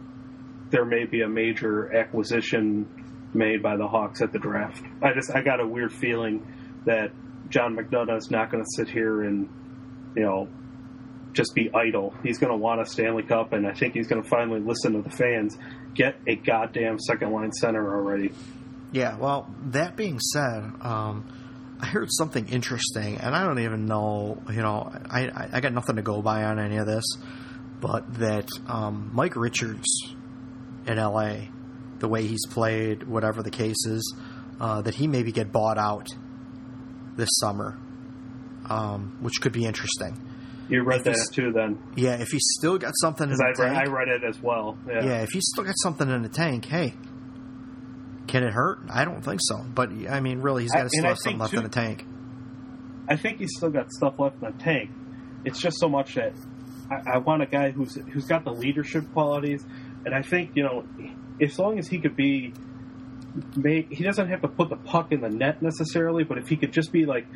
there 0.69 0.85
may 0.85 1.05
be 1.05 1.21
a 1.21 1.29
major 1.29 1.95
acquisition 1.95 3.29
made 3.33 3.61
by 3.61 3.75
the 3.75 3.87
Hawks 3.87 4.21
at 4.21 4.31
the 4.31 4.39
draft. 4.39 4.83
I 5.01 5.13
just 5.13 5.31
I 5.35 5.41
got 5.41 5.59
a 5.59 5.67
weird 5.67 5.93
feeling 5.93 6.45
that 6.85 7.11
John 7.49 7.75
McDonough 7.75 8.17
is 8.17 8.31
not 8.31 8.51
going 8.51 8.63
to 8.63 8.69
sit 8.75 8.89
here 8.89 9.23
and 9.23 9.49
you 10.15 10.23
know 10.23 10.47
just 11.33 11.53
be 11.53 11.69
idle. 11.73 12.13
He's 12.23 12.39
going 12.39 12.51
to 12.51 12.57
want 12.57 12.81
a 12.81 12.85
Stanley 12.85 13.23
Cup, 13.23 13.53
and 13.53 13.67
I 13.67 13.73
think 13.73 13.93
he's 13.93 14.07
going 14.07 14.23
to 14.23 14.29
finally 14.29 14.61
listen 14.61 14.93
to 14.93 15.01
the 15.01 15.15
fans. 15.15 15.57
Get 15.95 16.17
a 16.27 16.35
goddamn 16.35 16.99
second 16.99 17.31
line 17.31 17.51
center 17.51 17.95
already. 17.95 18.31
Yeah, 18.91 19.17
well, 19.17 19.53
that 19.71 19.95
being 19.95 20.19
said, 20.19 20.71
um, 20.81 21.25
I 21.79 21.87
heard 21.87 22.09
something 22.11 22.47
interesting, 22.47 23.17
and 23.17 23.35
I 23.35 23.43
don't 23.43 23.59
even 23.59 23.85
know, 23.85 24.41
you 24.49 24.61
know, 24.61 24.91
I, 25.09 25.27
I, 25.27 25.49
I 25.53 25.59
got 25.61 25.73
nothing 25.73 25.97
to 25.97 26.01
go 26.01 26.21
by 26.21 26.43
on 26.43 26.59
any 26.59 26.77
of 26.77 26.85
this, 26.85 27.03
but 27.81 28.19
that 28.19 28.47
um, 28.67 29.11
Mike 29.13 29.35
Richards 29.35 30.13
in 30.87 30.97
LA, 30.97 31.47
the 31.99 32.07
way 32.07 32.25
he's 32.25 32.45
played, 32.45 33.03
whatever 33.03 33.43
the 33.43 33.51
case 33.51 33.85
is, 33.85 34.15
uh, 34.59 34.81
that 34.81 34.95
he 34.95 35.07
maybe 35.07 35.31
get 35.31 35.51
bought 35.51 35.77
out 35.77 36.07
this 37.17 37.29
summer, 37.39 37.77
um, 38.69 39.17
which 39.21 39.41
could 39.41 39.51
be 39.51 39.65
interesting. 39.65 40.17
You 40.67 40.83
read 40.83 41.03
that 41.03 41.27
too, 41.31 41.51
then, 41.51 41.77
Yeah, 41.95 42.15
if 42.15 42.29
he's 42.29 42.45
still 42.57 42.77
got 42.77 42.93
something 42.95 43.29
in 43.29 43.35
the 43.35 43.53
I, 43.55 43.61
tank, 43.61 43.77
I 43.77 43.91
read 43.91 44.07
it 44.07 44.23
as 44.23 44.41
well. 44.41 44.77
Yeah. 44.87 45.05
yeah, 45.05 45.21
if 45.21 45.29
he's 45.29 45.45
still 45.53 45.63
got 45.63 45.75
something 45.77 46.09
in 46.09 46.23
the 46.23 46.29
tank, 46.29 46.65
hey, 46.65 46.93
can 48.27 48.43
it 48.43 48.51
hurt? 48.51 48.79
I 48.89 49.05
don't 49.05 49.21
think 49.21 49.41
so. 49.43 49.63
But 49.63 49.91
I 50.09 50.19
mean, 50.21 50.41
really, 50.41 50.63
he's 50.63 50.71
got 50.71 50.83
to 50.83 50.89
still 50.89 51.05
have 51.05 51.19
something 51.19 51.39
left 51.39 51.53
in 51.53 51.63
the 51.63 51.69
tank. 51.69 52.05
I 53.07 53.15
think 53.15 53.39
he's 53.39 53.51
still 53.55 53.69
got 53.69 53.91
stuff 53.91 54.19
left 54.19 54.41
in 54.41 54.51
the 54.51 54.63
tank. 54.63 54.89
It's 55.45 55.59
just 55.59 55.79
so 55.79 55.87
much 55.87 56.15
that 56.15 56.33
I, 56.89 57.15
I 57.15 57.17
want 57.19 57.43
a 57.43 57.45
guy 57.45 57.69
who's 57.71 57.95
who's 57.95 58.25
got 58.25 58.43
the 58.43 58.51
leadership 58.51 59.11
qualities, 59.13 59.63
and 60.05 60.15
I 60.15 60.23
think 60.23 60.51
you 60.55 60.63
know, 60.63 60.85
as 61.39 61.59
long 61.59 61.77
as 61.77 61.87
he 61.87 61.99
could 61.99 62.15
be, 62.15 62.53
he 63.63 64.03
doesn't 64.03 64.29
have 64.29 64.41
to 64.41 64.47
put 64.47 64.69
the 64.69 64.77
puck 64.77 65.11
in 65.11 65.21
the 65.21 65.29
net 65.29 65.61
necessarily, 65.61 66.23
but 66.23 66.39
if 66.39 66.47
he 66.47 66.57
could 66.57 66.73
just 66.73 66.91
be 66.91 67.05
like 67.05 67.27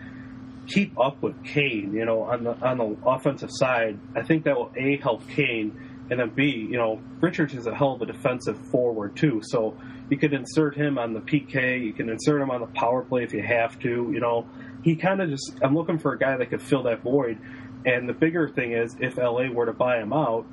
keep 0.70 0.98
up 1.00 1.22
with 1.22 1.44
Kane, 1.44 1.94
you 1.94 2.06
know, 2.06 2.22
on 2.24 2.44
the 2.44 2.52
on 2.66 2.78
the 2.78 2.98
offensive 3.06 3.50
side, 3.52 4.00
I 4.16 4.24
think 4.24 4.46
that 4.46 4.56
will 4.56 4.72
a 4.76 4.98
help 4.98 5.28
Kane, 5.30 6.08
and 6.10 6.20
then 6.20 6.30
b, 6.30 6.68
you 6.70 6.78
know, 6.78 7.02
Richards 7.20 7.54
is 7.54 7.68
a 7.68 7.76
hell 7.76 7.94
of 7.94 8.02
a 8.02 8.06
defensive 8.06 8.58
forward 8.72 9.16
too, 9.16 9.42
so 9.44 9.78
you 10.10 10.18
could 10.18 10.34
insert 10.34 10.76
him 10.76 10.98
on 10.98 11.14
the 11.14 11.20
PK, 11.20 11.84
you 11.84 11.94
can 11.94 12.10
insert 12.10 12.42
him 12.42 12.50
on 12.50 12.62
the 12.62 12.68
power 12.68 13.04
play 13.04 13.24
if 13.24 13.34
you 13.34 13.44
have 13.44 13.80
to, 13.80 14.10
you 14.12 14.20
know. 14.20 14.48
He 14.84 14.96
kind 14.96 15.22
of 15.22 15.30
just, 15.30 15.54
I'm 15.62 15.76
looking 15.76 16.00
for 16.00 16.14
a 16.14 16.18
guy 16.18 16.38
that 16.38 16.50
could 16.50 16.62
fill 16.62 16.84
that 16.84 17.04
void. 17.04 17.38
And 17.86 18.08
the 18.10 18.14
bigger 18.14 18.48
thing 18.48 18.72
is, 18.72 18.96
if 19.00 19.18
LA 19.18 19.50
were 19.50 19.66
to 19.66 19.74
buy 19.74 20.00
him 20.00 20.14
out, 20.14 20.46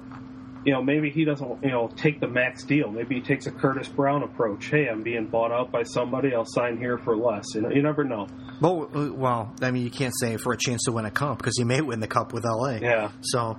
you 0.64 0.72
know, 0.72 0.82
maybe 0.82 1.10
he 1.10 1.24
doesn't, 1.24 1.62
you 1.62 1.70
know, 1.70 1.88
take 1.96 2.20
the 2.20 2.26
max 2.26 2.64
deal. 2.64 2.90
Maybe 2.90 3.14
he 3.16 3.20
takes 3.20 3.46
a 3.46 3.52
Curtis 3.52 3.88
Brown 3.88 4.24
approach. 4.24 4.66
Hey, 4.66 4.88
I'm 4.88 5.02
being 5.02 5.26
bought 5.26 5.52
out 5.52 5.70
by 5.70 5.84
somebody. 5.84 6.34
I'll 6.34 6.44
sign 6.44 6.76
here 6.76 6.98
for 6.98 7.16
less. 7.16 7.44
You 7.54 7.62
know, 7.62 7.70
you 7.70 7.82
never 7.82 8.02
know. 8.02 8.26
Well, 8.60 8.88
uh, 8.94 9.12
well, 9.12 9.54
I 9.60 9.70
mean, 9.70 9.82
you 9.84 9.90
can't 9.90 10.14
say 10.18 10.36
for 10.36 10.52
a 10.52 10.56
chance 10.56 10.82
to 10.84 10.92
win 10.92 11.04
a 11.04 11.10
cup 11.10 11.38
because 11.38 11.54
he 11.56 11.64
may 11.64 11.80
win 11.80 12.00
the 12.00 12.06
cup 12.08 12.32
with 12.32 12.44
LA. 12.44 12.76
Yeah. 12.80 13.10
So, 13.20 13.58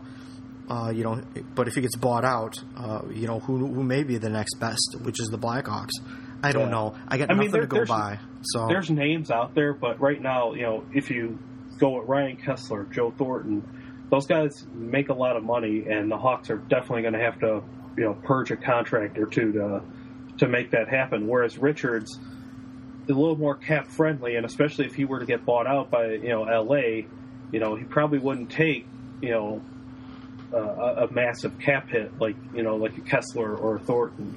uh, 0.69 0.91
you 0.93 1.03
know, 1.03 1.21
but 1.55 1.67
if 1.67 1.75
he 1.75 1.81
gets 1.81 1.95
bought 1.95 2.25
out, 2.25 2.57
uh, 2.75 3.01
you 3.13 3.27
know, 3.27 3.39
who 3.39 3.57
who 3.73 3.83
may 3.83 4.03
be 4.03 4.17
the 4.17 4.29
next 4.29 4.55
best, 4.59 4.95
which 5.03 5.19
is 5.21 5.27
the 5.29 5.37
Blackhawks. 5.37 5.91
I 6.43 6.51
don't 6.51 6.65
Yeah. 6.65 6.69
know. 6.69 6.95
I 7.07 7.17
got 7.17 7.31
I 7.31 7.33
mean, 7.33 7.47
nothing 7.47 7.51
there- 7.51 7.61
to 7.61 7.67
go 7.67 7.85
by. 7.85 8.19
So 8.43 8.67
There's 8.67 8.89
names 8.91 9.31
out 9.31 9.55
there, 9.55 9.73
but 9.73 9.99
right 9.99 10.21
now, 10.21 10.53
you 10.53 10.61
know, 10.61 10.83
if 10.93 11.09
you 11.09 11.39
go 11.79 11.97
with 11.99 12.07
Ryan 12.07 12.37
Kesler, 12.37 12.89
Joe 12.91 13.11
Thornton, 13.17 13.63
those 14.11 14.25
guys 14.27 14.65
make 14.73 15.09
a 15.09 15.13
lot 15.13 15.35
of 15.35 15.43
money, 15.43 15.85
and 15.89 16.09
the 16.11 16.17
Hawks 16.17 16.49
are 16.49 16.57
definitely 16.57 17.01
going 17.01 17.13
to 17.15 17.19
have 17.19 17.39
to, 17.39 17.61
you 17.97 18.03
know, 18.05 18.13
purge 18.23 18.51
a 18.51 18.55
contract 18.55 19.17
or 19.17 19.25
two 19.25 19.51
to 19.53 19.81
to 20.37 20.47
make 20.47 20.69
that 20.71 20.87
happen. 20.87 21.27
Whereas 21.27 21.57
Richards 21.57 22.19
a 23.09 23.13
little 23.13 23.37
more 23.37 23.55
cap 23.55 23.87
friendly, 23.87 24.35
and 24.35 24.45
especially 24.45 24.85
if 24.85 24.95
he 24.95 25.05
were 25.05 25.19
to 25.19 25.25
get 25.25 25.45
bought 25.45 25.67
out 25.67 25.89
by 25.91 26.07
you 26.13 26.29
know 26.29 26.43
L.A., 26.45 27.07
you 27.51 27.59
know, 27.59 27.75
he 27.75 27.83
probably 27.85 28.19
wouldn't 28.19 28.49
take 28.51 28.85
you 29.21 29.31
know 29.31 29.61
uh, 30.53 30.57
a, 30.57 31.05
a 31.05 31.13
massive 31.13 31.57
cap 31.59 31.89
hit 31.89 32.19
like 32.19 32.35
you 32.53 32.63
know 32.63 32.75
like 32.75 32.97
a 32.97 33.01
Kesler 33.01 33.59
or 33.59 33.77
a 33.77 33.79
Thornton. 33.79 34.35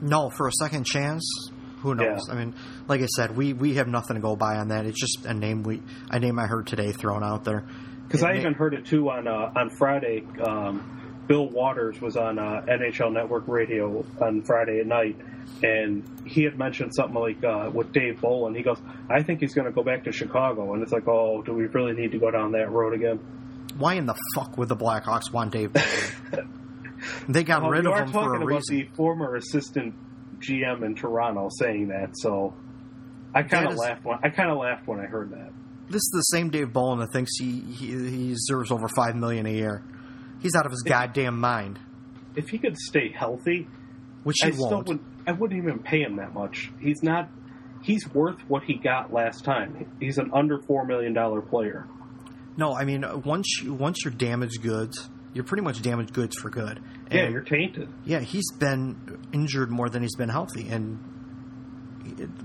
no, 0.00 0.30
for 0.30 0.48
a 0.48 0.52
second 0.52 0.84
chance, 0.84 1.50
who 1.80 1.94
knows? 1.94 2.22
Yeah. 2.28 2.34
I 2.34 2.38
mean, 2.38 2.54
like 2.88 3.00
I 3.00 3.06
said, 3.06 3.36
we 3.36 3.52
we 3.52 3.74
have 3.74 3.88
nothing 3.88 4.16
to 4.16 4.22
go 4.22 4.36
by 4.36 4.56
on 4.56 4.68
that. 4.68 4.86
It's 4.86 5.00
just 5.00 5.24
a 5.26 5.34
name 5.34 5.62
we 5.62 5.82
a 6.10 6.18
name 6.18 6.38
I 6.38 6.46
heard 6.46 6.66
today 6.66 6.92
thrown 6.92 7.22
out 7.24 7.44
there. 7.44 7.66
Because 8.06 8.22
I 8.22 8.32
may- 8.32 8.40
even 8.40 8.54
heard 8.54 8.74
it 8.74 8.86
too 8.86 9.08
on 9.10 9.26
uh, 9.26 9.52
on 9.56 9.70
Friday. 9.70 10.24
Um, 10.44 10.92
Bill 11.26 11.48
Watters 11.48 12.00
was 12.00 12.16
on 12.16 12.38
uh, 12.38 12.62
NHL 12.68 13.12
Network 13.12 13.48
Radio 13.48 14.04
on 14.22 14.42
Friday 14.42 14.78
at 14.78 14.86
night, 14.86 15.16
and 15.62 16.02
he 16.26 16.42
had 16.44 16.58
mentioned 16.58 16.92
something 16.94 17.14
like 17.20 17.42
uh, 17.44 17.70
with 17.72 17.92
Dave 17.92 18.20
Bolland. 18.20 18.56
He 18.56 18.62
goes, 18.62 18.78
"I 19.08 19.22
think 19.22 19.40
he's 19.40 19.54
going 19.54 19.66
to 19.66 19.72
go 19.72 19.82
back 19.82 20.04
to 20.04 20.12
Chicago," 20.12 20.74
and 20.74 20.82
it's 20.82 20.92
like, 20.92 21.08
"Oh, 21.08 21.42
do 21.42 21.52
we 21.54 21.66
really 21.66 21.92
need 21.94 22.12
to 22.12 22.18
go 22.18 22.30
down 22.30 22.52
that 22.52 22.70
road 22.70 22.94
again?" 22.94 23.18
why 23.78 23.94
in 23.94 24.06
the 24.06 24.14
fuck 24.34 24.56
would 24.56 24.68
the 24.70 24.76
Blackhawks 24.76 25.30
want 25.30 25.52
Dave? 25.52 25.70
Bolland? 25.72 26.48
they 27.28 27.44
got 27.44 27.60
Well, 27.60 27.72
rid 27.72 27.86
of 27.86 27.94
him 27.94 28.06
for 28.06 28.12
talking 28.12 28.30
a 28.30 28.36
about 28.36 28.46
reason. 28.46 28.76
the 28.76 28.84
former 28.96 29.36
assistant 29.36 29.94
GM 30.38 30.82
in 30.82 30.94
Toronto 30.94 31.48
saying 31.50 31.88
that, 31.88 32.10
so 32.14 32.54
I 33.34 33.42
kind 33.42 33.66
of 33.68 33.76
laughed. 33.76 34.02
When, 34.04 34.18
I 34.22 34.30
kind 34.30 34.50
of 34.50 34.56
laughed 34.58 34.86
when 34.86 34.98
I 35.00 35.04
heard 35.06 35.30
that. 35.32 35.50
This 35.88 35.96
is 36.00 36.10
the 36.12 36.22
same 36.36 36.48
Dave 36.48 36.72
Bolland 36.72 37.02
that 37.02 37.12
thinks 37.12 37.32
he, 37.38 37.60
he 37.60 37.86
he 38.08 38.28
deserves 38.30 38.70
over 38.72 38.88
five 38.96 39.14
million 39.14 39.44
a 39.46 39.52
year. 39.52 39.84
He's 40.40 40.54
out 40.54 40.64
of 40.66 40.72
his 40.72 40.82
goddamn 40.82 41.38
mind, 41.38 41.78
If 42.34 42.48
he 42.48 42.58
could 42.58 42.76
stay 42.78 43.10
healthy, 43.10 43.68
which 44.22 44.36
he 44.42 44.52
still 44.52 44.70
won't. 44.70 45.02
I 45.26 45.32
wouldn't 45.32 45.60
even 45.60 45.80
pay 45.80 46.02
him 46.02 46.16
that 46.16 46.32
much. 46.34 46.70
He's 46.80 47.02
not. 47.02 47.28
He's 47.82 48.08
worth 48.12 48.38
what 48.48 48.64
he 48.64 48.74
got 48.74 49.12
last 49.12 49.44
time. 49.44 49.92
He's 50.00 50.18
an 50.18 50.30
under 50.32 50.60
four 50.62 50.84
million 50.86 51.12
dollar 51.12 51.40
player. 51.40 51.86
No, 52.56 52.74
I 52.74 52.84
mean 52.84 53.04
once 53.24 53.60
you, 53.62 53.74
once 53.74 53.98
you're 54.04 54.14
damaged 54.14 54.62
goods, 54.62 55.08
you're 55.34 55.44
pretty 55.44 55.62
much 55.62 55.82
damaged 55.82 56.12
goods 56.12 56.36
for 56.36 56.48
good. 56.50 56.80
Yeah, 57.10 57.28
you're 57.28 57.42
tainted. 57.42 57.88
yeah, 58.04 58.20
he's 58.20 58.50
been 58.52 59.18
injured 59.32 59.70
more 59.70 59.88
than 59.88 60.02
he's 60.02 60.16
been 60.16 60.28
healthy, 60.30 60.68
and 60.68 60.98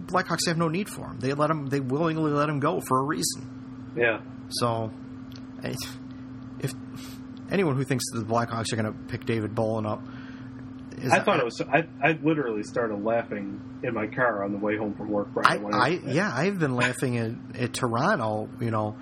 Blackhawks 0.08 0.48
have 0.48 0.58
no 0.58 0.68
need 0.68 0.90
for 0.90 1.06
him. 1.06 1.20
They 1.20 1.34
let 1.34 1.50
him. 1.50 1.68
They 1.68 1.80
willingly 1.80 2.32
let 2.32 2.50
him 2.50 2.60
go 2.60 2.82
for 2.82 3.00
a 3.00 3.04
reason. 3.04 3.94
Yeah, 3.96 4.22
So, 4.50 4.92
if 5.64 5.82
anyone 7.52 7.76
who 7.76 7.84
thinks 7.84 8.06
that 8.12 8.20
the 8.20 8.26
Blackhawks 8.26 8.72
are 8.74 8.76
going 8.78 8.92
to 8.94 9.00
pick 9.08 9.26
David 9.26 9.54
Bolland 9.54 9.86
up, 9.88 10.02
I 11.12 11.20
thought 11.20 11.40
it 11.40 11.46
was. 11.46 11.62
I 11.62 11.86
I 12.02 12.18
literally 12.22 12.64
started 12.64 13.04
laughing 13.04 13.62
in 13.84 13.94
my 13.94 14.08
car 14.08 14.44
on 14.44 14.52
the 14.52 14.58
way 14.58 14.78
home 14.78 14.94
from 14.94 15.10
work 15.10 15.30
I, 15.44 15.58
I 15.58 15.88
yeah, 16.06 16.32
I've 16.34 16.60
been 16.60 16.76
laughing 16.76 17.18
at, 17.18 17.62
at 17.62 17.74
Toronto. 17.74 18.50
You 18.60 18.72
know, 18.72 18.98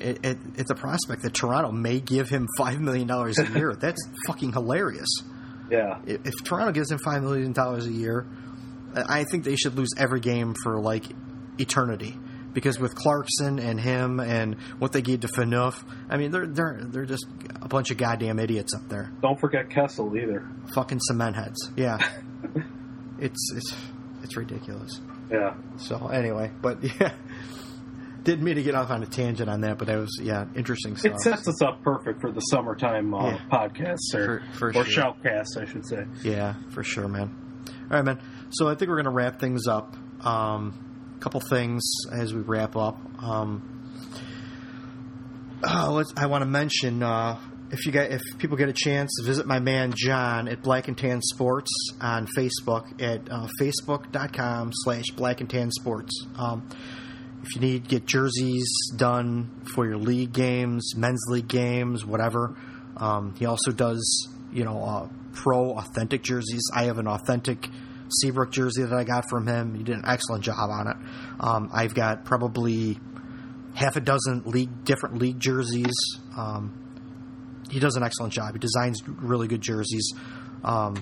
at, 0.00 0.24
at, 0.24 0.36
at 0.58 0.66
the 0.66 0.74
prospect 0.74 1.22
that 1.22 1.34
Toronto 1.34 1.70
may 1.72 2.00
give 2.00 2.28
him 2.28 2.48
five 2.58 2.80
million 2.80 3.06
dollars 3.06 3.38
a 3.38 3.46
year. 3.46 3.74
That's 3.80 4.00
fucking 4.26 4.52
hilarious. 4.52 5.08
yeah. 5.70 6.00
If, 6.06 6.26
if 6.26 6.44
Toronto 6.44 6.72
gives 6.72 6.90
him 6.90 6.98
five 6.98 7.22
million 7.22 7.52
dollars 7.52 7.86
a 7.86 7.92
year, 7.92 8.26
I 8.94 9.24
think 9.24 9.44
they 9.44 9.56
should 9.56 9.76
lose 9.76 9.90
every 9.96 10.20
game 10.20 10.54
for 10.62 10.80
like 10.80 11.04
eternity. 11.58 12.18
Because 12.54 12.78
with 12.78 12.94
Clarkson 12.94 13.58
and 13.58 13.80
him 13.80 14.20
and 14.20 14.54
what 14.78 14.92
they 14.92 15.02
gave 15.02 15.20
to 15.20 15.28
Phaneuf, 15.28 15.82
I 16.08 16.16
mean 16.16 16.30
they're 16.30 16.46
they're 16.46 16.78
they're 16.82 17.04
just 17.04 17.26
a 17.60 17.66
bunch 17.68 17.90
of 17.90 17.96
goddamn 17.98 18.38
idiots 18.38 18.72
up 18.74 18.88
there, 18.88 19.12
Don't 19.22 19.38
forget 19.40 19.68
Kessel 19.70 20.16
either. 20.16 20.48
fucking 20.72 21.00
cement 21.00 21.34
heads. 21.36 21.70
Yeah, 21.76 21.98
it's 23.18 23.52
it's 23.56 23.74
it's 24.22 24.36
ridiculous. 24.36 25.00
Yeah. 25.30 25.54
So 25.78 26.06
anyway, 26.08 26.52
but 26.62 26.78
yeah, 27.00 27.12
didn't 28.22 28.44
mean 28.44 28.54
to 28.56 28.62
get 28.62 28.74
off 28.74 28.90
on 28.90 29.02
a 29.02 29.06
tangent 29.06 29.50
on 29.50 29.62
that, 29.62 29.78
but 29.78 29.88
that 29.88 29.96
was 29.98 30.18
yeah 30.22 30.46
interesting 30.54 30.96
stuff. 30.96 31.14
It 31.16 31.20
sets 31.20 31.48
us 31.48 31.60
up 31.62 31.82
perfect 31.82 32.20
for 32.20 32.30
the 32.30 32.40
summertime 32.40 33.12
uh, 33.14 33.30
Yeah. 33.30 33.38
podcast, 33.50 34.14
or, 34.14 34.42
For- 34.52 34.72
for 34.72 34.80
or 34.80 34.84
sure. 34.84 35.04
shoutcast, 35.04 35.58
I 35.60 35.64
should 35.64 35.86
say. 35.86 36.04
Yeah, 36.22 36.54
for 36.70 36.82
sure, 36.84 37.08
man. 37.08 37.34
All 37.68 37.96
right, 37.96 38.04
man. 38.04 38.20
So 38.50 38.68
I 38.68 38.74
think 38.76 38.90
we're 38.90 38.98
gonna 39.02 39.10
wrap 39.10 39.40
things 39.40 39.66
up. 39.66 39.96
Um, 40.24 40.83
couple 41.24 41.40
things 41.40 41.82
as 42.12 42.34
we 42.34 42.42
wrap 42.42 42.76
up. 42.76 43.00
Um, 43.22 43.62
uh, 45.62 46.04
I 46.18 46.26
want 46.26 46.42
to 46.42 46.46
mention 46.46 47.02
uh, 47.02 47.40
if 47.70 47.86
you 47.86 47.92
get 47.92 48.12
if 48.12 48.20
people 48.36 48.58
get 48.58 48.68
a 48.68 48.74
chance, 48.74 49.10
visit 49.24 49.46
my 49.46 49.58
man 49.58 49.94
John 49.96 50.48
at 50.48 50.62
Black 50.62 50.86
and 50.86 50.98
Tan 50.98 51.22
Sports 51.22 51.70
on 51.98 52.26
Facebook 52.36 53.00
at 53.02 53.22
uh, 53.30 53.48
facebook.com 53.58 54.72
slash 54.74 55.04
Black 55.16 55.40
and 55.40 55.48
Tan 55.48 55.70
Sports. 55.70 56.12
Um, 56.36 56.68
if 57.42 57.54
you 57.54 57.62
need 57.62 57.88
get 57.88 58.04
jerseys 58.04 58.68
done 58.94 59.62
for 59.74 59.86
your 59.86 59.96
league 59.96 60.34
games, 60.34 60.94
men's 60.94 61.24
league 61.28 61.48
games, 61.48 62.04
whatever. 62.04 62.54
Um, 62.98 63.34
he 63.38 63.46
also 63.46 63.72
does, 63.72 64.28
you 64.52 64.64
know, 64.64 64.82
uh, 64.84 65.08
pro 65.32 65.70
authentic 65.78 66.22
jerseys. 66.22 66.64
I 66.74 66.84
have 66.84 66.98
an 66.98 67.08
authentic 67.08 67.70
Seabrook 68.08 68.50
jersey 68.52 68.82
that 68.82 68.92
I 68.92 69.04
got 69.04 69.28
from 69.28 69.46
him. 69.46 69.74
He 69.74 69.82
did 69.82 69.96
an 69.96 70.04
excellent 70.06 70.44
job 70.44 70.70
on 70.70 70.88
it. 70.88 70.96
Um, 71.40 71.70
I've 71.72 71.94
got 71.94 72.24
probably 72.24 72.98
half 73.74 73.96
a 73.96 74.00
dozen 74.00 74.42
league 74.46 74.84
different 74.84 75.18
league 75.18 75.40
jerseys. 75.40 75.94
Um, 76.36 76.80
he 77.70 77.80
does 77.80 77.96
an 77.96 78.02
excellent 78.02 78.32
job. 78.32 78.52
He 78.52 78.58
designs 78.58 79.02
really 79.06 79.48
good 79.48 79.60
jerseys. 79.60 80.12
Um, 80.62 80.94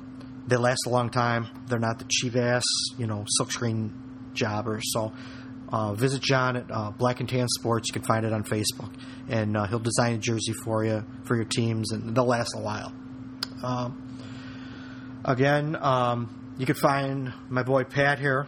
they 0.47 0.57
last 0.57 0.81
a 0.87 0.91
long 0.91 1.11
time. 1.11 1.47
They're 1.67 1.79
not 1.79 1.99
the 1.99 2.07
cheap 2.09 2.37
ass, 2.37 2.65
you 2.99 3.07
know, 3.07 3.25
silkscreen 3.41 3.93
jobbers. 4.33 4.83
So 4.93 5.13
uh, 5.73 5.95
visit 5.95 6.23
John 6.23 6.57
at 6.57 6.71
uh, 6.71 6.91
Black 6.91 7.21
and 7.21 7.29
Tan 7.29 7.49
Sports. 7.49 7.89
You 7.89 7.95
can 7.95 8.03
find 8.03 8.25
it 8.25 8.33
on 8.33 8.45
Facebook, 8.45 8.93
and 9.29 9.57
uh, 9.57 9.67
he'll 9.67 9.79
design 9.79 10.15
a 10.15 10.19
jersey 10.19 10.53
for 10.65 10.85
you 10.85 11.05
for 11.25 11.37
your 11.37 11.45
teams, 11.45 11.93
and 11.93 12.15
they'll 12.15 12.27
last 12.27 12.55
a 12.57 12.61
while. 12.61 12.93
Um, 13.63 14.19
again, 15.25 15.77
um, 15.81 16.42
you 16.63 16.67
can 16.67 16.77
find 16.77 17.35
my 17.49 17.65
boy 17.65 17.83
Pat 17.83 18.21
here 18.21 18.47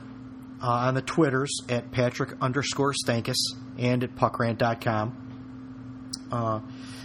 uh, 0.62 0.68
on 0.68 0.94
the 0.94 1.02
Twitters 1.02 1.50
at 1.68 1.90
Patrick 1.90 2.30
underscore 2.40 2.92
Stankus 2.92 3.34
and 3.76 4.04
at 4.04 4.14
puckrant.com. 4.14 6.12
Uh, 6.30 6.60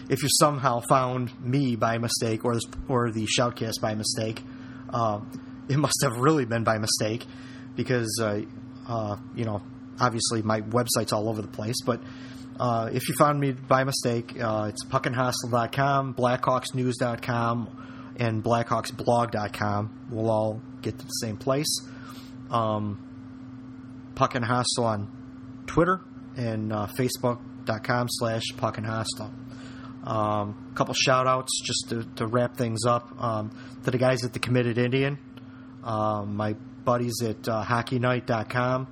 if 0.08 0.22
you 0.22 0.30
somehow 0.40 0.82
found 0.88 1.32
me 1.42 1.76
by 1.76 1.98
mistake 1.98 2.46
or 2.46 2.54
this, 2.54 2.66
or 2.88 3.10
the 3.10 3.26
shoutcast 3.26 3.82
by 3.82 3.96
mistake, 3.96 4.44
uh, 4.94 5.20
it 5.68 5.78
must 5.78 5.98
have 6.04 6.20
really 6.20 6.46
been 6.46 6.64
by 6.64 6.78
mistake 6.78 7.26
because 7.76 8.20
uh, 8.22 8.42
uh, 8.88 9.18
you 9.34 9.46
know 9.46 9.64
obviously 10.00 10.44
my 10.44 10.62
website's 10.62 11.12
all 11.12 11.28
over 11.28 11.42
the 11.42 11.48
place. 11.48 11.78
But 11.84 12.04
uh, 12.60 12.92
if 12.94 13.10
you 13.10 13.16
found 13.16 13.40
me 13.40 13.54
by 13.54 13.84
mistake, 13.84 14.40
uh, 14.40 14.68
it's 14.70 14.86
puckinhostile.com, 14.86 16.14
blackhawksnews.com, 16.14 17.89
and 18.20 18.44
blackhawksblog.com. 18.44 20.08
We'll 20.12 20.30
all 20.30 20.62
get 20.82 21.00
to 21.00 21.06
the 21.06 21.12
same 21.12 21.38
place. 21.38 21.82
Um, 22.52 24.12
Puckin 24.16 24.44
Hostile 24.44 24.86
on 24.86 25.64
Twitter 25.66 26.02
and 26.36 26.74
uh, 26.74 26.88
Facebook.com 26.88 28.08
slash 28.10 28.44
Puckin 28.58 28.84
Hostile. 28.84 29.34
Um, 30.04 30.70
a 30.72 30.76
couple 30.76 30.94
shout 30.94 31.28
outs 31.28 31.62
just 31.64 31.90
to, 31.90 32.04
to 32.16 32.28
wrap 32.28 32.58
things 32.58 32.86
up 32.86 33.12
um, 33.22 33.52
to 33.84 33.92
the 33.92 33.98
guys 33.98 34.24
at 34.24 34.34
the 34.34 34.40
Committed 34.40 34.78
Indian, 34.78 35.20
um, 35.84 36.36
my 36.36 36.54
buddies 36.84 37.22
at 37.22 37.48
uh, 37.48 37.64
hockeynight.com, 37.64 38.88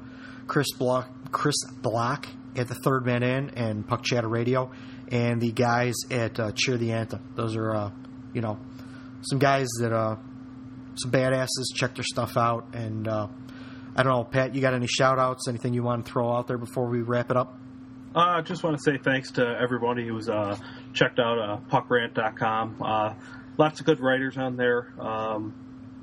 Chris 0.47 0.67
Block, 0.77 1.09
Chris 1.31 1.55
Block 1.81 2.27
at 2.55 2.67
the 2.67 2.75
Third 2.75 3.05
Man 3.05 3.23
In 3.23 3.49
and 3.51 3.87
Puck 3.87 4.03
Chatter 4.03 4.27
Radio, 4.27 4.71
and 5.09 5.41
the 5.41 5.51
guys 5.51 5.95
at 6.11 6.39
uh, 6.39 6.51
Cheer 6.53 6.77
the 6.77 6.91
Anthem. 6.91 7.33
Those 7.35 7.55
are, 7.55 7.73
uh, 7.73 7.91
you 8.33 8.41
know, 8.41 8.59
some 9.21 9.39
guys 9.39 9.67
that 9.79 9.93
uh, 9.93 10.15
some 10.95 11.11
badasses. 11.11 11.73
Check 11.73 11.95
their 11.95 12.03
stuff 12.03 12.37
out, 12.37 12.73
and 12.73 13.07
uh, 13.07 13.27
I 13.95 14.03
don't 14.03 14.11
know, 14.11 14.23
Pat. 14.23 14.55
You 14.55 14.61
got 14.61 14.73
any 14.73 14.87
shout 14.87 15.19
outs? 15.19 15.47
Anything 15.47 15.73
you 15.73 15.83
want 15.83 16.05
to 16.05 16.11
throw 16.11 16.31
out 16.31 16.47
there 16.47 16.57
before 16.57 16.87
we 16.89 17.01
wrap 17.01 17.31
it 17.31 17.37
up? 17.37 17.57
I 18.15 18.39
uh, 18.39 18.41
just 18.41 18.63
want 18.63 18.77
to 18.77 18.83
say 18.83 18.97
thanks 18.97 19.31
to 19.31 19.57
everybody 19.61 20.07
who's 20.07 20.29
uh, 20.29 20.57
checked 20.93 21.19
out 21.19 21.37
uh, 21.37 21.57
puckrant.com. 21.69 22.81
Uh, 22.81 23.13
lots 23.57 23.79
of 23.79 23.85
good 23.85 23.99
writers 23.99 24.37
on 24.37 24.55
there. 24.55 24.93
Um, 24.99 25.53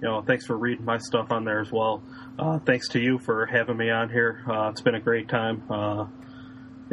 you 0.00 0.08
know, 0.08 0.22
thanks 0.22 0.46
for 0.46 0.56
reading 0.56 0.84
my 0.84 0.98
stuff 0.98 1.28
on 1.30 1.44
there 1.44 1.60
as 1.60 1.72
well. 1.72 2.02
Uh, 2.38 2.58
thanks 2.58 2.88
to 2.90 3.00
you 3.00 3.18
for 3.18 3.46
having 3.46 3.76
me 3.76 3.90
on 3.90 4.10
here. 4.10 4.44
Uh, 4.48 4.68
it's 4.68 4.82
been 4.82 4.94
a 4.94 5.00
great 5.00 5.28
time. 5.28 5.62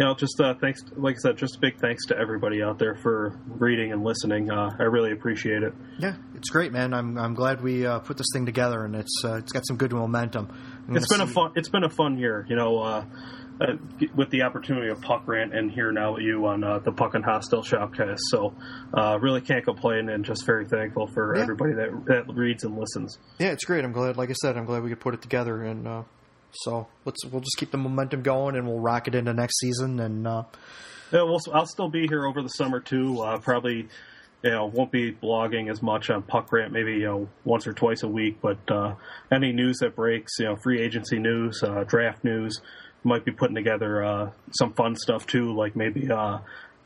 You 0.02 0.08
know, 0.08 0.16
just 0.16 0.42
uh, 0.42 0.56
thanks, 0.60 0.82
like 0.98 1.18
I 1.18 1.20
said, 1.20 1.38
just 1.38 1.58
a 1.58 1.60
big 1.60 1.80
thanks 1.80 2.08
to 2.08 2.18
everybody 2.18 2.64
out 2.64 2.80
there 2.80 2.96
for 2.96 3.40
reading 3.46 3.92
and 3.92 4.04
listening. 4.04 4.50
Uh, 4.50 4.76
I 4.80 4.86
really 4.86 5.12
appreciate 5.12 5.62
it. 5.62 5.76
Yeah, 6.00 6.16
it's 6.34 6.50
great, 6.50 6.72
man. 6.72 6.92
I'm 6.92 7.20
I'm 7.20 7.36
glad 7.36 7.62
we 7.62 7.86
uh, 7.86 8.00
put 8.00 8.18
this 8.18 8.26
thing 8.34 8.48
together, 8.48 8.84
and 8.84 8.96
it's 8.96 9.22
uh, 9.24 9.36
it's 9.36 9.52
got 9.52 9.64
some 9.68 9.78
good 9.78 9.92
momentum. 9.94 10.48
It's 10.90 11.08
been 11.08 11.20
gonna 11.20 11.30
a 11.30 11.34
fun. 11.36 11.52
It's 11.56 11.70
been 11.70 11.84
a 11.84 11.90
fun 11.92 12.18
year. 12.18 12.48
You 12.50 12.56
know, 12.56 12.80
uh, 12.80 13.06
uh, 13.62 13.66
with 14.16 14.32
the 14.32 14.42
opportunity 14.42 14.90
of 14.90 15.00
Puck 15.02 15.28
Rant 15.28 15.54
and 15.56 15.72
here 15.72 15.92
now 15.92 16.14
with 16.16 16.24
you 16.24 16.48
on 16.48 16.64
uh, 16.64 16.80
the 16.80 16.92
Puckin 16.92 17.22
Hostile 17.22 17.62
Shoutcast. 17.62 18.22
So, 18.32 18.56
uh, 18.98 19.20
really 19.22 19.42
can't 19.42 19.64
complain, 19.64 20.10
and 20.10 20.26
just 20.26 20.48
very 20.48 20.66
thankful 20.66 21.06
for 21.14 21.36
Yeah. 21.36 21.44
everybody 21.44 21.74
that 21.74 22.06
that 22.08 22.34
reads 22.34 22.64
and 22.64 22.76
listens. 22.76 23.20
Yeah, 23.38 23.52
it's 23.52 23.66
great. 23.66 23.86
I'm 23.86 23.92
glad. 23.92 24.18
Like 24.18 24.32
I 24.32 24.36
said, 24.42 24.58
I'm 24.58 24.66
glad 24.66 24.82
we 24.82 24.90
could 24.90 25.00
put 25.00 25.14
it 25.14 25.22
together, 25.22 25.62
and 25.62 25.88
uh, 25.88 26.04
so 26.54 26.88
let's 27.06 27.24
we'll 27.26 27.42
just 27.42 27.58
keep 27.58 27.72
the 27.72 27.78
momentum 27.78 28.22
going, 28.22 28.56
and 28.56 28.68
we'll 28.68 28.80
rock 28.80 29.08
it 29.08 29.16
into 29.16 29.34
next 29.34 29.60
season. 29.60 30.00
And 30.00 30.28
uh, 30.28 30.44
Yeah, 31.12 31.24
well, 31.24 31.40
I'll 31.54 31.66
still 31.66 31.90
be 31.90 32.08
here 32.08 32.26
over 32.26 32.42
the 32.42 32.50
summer 32.50 32.80
too. 32.80 33.22
Uh, 33.22 33.38
probably, 33.38 33.88
you 34.44 34.50
know, 34.50 34.66
won't 34.66 34.92
be 34.92 35.12
blogging 35.12 35.70
as 35.70 35.82
much 35.82 36.10
on 36.10 36.24
Puck 36.24 36.52
Rant, 36.52 36.72
maybe 36.72 36.94
you 36.94 37.06
know 37.06 37.30
once 37.44 37.68
or 37.68 37.74
twice 37.74 38.04
a 38.04 38.08
week. 38.08 38.38
But 38.42 38.60
uh, 38.70 38.96
any 39.32 39.52
news 39.52 39.78
that 39.80 39.96
breaks, 39.96 40.40
you 40.40 40.46
know, 40.46 40.56
free 40.56 40.82
agency 40.82 41.20
news, 41.20 41.62
uh, 41.64 41.84
draft 41.84 42.24
news, 42.24 42.62
might 43.04 43.26
be 43.26 43.32
putting 43.32 43.56
together 43.56 44.04
uh, 44.04 44.32
some 44.52 44.74
fun 44.74 44.96
stuff 44.96 45.26
too, 45.26 45.54
like 45.54 45.76
maybe 45.76 46.12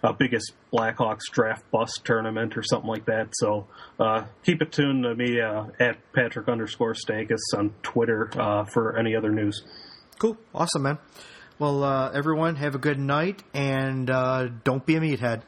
uh, 0.05 0.13
biggest 0.13 0.53
Blackhawks 0.71 1.31
draft 1.31 1.69
bust 1.71 2.01
tournament 2.03 2.57
or 2.57 2.63
something 2.63 2.89
like 2.89 3.05
that. 3.05 3.29
So 3.33 3.67
uh, 3.99 4.25
keep 4.45 4.61
it 4.61 4.71
tuned 4.71 5.03
to 5.03 5.15
me 5.15 5.41
uh, 5.41 5.65
at 5.79 5.97
Patrick 6.13 6.47
underscore 6.47 6.93
Stankus 6.93 7.39
on 7.57 7.73
Twitter 7.81 8.29
uh, 8.39 8.65
for 8.65 8.97
any 8.97 9.15
other 9.15 9.31
news. 9.31 9.63
cool, 10.19 10.37
awesome, 10.53 10.83
man. 10.83 10.97
Well, 11.57 11.83
uh, 11.83 12.11
everyone, 12.11 12.57
have 12.57 12.75
a 12.75 12.77
good 12.77 12.99
night, 12.99 13.41
and 13.53 14.09
uh, 14.09 14.49
don't 14.65 14.85
be 14.85 14.97
a 14.97 14.99
meathead. 14.99 15.43